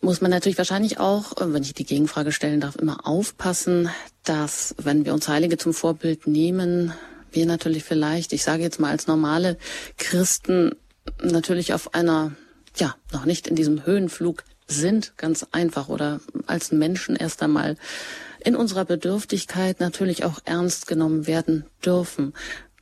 Muss 0.00 0.22
man 0.22 0.30
natürlich 0.30 0.56
wahrscheinlich 0.56 0.98
auch, 0.98 1.32
wenn 1.38 1.62
ich 1.62 1.74
die 1.74 1.84
Gegenfrage 1.84 2.32
stellen 2.32 2.60
darf, 2.60 2.76
immer 2.76 3.06
aufpassen, 3.06 3.90
dass 4.24 4.74
wenn 4.78 5.04
wir 5.04 5.12
uns 5.12 5.28
Heilige 5.28 5.58
zum 5.58 5.74
Vorbild 5.74 6.26
nehmen, 6.26 6.94
wir 7.32 7.46
natürlich 7.46 7.84
vielleicht, 7.84 8.32
ich 8.32 8.42
sage 8.42 8.62
jetzt 8.62 8.80
mal 8.80 8.90
als 8.90 9.06
normale 9.06 9.58
Christen, 9.98 10.74
natürlich 11.22 11.74
auf 11.74 11.94
einer, 11.94 12.32
ja, 12.80 12.96
noch 13.12 13.24
nicht 13.24 13.46
in 13.46 13.56
diesem 13.56 13.86
Höhenflug 13.86 14.44
sind, 14.66 15.12
ganz 15.16 15.46
einfach, 15.52 15.88
oder 15.88 16.20
als 16.46 16.72
Menschen 16.72 17.16
erst 17.16 17.42
einmal 17.42 17.76
in 18.42 18.56
unserer 18.56 18.84
Bedürftigkeit 18.84 19.80
natürlich 19.80 20.24
auch 20.24 20.40
ernst 20.44 20.86
genommen 20.86 21.26
werden 21.26 21.66
dürfen. 21.84 22.32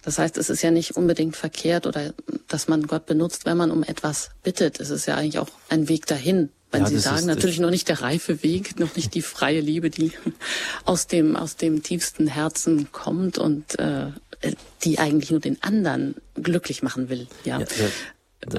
Das 0.03 0.19
heißt, 0.19 0.39
es 0.39 0.49
ist 0.49 0.63
ja 0.63 0.71
nicht 0.71 0.97
unbedingt 0.97 1.37
verkehrt 1.37 1.87
oder 1.87 2.15
dass 2.47 2.69
man 2.69 2.87
Gott 2.87 3.07
benutzt, 3.07 3.45
wenn 3.45 3.57
man 3.57 3.71
um 3.71 3.83
etwas 3.83 4.31
bittet. 4.43 4.81
Es 4.81 4.91
ist 4.91 5.07
ja 5.07 5.17
eigentlich 5.17 5.39
auch 5.39 5.51
ein 5.69 5.89
Weg 5.89 6.07
dahin, 6.07 6.51
wenn 6.71 6.83
ja, 6.83 6.89
Sie 6.89 6.99
sagen, 6.99 7.27
natürlich 7.27 7.61
noch 7.61 7.71
nicht 7.71 7.89
der 7.89 8.03
reife 8.03 8.43
Weg, 8.43 8.79
noch 8.79 8.95
nicht 8.95 9.15
die 9.15 9.23
freie 9.23 9.61
Liebe, 9.61 9.91
die 9.91 10.13
aus 10.85 11.07
dem, 11.07 11.35
aus 11.35 11.57
dem 11.57 11.83
tiefsten 11.83 12.27
Herzen 12.27 12.93
kommt 12.93 13.39
und 13.39 13.79
äh, 13.79 14.13
die 14.85 14.99
eigentlich 14.99 15.31
nur 15.31 15.41
den 15.41 15.63
anderen 15.63 16.15
glücklich 16.35 16.83
machen 16.83 17.09
will. 17.09 17.27
Ja. 17.45 17.59
ja, 17.59 17.67
ja. 17.67 17.87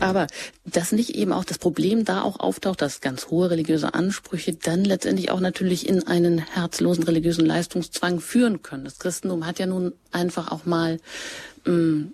Aber 0.02 0.28
dass 0.66 0.92
nicht 0.92 1.16
eben 1.16 1.32
auch 1.32 1.46
das 1.46 1.58
Problem 1.58 2.04
da 2.06 2.22
auch 2.22 2.40
auftaucht, 2.40 2.82
dass 2.82 3.02
ganz 3.02 3.28
hohe 3.28 3.50
religiöse 3.50 3.94
Ansprüche 3.94 4.54
dann 4.54 4.84
letztendlich 4.84 5.32
auch 5.32 5.40
natürlich 5.40 5.88
in 5.88 6.06
einen 6.06 6.40
herzlosen 6.40 7.06
religiösen 7.06 7.46
Leistungszwang 7.46 8.20
führen 8.20 8.62
können. 8.62 8.84
Das 8.84 9.00
Christentum 9.00 9.46
hat 9.46 9.58
ja 9.58 9.66
nun 9.66 9.94
einfach 10.12 10.52
auch 10.52 10.66
mal 10.66 11.00
mh, 11.66 11.74
mm, 11.74 12.14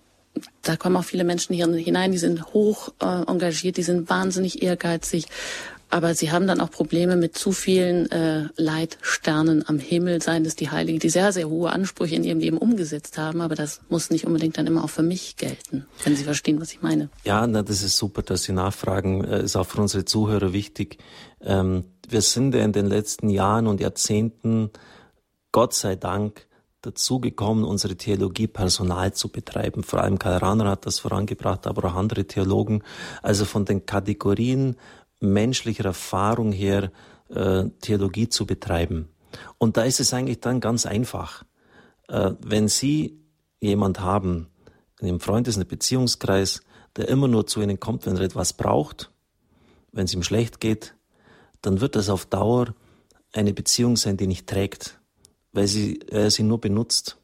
da 0.62 0.76
kommen 0.76 0.98
auch 0.98 1.04
viele 1.04 1.24
Menschen 1.24 1.56
hier 1.56 1.68
hinein, 1.68 2.12
die 2.12 2.18
sind 2.18 2.54
hoch 2.54 2.90
äh, 3.02 3.06
engagiert, 3.06 3.78
die 3.78 3.84
sind 3.84 4.10
wahnsinnig 4.10 4.62
ehrgeizig 4.62 5.28
aber 5.90 6.16
sie 6.16 6.32
haben 6.32 6.48
dann 6.48 6.60
auch 6.60 6.72
Probleme 6.72 7.16
mit 7.16 7.38
zu 7.38 7.52
vielen 7.52 8.10
äh, 8.12 8.50
Leitsternen 8.58 9.68
am 9.68 9.80
Himmel, 9.80 10.22
seien 10.22 10.46
es 10.46 10.56
die 10.56 10.70
Heiligen, 10.70 11.00
die 11.00 11.10
sehr, 11.10 11.32
sehr 11.32 11.50
hohe 11.50 11.72
Ansprüche 11.72 12.16
in 12.16 12.24
ihrem 12.24 12.40
Leben 12.40 12.58
umgesetzt 12.58 13.18
haben. 13.18 13.42
Aber 13.42 13.56
das 13.56 13.82
muss 13.90 14.10
nicht 14.10 14.26
unbedingt 14.26 14.58
dann 14.58 14.68
immer 14.68 14.84
auch 14.84 14.90
für 14.90 15.04
mich 15.04 15.38
gelten, 15.38 15.86
wenn 16.04 16.16
Sie 16.16 16.24
verstehen, 16.24 16.60
was 16.60 16.72
ich 16.72 16.82
meine. 16.82 17.10
Ja, 17.24 17.46
na, 17.48 17.62
das 17.62 17.84
ist 17.84 17.98
super, 17.98 18.24
dass 18.24 18.44
Sie 18.44 18.54
nachfragen. 18.54 19.24
Äh, 19.24 19.44
ist 19.44 19.56
auch 19.56 19.68
für 19.68 19.82
unsere 19.82 20.06
Zuhörer 20.06 20.54
wichtig. 20.54 20.98
Ähm, 21.42 21.86
wir 22.08 22.22
sind 22.22 22.54
ja 22.56 22.64
in 22.64 22.74
den 22.74 22.88
letzten 22.88 23.30
Jahren 23.30 23.68
und 23.68 23.80
Jahrzehnten, 23.80 24.72
Gott 25.52 25.74
sei 25.74 25.96
Dank, 25.96 26.48
dazugekommen, 26.86 27.64
unsere 27.64 27.96
Theologie 27.96 28.48
personal 28.48 29.14
zu 29.14 29.30
betreiben. 29.30 29.84
Vor 29.84 30.02
allem 30.02 30.20
Karl 30.20 30.38
Rahner 30.38 30.70
hat 30.70 30.86
das 30.86 31.00
vorangebracht, 31.00 31.68
aber 31.68 31.90
auch 31.90 31.96
andere 31.96 32.26
Theologen. 32.26 32.84
Also 33.22 33.46
von 33.46 33.66
den 33.66 33.86
Kategorien 33.86 34.76
menschlicher 35.26 35.86
Erfahrung 35.86 36.52
her 36.52 36.92
äh, 37.30 37.66
Theologie 37.82 38.30
zu 38.30 38.46
betreiben. 38.46 39.10
Und 39.58 39.78
da 39.78 39.84
ist 39.84 40.00
es 40.00 40.14
eigentlich 40.14 40.40
dann 40.40 40.60
ganz 40.60 40.86
einfach. 40.86 41.44
Äh, 42.08 42.32
wenn 42.42 42.68
Sie 42.68 43.20
jemand 43.60 44.00
haben, 44.00 44.48
in 45.00 45.08
Ihrem 45.08 45.20
Freundes- 45.20 45.58
und 45.58 45.68
Beziehungskreis, 45.68 46.62
der 46.96 47.10
immer 47.10 47.28
nur 47.28 47.48
zu 47.48 47.62
Ihnen 47.62 47.80
kommt, 47.80 48.06
wenn 48.06 48.16
er 48.16 48.22
etwas 48.22 48.54
braucht, 48.54 49.12
wenn 49.96 50.06
es 50.06 50.14
ihm 50.14 50.24
schlecht 50.24 50.60
geht, 50.60 50.96
dann 51.62 51.82
wird 51.82 51.96
das 51.96 52.10
auf 52.10 52.26
Dauer 52.26 52.76
eine 53.34 53.54
Beziehung 53.54 53.98
sein, 53.98 54.18
die 54.18 54.28
nicht 54.28 54.48
trägt, 54.48 55.00
weil 55.52 55.68
sie, 55.68 56.00
er 56.10 56.30
sie 56.30 56.44
nur 56.44 56.60
benutzt. 56.60 57.18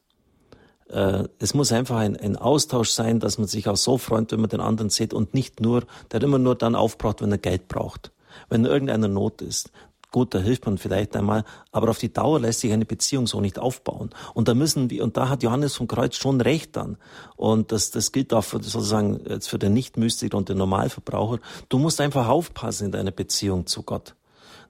Äh, 0.92 1.24
es 1.38 1.54
muss 1.54 1.72
einfach 1.72 1.96
ein, 1.96 2.16
ein, 2.16 2.36
Austausch 2.36 2.90
sein, 2.90 3.18
dass 3.18 3.38
man 3.38 3.48
sich 3.48 3.68
auch 3.68 3.76
so 3.76 3.98
freut, 3.98 4.30
wenn 4.30 4.40
man 4.40 4.50
den 4.50 4.60
anderen 4.60 4.90
sieht 4.90 5.14
und 5.14 5.34
nicht 5.34 5.60
nur, 5.60 5.84
der 6.10 6.22
immer 6.22 6.38
nur 6.38 6.54
dann 6.54 6.74
aufbraucht, 6.74 7.22
wenn 7.22 7.32
er 7.32 7.38
Geld 7.38 7.68
braucht. 7.68 8.12
Wenn 8.48 8.64
irgendeiner 8.64 9.08
Not 9.08 9.42
ist. 9.42 9.70
Gut, 10.10 10.34
da 10.34 10.40
hilft 10.40 10.66
man 10.66 10.76
vielleicht 10.76 11.16
einmal, 11.16 11.44
aber 11.70 11.88
auf 11.88 11.98
die 11.98 12.12
Dauer 12.12 12.38
lässt 12.38 12.60
sich 12.60 12.70
eine 12.70 12.84
Beziehung 12.84 13.26
so 13.26 13.40
nicht 13.40 13.58
aufbauen. 13.58 14.10
Und 14.34 14.46
da 14.46 14.52
müssen 14.52 14.90
wir, 14.90 15.02
und 15.02 15.16
da 15.16 15.30
hat 15.30 15.42
Johannes 15.42 15.74
vom 15.74 15.88
Kreuz 15.88 16.16
schon 16.16 16.42
recht 16.42 16.76
dann. 16.76 16.98
Und 17.36 17.72
das, 17.72 17.90
das 17.90 18.12
gilt 18.12 18.34
auch 18.34 18.44
für, 18.44 18.62
sozusagen 18.62 19.20
jetzt 19.26 19.48
für 19.48 19.58
den 19.58 19.72
Nichtmystiker 19.72 20.36
und 20.36 20.50
den 20.50 20.58
Normalverbraucher. 20.58 21.38
Du 21.70 21.78
musst 21.78 21.98
einfach 22.02 22.28
aufpassen 22.28 22.86
in 22.86 22.92
deiner 22.92 23.10
Beziehung 23.10 23.66
zu 23.66 23.82
Gott. 23.84 24.14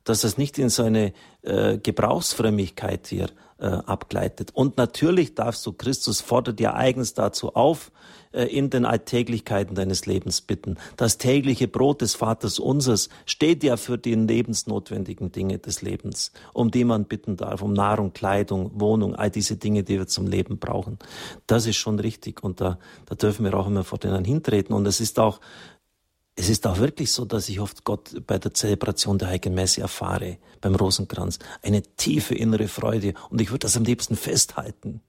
Dass 0.05 0.21
das 0.21 0.39
nicht 0.39 0.59
in 0.59 0.69
so 0.69 0.85
eine 0.85 1.13
äh, 1.43 1.77
Gebrauchsfrömmigkeit 1.79 3.09
hier 3.09 3.27
äh, 3.63 3.67
abgleitet. 3.67 4.51
Und 4.53 4.77
natürlich 4.77 5.35
darfst 5.35 5.65
du, 5.65 5.73
Christus 5.73 6.21
fordert 6.21 6.59
dir 6.59 6.75
eigens 6.75 7.15
dazu 7.15 7.55
auf, 7.55 7.93
äh, 8.33 8.47
in 8.47 8.71
den 8.71 8.85
Alltäglichkeiten 8.85 9.77
deines 9.77 10.05
Lebens 10.07 10.41
bitten. 10.41 10.79
Das 10.97 11.17
tägliche 11.17 11.69
Brot 11.69 12.01
des 12.01 12.17
Vaters 12.17 12.59
unseres 12.59 13.09
steht 13.25 13.63
ja 13.63 13.77
für 13.77 13.99
die 13.99 14.15
lebensnotwendigen 14.15 15.31
Dinge 15.31 15.59
des 15.59 15.81
Lebens, 15.81 16.33
um 16.53 16.73
die 16.73 16.85
man 16.85 17.05
bitten 17.05 17.37
darf, 17.37 17.63
um 17.63 17.73
Nahrung, 17.73 18.13
Kleidung, 18.13 18.73
Wohnung, 18.75 19.15
all 19.15 19.31
diese 19.31 19.57
Dinge, 19.57 19.85
die 19.85 19.99
wir 19.99 20.09
zum 20.09 20.27
Leben 20.27 20.59
brauchen. 20.59 20.99
Das 21.47 21.67
ist 21.67 21.77
schon 21.77 22.01
richtig 22.01 22.43
und 22.43 22.61
da, 22.61 22.79
da 23.07 23.15
dürfen 23.15 23.45
wir 23.45 23.55
auch 23.55 23.69
immer 23.69 23.85
vor 23.85 23.99
denen 23.99 24.25
hintreten. 24.25 24.75
Und 24.75 24.87
es 24.87 25.01
ist 25.01 25.21
auch 25.21 25.41
es 26.35 26.49
ist 26.49 26.67
auch 26.67 26.79
wirklich 26.79 27.13
so, 27.13 27.25
dass 27.25 27.49
ich 27.49 27.61
oft 27.61 27.85
Gott 27.85 28.27
bei 28.27 28.39
der 28.39 28.55
Zelebration 28.55 29.19
der 29.19 29.29
Heiligen 29.29 29.55
Messe 29.55 29.83
erfahre, 29.83 30.39
beim 30.61 30.75
Rosenkranz. 30.75 31.39
Eine 31.63 31.83
tiefe 31.83 32.35
innere 32.35 32.69
Freude 32.69 33.15
und 33.31 33.41
ich 33.41 33.51
würde 33.51 33.61
das 33.61 33.77
am 33.77 33.85
liebsten 33.85 34.17
festhalten. 34.17 35.03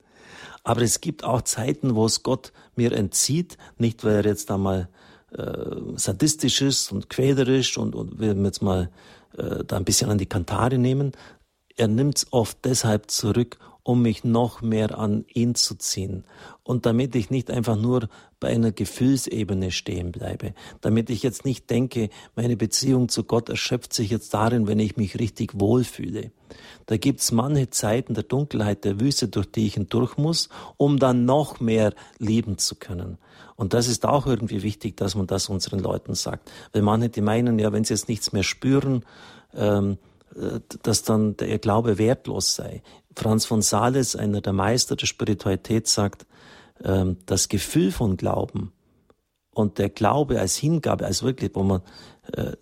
Aber 0.63 0.81
es 0.81 1.01
gibt 1.01 1.23
auch 1.23 1.41
Zeiten, 1.41 1.95
wo 1.95 2.05
es 2.05 2.23
Gott 2.23 2.51
mir 2.75 2.91
entzieht, 2.93 3.57
nicht 3.77 4.03
weil 4.03 4.15
er 4.15 4.25
jetzt 4.25 4.51
einmal 4.51 4.89
äh, 5.31 5.75
sadistisch 5.95 6.61
ist 6.61 6.91
und 6.91 7.09
quälerisch 7.09 7.77
und, 7.77 7.95
und 7.95 8.19
mir 8.19 8.33
jetzt 8.43 8.61
mal 8.61 8.89
äh, 9.37 9.63
da 9.65 9.77
ein 9.77 9.85
bisschen 9.85 10.09
an 10.09 10.17
die 10.17 10.25
Kantare 10.25 10.77
nehmen. 10.77 11.13
Er 11.75 11.87
nimmt 11.87 12.17
es 12.17 12.27
oft 12.31 12.59
deshalb 12.63 13.09
zurück, 13.11 13.57
um 13.83 14.01
mich 14.01 14.23
noch 14.23 14.61
mehr 14.61 14.97
an 14.97 15.25
ihn 15.33 15.55
zu 15.55 15.75
ziehen. 15.75 16.23
Und 16.63 16.85
damit 16.85 17.15
ich 17.15 17.29
nicht 17.29 17.51
einfach 17.51 17.75
nur 17.75 18.07
bei 18.39 18.49
einer 18.49 18.71
Gefühlsebene 18.71 19.71
stehen 19.71 20.11
bleibe. 20.11 20.53
Damit 20.81 21.09
ich 21.09 21.23
jetzt 21.23 21.45
nicht 21.45 21.69
denke, 21.69 22.09
meine 22.35 22.57
Beziehung 22.57 23.09
zu 23.09 23.23
Gott 23.23 23.49
erschöpft 23.49 23.93
sich 23.93 24.09
jetzt 24.09 24.33
darin, 24.33 24.67
wenn 24.67 24.79
ich 24.79 24.97
mich 24.97 25.19
richtig 25.19 25.59
wohlfühle. 25.59 26.31
Da 26.85 26.97
gibt's 26.97 27.31
manche 27.31 27.69
Zeiten 27.69 28.13
der 28.13 28.23
Dunkelheit, 28.23 28.85
der 28.85 28.99
Wüste, 28.99 29.27
durch 29.27 29.51
die 29.51 29.67
ich 29.67 29.73
hindurch 29.75 30.17
muss, 30.17 30.49
um 30.77 30.99
dann 30.99 31.25
noch 31.25 31.59
mehr 31.59 31.93
lieben 32.19 32.57
zu 32.57 32.75
können. 32.75 33.17
Und 33.55 33.73
das 33.73 33.87
ist 33.87 34.05
auch 34.05 34.25
irgendwie 34.25 34.63
wichtig, 34.63 34.97
dass 34.97 35.15
man 35.15 35.27
das 35.27 35.49
unseren 35.49 35.79
Leuten 35.79 36.15
sagt. 36.15 36.51
Weil 36.71 36.81
manche, 36.81 37.09
die 37.09 37.21
meinen, 37.21 37.59
ja, 37.59 37.71
wenn 37.71 37.83
sie 37.83 37.93
jetzt 37.93 38.09
nichts 38.09 38.33
mehr 38.33 38.43
spüren, 38.43 39.05
ähm, 39.55 39.97
äh, 40.35 40.59
dass 40.81 41.03
dann 41.03 41.37
der 41.37 41.59
Glaube 41.59 41.97
wertlos 41.97 42.55
sei. 42.55 42.81
Franz 43.15 43.45
von 43.45 43.61
Sales, 43.61 44.15
einer 44.15 44.41
der 44.41 44.53
Meister 44.53 44.95
der 44.95 45.05
Spiritualität, 45.05 45.87
sagt, 45.87 46.25
ähm, 46.83 47.17
das 47.25 47.49
Gefühl 47.49 47.91
von 47.91 48.17
Glauben 48.17 48.71
und 49.53 49.77
der 49.77 49.89
Glaube 49.89 50.39
als 50.39 50.57
Hingabe, 50.57 51.05
als 51.05 51.23
wirklich, 51.23 51.51
wo 51.53 51.63
man 51.63 51.81
äh, 52.33 52.53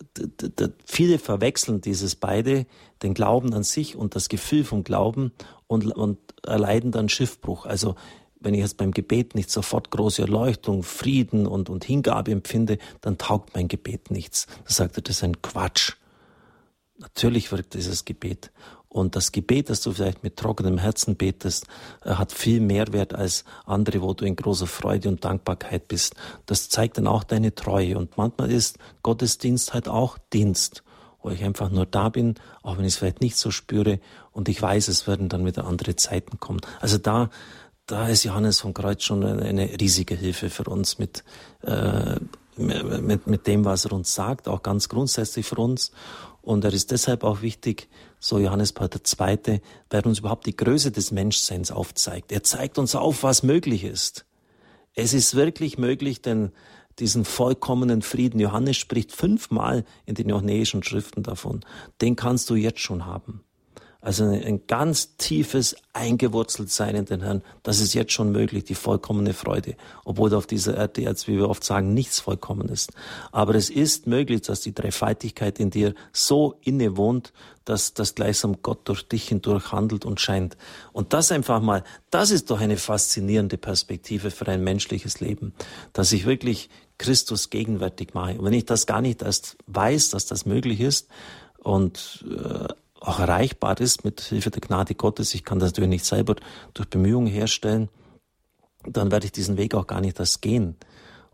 viele 0.86 1.20
verwechseln 1.20 1.82
dieses 1.82 2.16
beide, 2.16 2.66
den 3.02 3.14
Glauben 3.14 3.54
an 3.54 3.64
sich 3.64 3.96
und 3.96 4.16
das 4.16 4.30
Gefühl 4.30 4.64
vom 4.64 4.84
Glauben 4.84 5.32
und, 5.68 5.88
und 5.88 6.18
erleiden 6.46 6.92
dann 6.92 7.10
Schiffbruch. 7.10 7.66
Also 7.66 7.96
wenn 8.40 8.54
ich 8.54 8.60
jetzt 8.60 8.78
beim 8.78 8.92
Gebet 8.92 9.36
nicht 9.36 9.52
sofort 9.52 9.92
große 9.92 10.24
Erleuchtung, 10.24 10.84
Frieden 10.84 11.46
und, 11.46 11.70
und 11.70 11.86
Hingabe 11.86 12.32
empfinde, 12.32 12.80
dann 13.00 13.18
taugt 13.18 13.54
mein 13.56 13.68
Gebet 13.68 14.10
nichts. 14.10 14.48
Da 14.66 14.74
sagt 14.74 14.98
er, 14.98 15.04
das 15.04 15.18
ist 15.18 15.24
ein 15.24 15.42
Quatsch. 15.42 15.94
Natürlich 16.98 17.52
wirkt 17.52 17.76
dieses 17.76 18.06
Gebet. 18.06 18.52
Und 18.92 19.16
das 19.16 19.32
Gebet, 19.32 19.70
das 19.70 19.80
du 19.80 19.94
vielleicht 19.94 20.22
mit 20.22 20.36
trockenem 20.36 20.78
Herzen 20.78 21.16
betest, 21.16 21.66
äh, 22.04 22.16
hat 22.16 22.34
viel 22.34 22.60
mehr 22.60 22.92
Wert 22.92 23.16
als 23.16 23.46
andere, 23.66 24.02
wo 24.02 24.14
du 24.14 24.26
in 24.26 24.36
großer 24.36 24.68
Freude 24.68 25.08
und 25.08 25.24
Dankbarkeit 25.24 25.88
bist. 25.88 26.16
Das 26.46 26.68
zeigt 26.68 26.98
dann 26.98 27.08
auch 27.08 27.24
deine 27.24 27.56
Treue. 27.56 27.98
Und 27.98 28.18
manchmal 28.18 28.52
ist 28.52 28.80
Gottesdienst 29.02 29.74
halt 29.74 29.88
auch 29.88 30.18
Dienst, 30.34 30.84
wo 31.22 31.30
ich 31.30 31.42
einfach 31.46 31.72
nur 31.72 31.86
da 31.86 32.10
bin, 32.10 32.36
auch 32.64 32.78
wenn 32.78 32.84
ich 32.84 32.94
es 32.94 32.98
vielleicht 32.98 33.22
nicht 33.22 33.38
so 33.38 33.50
spüre. 33.50 34.02
Und 34.34 34.50
ich 34.50 34.62
weiß, 34.62 34.90
es 34.90 35.08
werden 35.08 35.30
dann 35.30 35.46
wieder 35.46 35.66
andere 35.66 35.96
Zeiten 35.96 36.42
kommen. 36.42 36.60
Also 36.82 36.98
da, 36.98 37.30
da 37.86 38.10
ist 38.10 38.26
Johannes 38.26 38.60
von 38.60 38.74
Kreuz 38.74 39.04
schon 39.04 39.24
eine, 39.24 39.80
riesige 39.80 40.16
Hilfe 40.16 40.50
für 40.50 40.66
uns 40.66 41.00
mit, 41.00 41.24
äh, 41.62 42.18
mit, 42.58 43.26
mit 43.26 43.48
dem, 43.48 43.64
was 43.64 43.86
er 43.86 43.94
uns 43.94 44.14
sagt, 44.14 44.50
auch 44.50 44.64
ganz 44.64 44.90
grundsätzlich 44.90 45.46
für 45.46 45.62
uns. 45.62 45.94
Und 46.42 46.64
er 46.64 46.74
ist 46.74 46.92
deshalb 46.92 47.24
auch 47.24 47.42
wichtig, 47.42 47.88
so 48.20 48.40
Johannes 48.40 48.74
Paul 48.74 48.90
II., 48.94 49.62
weil 49.90 50.02
er 50.02 50.06
uns 50.06 50.20
überhaupt 50.20 50.48
die 50.48 50.56
Größe 50.56 50.92
des 50.92 51.12
Menschseins 51.12 51.72
aufzeigt. 51.72 52.32
Er 52.32 52.44
zeigt 52.44 52.78
uns 52.78 52.96
auf, 52.96 53.24
was 53.24 53.44
möglich 53.44 53.84
ist. 53.84 54.26
Es 54.94 55.14
ist 55.14 55.36
wirklich 55.36 55.78
möglich, 55.78 56.22
den, 56.22 56.52
diesen 57.00 57.26
vollkommenen 57.26 58.02
Frieden. 58.02 58.40
Johannes 58.40 58.78
spricht 58.78 59.12
fünfmal 59.12 59.86
in 60.06 60.16
den 60.16 60.30
johannäischen 60.30 60.84
Schriften 60.84 61.24
davon. 61.24 61.62
Den 62.02 62.16
kannst 62.16 62.50
du 62.50 62.56
jetzt 62.56 62.80
schon 62.80 63.06
haben. 63.06 63.44
Also 64.02 64.26
ein 64.26 64.66
ganz 64.66 65.16
tiefes 65.18 65.76
Eingewurzelt-Sein 65.94 66.96
in 66.96 67.06
den 67.06 67.22
Herrn, 67.22 67.44
das 67.62 67.80
ist 67.80 67.94
jetzt 67.94 68.14
schon 68.14 68.32
möglich, 68.32 68.64
die 68.64 68.74
vollkommene 68.74 69.36
Freude. 69.36 69.76
Obwohl 70.06 70.34
auf 70.34 70.48
dieser 70.48 70.76
Erde 70.76 71.02
jetzt, 71.02 71.28
wie 71.28 71.38
wir 71.38 71.48
oft 71.48 71.64
sagen, 71.64 71.94
nichts 71.94 72.20
vollkommen 72.20 72.68
ist. 72.68 72.94
Aber 73.32 73.54
es 73.54 73.70
ist 73.70 74.08
möglich, 74.08 74.42
dass 74.42 74.62
die 74.62 74.74
Dreifaltigkeit 74.74 75.60
in 75.60 75.70
dir 75.70 75.94
so 76.14 76.56
inne 76.62 76.98
wohnt, 76.98 77.32
dass 77.64 77.94
das 77.94 78.16
gleichsam 78.16 78.64
Gott 78.64 78.80
durch 78.86 79.08
dich 79.08 79.28
hindurch 79.28 79.72
handelt 79.72 80.04
und 80.04 80.20
scheint. 80.20 80.58
Und 80.94 81.14
das 81.14 81.32
einfach 81.32 81.62
mal, 81.62 81.84
das 82.10 82.32
ist 82.32 82.50
doch 82.50 82.60
eine 82.60 82.78
faszinierende 82.78 83.58
Perspektive 83.58 84.32
für 84.32 84.48
ein 84.48 84.64
menschliches 84.64 85.20
Leben, 85.20 85.54
dass 85.94 86.12
ich 86.12 86.26
wirklich 86.26 86.72
Christus 86.98 87.52
gegenwärtig 87.52 88.16
mache. 88.16 88.40
Und 88.40 88.46
wenn 88.46 88.54
ich 88.54 88.66
das 88.66 88.88
gar 88.88 89.02
nicht 89.02 89.22
erst 89.22 89.58
weiß, 89.68 90.10
dass 90.10 90.26
das 90.26 90.46
möglich 90.46 90.82
ist 90.82 91.08
und 91.60 92.26
äh, 92.28 92.68
auch 93.02 93.20
erreichbar 93.20 93.80
ist 93.82 94.06
mit 94.06 94.22
Hilfe 94.22 94.52
der 94.52 94.62
Gnade 94.62 94.96
Gottes, 94.96 95.34
ich 95.34 95.44
kann 95.44 95.60
das 95.60 95.72
natürlich 95.72 95.90
nicht 95.90 96.06
selber 96.06 96.36
durch 96.74 96.88
Bemühungen 96.88 97.28
herstellen, 97.28 97.90
dann 98.86 99.12
werde 99.12 99.26
ich 99.26 99.32
diesen 99.32 99.58
Weg 99.58 99.76
auch 99.76 99.88
gar 99.88 100.02
nicht 100.02 100.20
erst 100.20 100.42
gehen. 100.42 100.78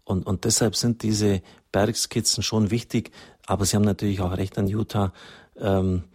Und, 0.03 0.25
und 0.25 0.45
deshalb 0.45 0.75
sind 0.75 1.03
diese 1.03 1.41
Bergskizzen 1.73 2.41
schon 2.41 2.71
wichtig, 2.71 3.11
aber 3.45 3.65
sie 3.65 3.75
haben 3.75 3.83
natürlich 3.83 4.21
auch 4.21 4.35
recht 4.37 4.57
an 4.57 4.67
Utah. 4.67 5.11
Ähm, 5.57 6.05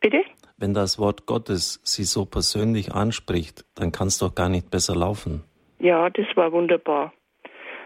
Bitte? 0.00 0.22
Wenn 0.58 0.74
das 0.74 0.98
Wort 0.98 1.24
Gottes 1.26 1.80
Sie 1.84 2.02
so 2.02 2.26
persönlich 2.26 2.92
anspricht, 2.92 3.64
dann 3.76 3.92
kann 3.92 4.08
es 4.08 4.18
doch 4.18 4.34
gar 4.34 4.48
nicht 4.48 4.70
besser 4.70 4.94
laufen. 4.96 5.44
Ja, 5.78 6.10
das 6.10 6.26
war 6.34 6.52
wunderbar. 6.52 7.12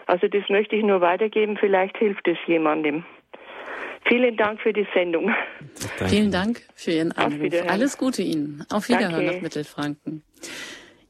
Also 0.07 0.27
das 0.27 0.49
möchte 0.49 0.75
ich 0.75 0.83
nur 0.83 1.01
weitergeben, 1.01 1.57
vielleicht 1.57 1.97
hilft 1.99 2.27
es 2.27 2.39
jemandem. 2.47 3.05
Vielen 4.07 4.37
Dank 4.37 4.61
für 4.61 4.73
die 4.73 4.87
Sendung. 4.95 5.35
Vielen 6.07 6.31
Dank 6.31 6.61
für 6.75 6.91
Ihren 6.91 7.13
Anruf. 7.13 7.53
Alles 7.69 7.97
Gute 7.97 8.23
Ihnen. 8.23 8.65
Auf 8.71 8.89
Wiederhören 8.89 9.25
Danke. 9.25 9.35
nach 9.35 9.43
Mittelfranken. 9.43 10.23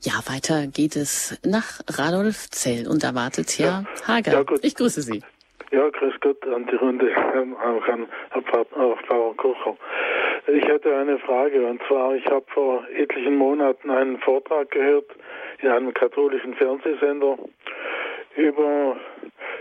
Ja, 0.00 0.14
weiter 0.26 0.66
geht 0.66 0.96
es 0.96 1.38
nach 1.44 1.80
Radolfzell 1.88 2.88
und 2.88 3.04
da 3.04 3.14
wartet 3.14 3.56
Herr 3.58 3.84
ja. 3.84 3.84
Hager. 4.06 4.32
Ja, 4.32 4.44
ich 4.62 4.74
grüße 4.74 5.00
Sie. 5.00 5.22
Ja, 5.70 5.88
grüß 5.88 6.14
Gott 6.20 6.46
an 6.48 6.66
die 6.66 6.74
Runde, 6.74 7.10
auch 7.16 7.88
an 7.88 8.06
Herr 8.30 8.42
Pfarrer 8.42 9.34
Kocher. 9.36 9.76
Ich 10.48 10.64
hätte 10.64 10.94
eine 10.96 11.18
Frage 11.20 11.64
und 11.64 11.80
zwar, 11.86 12.14
ich 12.16 12.26
habe 12.26 12.44
vor 12.52 12.84
etlichen 12.94 13.36
Monaten 13.36 13.90
einen 13.90 14.18
Vortrag 14.18 14.70
gehört 14.72 15.06
in 15.60 15.68
einem 15.68 15.94
katholischen 15.94 16.54
Fernsehsender 16.54 17.38
über, 18.36 18.96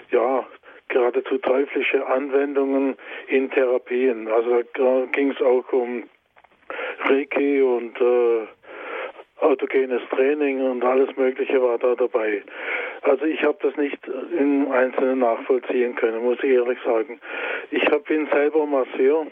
ja, 0.09 0.45
geradezu 0.91 1.37
teuflische 1.39 2.05
Anwendungen 2.05 2.95
in 3.27 3.49
Therapien. 3.49 4.27
Also 4.27 4.61
ging 5.11 5.31
es 5.31 5.41
auch 5.41 5.73
um 5.73 6.03
Reiki 6.99 7.61
und 7.61 7.99
äh, 7.99 8.47
autogenes 9.41 10.01
Training 10.09 10.61
und 10.61 10.83
alles 10.83 11.15
Mögliche 11.17 11.61
war 11.61 11.77
da 11.79 11.95
dabei. 11.95 12.43
Also 13.01 13.25
ich 13.25 13.41
habe 13.43 13.57
das 13.61 13.75
nicht 13.77 13.99
im 14.07 14.71
Einzelnen 14.71 15.19
nachvollziehen 15.19 15.95
können, 15.95 16.23
muss 16.23 16.37
ich 16.43 16.51
ehrlich 16.51 16.77
sagen. 16.85 17.19
Ich 17.71 17.83
hab, 17.87 18.05
bin 18.05 18.27
selber 18.27 18.65
Masseur 18.65 19.25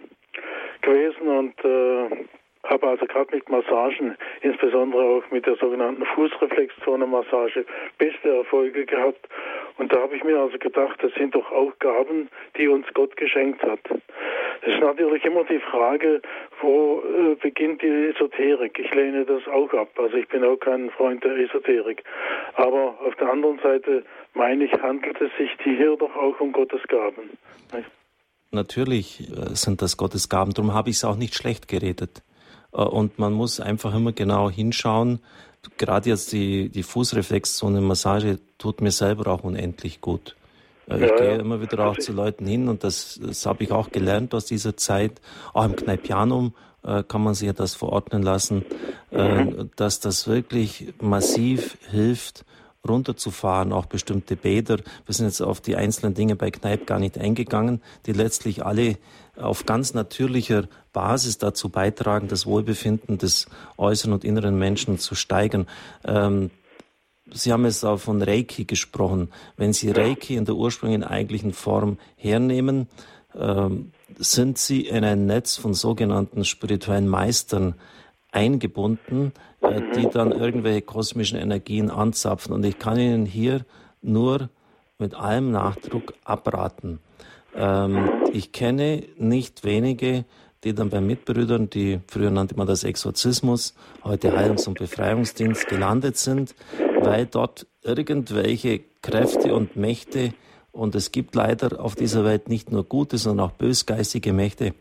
gewesen 0.82 1.28
und 1.28 1.64
äh, 1.64 2.26
habe 2.64 2.88
also 2.88 3.06
gerade 3.06 3.36
mit 3.36 3.50
Massagen, 3.50 4.18
insbesondere 4.42 5.02
auch 5.02 5.24
mit 5.32 5.46
der 5.46 5.56
sogenannten 5.56 6.06
Fußreflexzone-Massage, 6.06 7.66
beste 7.98 8.30
Erfolge 8.30 8.86
gehabt. 8.86 9.28
Und 9.80 9.94
da 9.94 10.02
habe 10.02 10.16
ich 10.16 10.24
mir 10.24 10.38
also 10.38 10.58
gedacht, 10.58 11.02
das 11.02 11.14
sind 11.14 11.34
doch 11.34 11.50
auch 11.52 11.72
Gaben, 11.80 12.30
die 12.58 12.68
uns 12.68 12.86
Gott 12.94 13.16
geschenkt 13.16 13.64
hat. 13.64 13.80
Es 14.62 14.74
ist 14.74 14.82
natürlich 14.82 15.24
immer 15.24 15.46
die 15.46 15.60
Frage, 15.60 16.22
wo 16.62 17.02
äh, 17.02 17.36
beginnt 17.36 17.82
die 17.82 18.12
Esoterik? 18.14 18.78
Ich 18.78 18.94
lehne 18.94 19.26
das 19.26 19.48
auch 19.48 19.74
ab. 19.74 19.90
Also 19.98 20.18
ich 20.18 20.28
bin 20.28 20.44
auch 20.44 20.58
kein 20.58 20.90
Freund 20.92 21.24
der 21.24 21.38
Esoterik. 21.38 22.04
Aber 22.56 23.00
auf 23.00 23.16
der 23.16 23.32
anderen 23.32 23.60
Seite 23.60 24.04
meine 24.34 24.66
ich, 24.66 24.74
handelt 24.74 25.20
es 25.22 25.32
sich 25.38 25.50
hier 25.64 25.96
doch 25.96 26.14
auch 26.14 26.40
um 26.42 26.52
Gottes 26.52 26.82
Gaben. 26.90 27.30
Natürlich 28.52 29.30
äh, 29.32 29.56
sind 29.56 29.82
das 29.82 29.96
Gottes 29.96 30.28
Gaben, 30.28 30.54
darum 30.54 30.74
habe 30.74 30.90
ich 30.90 30.98
es 30.98 31.06
auch 31.06 31.16
nicht 31.16 31.36
schlecht 31.36 31.68
geredet. 31.68 32.22
Äh, 32.74 32.82
und 32.82 33.18
man 33.18 33.32
muss 33.32 33.60
einfach 33.60 33.96
immer 33.96 34.12
genau 34.12 34.50
hinschauen. 34.50 35.20
Gerade 35.78 36.10
jetzt 36.10 36.32
die, 36.32 36.70
die 36.70 36.84
Fußreflex, 36.84 37.58
so 37.58 37.68
eine 37.68 37.82
Massage 37.82 38.40
tut 38.58 38.82
mir 38.82 38.92
selber 38.92 39.32
auch 39.32 39.44
unendlich 39.44 40.02
gut. 40.02 40.36
Äh, 40.90 41.06
ich 41.06 41.10
ja, 41.10 41.18
gehe 41.18 41.38
immer 41.38 41.62
wieder 41.62 41.88
auch 41.88 41.98
zu 41.98 42.12
Leuten 42.12 42.46
hin 42.46 42.68
und 42.68 42.84
das, 42.84 43.20
das 43.22 43.46
habe 43.46 43.64
ich 43.64 43.72
auch 43.72 43.92
gelernt 43.92 44.34
aus 44.34 44.46
dieser 44.46 44.76
Zeit. 44.78 45.22
Auch 45.54 45.66
im 45.66 45.76
Kneipianum 45.76 46.54
äh, 46.84 47.04
kann 47.04 47.24
man 47.24 47.34
sich 47.34 47.48
ja 47.48 47.54
das 47.54 47.76
verordnen 47.76 48.24
lassen, 48.24 48.66
äh, 49.12 49.44
mhm. 49.44 49.70
dass 49.76 50.00
das 50.00 50.28
wirklich 50.28 50.94
massiv 51.02 51.78
hilft, 51.90 52.46
runterzufahren, 52.88 53.74
auch 53.74 53.86
bestimmte 53.86 54.36
Bäder. 54.36 54.78
Wir 55.06 55.14
sind 55.14 55.26
jetzt 55.26 55.42
auf 55.42 55.62
die 55.62 55.76
einzelnen 55.76 56.14
Dinge 56.14 56.36
bei 56.36 56.50
Kneipp 56.50 56.88
gar 56.88 57.00
nicht 57.00 57.18
eingegangen, 57.18 57.82
die 58.06 58.14
letztlich 58.14 58.66
alle 58.66 58.98
auf 59.40 59.66
ganz 59.66 59.94
natürlicher 59.94 60.68
Basis 60.94 61.38
dazu 61.38 61.70
beitragen, 61.70 62.28
das 62.28 62.46
Wohlbefinden 62.46 63.18
des 63.18 63.48
äußeren 63.78 64.14
und 64.14 64.24
inneren 64.24 64.58
Menschen 64.58 65.00
zu 65.00 65.16
steigern. 65.16 65.68
Ähm, 66.06 66.52
Sie 67.32 67.52
haben 67.52 67.66
es 67.66 67.84
auch 67.84 68.00
von 68.00 68.22
Reiki 68.22 68.66
gesprochen. 68.66 69.30
Wenn 69.56 69.74
Sie 69.74 69.92
Reiki 69.92 70.36
in 70.36 70.46
der 70.46 70.56
ursprünglichen 70.56 71.04
eigentlichen 71.04 71.54
Form 71.54 71.98
hernehmen, 72.16 72.88
ähm, 73.36 73.92
sind 74.18 74.58
Sie 74.58 74.82
in 74.82 75.04
ein 75.04 75.26
Netz 75.28 75.56
von 75.56 75.74
sogenannten 75.74 76.44
spirituellen 76.44 77.08
Meistern 77.08 77.76
eingebunden, 78.32 79.34
äh, 79.62 79.82
die 79.96 80.08
dann 80.10 80.32
irgendwelche 80.32 80.82
kosmischen 80.82 81.38
Energien 81.38 81.92
anzapfen. 81.92 82.54
Und 82.54 82.64
ich 82.66 82.80
kann 82.80 83.00
Ihnen 83.00 83.26
hier 83.26 83.66
nur 84.02 84.50
mit 84.98 85.14
allem 85.14 85.52
Nachdruck 85.52 86.14
abraten. 86.24 87.00
Ähm, 87.60 88.10
ich 88.32 88.52
kenne 88.52 89.04
nicht 89.18 89.64
wenige, 89.64 90.26
die 90.64 90.74
dann 90.74 90.90
bei 90.90 91.02
Mitbrüdern, 91.02 91.70
die 91.70 92.00
früher 92.08 92.32
nannte 92.32 92.56
man 92.56 92.68
das 92.68 92.84
Exorzismus, 92.84 93.76
heute 94.04 94.36
Heilungs- 94.36 94.68
und 94.68 94.80
Befreiungsdienst 94.80 95.68
gelandet 95.68 96.18
sind, 96.18 96.56
weil 97.02 97.26
dort 97.26 97.68
irgendwelche 97.84 98.82
Kräfte 99.02 99.54
und 99.54 99.76
Mächte, 99.76 100.34
und 100.72 100.96
es 100.96 101.12
gibt 101.12 101.36
leider 101.36 101.84
auf 101.84 101.96
dieser 101.96 102.24
Welt 102.24 102.48
nicht 102.48 102.72
nur 102.72 102.84
gute, 102.84 103.18
sondern 103.18 103.48
auch 103.48 103.52
bösgeistige 103.52 104.34
Mächte, 104.34 104.74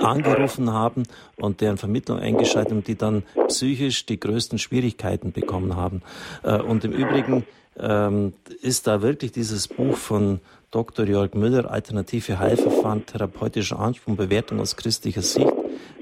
angerufen 0.00 0.72
haben 0.72 1.04
und 1.36 1.60
deren 1.60 1.78
Vermittlung 1.78 2.18
eingeschaltet 2.18 2.72
und 2.72 2.88
die 2.88 2.96
dann 2.96 3.22
psychisch 3.48 4.06
die 4.06 4.18
größten 4.18 4.58
Schwierigkeiten 4.58 5.32
bekommen 5.32 5.76
haben. 5.76 6.02
Äh, 6.42 6.60
und 6.60 6.84
im 6.84 6.92
Übrigen 6.92 7.44
ähm, 7.78 8.32
ist 8.62 8.86
da 8.86 9.02
wirklich 9.02 9.32
dieses 9.32 9.68
Buch 9.68 9.96
von 9.96 10.40
Dr. 10.76 11.06
Jörg 11.06 11.32
Müller, 11.32 11.70
Alternative 11.70 12.38
Heilverfahren, 12.38 13.06
therapeutischer 13.06 13.80
Anspruch 13.80 14.08
und 14.08 14.16
Bewertung 14.18 14.60
aus 14.60 14.76
christlicher 14.76 15.22
Sicht, 15.22 15.50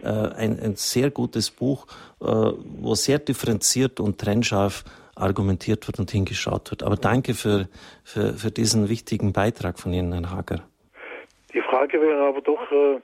äh, 0.02 0.08
ein, 0.08 0.58
ein 0.58 0.74
sehr 0.74 1.12
gutes 1.12 1.52
Buch, 1.52 1.86
äh, 2.20 2.24
wo 2.26 2.96
sehr 2.96 3.20
differenziert 3.20 4.00
und 4.00 4.18
trennscharf 4.18 4.82
argumentiert 5.14 5.86
wird 5.86 6.00
und 6.00 6.10
hingeschaut 6.10 6.72
wird. 6.72 6.82
Aber 6.82 6.96
danke 6.96 7.34
für, 7.34 7.68
für, 8.02 8.34
für 8.34 8.50
diesen 8.50 8.88
wichtigen 8.88 9.32
Beitrag 9.32 9.78
von 9.78 9.92
Ihnen, 9.92 10.12
Herr 10.12 10.36
Hager. 10.36 10.64
Die 11.54 11.60
Frage 11.60 12.00
wäre 12.00 12.26
aber 12.26 12.40
doch, 12.40 12.68
äh, 12.72 12.94
äh 12.96 13.00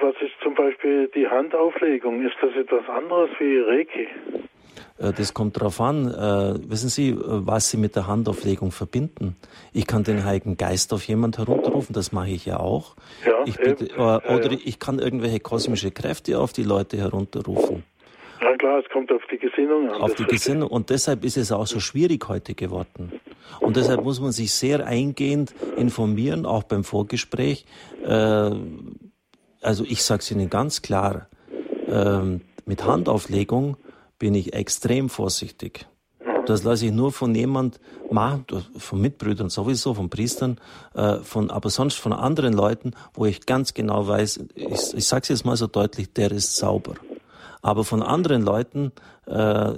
was 0.00 0.14
ist 0.22 0.34
zum 0.40 0.54
Beispiel 0.54 1.10
die 1.16 1.26
Handauflegung? 1.26 2.24
Ist 2.24 2.36
das 2.40 2.54
etwas 2.54 2.88
anderes 2.88 3.30
wie 3.40 3.58
Reiki? 3.58 4.06
Äh, 4.98 5.12
das 5.12 5.34
kommt 5.34 5.56
darauf 5.56 5.80
an. 5.80 6.08
Äh, 6.08 6.70
wissen 6.70 6.88
Sie, 6.88 7.10
äh, 7.10 7.16
was 7.18 7.70
Sie 7.70 7.76
mit 7.76 7.96
der 7.96 8.06
Handauflegung 8.06 8.72
verbinden? 8.72 9.36
Ich 9.72 9.86
kann 9.86 10.04
den 10.04 10.24
Heiligen 10.24 10.56
Geist 10.56 10.92
auf 10.92 11.04
jemand 11.04 11.38
herunterrufen, 11.38 11.92
das 11.92 12.12
mache 12.12 12.30
ich 12.30 12.46
ja 12.46 12.60
auch. 12.60 12.96
Ja, 13.24 13.32
ich 13.44 13.56
bitte, 13.56 13.86
äh, 13.90 13.94
oder 13.96 14.52
ja. 14.52 14.58
ich 14.64 14.78
kann 14.78 14.98
irgendwelche 14.98 15.40
kosmische 15.40 15.90
Kräfte 15.90 16.38
auf 16.38 16.52
die 16.52 16.64
Leute 16.64 16.96
herunterrufen. 16.96 17.84
Ja 18.40 18.56
klar, 18.56 18.80
es 18.80 18.90
kommt 18.90 19.10
auf 19.10 19.22
die 19.30 19.38
Gesinnung 19.38 19.90
an. 19.90 20.00
Auf 20.02 20.14
die 20.14 20.24
Gesinnung. 20.24 20.70
Und 20.70 20.90
deshalb 20.90 21.24
ist 21.24 21.36
es 21.36 21.52
auch 21.52 21.66
so 21.66 21.80
schwierig 21.80 22.28
heute 22.28 22.54
geworden. 22.54 23.20
Und 23.60 23.76
deshalb 23.76 24.04
muss 24.04 24.20
man 24.20 24.32
sich 24.32 24.52
sehr 24.52 24.86
eingehend 24.86 25.54
informieren, 25.76 26.44
auch 26.44 26.62
beim 26.64 26.84
Vorgespräch. 26.84 27.64
Also 29.66 29.84
ich 29.84 30.04
sage 30.04 30.20
es 30.20 30.30
Ihnen 30.30 30.50
ganz 30.50 30.82
klar, 30.82 31.28
äh, 31.88 32.38
mit 32.66 32.84
Handauflegung 32.84 33.76
bin 34.18 34.34
ich 34.34 34.52
extrem 34.52 35.08
vorsichtig. 35.08 35.86
Das 36.46 36.62
lasse 36.62 36.86
ich 36.86 36.92
nur 36.92 37.12
von 37.12 37.34
jemand 37.34 37.80
machen, 38.10 38.44
von 38.76 39.00
Mitbrüdern 39.00 39.50
sowieso, 39.50 39.94
von 39.94 40.08
Priestern, 40.08 40.58
äh, 40.94 41.16
von, 41.16 41.50
aber 41.50 41.70
sonst 41.70 41.96
von 41.96 42.12
anderen 42.12 42.52
Leuten, 42.52 42.92
wo 43.14 43.26
ich 43.26 43.46
ganz 43.46 43.74
genau 43.74 44.06
weiß, 44.06 44.44
ich, 44.54 44.94
ich 44.94 45.06
sage 45.06 45.22
es 45.22 45.28
jetzt 45.28 45.44
mal 45.44 45.56
so 45.56 45.66
deutlich, 45.66 46.12
der 46.12 46.30
ist 46.30 46.56
sauber. 46.56 46.94
Aber 47.62 47.84
von 47.84 48.02
anderen 48.02 48.42
Leuten, 48.42 48.92
äh, 49.26 49.72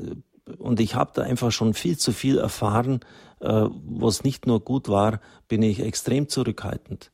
und 0.59 0.81
ich 0.81 0.94
habe 0.94 1.12
da 1.15 1.23
einfach 1.23 1.52
schon 1.52 1.73
viel 1.74 1.97
zu 1.97 2.12
viel 2.12 2.39
erfahren, 2.39 3.01
äh, 3.40 3.65
wo 3.86 4.09
es 4.09 4.24
nicht 4.24 4.47
nur 4.47 4.60
gut 4.60 4.89
war, 4.89 5.20
bin 5.48 5.62
ich 5.62 5.81
extrem 5.81 6.28
zurückhaltend 6.28 7.10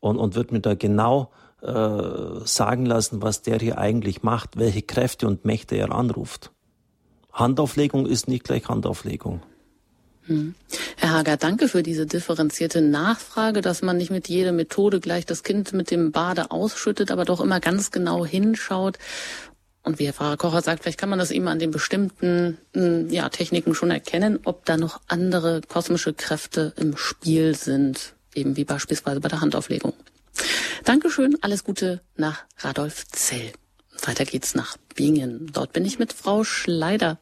und, 0.00 0.18
und 0.18 0.34
wird 0.34 0.52
mir 0.52 0.60
da 0.60 0.74
genau 0.74 1.30
äh, 1.62 2.44
sagen 2.44 2.86
lassen, 2.86 3.22
was 3.22 3.42
der 3.42 3.58
hier 3.58 3.78
eigentlich 3.78 4.22
macht, 4.22 4.58
welche 4.58 4.82
Kräfte 4.82 5.26
und 5.26 5.44
Mächte 5.44 5.76
er 5.76 5.92
anruft. 5.92 6.52
Handauflegung 7.38 8.06
ist 8.06 8.28
nicht 8.28 8.44
gleich 8.44 8.68
Handauflegung. 8.68 9.42
Hm. 10.26 10.54
Herr 10.96 11.10
Hager, 11.10 11.36
danke 11.36 11.68
für 11.68 11.82
diese 11.82 12.04
differenzierte 12.04 12.82
Nachfrage, 12.82 13.62
dass 13.62 13.80
man 13.82 13.96
nicht 13.96 14.10
mit 14.10 14.28
jeder 14.28 14.52
Methode 14.52 15.00
gleich 15.00 15.24
das 15.24 15.42
Kind 15.42 15.72
mit 15.72 15.90
dem 15.90 16.12
Bade 16.12 16.50
ausschüttet, 16.50 17.10
aber 17.10 17.24
doch 17.24 17.40
immer 17.40 17.60
ganz 17.60 17.90
genau 17.90 18.26
hinschaut. 18.26 18.98
Und 19.82 19.98
wie 19.98 20.06
Herr 20.06 20.12
Pfarrer 20.12 20.36
Kocher 20.36 20.60
sagt, 20.60 20.82
vielleicht 20.82 20.98
kann 20.98 21.08
man 21.08 21.18
das 21.18 21.30
eben 21.30 21.48
an 21.48 21.58
den 21.58 21.70
bestimmten 21.70 22.58
hm, 22.74 23.08
ja, 23.08 23.30
Techniken 23.30 23.74
schon 23.74 23.90
erkennen, 23.90 24.40
ob 24.44 24.66
da 24.66 24.76
noch 24.76 25.00
andere 25.06 25.62
kosmische 25.66 26.12
Kräfte 26.12 26.74
im 26.76 26.96
Spiel 26.96 27.54
sind, 27.54 28.14
eben 28.34 28.56
wie 28.56 28.64
beispielsweise 28.64 29.20
bei 29.20 29.28
der 29.28 29.40
Handauflegung. 29.40 29.94
Dankeschön, 30.84 31.38
alles 31.40 31.64
Gute 31.64 32.02
nach 32.16 32.44
Radolfzell. 32.58 33.52
Weiter 34.06 34.24
geht's 34.24 34.54
nach 34.54 34.76
Bingen. 34.94 35.50
Dort 35.52 35.72
bin 35.72 35.84
ich 35.84 35.98
mit 35.98 36.12
Frau 36.12 36.44
Schleider 36.44 37.18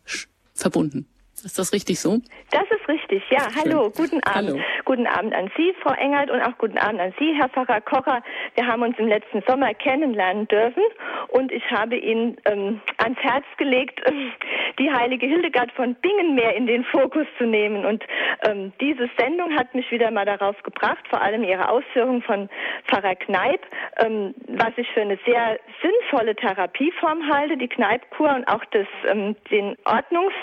verbunden. 0.54 1.06
Ist 1.44 1.58
das 1.58 1.72
richtig 1.72 2.00
so? 2.00 2.18
Das 2.50 2.64
ist 2.70 2.88
richtig, 2.88 3.22
ja. 3.30 3.48
Hallo, 3.54 3.90
guten 3.94 4.22
Abend. 4.22 4.50
Hallo. 4.50 4.60
Guten 4.84 5.06
Abend 5.06 5.34
an 5.34 5.50
Sie, 5.56 5.74
Frau 5.82 5.92
Engert, 5.94 6.30
und 6.30 6.40
auch 6.40 6.56
guten 6.58 6.78
Abend 6.78 7.00
an 7.00 7.14
Sie, 7.18 7.34
Herr 7.34 7.48
Pfarrer 7.48 7.80
Kocher. 7.80 8.22
Wir 8.54 8.66
haben 8.66 8.82
uns 8.82 8.98
im 8.98 9.06
letzten 9.06 9.42
Sommer 9.46 9.74
kennenlernen 9.74 10.48
dürfen 10.48 10.82
und 11.28 11.52
ich 11.52 11.62
habe 11.70 11.96
Ihnen 11.96 12.36
ähm, 12.46 12.80
ans 12.98 13.18
Herz 13.18 13.44
gelegt, 13.58 14.00
ähm, 14.06 14.32
die 14.78 14.90
heilige 14.90 15.26
Hildegard 15.26 15.70
von 15.72 15.94
Bingen 15.96 16.34
mehr 16.34 16.54
in 16.56 16.66
den 16.66 16.84
Fokus 16.84 17.26
zu 17.38 17.44
nehmen. 17.44 17.84
Und 17.84 18.04
ähm, 18.42 18.72
diese 18.80 19.08
Sendung 19.18 19.54
hat 19.56 19.74
mich 19.74 19.90
wieder 19.90 20.10
mal 20.10 20.24
darauf 20.24 20.60
gebracht, 20.62 21.04
vor 21.10 21.20
allem 21.20 21.44
Ihre 21.44 21.68
Ausführung 21.68 22.22
von 22.22 22.48
Pfarrer 22.88 23.14
Kneip, 23.14 23.60
ähm, 23.98 24.34
was 24.48 24.72
ich 24.76 24.88
für 24.92 25.02
eine 25.02 25.18
sehr 25.26 25.58
sinnvolle 25.82 26.34
Therapieform 26.34 27.30
halte, 27.30 27.56
die 27.56 27.68
Kneipkur 27.68 28.34
und 28.34 28.48
auch 28.48 28.64
das, 28.70 28.86
ähm, 29.08 29.36
den 29.50 29.76
Ordnungs, 29.84 30.34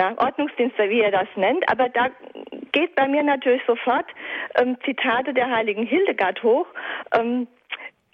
na, 0.00 0.14
Ordnungsdienst, 0.16 0.78
wie 0.78 1.00
er 1.00 1.10
das 1.10 1.28
nennt. 1.36 1.68
Aber 1.70 1.88
da 1.88 2.08
geht 2.72 2.94
bei 2.94 3.06
mir 3.06 3.22
natürlich 3.22 3.62
sofort 3.66 4.06
ähm, 4.56 4.76
Zitate 4.84 5.34
der 5.34 5.50
heiligen 5.50 5.84
Hildegard 5.84 6.42
hoch. 6.42 6.66
Ähm, 7.18 7.46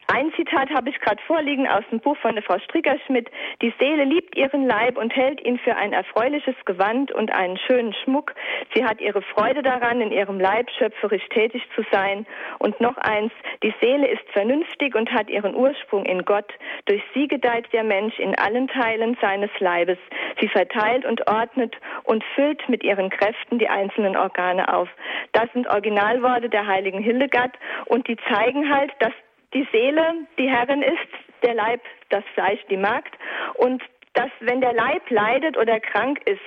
ein 0.09 0.33
Zitat 0.35 0.71
habe 0.71 0.91
ich 0.91 1.01
gerade 1.01 1.21
vorliegen 1.27 1.67
aus 1.67 1.83
dem 1.91 1.99
Buch 1.99 2.17
von 2.19 2.35
der 2.35 2.45
Frau 2.45 2.59
Strickerschmidt. 2.61 3.29
Die 3.61 3.75
Seele 3.81 4.05
liebt 4.05 4.37
ihren 4.37 4.67
Leib 4.67 4.97
und 4.99 5.15
hält 5.15 5.45
ihn 5.45 5.59
für 5.59 5.75
ein 5.75 5.93
erfreuliches 5.93 6.55
Gewand 6.65 7.11
und 7.11 7.33
einen 7.33 7.57
schönen 7.57 7.93
Schmuck. 7.93 8.33
Sie 8.75 8.85
hat 8.85 9.01
ihre 9.01 9.23
Freude 9.23 9.63
daran, 9.63 10.01
in 10.01 10.13
ihrem 10.13 10.39
Leib 10.39 10.71
schöpferisch 10.79 11.27
tätig 11.31 11.63
zu 11.75 11.83
sein. 11.91 12.25
Und 12.61 12.81
noch 12.81 12.97
eins, 12.99 13.33
die 13.65 13.75
Seele 13.81 14.07
ist 14.07 14.23
vernünftig 14.33 14.95
und 14.95 15.11
hat 15.11 15.29
ihren 15.29 15.57
Ursprung 15.57 16.05
in 16.05 16.25
Gott. 16.25 16.53
Durch 16.85 17.03
sie 17.13 17.27
gedeiht 17.27 17.67
der 17.73 17.85
Mensch 17.85 18.19
in 18.21 18.39
allen 18.39 18.69
Teilen 18.69 19.17
seines 19.21 19.51
Leibes. 19.59 19.99
Sie 20.41 20.49
verteilt 20.49 21.05
und 21.05 21.27
ordnet 21.27 21.77
und 22.05 22.23
füllt 22.37 22.69
mit 22.69 22.85
ihren 22.85 23.11
Kräften 23.11 23.59
die 23.59 23.69
einzelnen 23.69 24.17
Organe 24.17 24.73
auf. 24.73 24.89
Das 25.33 25.53
sind 25.53 25.67
Originalworte 25.67 26.49
der 26.49 26.67
heiligen 26.67 27.03
Hildegard 27.03 27.53
und 27.87 28.07
die 28.07 28.17
zeigen 28.29 28.73
halt, 28.73 28.93
dass 29.01 29.13
die 29.57 29.67
Seele 29.73 30.27
die 30.39 30.51
Herrin 30.51 30.83
ist, 30.83 31.09
der 31.43 31.55
Leib 31.55 31.81
das 32.11 32.25
Fleisch 32.35 32.61
die 32.69 32.77
Magd 32.77 33.17
und 33.55 33.83
dass 34.13 34.31
wenn 34.41 34.61
der 34.61 34.73
Leib 34.73 35.11
leidet 35.11 35.57
oder 35.57 35.79
krank 35.81 36.21
ist, 36.27 36.41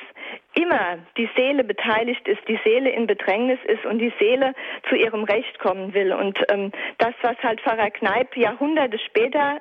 immer 0.56 0.98
die 1.18 1.30
Seele 1.36 1.64
beteiligt 1.64 2.28
ist, 2.28 2.42
die 2.48 2.60
Seele 2.64 2.90
in 2.90 3.08
Bedrängnis 3.08 3.60
ist 3.66 3.86
und 3.86 4.00
die 4.00 4.14
Seele 4.20 4.54
zu 4.90 4.96
ihrem 4.96 5.24
Recht 5.24 5.60
kommen 5.60 5.94
will. 5.94 6.12
Und 6.12 6.40
ähm, 6.50 6.72
das, 6.98 7.14
was 7.22 7.38
halt 7.44 7.62
Pfarrer 7.62 7.92
Kneip 7.92 8.36
Jahrhunderte 8.36 8.98
später 9.00 9.60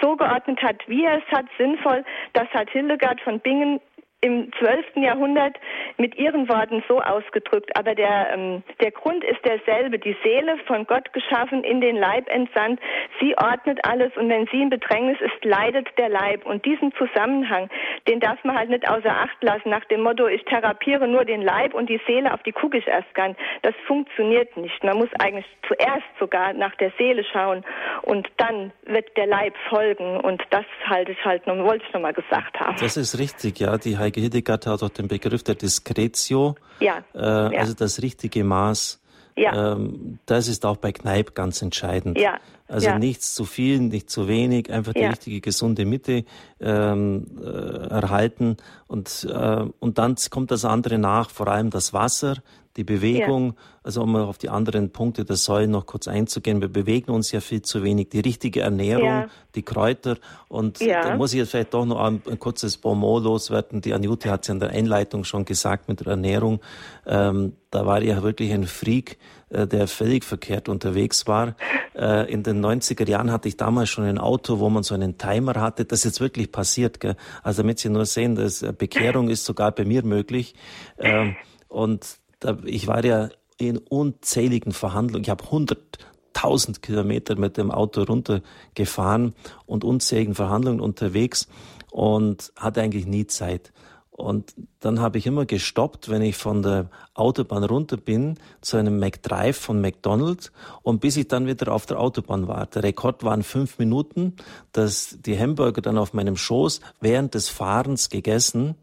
so 0.00 0.16
geordnet 0.16 0.62
hat, 0.62 0.76
wie 0.88 1.04
er 1.04 1.18
es 1.18 1.36
hat, 1.36 1.46
sinnvoll, 1.58 2.04
das 2.32 2.48
hat 2.48 2.70
Hildegard 2.70 3.20
von 3.20 3.40
Bingen 3.40 3.80
im 4.22 4.50
12. 4.58 4.96
Jahrhundert 4.96 5.56
mit 5.96 6.16
ihren 6.16 6.48
Worten 6.48 6.82
so 6.88 7.00
ausgedrückt, 7.00 7.70
aber 7.76 7.94
der, 7.94 8.32
ähm, 8.32 8.62
der 8.80 8.90
Grund 8.90 9.24
ist 9.24 9.44
derselbe, 9.44 9.98
die 9.98 10.16
Seele 10.22 10.58
von 10.66 10.86
Gott 10.86 11.12
geschaffen, 11.12 11.64
in 11.64 11.80
den 11.80 11.96
Leib 11.96 12.28
entsandt, 12.28 12.80
sie 13.18 13.36
ordnet 13.38 13.78
alles 13.84 14.14
und 14.16 14.28
wenn 14.28 14.46
sie 14.48 14.60
in 14.60 14.70
Bedrängnis 14.70 15.18
ist, 15.20 15.44
leidet 15.44 15.88
der 15.96 16.10
Leib 16.10 16.44
und 16.44 16.64
diesen 16.64 16.92
Zusammenhang, 16.94 17.70
den 18.08 18.20
darf 18.20 18.42
man 18.44 18.58
halt 18.58 18.68
nicht 18.68 18.88
außer 18.88 19.10
Acht 19.10 19.42
lassen, 19.42 19.70
nach 19.70 19.84
dem 19.86 20.02
Motto, 20.02 20.26
ich 20.26 20.44
therapiere 20.44 21.08
nur 21.08 21.24
den 21.24 21.42
Leib 21.42 21.74
und 21.74 21.88
die 21.88 22.00
Seele, 22.06 22.32
auf 22.32 22.42
die 22.42 22.52
gucke 22.52 22.78
ich 22.78 22.86
erst 22.86 23.12
gar 23.14 23.28
nicht. 23.28 23.40
Das 23.62 23.74
funktioniert 23.86 24.56
nicht. 24.56 24.82
Man 24.84 24.98
muss 24.98 25.08
eigentlich 25.18 25.46
zuerst 25.66 26.06
sogar 26.18 26.52
nach 26.52 26.74
der 26.76 26.92
Seele 26.98 27.24
schauen 27.24 27.64
und 28.02 28.28
dann 28.36 28.72
wird 28.84 29.16
der 29.16 29.26
Leib 29.26 29.54
folgen 29.68 30.20
und 30.20 30.42
das 30.50 30.64
halte 30.86 31.12
ich 31.12 31.24
halt, 31.24 31.46
noch, 31.46 31.56
wollte 31.58 31.84
ich 31.86 31.92
nochmal 31.94 32.12
gesagt 32.12 32.58
haben. 32.60 32.76
Das 32.78 32.96
ist 32.96 33.18
richtig, 33.18 33.60
ja, 33.60 33.78
die 33.78 33.98
Heike 34.10 34.20
Hildegard 34.20 34.66
hat 34.66 34.82
auch 34.82 34.88
den 34.88 35.06
Begriff 35.06 35.42
der 35.44 35.54
Discretio, 35.54 36.56
ja, 36.80 37.04
äh, 37.14 37.20
ja. 37.20 37.60
also 37.60 37.74
das 37.74 38.02
richtige 38.02 38.42
Maß. 38.42 39.00
Ja. 39.36 39.72
Ähm, 39.72 40.18
das 40.26 40.48
ist 40.48 40.66
auch 40.66 40.76
bei 40.76 40.90
Kneipp 40.90 41.34
ganz 41.34 41.62
entscheidend. 41.62 42.18
Ja. 42.18 42.38
Also 42.66 42.88
ja. 42.88 42.98
nichts 42.98 43.34
zu 43.34 43.44
viel, 43.44 43.80
nicht 43.80 44.10
zu 44.10 44.28
wenig, 44.28 44.70
einfach 44.70 44.92
die 44.92 45.00
ja. 45.00 45.10
richtige 45.10 45.40
gesunde 45.40 45.84
Mitte 45.84 46.24
ähm, 46.60 47.26
äh, 47.40 47.46
erhalten 47.46 48.56
und 48.86 49.28
äh, 49.32 49.64
und 49.78 49.98
dann 49.98 50.16
kommt 50.30 50.50
das 50.50 50.64
andere 50.64 50.98
nach, 50.98 51.30
vor 51.30 51.48
allem 51.48 51.70
das 51.70 51.92
Wasser, 51.92 52.36
die 52.76 52.84
Bewegung, 52.84 53.46
ja. 53.46 53.54
also 53.82 54.02
um 54.02 54.14
auf 54.16 54.38
die 54.38 54.48
anderen 54.48 54.90
Punkte 54.90 55.24
der 55.24 55.36
Säulen 55.36 55.72
noch 55.72 55.86
kurz 55.86 56.06
einzugehen, 56.06 56.60
wir 56.60 56.68
bewegen 56.68 57.10
uns 57.10 57.32
ja 57.32 57.40
viel 57.40 57.62
zu 57.62 57.82
wenig. 57.82 58.10
Die 58.10 58.20
richtige 58.20 58.60
Ernährung, 58.60 59.04
ja. 59.04 59.26
die 59.54 59.62
Kräuter 59.62 60.16
und 60.48 60.80
ja. 60.80 61.02
da 61.02 61.16
muss 61.16 61.32
ich 61.32 61.38
jetzt 61.38 61.50
vielleicht 61.50 61.74
doch 61.74 61.84
noch 61.84 62.00
ein, 62.00 62.22
ein 62.30 62.38
kurzes 62.38 62.76
Bonmot 62.76 63.24
loswerden. 63.24 63.80
Die 63.80 63.92
Anjute 63.92 64.30
hat 64.30 64.42
es 64.42 64.48
ja 64.48 64.54
in 64.54 64.60
der 64.60 64.70
Einleitung 64.70 65.24
schon 65.24 65.44
gesagt 65.44 65.88
mit 65.88 66.00
der 66.00 66.08
Ernährung. 66.08 66.60
Ähm, 67.06 67.54
da 67.70 67.86
war 67.86 68.02
ja 68.02 68.22
wirklich 68.22 68.52
ein 68.52 68.66
Freak, 68.66 69.18
äh, 69.50 69.66
der 69.66 69.88
völlig 69.88 70.24
verkehrt 70.24 70.68
unterwegs 70.68 71.26
war. 71.26 71.56
Äh, 71.94 72.32
in 72.32 72.42
den 72.42 72.64
90er 72.64 73.08
Jahren 73.08 73.32
hatte 73.32 73.48
ich 73.48 73.56
damals 73.56 73.88
schon 73.88 74.04
ein 74.04 74.18
Auto, 74.18 74.60
wo 74.60 74.70
man 74.70 74.84
so 74.84 74.94
einen 74.94 75.18
Timer 75.18 75.60
hatte. 75.60 75.84
Das 75.84 76.00
ist 76.00 76.04
jetzt 76.04 76.20
wirklich 76.20 76.52
passiert. 76.52 77.00
Gell? 77.00 77.16
Also 77.42 77.62
damit 77.62 77.80
Sie 77.80 77.88
nur 77.88 78.06
sehen, 78.06 78.36
dass 78.36 78.62
äh, 78.62 78.72
Bekehrung 78.76 79.28
ist 79.28 79.44
sogar 79.44 79.72
bei 79.72 79.84
mir 79.84 80.04
möglich. 80.04 80.54
Ähm, 80.98 81.36
und 81.68 82.19
ich 82.64 82.86
war 82.86 83.04
ja 83.04 83.28
in 83.58 83.78
unzähligen 83.78 84.72
Verhandlungen. 84.72 85.22
Ich 85.22 85.30
habe 85.30 85.44
100.000 85.44 86.80
Kilometer 86.80 87.36
mit 87.36 87.56
dem 87.56 87.70
Auto 87.70 88.02
runtergefahren 88.02 89.34
und 89.66 89.84
unzähligen 89.84 90.34
Verhandlungen 90.34 90.80
unterwegs 90.80 91.48
und 91.90 92.52
hatte 92.56 92.80
eigentlich 92.80 93.06
nie 93.06 93.26
Zeit. 93.26 93.72
Und 94.10 94.54
dann 94.80 95.00
habe 95.00 95.16
ich 95.16 95.26
immer 95.26 95.46
gestoppt, 95.46 96.10
wenn 96.10 96.20
ich 96.20 96.36
von 96.36 96.62
der 96.62 96.90
Autobahn 97.14 97.64
runter 97.64 97.96
bin, 97.96 98.38
zu 98.60 98.76
einem 98.76 98.98
McDrive 98.98 99.56
von 99.56 99.80
McDonald's 99.80 100.52
und 100.82 101.00
bis 101.00 101.16
ich 101.16 101.28
dann 101.28 101.46
wieder 101.46 101.72
auf 101.72 101.86
der 101.86 101.98
Autobahn 101.98 102.46
war. 102.46 102.66
Der 102.66 102.82
Rekord 102.82 103.24
waren 103.24 103.42
fünf 103.42 103.78
Minuten, 103.78 104.36
dass 104.72 105.16
die 105.20 105.38
Hamburger 105.38 105.80
dann 105.80 105.96
auf 105.96 106.12
meinem 106.12 106.36
Schoß 106.36 106.80
während 107.00 107.34
des 107.34 107.48
Fahrens 107.48 108.10
gegessen 108.10 108.74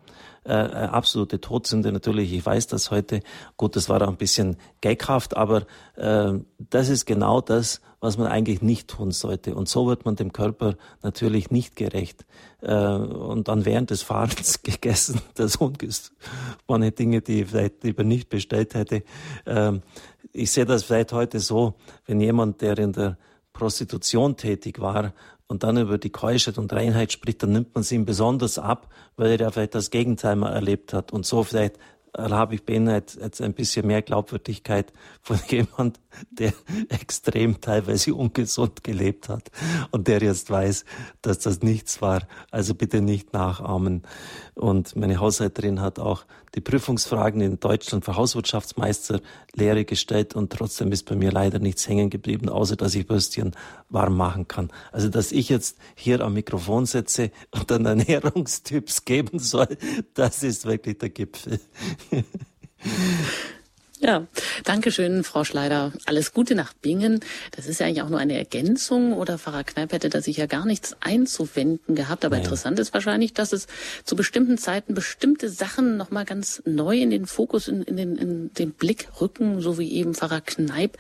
äh, 0.48 0.54
äh, 0.54 0.88
absolute 0.88 1.42
Todsünde 1.42 1.92
natürlich. 1.92 2.32
Ich 2.32 2.46
weiß 2.46 2.68
das 2.68 2.90
heute. 2.90 3.20
Gut, 3.58 3.76
das 3.76 3.90
war 3.90 4.02
auch 4.02 4.08
ein 4.08 4.16
bisschen 4.16 4.56
gaghaft, 4.80 5.36
aber 5.36 5.64
äh, 5.96 6.40
das 6.58 6.88
ist 6.88 7.06
genau 7.06 7.42
das, 7.42 7.82
was 8.00 8.18
man 8.18 8.28
eigentlich 8.28 8.62
nicht 8.62 8.88
tun 8.88 9.12
sollte. 9.12 9.56
Und 9.56 9.68
so 9.68 9.88
wird 9.88 10.06
man 10.06 10.16
dem 10.16 10.32
Körper 10.32 10.76
natürlich 11.02 11.52
nicht 11.52 11.76
gerecht. 11.76 12.26
Äh, 12.62 12.74
und 12.74 13.50
dann 13.50 13.66
während 13.66 13.90
des 13.90 14.04
Fahrens 14.04 14.62
gegessen, 14.64 15.20
das 15.36 15.60
waren 15.60 16.96
Dinge, 16.96 17.22
die 17.22 17.42
ich 17.42 17.50
vielleicht 17.50 17.84
lieber 17.84 18.06
nicht 18.06 18.30
bestellt 18.30 18.74
hätte. 18.74 19.04
Äh, 19.44 19.74
ich 20.32 20.52
sehe 20.52 20.66
das 20.66 20.86
vielleicht 20.86 21.12
heute 21.12 21.42
so, 21.42 21.74
wenn 22.06 22.22
jemand, 22.22 22.62
der 22.62 22.78
in 22.78 22.94
der 22.94 23.18
Prostitution 23.52 24.38
tätig 24.38 24.80
war 24.80 25.14
und 25.48 25.64
dann 25.64 25.78
über 25.78 25.98
die 25.98 26.10
Keuschheit 26.10 26.58
und 26.58 26.74
Reinheit 26.74 27.12
spricht, 27.12 27.44
dann 27.44 27.52
nimmt 27.52 27.74
man 27.74 27.84
sie 27.84 27.96
ihm 27.96 28.06
besonders 28.06 28.60
ab, 28.60 28.90
weil 29.16 29.32
er 29.32 29.40
ja 29.40 29.52
vielleicht 29.52 29.76
das 29.76 29.92
Gegenteil 29.92 30.36
mal 30.36 30.54
erlebt 30.54 30.94
hat 30.94 31.12
und 31.12 31.26
so 31.26 31.44
vielleicht 31.44 31.78
habe 32.18 32.56
ich 32.56 32.66
bei 32.66 32.74
jetzt 32.74 33.42
ein 33.42 33.54
bisschen 33.54 33.86
mehr 33.86 34.02
Glaubwürdigkeit 34.02 34.92
von 35.22 35.40
jemand, 35.48 36.00
der 36.32 36.54
extrem 36.90 37.62
teilweise 37.62 38.16
ungesund 38.16 38.84
gelebt 38.84 39.30
hat 39.30 39.52
und 39.92 40.08
der 40.08 40.22
jetzt 40.22 40.50
weiß, 40.50 40.86
dass 41.22 41.40
das 41.40 41.62
nichts 41.62 42.02
war. 42.02 42.28
Also 42.52 42.74
bitte 42.74 43.02
nicht 43.02 43.34
nachahmen. 43.34 44.04
Und 44.56 44.96
meine 44.96 45.20
Haushälterin 45.20 45.82
hat 45.82 46.00
auch 46.00 46.26
die 46.56 46.62
Prüfungsfragen 46.62 47.42
in 47.42 47.60
Deutschland 47.60 48.06
für 48.06 48.16
Hauswirtschaftsmeisterlehre 48.16 49.86
gestellt 49.86 50.36
und 50.36 50.52
trotzdem 50.52 50.92
ist 50.92 51.04
bei 51.04 51.16
mir 51.16 51.32
leider 51.32 51.60
nichts 51.60 51.88
hängen 51.88 52.10
geblieben, 52.10 52.50
außer 52.50 52.76
dass 52.76 52.96
ich 52.96 53.10
Würstchen 53.10 53.52
warm 53.90 54.18
machen 54.18 54.48
kann. 54.48 54.72
Also 54.92 55.10
dass 55.10 55.32
ich 55.32 55.50
jetzt 55.50 55.78
hier 55.96 56.22
am 56.22 56.34
Mikrofon 56.34 56.86
sitze 56.86 57.32
und 57.52 57.70
dann 57.72 57.86
Ernährungstipps 57.86 59.06
geben 59.06 59.40
soll, 59.40 59.78
das 60.14 60.44
ist 60.44 60.66
wirklich 60.66 60.98
der 60.98 61.10
Gipfel. 61.10 61.60
Ja, 64.00 64.28
danke 64.64 64.92
schön, 64.92 65.24
Frau 65.24 65.44
Schleider. 65.44 65.92
Alles 66.06 66.32
Gute 66.32 66.54
nach 66.54 66.74
Bingen. 66.74 67.20
Das 67.56 67.66
ist 67.66 67.80
ja 67.80 67.88
eigentlich 67.88 68.04
auch 68.04 68.10
nur 68.10 68.20
eine 68.20 68.38
Ergänzung 68.38 69.14
oder 69.14 69.40
Pfarrer 69.40 69.64
Kneip 69.64 69.92
hätte 69.92 70.10
da 70.10 70.22
sicher 70.22 70.46
gar 70.46 70.66
nichts 70.68 70.96
einzuwenden 71.00 71.96
gehabt. 71.96 72.24
Aber 72.24 72.36
Nein. 72.36 72.44
interessant 72.44 72.78
ist 72.78 72.94
wahrscheinlich, 72.94 73.34
dass 73.34 73.54
es 73.54 73.66
zu 74.04 74.16
bestimmten 74.16 74.60
Zeiten 74.60 74.94
bestimmte 74.94 75.50
Sachen 75.50 75.98
nochmal 75.98 76.26
ganz 76.26 76.62
neu 76.64 77.00
in 77.00 77.10
den 77.10 77.26
Fokus, 77.26 77.68
in, 77.68 77.82
in, 77.82 77.98
den, 77.98 78.18
in 78.18 78.54
den 78.54 78.72
Blick 78.72 79.08
rücken, 79.20 79.62
so 79.62 79.80
wie 79.80 79.92
eben 79.92 80.14
Pfarrer 80.14 80.42
Kneip, 80.42 80.96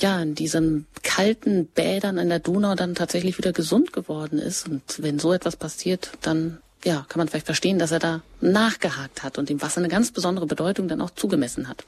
ja, 0.00 0.20
in 0.20 0.34
diesen 0.34 0.86
kalten 1.02 1.66
Bädern 1.66 2.18
an 2.18 2.28
der 2.28 2.40
Donau 2.40 2.74
dann 2.74 2.94
tatsächlich 2.94 3.38
wieder 3.38 3.52
gesund 3.52 3.94
geworden 3.94 4.38
ist. 4.38 4.68
Und 4.68 4.82
wenn 4.98 5.18
so 5.18 5.32
etwas 5.32 5.56
passiert, 5.56 6.10
dann 6.20 6.58
ja, 6.84 7.04
kann 7.08 7.18
man 7.18 7.28
vielleicht 7.28 7.46
verstehen, 7.46 7.78
dass 7.78 7.92
er 7.92 7.98
da 7.98 8.22
nachgehakt 8.40 9.22
hat 9.22 9.38
und 9.38 9.48
dem 9.48 9.62
Wasser 9.62 9.80
eine 9.80 9.88
ganz 9.88 10.12
besondere 10.12 10.46
Bedeutung 10.46 10.88
dann 10.88 11.00
auch 11.00 11.10
zugemessen 11.10 11.68
hat. 11.68 11.84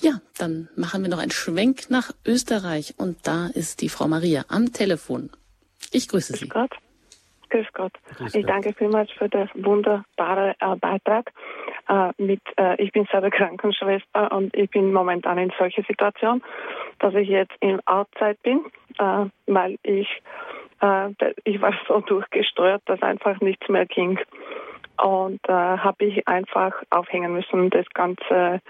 Ja, 0.00 0.20
dann 0.38 0.68
machen 0.76 1.02
wir 1.02 1.08
noch 1.08 1.18
einen 1.18 1.30
Schwenk 1.30 1.90
nach 1.90 2.10
Österreich 2.26 2.94
und 2.98 3.26
da 3.26 3.46
ist 3.46 3.80
die 3.80 3.88
Frau 3.88 4.06
Maria 4.06 4.44
am 4.48 4.72
Telefon. 4.72 5.30
Ich 5.92 6.08
grüße 6.08 6.34
Sie. 6.34 6.48
Grüß 6.48 6.50
Gott. 6.50 6.70
Grüß 7.48 7.66
Gott. 7.72 7.92
Ich 8.32 8.44
danke 8.44 8.74
vielmals 8.74 9.10
für 9.12 9.28
den 9.28 9.48
wunderbaren 9.54 10.54
äh, 10.58 10.76
Beitrag. 10.76 11.30
Äh, 11.88 12.10
mit, 12.18 12.42
äh, 12.56 12.82
ich 12.82 12.92
bin 12.92 13.06
selber 13.10 13.30
Krankenschwester 13.38 14.32
und 14.32 14.54
ich 14.56 14.70
bin 14.70 14.92
momentan 14.92 15.38
in 15.38 15.52
solcher 15.56 15.82
Situation, 15.84 16.42
dass 16.98 17.14
ich 17.14 17.28
jetzt 17.28 17.54
in 17.60 17.80
Outzeit 17.86 18.42
bin, 18.42 18.64
äh, 18.98 19.26
weil 19.46 19.78
ich 19.82 20.08
äh, 20.80 21.34
ich 21.44 21.60
war 21.60 21.74
so 21.88 22.00
durchgesteuert, 22.06 22.82
dass 22.86 23.02
einfach 23.02 23.40
nichts 23.40 23.68
mehr 23.68 23.86
ging. 23.86 24.18
Und 25.02 25.40
äh, 25.48 25.52
habe 25.52 26.04
ich 26.04 26.26
einfach 26.28 26.72
aufhängen 26.90 27.32
müssen. 27.32 27.70
Das 27.70 27.86
Ganze 27.94 28.60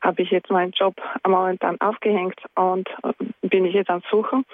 habe 0.00 0.22
ich 0.22 0.30
jetzt 0.30 0.50
meinen 0.50 0.72
Job 0.72 0.94
momentan 1.26 1.80
aufgehängt 1.80 2.40
und 2.54 2.88
äh, 3.02 3.12
bin 3.42 3.64
ich 3.64 3.74
jetzt 3.74 3.90
am 3.90 4.02
Suchen. 4.10 4.44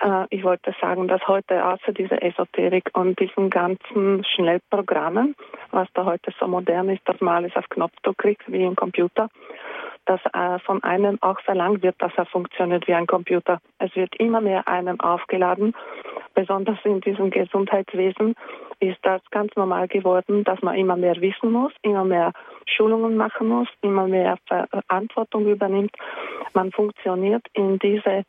Äh, 0.00 0.26
ich 0.30 0.44
wollte 0.44 0.74
sagen, 0.80 1.08
dass 1.08 1.26
heute 1.26 1.64
außer 1.64 1.92
dieser 1.92 2.22
Esoterik 2.22 2.90
und 2.94 3.18
diesen 3.18 3.50
ganzen 3.50 4.24
Schnellprogrammen, 4.24 5.34
was 5.70 5.88
da 5.94 6.04
heute 6.04 6.32
so 6.38 6.46
modern 6.46 6.88
ist, 6.88 7.06
dass 7.08 7.20
man 7.20 7.36
alles 7.36 7.56
auf 7.56 7.68
Knopfdruck 7.68 8.18
kriegt 8.18 8.50
wie 8.50 8.64
im 8.64 8.76
Computer, 8.76 9.28
dass 10.06 10.20
äh, 10.32 10.58
von 10.60 10.82
einem 10.82 11.18
auch 11.20 11.40
verlangt 11.40 11.82
wird, 11.82 11.96
dass 11.98 12.12
er 12.16 12.26
funktioniert 12.26 12.86
wie 12.88 12.94
ein 12.94 13.06
Computer. 13.06 13.60
Es 13.78 13.94
wird 13.94 14.14
immer 14.16 14.40
mehr 14.40 14.66
einem 14.68 15.00
aufgeladen. 15.00 15.74
Besonders 16.34 16.78
in 16.84 17.00
diesem 17.00 17.30
Gesundheitswesen 17.30 18.34
ist 18.80 18.98
das 19.02 19.20
ganz 19.30 19.54
normal 19.54 19.86
geworden, 19.88 20.44
dass 20.44 20.60
man 20.62 20.76
immer 20.76 20.96
mehr 20.96 21.20
wissen 21.20 21.52
muss, 21.52 21.72
immer 21.82 22.04
mehr 22.04 22.32
Schulungen 22.66 23.16
machen 23.16 23.48
muss, 23.48 23.68
immer 23.82 24.08
mehr 24.08 24.36
Verantwortung 24.46 25.46
übernimmt. 25.46 25.92
Man 26.54 26.72
funktioniert 26.72 27.46
in 27.52 27.78
diese 27.78 28.24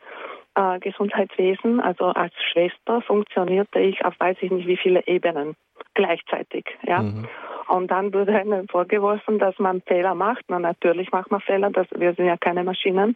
äh, 0.55 0.79
Gesundheitswesen, 0.79 1.79
also 1.79 2.05
als 2.05 2.33
Schwester 2.51 3.01
funktionierte 3.01 3.79
ich 3.79 4.03
auf 4.05 4.13
weiß 4.19 4.37
ich 4.41 4.51
nicht 4.51 4.67
wie 4.67 4.77
viele 4.77 5.05
Ebenen 5.07 5.55
gleichzeitig. 5.93 6.65
Ja. 6.83 7.01
Mhm. 7.01 7.27
Und 7.67 7.89
dann 7.91 8.13
wurde 8.13 8.33
einem 8.33 8.67
vorgeworfen, 8.67 9.39
dass 9.39 9.57
man 9.59 9.81
Fehler 9.81 10.15
macht. 10.15 10.45
Na, 10.47 10.59
natürlich 10.59 11.11
macht 11.11 11.31
man 11.31 11.41
Fehler, 11.41 11.69
das, 11.69 11.87
wir 11.95 12.13
sind 12.13 12.25
ja 12.25 12.37
keine 12.37 12.63
Maschinen. 12.63 13.15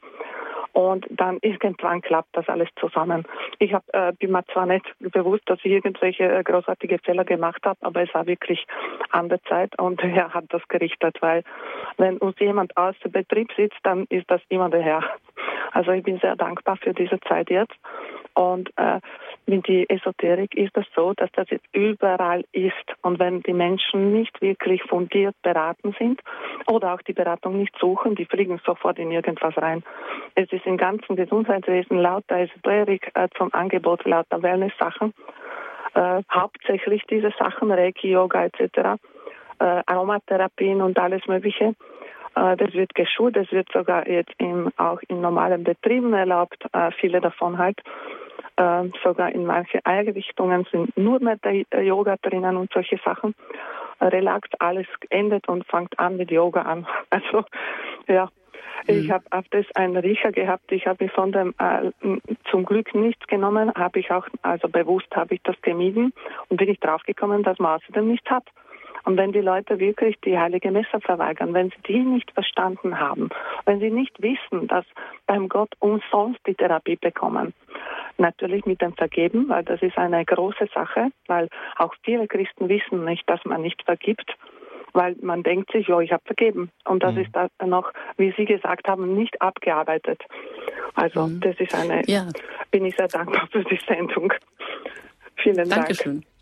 Und 0.73 1.07
dann 1.09 1.39
irgendwann 1.41 2.01
klappt 2.01 2.37
das 2.37 2.47
alles 2.47 2.69
zusammen. 2.79 3.25
Ich 3.57 3.73
hab, 3.73 3.83
äh, 3.93 4.13
bin 4.19 4.31
mir 4.31 4.45
zwar 4.53 4.67
nicht 4.67 4.85
bewusst, 4.99 5.41
dass 5.47 5.57
ich 5.63 5.71
irgendwelche 5.71 6.25
äh, 6.25 6.43
großartige 6.43 6.99
Fehler 6.99 7.25
gemacht 7.25 7.65
habe, 7.65 7.79
aber 7.81 8.03
es 8.03 8.13
war 8.13 8.27
wirklich 8.27 8.63
an 9.09 9.27
der 9.27 9.41
Zeit 9.45 9.77
und 9.79 9.99
der 10.03 10.09
Herr 10.15 10.33
hat 10.35 10.45
das 10.49 10.61
gerichtet, 10.67 11.17
weil 11.21 11.43
wenn 11.97 12.17
uns 12.17 12.37
jemand 12.39 12.77
aus 12.77 12.93
dem 13.03 13.11
Betrieb 13.11 13.51
sitzt, 13.57 13.79
dann 13.81 14.05
ist 14.09 14.29
das 14.29 14.41
immer 14.49 14.69
der 14.69 14.81
Herr. 14.81 15.03
Also 15.71 15.91
ich 15.91 16.03
bin 16.03 16.19
sehr 16.19 16.35
dankbar 16.35 16.77
für 16.77 16.93
diese 16.93 17.19
Zeit 17.21 17.49
jetzt. 17.49 17.75
Und 18.35 18.69
äh, 18.77 18.99
mit 19.47 19.67
die 19.67 19.89
Esoterik 19.89 20.55
ist 20.55 20.75
das 20.75 20.85
so, 20.95 21.13
dass 21.13 21.31
das 21.33 21.49
jetzt 21.49 21.65
überall 21.73 22.43
ist. 22.51 22.73
Und 23.01 23.19
wenn 23.19 23.41
die 23.43 23.53
Menschen 23.53 24.11
nicht 24.11 24.41
wirklich 24.41 24.83
fundiert 24.83 25.35
beraten 25.41 25.95
sind 25.97 26.21
oder 26.67 26.93
auch 26.93 27.01
die 27.01 27.13
Beratung 27.13 27.57
nicht 27.57 27.75
suchen, 27.79 28.15
die 28.15 28.25
fliegen 28.25 28.59
sofort 28.65 28.99
in 28.99 29.11
irgendwas 29.11 29.57
rein. 29.57 29.83
Es 30.35 30.51
ist 30.51 30.65
im 30.65 30.77
ganzen 30.77 31.15
Gesundheitswesen 31.15 31.97
lauter 31.97 32.37
Esoterik 32.39 33.11
äh, 33.13 33.27
zum 33.37 33.53
Angebot, 33.53 34.03
lauter 34.05 34.41
Wellness-Sachen. 34.41 35.13
Äh, 35.93 36.21
hauptsächlich 36.31 37.03
diese 37.09 37.31
Sachen, 37.39 37.71
Reiki, 37.71 38.11
Yoga 38.11 38.45
etc., 38.45 38.99
äh, 39.59 39.81
Aromatherapien 39.85 40.81
und 40.81 40.99
alles 40.99 41.25
Mögliche. 41.27 41.73
Äh, 42.35 42.57
das 42.57 42.73
wird 42.73 42.93
geschult, 42.93 43.35
das 43.35 43.51
wird 43.51 43.67
sogar 43.71 44.07
jetzt 44.07 44.33
im, 44.37 44.71
auch 44.77 44.99
in 45.07 45.21
normalen 45.21 45.63
Betrieben 45.63 46.13
erlaubt, 46.13 46.63
äh, 46.73 46.91
viele 46.99 47.21
davon 47.21 47.57
halt. 47.57 47.81
Äh, 48.57 48.89
sogar 49.03 49.31
in 49.31 49.45
manche 49.45 49.85
Einrichtungen 49.85 50.65
sind 50.71 50.95
nur 50.97 51.19
mehr 51.19 51.37
Yoga 51.81 52.17
drinnen 52.21 52.57
und 52.57 52.71
solche 52.73 52.97
Sachen. 53.03 53.35
Relax, 53.99 54.49
alles 54.59 54.87
endet 55.09 55.47
und 55.47 55.65
fängt 55.67 55.97
an 55.99 56.17
mit 56.17 56.31
Yoga 56.31 56.61
an. 56.61 56.87
Also 57.09 57.45
ja, 58.07 58.29
ich 58.85 59.07
mhm. 59.07 59.11
habe 59.11 59.25
auf 59.31 59.45
das 59.49 59.65
einen 59.75 59.97
Riecher 59.97 60.31
gehabt. 60.31 60.71
Ich 60.71 60.85
habe 60.87 61.09
von 61.09 61.31
dem 61.31 61.53
äh, 61.57 61.91
zum 62.49 62.65
Glück 62.65 62.93
nichts 62.93 63.25
genommen. 63.27 63.71
Habe 63.75 63.99
ich 63.99 64.11
auch, 64.11 64.27
also 64.43 64.67
bewusst 64.67 65.13
habe 65.15 65.35
ich 65.35 65.41
das 65.43 65.59
gemieden 65.61 66.13
und 66.49 66.57
bin 66.57 66.69
ich 66.69 66.79
draufgekommen, 66.79 67.43
dass 67.43 67.59
man 67.59 67.79
außerdem 67.79 68.07
nichts 68.07 68.29
hat. 68.29 68.45
Und 69.07 69.15
wenn 69.15 69.31
die 69.31 69.39
Leute 69.39 69.79
wirklich 69.79 70.19
die 70.25 70.37
heilige 70.37 70.69
Messe 70.69 70.99
verweigern, 70.99 71.53
wenn 71.53 71.69
sie 71.69 71.81
die 71.87 71.99
nicht 71.99 72.29
verstanden 72.31 72.99
haben, 72.99 73.29
wenn 73.63 73.79
sie 73.79 73.89
nicht 73.89 74.21
wissen, 74.21 74.67
dass 74.67 74.83
beim 75.25 75.47
Gott 75.47 75.69
umsonst 75.79 76.41
die 76.45 76.55
Therapie 76.55 76.97
bekommen, 76.97 77.53
natürlich 78.17 78.65
mit 78.65 78.81
dem 78.81 78.93
Vergeben, 78.95 79.47
weil 79.47 79.63
das 79.63 79.81
ist 79.81 79.97
eine 79.97 80.25
große 80.25 80.67
Sache, 80.75 81.07
weil 81.27 81.47
auch 81.77 81.93
viele 82.03 82.27
Christen 82.27 82.67
wissen 82.67 83.05
nicht, 83.05 83.23
dass 83.29 83.39
man 83.45 83.61
nicht 83.61 83.81
vergibt 83.83 84.35
weil 84.93 85.15
man 85.21 85.43
denkt 85.43 85.71
sich, 85.71 85.87
ja, 85.87 85.99
ich 85.99 86.11
habe 86.11 86.23
vergeben. 86.25 86.71
Und 86.85 87.03
das 87.03 87.13
mhm. 87.13 87.21
ist 87.21 87.29
dann 87.35 87.69
noch, 87.69 87.91
wie 88.15 88.33
Sie 88.35 88.45
gesagt 88.45 88.87
haben, 88.87 89.13
nicht 89.13 89.39
abgearbeitet. 89.41 90.23
Also 90.95 91.27
mhm. 91.27 91.39
das 91.41 91.55
ist 91.59 91.75
eine, 91.75 92.01
ja. 92.07 92.25
bin 92.71 92.83
ich 92.83 92.95
sehr 92.95 93.07
dankbar 93.07 93.47
für 93.51 93.63
die 93.63 93.79
Sendung. 93.87 94.33
Vielen 95.35 95.69
Dankeschön. 95.69 96.21
Dank. 96.21 96.36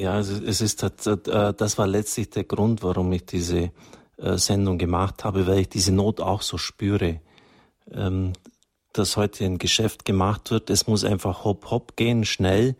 Ja, 0.00 0.18
es 0.18 0.62
ist 0.62 0.82
äh, 0.82 1.52
das 1.52 1.76
war 1.76 1.86
letztlich 1.86 2.30
der 2.30 2.44
Grund, 2.44 2.82
warum 2.82 3.12
ich 3.12 3.26
diese 3.26 3.70
äh, 4.16 4.38
Sendung 4.38 4.78
gemacht 4.78 5.24
habe, 5.24 5.46
weil 5.46 5.58
ich 5.58 5.68
diese 5.68 5.92
Not 5.92 6.22
auch 6.22 6.40
so 6.40 6.56
spüre. 6.56 7.20
Ähm, 7.92 8.32
dass 8.94 9.18
heute 9.18 9.44
ein 9.44 9.58
Geschäft 9.58 10.06
gemacht 10.06 10.50
wird, 10.50 10.70
es 10.70 10.86
muss 10.86 11.04
einfach 11.04 11.44
hopp 11.44 11.70
hopp 11.70 11.96
gehen, 11.96 12.24
schnell. 12.24 12.76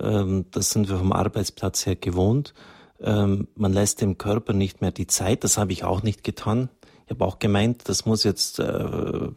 Ähm, 0.00 0.46
das 0.50 0.70
sind 0.70 0.88
wir 0.88 0.96
vom 0.96 1.12
Arbeitsplatz 1.12 1.84
her 1.84 1.96
gewohnt. 1.96 2.54
Ähm, 3.02 3.48
man 3.54 3.74
lässt 3.74 4.00
dem 4.00 4.16
Körper 4.16 4.54
nicht 4.54 4.80
mehr 4.80 4.92
die 4.92 5.06
Zeit. 5.06 5.44
Das 5.44 5.58
habe 5.58 5.72
ich 5.72 5.84
auch 5.84 6.02
nicht 6.02 6.24
getan. 6.24 6.70
Ich 7.04 7.10
habe 7.10 7.26
auch 7.26 7.38
gemeint, 7.38 7.86
das 7.90 8.06
muss 8.06 8.24
jetzt 8.24 8.60
äh, 8.60 9.28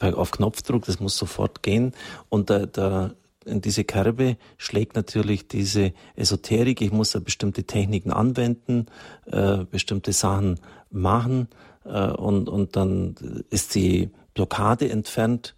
auf 0.00 0.30
Knopfdruck, 0.32 0.86
das 0.86 0.98
muss 0.98 1.16
sofort 1.16 1.62
gehen. 1.62 1.92
Und 2.30 2.50
da, 2.50 2.66
da 2.66 3.12
diese 3.48 3.84
Kerbe 3.84 4.36
schlägt 4.56 4.96
natürlich 4.96 5.48
diese 5.48 5.92
Esoterik. 6.16 6.80
Ich 6.80 6.92
muss 6.92 7.12
da 7.12 7.18
bestimmte 7.18 7.64
Techniken 7.64 8.12
anwenden, 8.12 8.86
äh, 9.26 9.64
bestimmte 9.64 10.12
Sachen 10.12 10.60
machen 10.90 11.48
äh, 11.84 12.08
und, 12.10 12.48
und 12.48 12.76
dann 12.76 13.14
ist 13.50 13.74
die 13.74 14.10
Blockade 14.34 14.88
entfernt, 14.88 15.54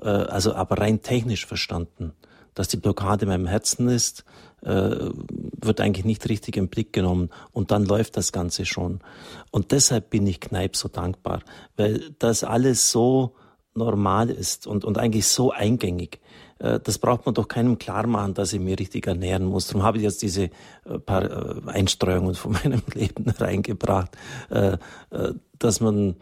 äh, 0.00 0.08
also 0.08 0.54
aber 0.54 0.78
rein 0.78 1.02
technisch 1.02 1.46
verstanden. 1.46 2.12
Dass 2.54 2.68
die 2.68 2.76
Blockade 2.76 3.22
in 3.24 3.28
meinem 3.28 3.46
Herzen 3.46 3.88
ist, 3.88 4.24
äh, 4.62 5.10
wird 5.62 5.80
eigentlich 5.80 6.04
nicht 6.04 6.28
richtig 6.28 6.56
im 6.56 6.68
Blick 6.68 6.92
genommen 6.92 7.30
und 7.52 7.70
dann 7.70 7.84
läuft 7.84 8.16
das 8.16 8.32
Ganze 8.32 8.66
schon. 8.66 9.00
Und 9.50 9.72
deshalb 9.72 10.10
bin 10.10 10.26
ich 10.26 10.40
Kneip 10.40 10.76
so 10.76 10.88
dankbar, 10.88 11.42
weil 11.76 12.10
das 12.18 12.44
alles 12.44 12.90
so 12.90 13.34
normal 13.74 14.30
ist 14.30 14.66
und, 14.66 14.84
und 14.84 14.98
eigentlich 14.98 15.26
so 15.26 15.52
eingängig. 15.52 16.20
Äh, 16.60 16.80
das 16.80 16.98
braucht 16.98 17.26
man 17.26 17.34
doch 17.34 17.48
keinem 17.48 17.78
klar 17.78 18.06
machen, 18.06 18.34
dass 18.34 18.52
ich 18.52 18.60
mich 18.60 18.78
richtig 18.78 19.06
ernähren 19.06 19.44
muss. 19.44 19.66
Darum 19.66 19.82
habe 19.82 19.98
ich 19.98 20.04
jetzt 20.04 20.22
diese 20.22 20.44
äh, 20.44 20.98
paar 21.04 21.24
äh, 21.24 21.60
Einstreuungen 21.66 22.34
von 22.34 22.52
meinem 22.64 22.82
Leben 22.94 23.28
reingebracht, 23.28 24.16
dass 25.60 25.80
man 25.80 26.16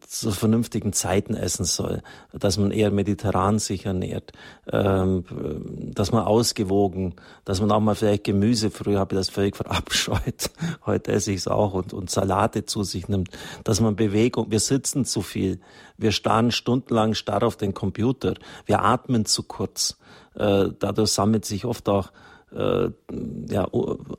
zu 0.00 0.30
vernünftigen 0.30 0.92
Zeiten 0.92 1.34
essen 1.34 1.64
soll, 1.64 2.02
dass 2.32 2.56
man 2.56 2.70
eher 2.70 2.90
mediterran 2.90 3.58
sich 3.58 3.84
ernährt, 3.84 4.32
ähm, 4.70 5.24
dass 5.94 6.12
man 6.12 6.24
ausgewogen, 6.24 7.14
dass 7.44 7.60
man 7.60 7.70
auch 7.70 7.80
mal 7.80 7.94
vielleicht 7.94 8.24
Gemüse, 8.24 8.70
früher 8.70 8.98
habe 8.98 9.14
ich 9.14 9.18
das 9.18 9.28
völlig 9.28 9.56
verabscheut, 9.56 10.50
heute 10.86 11.12
esse 11.12 11.32
ich 11.32 11.38
es 11.38 11.48
auch 11.48 11.74
und, 11.74 11.92
und 11.92 12.10
Salate 12.10 12.64
zu 12.64 12.84
sich 12.84 13.08
nimmt, 13.08 13.28
dass 13.64 13.80
man 13.80 13.96
Bewegung, 13.96 14.50
wir 14.50 14.60
sitzen 14.60 15.04
zu 15.04 15.20
viel, 15.20 15.60
wir 15.98 16.12
starren 16.12 16.52
stundenlang 16.52 17.14
starr 17.14 17.42
auf 17.42 17.56
den 17.56 17.74
Computer, 17.74 18.34
wir 18.64 18.82
atmen 18.82 19.26
zu 19.26 19.42
kurz, 19.42 19.98
äh, 20.34 20.68
dadurch 20.78 21.10
sammelt 21.10 21.44
sich 21.44 21.64
oft 21.66 21.88
auch 21.88 22.12
äh, 22.56 22.90
ja, 23.48 23.68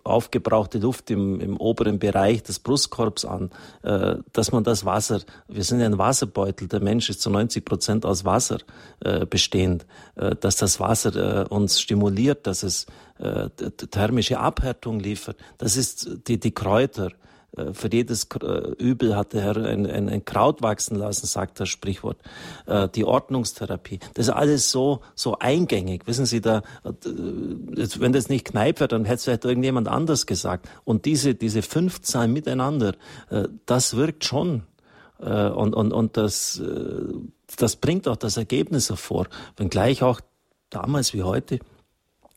aufgebrauchte 0.03 0.79
Luft 0.79 1.09
im, 1.11 1.39
im 1.39 1.57
oberen 1.57 1.99
Bereich 1.99 2.43
des 2.43 2.59
Brustkorbs 2.59 3.25
an, 3.25 3.49
äh, 3.83 4.17
dass 4.33 4.51
man 4.51 4.63
das 4.63 4.85
Wasser, 4.85 5.21
wir 5.47 5.63
sind 5.63 5.79
ja 5.79 5.87
ein 5.87 5.97
Wasserbeutel, 5.97 6.67
der 6.67 6.81
Mensch 6.81 7.09
ist 7.09 7.21
zu 7.21 7.29
90 7.29 7.65
Prozent 7.65 8.05
aus 8.05 8.25
Wasser 8.25 8.59
äh, 8.99 9.25
bestehend, 9.25 9.85
äh, 10.15 10.35
dass 10.35 10.57
das 10.57 10.79
Wasser 10.79 11.45
äh, 11.45 11.47
uns 11.47 11.81
stimuliert, 11.81 12.47
dass 12.47 12.63
es 12.63 12.85
äh, 13.17 13.49
thermische 13.91 14.39
Abhärtung 14.39 14.99
liefert, 14.99 15.37
das 15.57 15.75
ist 15.75 16.09
die, 16.27 16.39
die 16.39 16.51
Kräuter, 16.51 17.11
für 17.73 17.91
jedes 17.91 18.27
äh, 18.41 18.71
Übel 18.77 19.15
hat 19.15 19.33
der 19.33 19.41
Herr 19.41 19.57
ein, 19.57 19.85
ein, 19.85 20.09
ein 20.09 20.25
Kraut 20.25 20.61
wachsen 20.61 20.95
lassen, 20.95 21.25
sagt 21.27 21.59
das 21.59 21.69
Sprichwort. 21.69 22.17
Äh, 22.65 22.87
die 22.89 23.05
Ordnungstherapie, 23.05 23.99
das 24.13 24.27
ist 24.27 24.33
alles 24.33 24.71
so, 24.71 25.01
so 25.15 25.37
eingängig. 25.39 26.07
Wissen 26.07 26.25
Sie, 26.25 26.41
da, 26.41 26.61
wenn 27.03 28.13
das 28.13 28.29
nicht 28.29 28.45
Kneipp 28.45 28.79
wäre, 28.79 28.87
dann 28.87 29.05
hätte 29.05 29.15
es 29.15 29.23
vielleicht 29.23 29.45
irgendjemand 29.45 29.87
anders 29.87 30.25
gesagt. 30.25 30.69
Und 30.83 31.05
diese, 31.05 31.35
diese 31.35 31.61
fünf 31.61 32.01
Zahlen 32.01 32.33
miteinander, 32.33 32.95
das 33.65 33.95
wirkt 33.95 34.25
schon. 34.25 34.63
Und, 35.19 35.73
und, 35.73 35.93
und 35.93 36.17
das, 36.17 36.61
das 37.57 37.75
bringt 37.77 38.07
auch 38.07 38.17
das 38.17 38.37
Ergebnis 38.37 38.89
hervor. 38.89 39.27
Wenngleich 39.55 40.03
auch 40.03 40.21
damals 40.69 41.13
wie 41.13 41.23
heute 41.23 41.59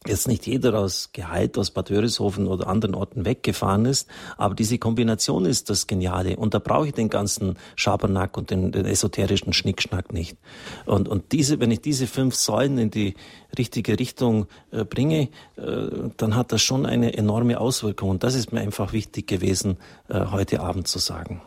jetzt 0.06 0.28
nicht 0.28 0.46
jeder 0.46 0.78
aus 0.78 1.10
Gehalt 1.12 1.58
aus 1.58 1.70
Bad 1.72 1.90
Hörishofen 1.90 2.46
oder 2.46 2.68
anderen 2.68 2.94
Orten 2.94 3.26
weggefahren 3.26 3.84
ist, 3.84 4.08
aber 4.38 4.54
diese 4.54 4.78
Kombination 4.78 5.44
ist 5.44 5.68
das 5.68 5.86
Geniale 5.86 6.36
und 6.36 6.54
da 6.54 6.58
brauche 6.58 6.86
ich 6.86 6.94
den 6.94 7.10
ganzen 7.10 7.56
Schabernack 7.76 8.38
und 8.38 8.50
den, 8.50 8.72
den 8.72 8.86
esoterischen 8.86 9.52
Schnickschnack 9.52 10.12
nicht. 10.12 10.38
Und, 10.86 11.06
und 11.06 11.32
diese, 11.32 11.60
wenn 11.60 11.70
ich 11.70 11.82
diese 11.82 12.06
fünf 12.06 12.34
Säulen 12.34 12.78
in 12.78 12.90
die 12.90 13.14
richtige 13.58 13.98
Richtung 13.98 14.46
äh, 14.70 14.84
bringe, 14.84 15.28
äh, 15.56 15.88
dann 16.16 16.34
hat 16.34 16.52
das 16.52 16.62
schon 16.62 16.86
eine 16.86 17.12
enorme 17.12 17.60
Auswirkung 17.60 18.08
und 18.08 18.22
das 18.22 18.34
ist 18.34 18.52
mir 18.52 18.60
einfach 18.60 18.94
wichtig 18.94 19.26
gewesen, 19.26 19.76
äh, 20.08 20.26
heute 20.30 20.60
Abend 20.60 20.88
zu 20.88 20.98
sagen. 20.98 21.42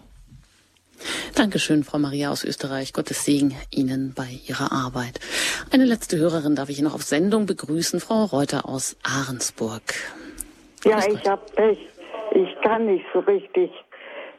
Dankeschön, 1.35 1.83
Frau 1.83 1.99
Maria 1.99 2.31
aus 2.31 2.43
Österreich. 2.43 2.93
Gottes 2.93 3.25
Segen 3.25 3.55
Ihnen 3.71 4.13
bei 4.15 4.27
Ihrer 4.47 4.71
Arbeit. 4.71 5.19
Eine 5.71 5.85
letzte 5.85 6.17
Hörerin 6.17 6.55
darf 6.55 6.69
ich 6.69 6.81
noch 6.81 6.93
auf 6.93 7.03
Sendung 7.03 7.45
begrüßen, 7.45 7.99
Frau 7.99 8.25
Reuter 8.25 8.67
aus 8.67 8.95
Ahrensburg. 9.03 9.81
Ja, 10.85 10.99
ich 11.07 11.27
habe 11.27 11.41
Pech. 11.55 11.79
Ich 12.35 12.61
kann 12.61 12.87
nicht 12.87 13.05
so 13.13 13.19
richtig 13.19 13.71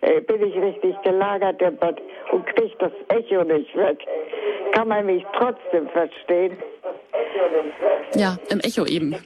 äh, 0.04 0.20
bin 0.20 0.42
ich 0.42 0.54
richtig 0.54 1.00
gelagert 1.02 1.62
und 1.62 2.46
kriege 2.46 2.74
das 2.78 2.92
Echo 3.08 3.42
nicht 3.44 3.74
weg. 3.74 3.98
Kann 4.74 4.88
man 4.88 5.06
mich 5.06 5.24
trotzdem 5.38 5.88
verstehen? 5.88 6.58
Ja, 8.14 8.36
im 8.50 8.60
Echo 8.60 8.84
eben. 8.84 9.16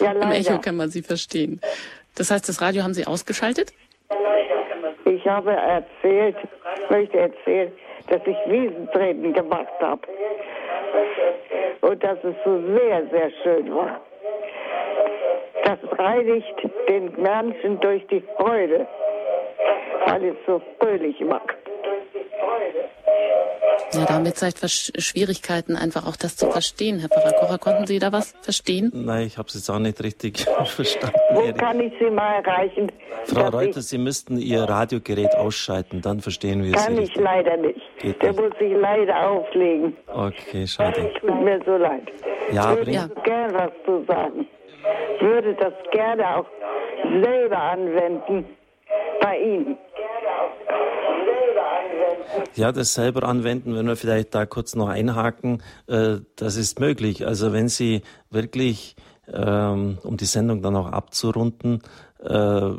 Ja, 0.00 0.12
Im 0.12 0.32
Echo 0.32 0.58
kann 0.60 0.76
man 0.76 0.88
Sie 0.88 1.02
verstehen. 1.02 1.60
Das 2.14 2.30
heißt, 2.30 2.48
das 2.48 2.62
Radio 2.62 2.84
haben 2.84 2.94
Sie 2.94 3.06
ausgeschaltet? 3.06 3.74
Ich 5.06 5.24
habe 5.24 5.52
erzählt, 5.52 6.36
möchte 6.90 7.18
erzählen, 7.18 7.72
dass 8.08 8.20
ich 8.26 8.36
Wiesentreten 8.46 9.32
gemacht 9.32 9.72
habe. 9.80 10.00
Und 11.80 12.02
dass 12.02 12.18
es 12.24 12.34
so 12.44 12.60
sehr, 12.76 13.06
sehr 13.12 13.30
schön 13.42 13.72
war. 13.72 14.00
Das 15.64 15.78
reinigt 15.96 16.54
den 16.88 17.12
Menschen 17.22 17.78
durch 17.80 18.04
die 18.08 18.22
Freude, 18.36 18.86
weil 20.06 20.24
es 20.24 20.36
so 20.44 20.60
fröhlich 20.80 21.20
macht. 21.20 21.56
Ja, 23.92 24.04
damit 24.04 24.36
seid 24.36 24.56
Schwierigkeiten, 24.68 25.76
einfach 25.76 26.06
auch 26.06 26.16
das 26.16 26.36
zu 26.36 26.50
verstehen. 26.50 26.98
Herr 26.98 27.08
Pfarrer 27.08 27.32
Kocher, 27.32 27.58
konnten 27.58 27.86
Sie 27.86 27.98
da 27.98 28.12
was 28.12 28.34
verstehen? 28.42 28.90
Nein, 28.94 29.26
ich 29.26 29.38
habe 29.38 29.48
es 29.48 29.54
jetzt 29.54 29.70
auch 29.70 29.78
nicht 29.78 30.02
richtig 30.02 30.44
verstanden. 30.64 31.16
Wo 31.32 31.40
Erik. 31.42 31.58
kann 31.58 31.80
ich 31.80 31.92
Sie 31.98 32.10
mal 32.10 32.42
erreichen? 32.42 32.90
Frau 33.24 33.48
Reuter, 33.48 33.80
Sie 33.80 33.98
müssten 33.98 34.38
Ihr 34.38 34.62
Radiogerät 34.62 35.34
ausschalten, 35.36 36.00
dann 36.02 36.20
verstehen 36.20 36.62
wir 36.64 36.74
es. 36.74 36.84
Kann 36.84 36.98
ich 36.98 37.14
leider 37.14 37.56
nicht. 37.56 37.80
Geht 37.98 38.22
Der 38.22 38.32
nicht. 38.32 38.40
muss 38.40 38.58
sich 38.58 38.72
leider 38.78 39.28
auflegen. 39.30 39.96
Okay, 40.12 40.66
schade. 40.66 41.10
Tut 41.20 41.42
mir 41.42 41.60
so 41.64 41.76
leid. 41.76 42.02
Ja, 42.52 42.72
ich 42.72 42.78
würde 42.78 42.90
ja. 42.90 43.08
gerne 43.24 43.54
was 43.54 43.72
zu 43.84 44.04
sagen. 44.06 44.46
Ich 45.16 45.22
würde 45.22 45.54
das 45.54 45.72
gerne 45.92 46.36
auch 46.36 46.46
selber 47.22 47.58
anwenden 47.60 48.44
bei 49.20 49.38
Ihnen. 49.38 49.76
Ja, 52.54 52.72
das 52.72 52.94
selber 52.94 53.28
anwenden, 53.28 53.74
wenn 53.74 53.86
wir 53.86 53.96
vielleicht 53.96 54.34
da 54.34 54.46
kurz 54.46 54.74
noch 54.74 54.88
einhaken, 54.88 55.62
äh, 55.86 56.16
das 56.36 56.56
ist 56.56 56.80
möglich. 56.80 57.26
Also 57.26 57.52
wenn 57.52 57.68
Sie 57.68 58.02
wirklich, 58.30 58.96
ähm, 59.32 59.98
um 60.02 60.16
die 60.16 60.24
Sendung 60.24 60.62
dann 60.62 60.76
auch 60.76 60.90
abzurunden, 60.90 61.82
äh, 62.20 62.70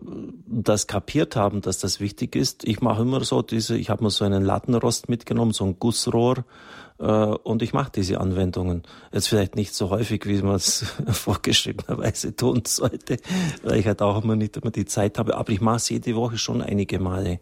das 0.48 0.88
kapiert 0.88 1.36
haben, 1.36 1.62
dass 1.62 1.78
das 1.80 2.00
wichtig 2.00 2.36
ist. 2.36 2.68
Ich 2.68 2.82
mache 2.82 3.04
immer 3.04 3.24
so 3.24 3.42
diese, 3.42 3.78
ich 3.78 3.90
habe 3.90 4.04
mir 4.04 4.10
so 4.10 4.26
einen 4.26 4.44
Lattenrost 4.44 5.10
mitgenommen, 5.10 5.52
so 5.52 5.66
ein 5.66 5.78
Gussrohr, 5.80 6.44
äh, 7.00 7.04
und 7.04 7.62
ich 7.62 7.74
mache 7.74 7.92
diese 7.94 8.20
Anwendungen. 8.20 8.84
Jetzt 9.12 9.30
vielleicht 9.30 9.56
nicht 9.56 9.74
so 9.74 9.90
häufig, 9.90 10.26
wie 10.26 10.42
man 10.42 10.56
es 10.56 10.86
vorgeschriebenerweise 11.12 12.36
tun 12.36 12.64
sollte, 12.66 13.18
weil 13.64 13.80
ich 13.80 13.88
halt 13.88 14.02
auch 14.02 14.24
immer 14.24 14.36
nicht 14.36 14.58
immer 14.58 14.72
die 14.72 14.86
Zeit 14.86 15.20
habe, 15.20 15.38
aber 15.38 15.52
ich 15.52 15.62
mache 15.62 15.78
es 15.78 15.90
jede 15.90 16.16
Woche 16.16 16.38
schon 16.38 16.62
einige 16.62 17.00
Male. 17.00 17.40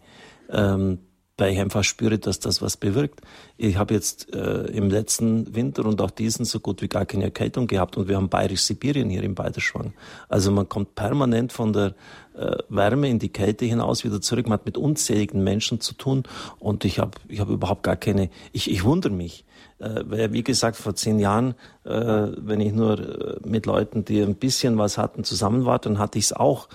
Ähm, 0.49 0.99
weil 1.37 1.53
ich 1.53 1.59
einfach 1.59 1.83
spüre, 1.83 2.17
dass 2.17 2.39
das 2.39 2.61
was 2.61 2.77
bewirkt. 2.77 3.21
Ich 3.57 3.77
habe 3.77 3.93
jetzt 3.93 4.33
äh, 4.33 4.67
im 4.67 4.89
letzten 4.89 5.53
Winter 5.53 5.85
und 5.85 5.99
auch 6.01 6.11
diesen 6.11 6.45
so 6.45 6.59
gut 6.59 6.81
wie 6.81 6.87
gar 6.87 7.05
keine 7.05 7.25
Erkältung 7.25 7.67
gehabt 7.67 7.97
und 7.97 8.07
wir 8.07 8.15
haben 8.15 8.29
Bayerisch-Sibirien 8.29 9.09
hier 9.09 9.23
im 9.23 9.35
Balderschwang. 9.35 9.93
Also 10.29 10.51
man 10.51 10.69
kommt 10.69 10.95
permanent 10.95 11.51
von 11.51 11.73
der 11.73 11.93
äh, 12.37 12.57
Wärme 12.69 13.09
in 13.09 13.19
die 13.19 13.29
Kälte 13.29 13.65
hinaus 13.65 14.05
wieder 14.05 14.21
zurück. 14.21 14.47
Man 14.47 14.59
hat 14.59 14.65
mit 14.65 14.77
unzähligen 14.77 15.43
Menschen 15.43 15.81
zu 15.81 15.93
tun 15.93 16.23
und 16.59 16.85
ich 16.85 16.99
habe 16.99 17.11
ich 17.27 17.41
hab 17.41 17.49
überhaupt 17.49 17.83
gar 17.83 17.97
keine, 17.97 18.29
ich, 18.53 18.71
ich 18.71 18.83
wundere 18.85 19.11
mich. 19.11 19.43
Äh, 19.79 20.03
weil, 20.05 20.31
wie 20.31 20.43
gesagt, 20.43 20.77
vor 20.77 20.95
zehn 20.95 21.19
Jahren, 21.19 21.55
äh, 21.83 21.91
wenn 21.91 22.61
ich 22.61 22.71
nur 22.71 22.97
äh, 22.97 23.39
mit 23.45 23.65
Leuten, 23.65 24.05
die 24.05 24.21
ein 24.21 24.35
bisschen 24.35 24.77
was 24.77 24.97
hatten, 24.97 25.25
zusammen 25.25 25.65
war, 25.65 25.79
dann 25.79 25.99
hatte 25.99 26.17
ich 26.17 26.25
es 26.25 26.33
auch. 26.33 26.69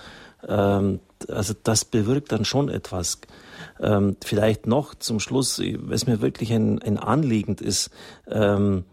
Ähm, 0.47 0.99
also 1.27 1.55
das 1.63 1.85
bewirkt 1.85 2.31
dann 2.31 2.45
schon 2.45 2.69
etwas. 2.69 3.19
Ähm, 3.81 4.15
vielleicht 4.23 4.67
noch 4.67 4.95
zum 4.95 5.19
Schluss, 5.19 5.59
was 5.59 6.05
mir 6.05 6.21
wirklich 6.21 6.53
ein, 6.53 6.81
ein 6.81 6.97
Anliegen 6.97 7.55
ist, 7.55 7.89
ähm, 8.29 8.85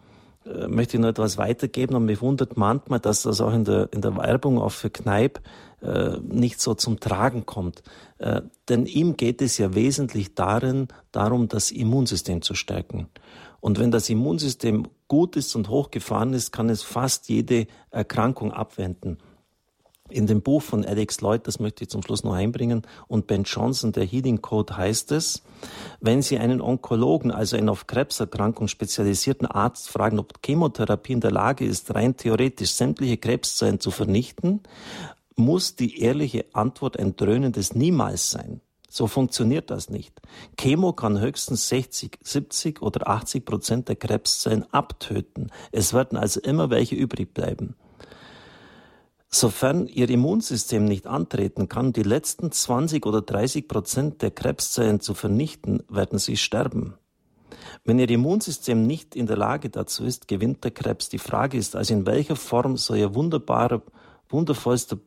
äh, 0.46 0.66
möchte 0.68 0.96
ich 0.96 1.00
noch 1.00 1.10
etwas 1.10 1.38
weitergeben 1.38 1.94
und 1.94 2.06
mich 2.06 2.22
wundert 2.22 2.56
manchmal, 2.56 3.00
dass 3.00 3.22
das 3.22 3.40
auch 3.40 3.52
in 3.52 3.64
der, 3.64 3.88
in 3.92 4.00
der 4.00 4.16
Werbung 4.16 4.58
auch 4.58 4.72
für 4.72 4.90
Kneipp 4.90 5.40
äh, 5.82 6.18
nicht 6.20 6.60
so 6.60 6.74
zum 6.74 7.00
Tragen 7.00 7.46
kommt. 7.46 7.82
Äh, 8.18 8.42
denn 8.68 8.86
ihm 8.86 9.16
geht 9.16 9.42
es 9.42 9.58
ja 9.58 9.74
wesentlich 9.74 10.34
darin, 10.34 10.88
darum, 11.12 11.48
das 11.48 11.70
Immunsystem 11.70 12.42
zu 12.42 12.54
stärken. 12.54 13.08
Und 13.60 13.78
wenn 13.78 13.90
das 13.90 14.08
Immunsystem 14.08 14.88
gut 15.08 15.36
ist 15.36 15.54
und 15.54 15.68
hochgefahren 15.68 16.32
ist, 16.32 16.52
kann 16.52 16.68
es 16.70 16.82
fast 16.82 17.28
jede 17.28 17.66
Erkrankung 17.90 18.52
abwenden. 18.52 19.18
In 20.10 20.26
dem 20.26 20.42
Buch 20.42 20.62
von 20.62 20.84
Alex 20.84 21.20
Lloyd, 21.20 21.46
das 21.46 21.60
möchte 21.60 21.84
ich 21.84 21.90
zum 21.90 22.02
Schluss 22.02 22.24
noch 22.24 22.32
einbringen, 22.32 22.82
und 23.08 23.26
Ben 23.26 23.42
Johnson, 23.44 23.92
der 23.92 24.04
Healing 24.04 24.40
Code 24.40 24.76
heißt 24.76 25.12
es, 25.12 25.42
wenn 26.00 26.22
Sie 26.22 26.38
einen 26.38 26.60
Onkologen, 26.60 27.30
also 27.30 27.56
einen 27.56 27.68
auf 27.68 27.86
Krebserkrankung 27.86 28.68
spezialisierten 28.68 29.46
Arzt 29.46 29.90
fragen, 29.90 30.18
ob 30.18 30.44
Chemotherapie 30.44 31.12
in 31.12 31.20
der 31.20 31.30
Lage 31.30 31.66
ist, 31.66 31.94
rein 31.94 32.16
theoretisch 32.16 32.70
sämtliche 32.70 33.18
Krebszellen 33.18 33.80
zu 33.80 33.90
vernichten, 33.90 34.60
muss 35.36 35.76
die 35.76 36.00
ehrliche 36.00 36.46
Antwort 36.52 36.98
ein 36.98 37.16
dröhnendes 37.16 37.74
Niemals 37.74 38.30
sein. 38.30 38.60
So 38.90 39.06
funktioniert 39.06 39.70
das 39.70 39.90
nicht. 39.90 40.20
Chemo 40.56 40.94
kann 40.94 41.20
höchstens 41.20 41.68
60, 41.68 42.18
70 42.22 42.80
oder 42.82 43.06
80 43.08 43.44
Prozent 43.44 43.88
der 43.88 43.96
Krebszellen 43.96 44.64
abtöten. 44.72 45.52
Es 45.72 45.92
werden 45.92 46.16
also 46.16 46.40
immer 46.40 46.70
welche 46.70 46.96
übrig 46.96 47.34
bleiben. 47.34 47.76
Sofern 49.30 49.88
Ihr 49.88 50.08
Immunsystem 50.08 50.86
nicht 50.86 51.06
antreten 51.06 51.68
kann, 51.68 51.92
die 51.92 52.02
letzten 52.02 52.50
20 52.50 53.04
oder 53.04 53.20
30 53.20 53.68
Prozent 53.68 54.22
der 54.22 54.30
Krebszellen 54.30 55.00
zu 55.00 55.12
vernichten, 55.12 55.82
werden 55.90 56.18
Sie 56.18 56.38
sterben. 56.38 56.94
Wenn 57.84 57.98
Ihr 57.98 58.08
Immunsystem 58.08 58.86
nicht 58.86 59.14
in 59.14 59.26
der 59.26 59.36
Lage 59.36 59.68
dazu 59.68 60.04
ist, 60.04 60.28
gewinnt 60.28 60.64
der 60.64 60.70
Krebs. 60.70 61.10
Die 61.10 61.18
Frage 61.18 61.58
ist 61.58 61.76
also, 61.76 61.92
in 61.92 62.06
welcher 62.06 62.36
Form 62.36 62.78
soll 62.78 62.98
Ihr 62.98 63.14
wunderbarer, 63.14 63.82
wundervollster, 64.30 64.98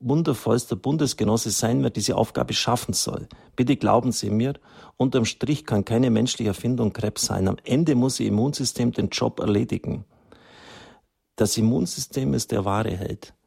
wundervollster 0.00 0.74
Bundesgenosse 0.74 1.50
sein, 1.50 1.82
wer 1.84 1.90
diese 1.90 2.16
Aufgabe 2.16 2.54
schaffen 2.54 2.94
soll. 2.94 3.28
Bitte 3.54 3.76
glauben 3.76 4.10
Sie 4.10 4.30
mir, 4.30 4.54
unterm 4.96 5.24
Strich 5.24 5.64
kann 5.64 5.84
keine 5.84 6.10
menschliche 6.10 6.48
Erfindung 6.48 6.92
Krebs 6.92 7.26
sein. 7.26 7.46
Am 7.46 7.58
Ende 7.62 7.94
muss 7.94 8.18
Ihr 8.18 8.26
Immunsystem 8.28 8.90
den 8.90 9.08
Job 9.10 9.38
erledigen. 9.38 10.04
Das 11.36 11.56
Immunsystem 11.56 12.34
ist 12.34 12.50
der 12.50 12.64
wahre 12.64 12.96
Held 12.96 13.37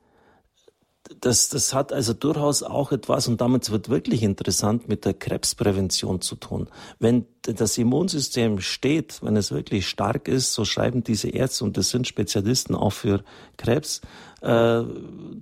das, 1.20 1.50
das 1.50 1.74
hat 1.74 1.92
also 1.92 2.14
durchaus 2.14 2.64
auch 2.64 2.92
etwas, 2.92 3.28
und 3.28 3.42
damit 3.42 3.70
wird 3.72 3.90
wirklich 3.90 4.24
interessant, 4.24 4.88
mit 4.88 5.06
der 5.06 5.14
Krebsprävention 5.14 6.22
zu 6.22 6.36
tun. 6.36 6.68
Wenn 7.00 7.26
das 7.42 7.78
Immunsystem 7.78 8.62
steht, 8.62 9.20
wenn 9.22 9.36
es 9.36 9.52
wirklich 9.52 9.88
stark 9.88 10.28
ist, 10.28 10.54
so 10.54 10.64
schreiben 10.64 11.04
diese 11.04 11.30
Ärzte, 11.30 11.64
und 11.64 11.78
das 11.78 11.90
sind 11.90 12.08
Spezialisten 12.08 12.76
auch 12.76 12.94
für 12.94 13.24
Krebs, 13.58 14.02
äh, 14.42 14.84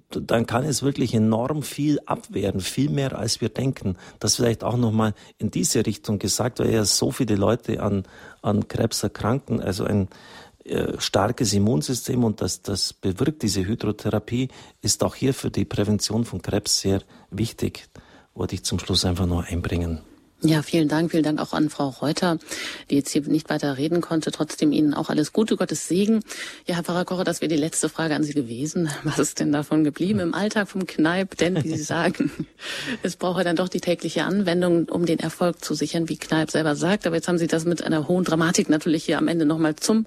dann 0.09 0.45
kann 0.45 0.65
es 0.65 0.83
wirklich 0.83 1.13
enorm 1.13 1.63
viel 1.63 1.99
abwehren, 2.05 2.59
viel 2.59 2.89
mehr 2.89 3.17
als 3.17 3.39
wir 3.39 3.49
denken. 3.49 3.95
Das 4.19 4.35
vielleicht 4.35 4.63
auch 4.63 4.77
nochmal 4.77 5.13
in 5.37 5.51
diese 5.51 5.85
Richtung 5.85 6.19
gesagt, 6.19 6.59
weil 6.59 6.71
ja 6.71 6.83
so 6.85 7.11
viele 7.11 7.35
Leute 7.35 7.81
an, 7.81 8.03
an 8.41 8.67
Krebs 8.67 9.03
erkranken, 9.03 9.61
also 9.61 9.83
ein 9.83 10.09
äh, 10.69 10.99
starkes 10.99 11.53
Immunsystem 11.53 12.23
und 12.23 12.41
das, 12.41 12.61
das 12.61 12.93
bewirkt 12.93 13.43
diese 13.43 13.65
Hydrotherapie, 13.65 14.49
ist 14.81 15.03
auch 15.03 15.15
hier 15.15 15.33
für 15.33 15.51
die 15.51 15.65
Prävention 15.65 16.25
von 16.25 16.41
Krebs 16.41 16.79
sehr 16.79 17.01
wichtig. 17.31 17.89
Wollte 18.33 18.55
ich 18.55 18.63
zum 18.63 18.79
Schluss 18.79 19.05
einfach 19.05 19.25
nur 19.25 19.43
einbringen. 19.43 20.01
Ja, 20.41 20.61
vielen 20.61 20.87
Dank. 20.87 21.11
Vielen 21.11 21.23
Dank 21.23 21.41
auch 21.41 21.51
an 21.51 21.69
Frau 21.69 21.89
Reuter, 21.89 22.37
die 22.89 22.95
jetzt 22.95 23.09
hier 23.09 23.21
nicht 23.23 23.49
weiter 23.49 23.77
reden 23.77 23.99
konnte. 23.99 24.31
Trotzdem 24.31 24.71
Ihnen 24.71 24.93
auch 24.93 25.09
alles 25.09 25.33
Gute, 25.33 25.57
Gottes 25.57 25.89
Segen. 25.89 26.21
Ja, 26.65 26.75
Herr 26.75 26.83
Pfarrer 26.83 27.03
Kocher, 27.03 27.25
das 27.25 27.41
wäre 27.41 27.49
die 27.49 27.57
letzte 27.57 27.89
Frage 27.89 28.15
an 28.15 28.23
Sie 28.23 28.33
gewesen. 28.33 28.89
Was 29.03 29.19
ist 29.19 29.41
denn 29.41 29.51
davon 29.51 29.83
geblieben 29.83 30.21
im 30.21 30.33
Alltag 30.33 30.69
vom 30.69 30.87
Kneipp? 30.87 31.35
Denn, 31.35 31.61
wie 31.61 31.67
Sie 31.67 31.83
sagen, 31.83 32.31
es 33.03 33.17
braucht 33.17 33.39
ja 33.39 33.43
dann 33.43 33.57
doch 33.57 33.67
die 33.67 33.81
tägliche 33.81 34.23
Anwendung, 34.23 34.87
um 34.87 35.05
den 35.05 35.19
Erfolg 35.19 35.61
zu 35.61 35.73
sichern, 35.73 36.07
wie 36.07 36.15
Kneipp 36.15 36.51
selber 36.51 36.77
sagt. 36.77 37.05
Aber 37.05 37.17
jetzt 37.17 37.27
haben 37.27 37.37
Sie 37.37 37.47
das 37.47 37.65
mit 37.65 37.83
einer 37.83 38.07
hohen 38.07 38.23
Dramatik 38.23 38.69
natürlich 38.69 39.03
hier 39.03 39.17
am 39.17 39.27
Ende 39.27 39.45
nochmal 39.45 39.75
zum, 39.75 40.05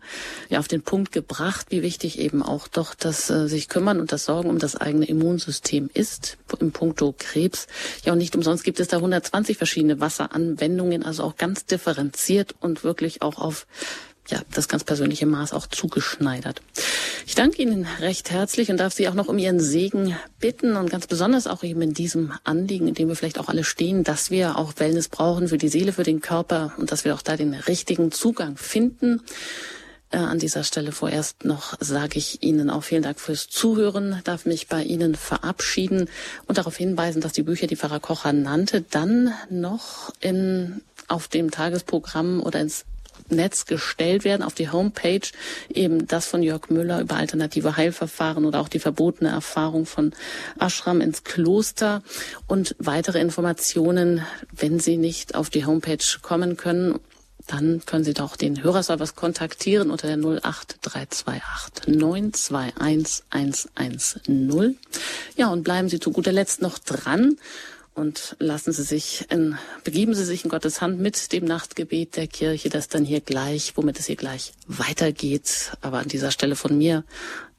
ja, 0.49 0.61
auf 0.61 0.69
den 0.69 0.81
Punkt 0.81 1.13
gebracht, 1.13 1.67
wie 1.69 1.83
wichtig 1.83 2.19
eben 2.19 2.43
auch 2.43 2.69
doch 2.69 2.95
das 2.95 3.29
äh, 3.29 3.49
sich 3.49 3.69
kümmern 3.69 4.01
und 4.01 4.13
das 4.13 4.25
Sorgen 4.25 4.49
um 4.49 4.59
das 4.59 4.77
eigene 4.77 5.05
Immunsystem 5.05 5.91
ist, 5.93 6.39
im 6.59 6.73
Punkto 6.73 7.15
Krebs. 7.19 7.67
Ja, 8.07 8.13
und 8.13 8.19
nicht 8.19 8.35
umsonst 8.35 8.65
gibt 8.65 8.81
es 8.81 8.89
da 8.89 8.97
120 8.97 9.59
verschiedene 9.59 10.01
Wasser 10.01 10.22
Anwendungen, 10.31 11.05
also 11.05 11.25
auch 11.25 11.37
ganz 11.37 11.67
differenziert 11.67 12.55
und 12.61 12.85
wirklich 12.85 13.23
auch 13.23 13.39
auf 13.39 13.67
ja, 14.29 14.41
das 14.55 14.69
ganz 14.69 14.85
persönliche 14.85 15.27
Maß 15.27 15.53
auch 15.53 15.67
zugeschneidert. 15.67 16.63
Ich 17.27 17.35
danke 17.35 17.61
Ihnen 17.61 17.87
recht 18.01 18.31
herzlich 18.31 18.71
und 18.71 18.77
darf 18.79 18.93
Sie 18.93 19.09
auch 19.09 19.15
noch 19.15 19.29
um 19.29 19.37
Ihren 19.39 19.59
Segen 19.59 20.17
bitten 20.39 20.77
und 20.77 20.91
ganz 20.91 21.07
besonders 21.07 21.47
auch 21.47 21.65
eben 21.65 21.83
in 21.83 21.93
diesem 21.93 22.33
Anliegen, 22.45 22.89
in 22.89 22.95
dem 22.95 23.09
wir 23.09 23.17
vielleicht 23.17 23.39
auch 23.39 23.49
alle 23.49 23.65
stehen, 23.65 24.05
dass 24.05 24.31
wir 24.31 24.57
auch 24.57 24.75
Wellness 24.79 25.09
brauchen 25.09 25.49
für 25.49 25.59
die 25.59 25.69
Seele, 25.69 25.93
für 25.93 26.05
den 26.05 26.21
Körper 26.21 26.73
und 26.77 26.93
dass 26.93 27.05
wir 27.05 27.15
auch 27.15 27.23
da 27.23 27.37
den 27.37 27.55
richtigen 27.55 28.13
Zugang 28.13 28.57
finden. 28.57 29.23
Äh, 30.13 30.19
an 30.19 30.39
dieser 30.39 30.63
Stelle 30.63 30.93
vorerst 30.93 31.45
noch 31.45 31.75
sage 31.81 32.19
ich 32.19 32.43
Ihnen 32.43 32.71
auch 32.71 32.85
vielen 32.85 33.03
Dank 33.03 33.19
fürs 33.19 33.49
Zuhören, 33.49 34.21
darf 34.25 34.45
mich 34.45 34.69
bei 34.69 34.83
Ihnen 34.83 35.15
verabschieden 35.15 36.09
und 36.47 36.59
darauf 36.59 36.77
hinweisen, 36.77 37.23
dass 37.23 37.33
die 37.33 37.43
Bücher, 37.43 37.67
die 37.67 37.77
Pfarrer 37.77 37.99
Kocher 38.01 38.33
nannte, 38.33 38.83
dann 38.83 39.33
noch 39.49 40.13
in, 40.21 40.83
auf 41.09 41.29
dem 41.29 41.51
Tagesprogramm 41.51 42.43
oder 42.43 42.61
ins 42.61 42.85
Netz 43.29 43.65
gestellt 43.65 44.25
werden, 44.25 44.43
auf 44.43 44.55
die 44.55 44.71
Homepage, 44.71 45.27
eben 45.73 46.07
das 46.07 46.27
von 46.27 46.43
Jörg 46.43 46.69
Müller 46.69 47.01
über 47.01 47.17
alternative 47.17 47.77
Heilverfahren 47.77 48.45
oder 48.45 48.61
auch 48.61 48.69
die 48.69 48.79
verbotene 48.79 49.31
Erfahrung 49.31 49.87
von 49.87 50.13
Ashram 50.59 51.01
ins 51.01 51.25
Kloster. 51.25 52.03
Und 52.47 52.75
weitere 52.79 53.21
Informationen, 53.21 54.27
wenn 54.51 54.81
Sie 54.81 54.99
nicht 54.99 55.35
auf 55.35 55.49
die 55.49 55.65
Homepage 55.65 56.05
kommen 56.21 56.57
können 56.57 57.01
dann 57.47 57.83
können 57.85 58.05
Sie 58.05 58.15
doch 58.15 58.37
den 58.37 58.63
Hörerservice 58.63 59.15
kontaktieren 59.15 59.91
unter 59.91 60.07
der 60.07 60.17
08328 60.17 61.95
921 61.95 63.25
110. 63.75 64.79
Ja, 65.37 65.49
und 65.49 65.63
bleiben 65.63 65.89
Sie 65.89 66.01
zu 66.01 66.13
guter 66.13 66.33
Letzt 66.33 66.63
noch 66.63 66.79
dran 66.79 67.37
und 67.95 68.37
lassen 68.39 68.73
Sie 68.73 68.83
sich 68.83 69.27
in, 69.31 69.59
begeben 69.85 70.15
Sie 70.15 70.25
sich 70.25 70.45
in 70.45 70.51
Gottes 70.51 70.81
Hand 70.81 70.99
mit 71.01 71.33
dem 71.33 71.45
Nachtgebet 71.45 72.17
der 72.17 72.27
Kirche, 72.27 72.71
das 72.71 72.89
dann 72.89 73.05
hier 73.05 73.21
gleich, 73.21 73.73
womit 73.77 73.99
es 73.99 74.07
hier 74.07 74.17
gleich 74.17 74.53
weitergeht. 74.67 75.73
Aber 75.81 75.99
an 75.99 76.09
dieser 76.09 76.31
Stelle 76.31 76.57
von 76.57 76.77
mir 76.77 77.05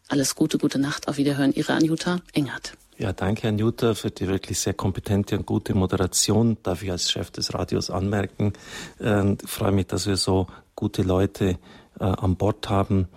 alles 0.07 0.35
Gute, 0.35 0.57
gute 0.57 0.79
Nacht, 0.79 1.07
auf 1.07 1.17
Wiederhören. 1.17 1.53
Ihre 1.53 1.73
Anjuta 1.73 2.21
Engert. 2.33 2.73
Ja, 2.97 3.11
danke 3.11 3.47
Anjuta 3.47 3.95
für 3.95 4.11
die 4.11 4.27
wirklich 4.27 4.59
sehr 4.59 4.75
kompetente 4.75 5.37
und 5.37 5.47
gute 5.47 5.73
Moderation. 5.73 6.57
Darf 6.61 6.83
ich 6.83 6.91
als 6.91 7.09
Chef 7.09 7.31
des 7.31 7.53
Radios 7.53 7.89
anmerken. 7.89 8.53
Äh, 8.99 9.33
ich 9.33 9.49
freue 9.49 9.71
mich, 9.71 9.87
dass 9.87 10.05
wir 10.05 10.15
so 10.15 10.47
gute 10.75 11.01
Leute 11.01 11.57
äh, 11.99 12.03
an 12.03 12.35
Bord 12.35 12.69
haben. 12.69 13.07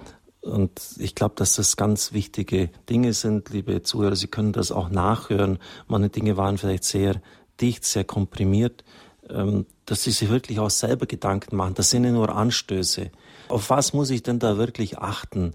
Und 0.41 0.81
ich 0.99 1.15
glaube, 1.15 1.35
dass 1.37 1.57
das 1.57 1.77
ganz 1.77 2.13
wichtige 2.13 2.71
Dinge 2.89 3.13
sind, 3.13 3.51
liebe 3.51 3.83
Zuhörer. 3.83 4.17
Sie 4.17 4.29
können 4.29 4.53
das 4.53 4.73
auch 4.73 4.89
nachhören. 4.89 5.59
Manche 5.89 6.09
Dinge 6.09 6.37
waren 6.37 6.57
vielleicht 6.57 6.85
sehr 6.85 7.21
dicht, 7.61 7.85
sehr 7.85 8.05
komprimiert, 8.05 8.83
ähm, 9.29 9.67
dass 9.85 10.05
Sie 10.05 10.11
sich 10.11 10.31
wirklich 10.31 10.59
auch 10.59 10.71
selber 10.71 11.07
Gedanken 11.07 11.57
machen. 11.57 11.75
Das 11.75 11.91
sind 11.91 12.05
ja 12.05 12.13
nur 12.13 12.35
Anstöße. 12.35 13.11
Auf 13.49 13.71
was 13.71 13.93
muss 13.93 14.11
ich 14.11 14.23
denn 14.23 14.39
da 14.39 14.57
wirklich 14.57 14.99
achten? 14.99 15.53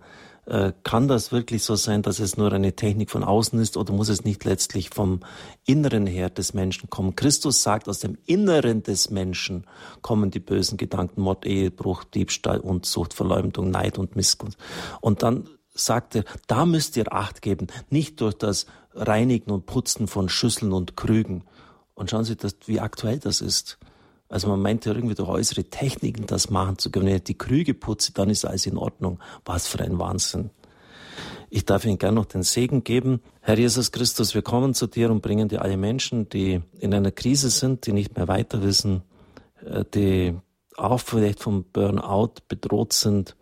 Äh, 0.52 0.74
kann 0.84 1.08
das 1.08 1.32
wirklich 1.32 1.64
so 1.64 1.76
sein, 1.78 2.02
dass 2.02 2.20
es 2.20 2.36
nur 2.36 2.52
eine 2.52 2.76
Technik 2.76 3.10
von 3.10 3.24
außen 3.24 3.58
ist 3.62 3.78
oder 3.78 3.94
muss 3.94 4.10
es 4.10 4.26
nicht 4.26 4.44
letztlich 4.44 4.90
vom 4.90 5.22
Inneren 5.66 6.06
her 6.06 6.30
des 6.30 6.54
Menschen 6.54 6.90
kommen? 6.90 7.16
Christus 7.16 7.64
sagt, 7.64 7.88
aus 7.88 8.00
dem 8.00 8.18
Inneren 8.26 8.84
des 8.84 9.12
Menschen 9.12 9.66
kommen 10.02 10.30
die 10.30 10.42
bösen 10.42 10.78
Gedanken, 10.78 11.22
Mord, 11.22 11.46
Ehebruch, 11.46 12.04
Diebstahl, 12.04 12.60
Unzucht, 12.60 13.14
Verleumdung, 13.14 13.72
Neid 13.72 13.98
und 13.98 14.18
Missgunst. 14.18 14.58
Und 15.00 15.24
dann 15.24 15.48
sagt 15.74 16.16
er, 16.16 16.26
da 16.48 16.66
müsst 16.66 16.98
ihr 16.98 17.14
Acht 17.14 17.42
geben, 17.42 17.68
nicht 17.90 18.20
durch 18.20 18.34
das 18.34 18.66
Reinigen 18.94 19.52
und 19.52 19.68
Putzen 19.68 20.08
von 20.08 20.28
Schüsseln 20.28 20.74
und 20.74 20.98
Krügen. 20.98 21.46
Und 21.94 22.10
schauen 22.10 22.26
Sie, 22.26 22.36
das, 22.36 22.58
wie 22.66 22.82
aktuell 22.82 23.20
das 23.20 23.40
ist. 23.40 23.80
Also 24.32 24.48
man 24.48 24.62
meint 24.62 24.86
ja 24.86 24.94
irgendwie 24.94 25.14
durch 25.14 25.28
äußere 25.28 25.66
Techniken 25.66 26.26
das 26.26 26.50
machen 26.50 26.78
zu 26.78 26.90
können. 26.90 27.08
Wenn 27.08 27.18
ich 27.18 27.24
die 27.24 27.38
Krüge 27.38 27.74
putze, 27.74 28.14
dann 28.14 28.30
ist 28.30 28.46
alles 28.46 28.66
in 28.66 28.78
Ordnung. 28.78 29.20
Was 29.44 29.68
für 29.68 29.82
ein 29.82 30.00
Wahnsinn. 30.00 30.52
Ich 31.50 31.66
darf 31.66 31.84
Ihnen 31.84 31.98
gerne 31.98 32.16
noch 32.16 32.26
den 32.26 32.42
Segen 32.42 32.86
geben. 32.86 33.20
Herr 33.42 33.58
Jesus 33.58 33.92
Christus, 33.92 34.34
wir 34.34 34.42
kommen 34.42 34.74
zu 34.74 34.88
dir 34.88 35.12
und 35.12 35.22
bringen 35.22 35.50
dir 35.50 35.62
alle 35.62 35.76
Menschen, 35.76 36.30
die 36.30 36.62
in 36.80 36.94
einer 36.94 37.12
Krise 37.12 37.50
sind, 37.50 37.86
die 37.86 37.92
nicht 37.92 38.16
mehr 38.16 38.30
weiter 38.30 38.64
wissen, 38.64 39.04
äh, 39.66 39.84
die 39.94 40.34
auch 40.78 41.02
vielleicht 41.02 41.42
vom 41.42 41.66
Burnout 41.66 42.36
bedroht 42.48 42.94
sind. 42.94 43.36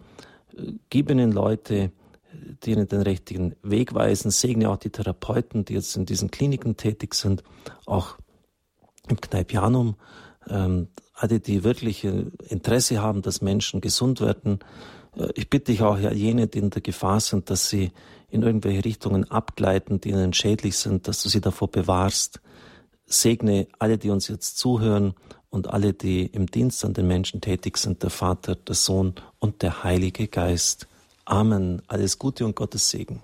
Gib 0.90 1.12
ihnen 1.12 1.32
Leute, 1.32 1.92
die 2.64 2.72
ihnen 2.72 2.88
den 2.88 3.04
richtigen 3.04 3.56
Weg 3.62 3.94
weisen. 3.94 4.32
Segne 4.32 4.72
auch 4.72 4.78
die 4.78 4.90
Therapeuten, 4.90 5.66
die 5.66 5.76
jetzt 5.76 5.96
in 5.96 6.08
diesen 6.08 6.32
Kliniken 6.32 6.78
tätig 6.78 7.14
sind, 7.14 7.44
auch 7.86 8.18
im 9.08 9.22
Kneipianum 9.22 9.96
alle, 10.50 11.40
die 11.40 11.64
wirklich 11.64 12.04
Interesse 12.04 13.02
haben, 13.02 13.22
dass 13.22 13.42
Menschen 13.42 13.82
gesund 13.82 14.22
werden. 14.22 14.60
Äh, 15.16 15.30
ich 15.36 15.50
bitte 15.50 15.72
dich 15.72 15.82
auch, 15.82 16.00
ja, 16.00 16.12
jene, 16.12 16.48
die 16.48 16.60
in 16.60 16.70
der 16.70 16.82
Gefahr 16.82 17.20
sind, 17.20 17.50
dass 17.50 17.70
sie 17.70 17.92
in 18.30 18.44
irgendwelche 18.44 18.86
Richtungen 18.86 19.30
abgleiten, 19.30 20.00
die 20.00 20.10
ihnen 20.10 20.34
schädlich 20.34 20.78
sind, 20.78 21.08
dass 21.08 21.24
du 21.24 21.30
sie 21.30 21.42
davor 21.42 21.70
bewahrst. 21.70 22.42
Segne 23.06 23.68
alle, 23.80 23.98
die 23.98 24.12
uns 24.12 24.28
jetzt 24.28 24.58
zuhören 24.58 25.16
und 25.50 25.68
alle, 25.68 25.94
die 25.94 26.26
im 26.28 26.46
Dienst 26.46 26.86
an 26.86 26.94
den 26.94 27.08
Menschen 27.08 27.42
tätig 27.42 27.78
sind, 27.78 28.04
der 28.04 28.12
Vater, 28.12 28.56
der 28.56 28.76
Sohn 28.76 29.16
und 29.40 29.64
der 29.64 29.84
Heilige 29.84 30.28
Geist. 30.28 30.88
Amen. 31.26 31.82
Alles 31.88 32.20
Gute 32.20 32.46
und 32.46 32.56
Gottes 32.56 32.90
Segen. 32.90 33.24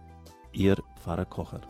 Ihr 0.53 0.75
Pfarrer 0.95 1.25
Kocher. 1.25 1.61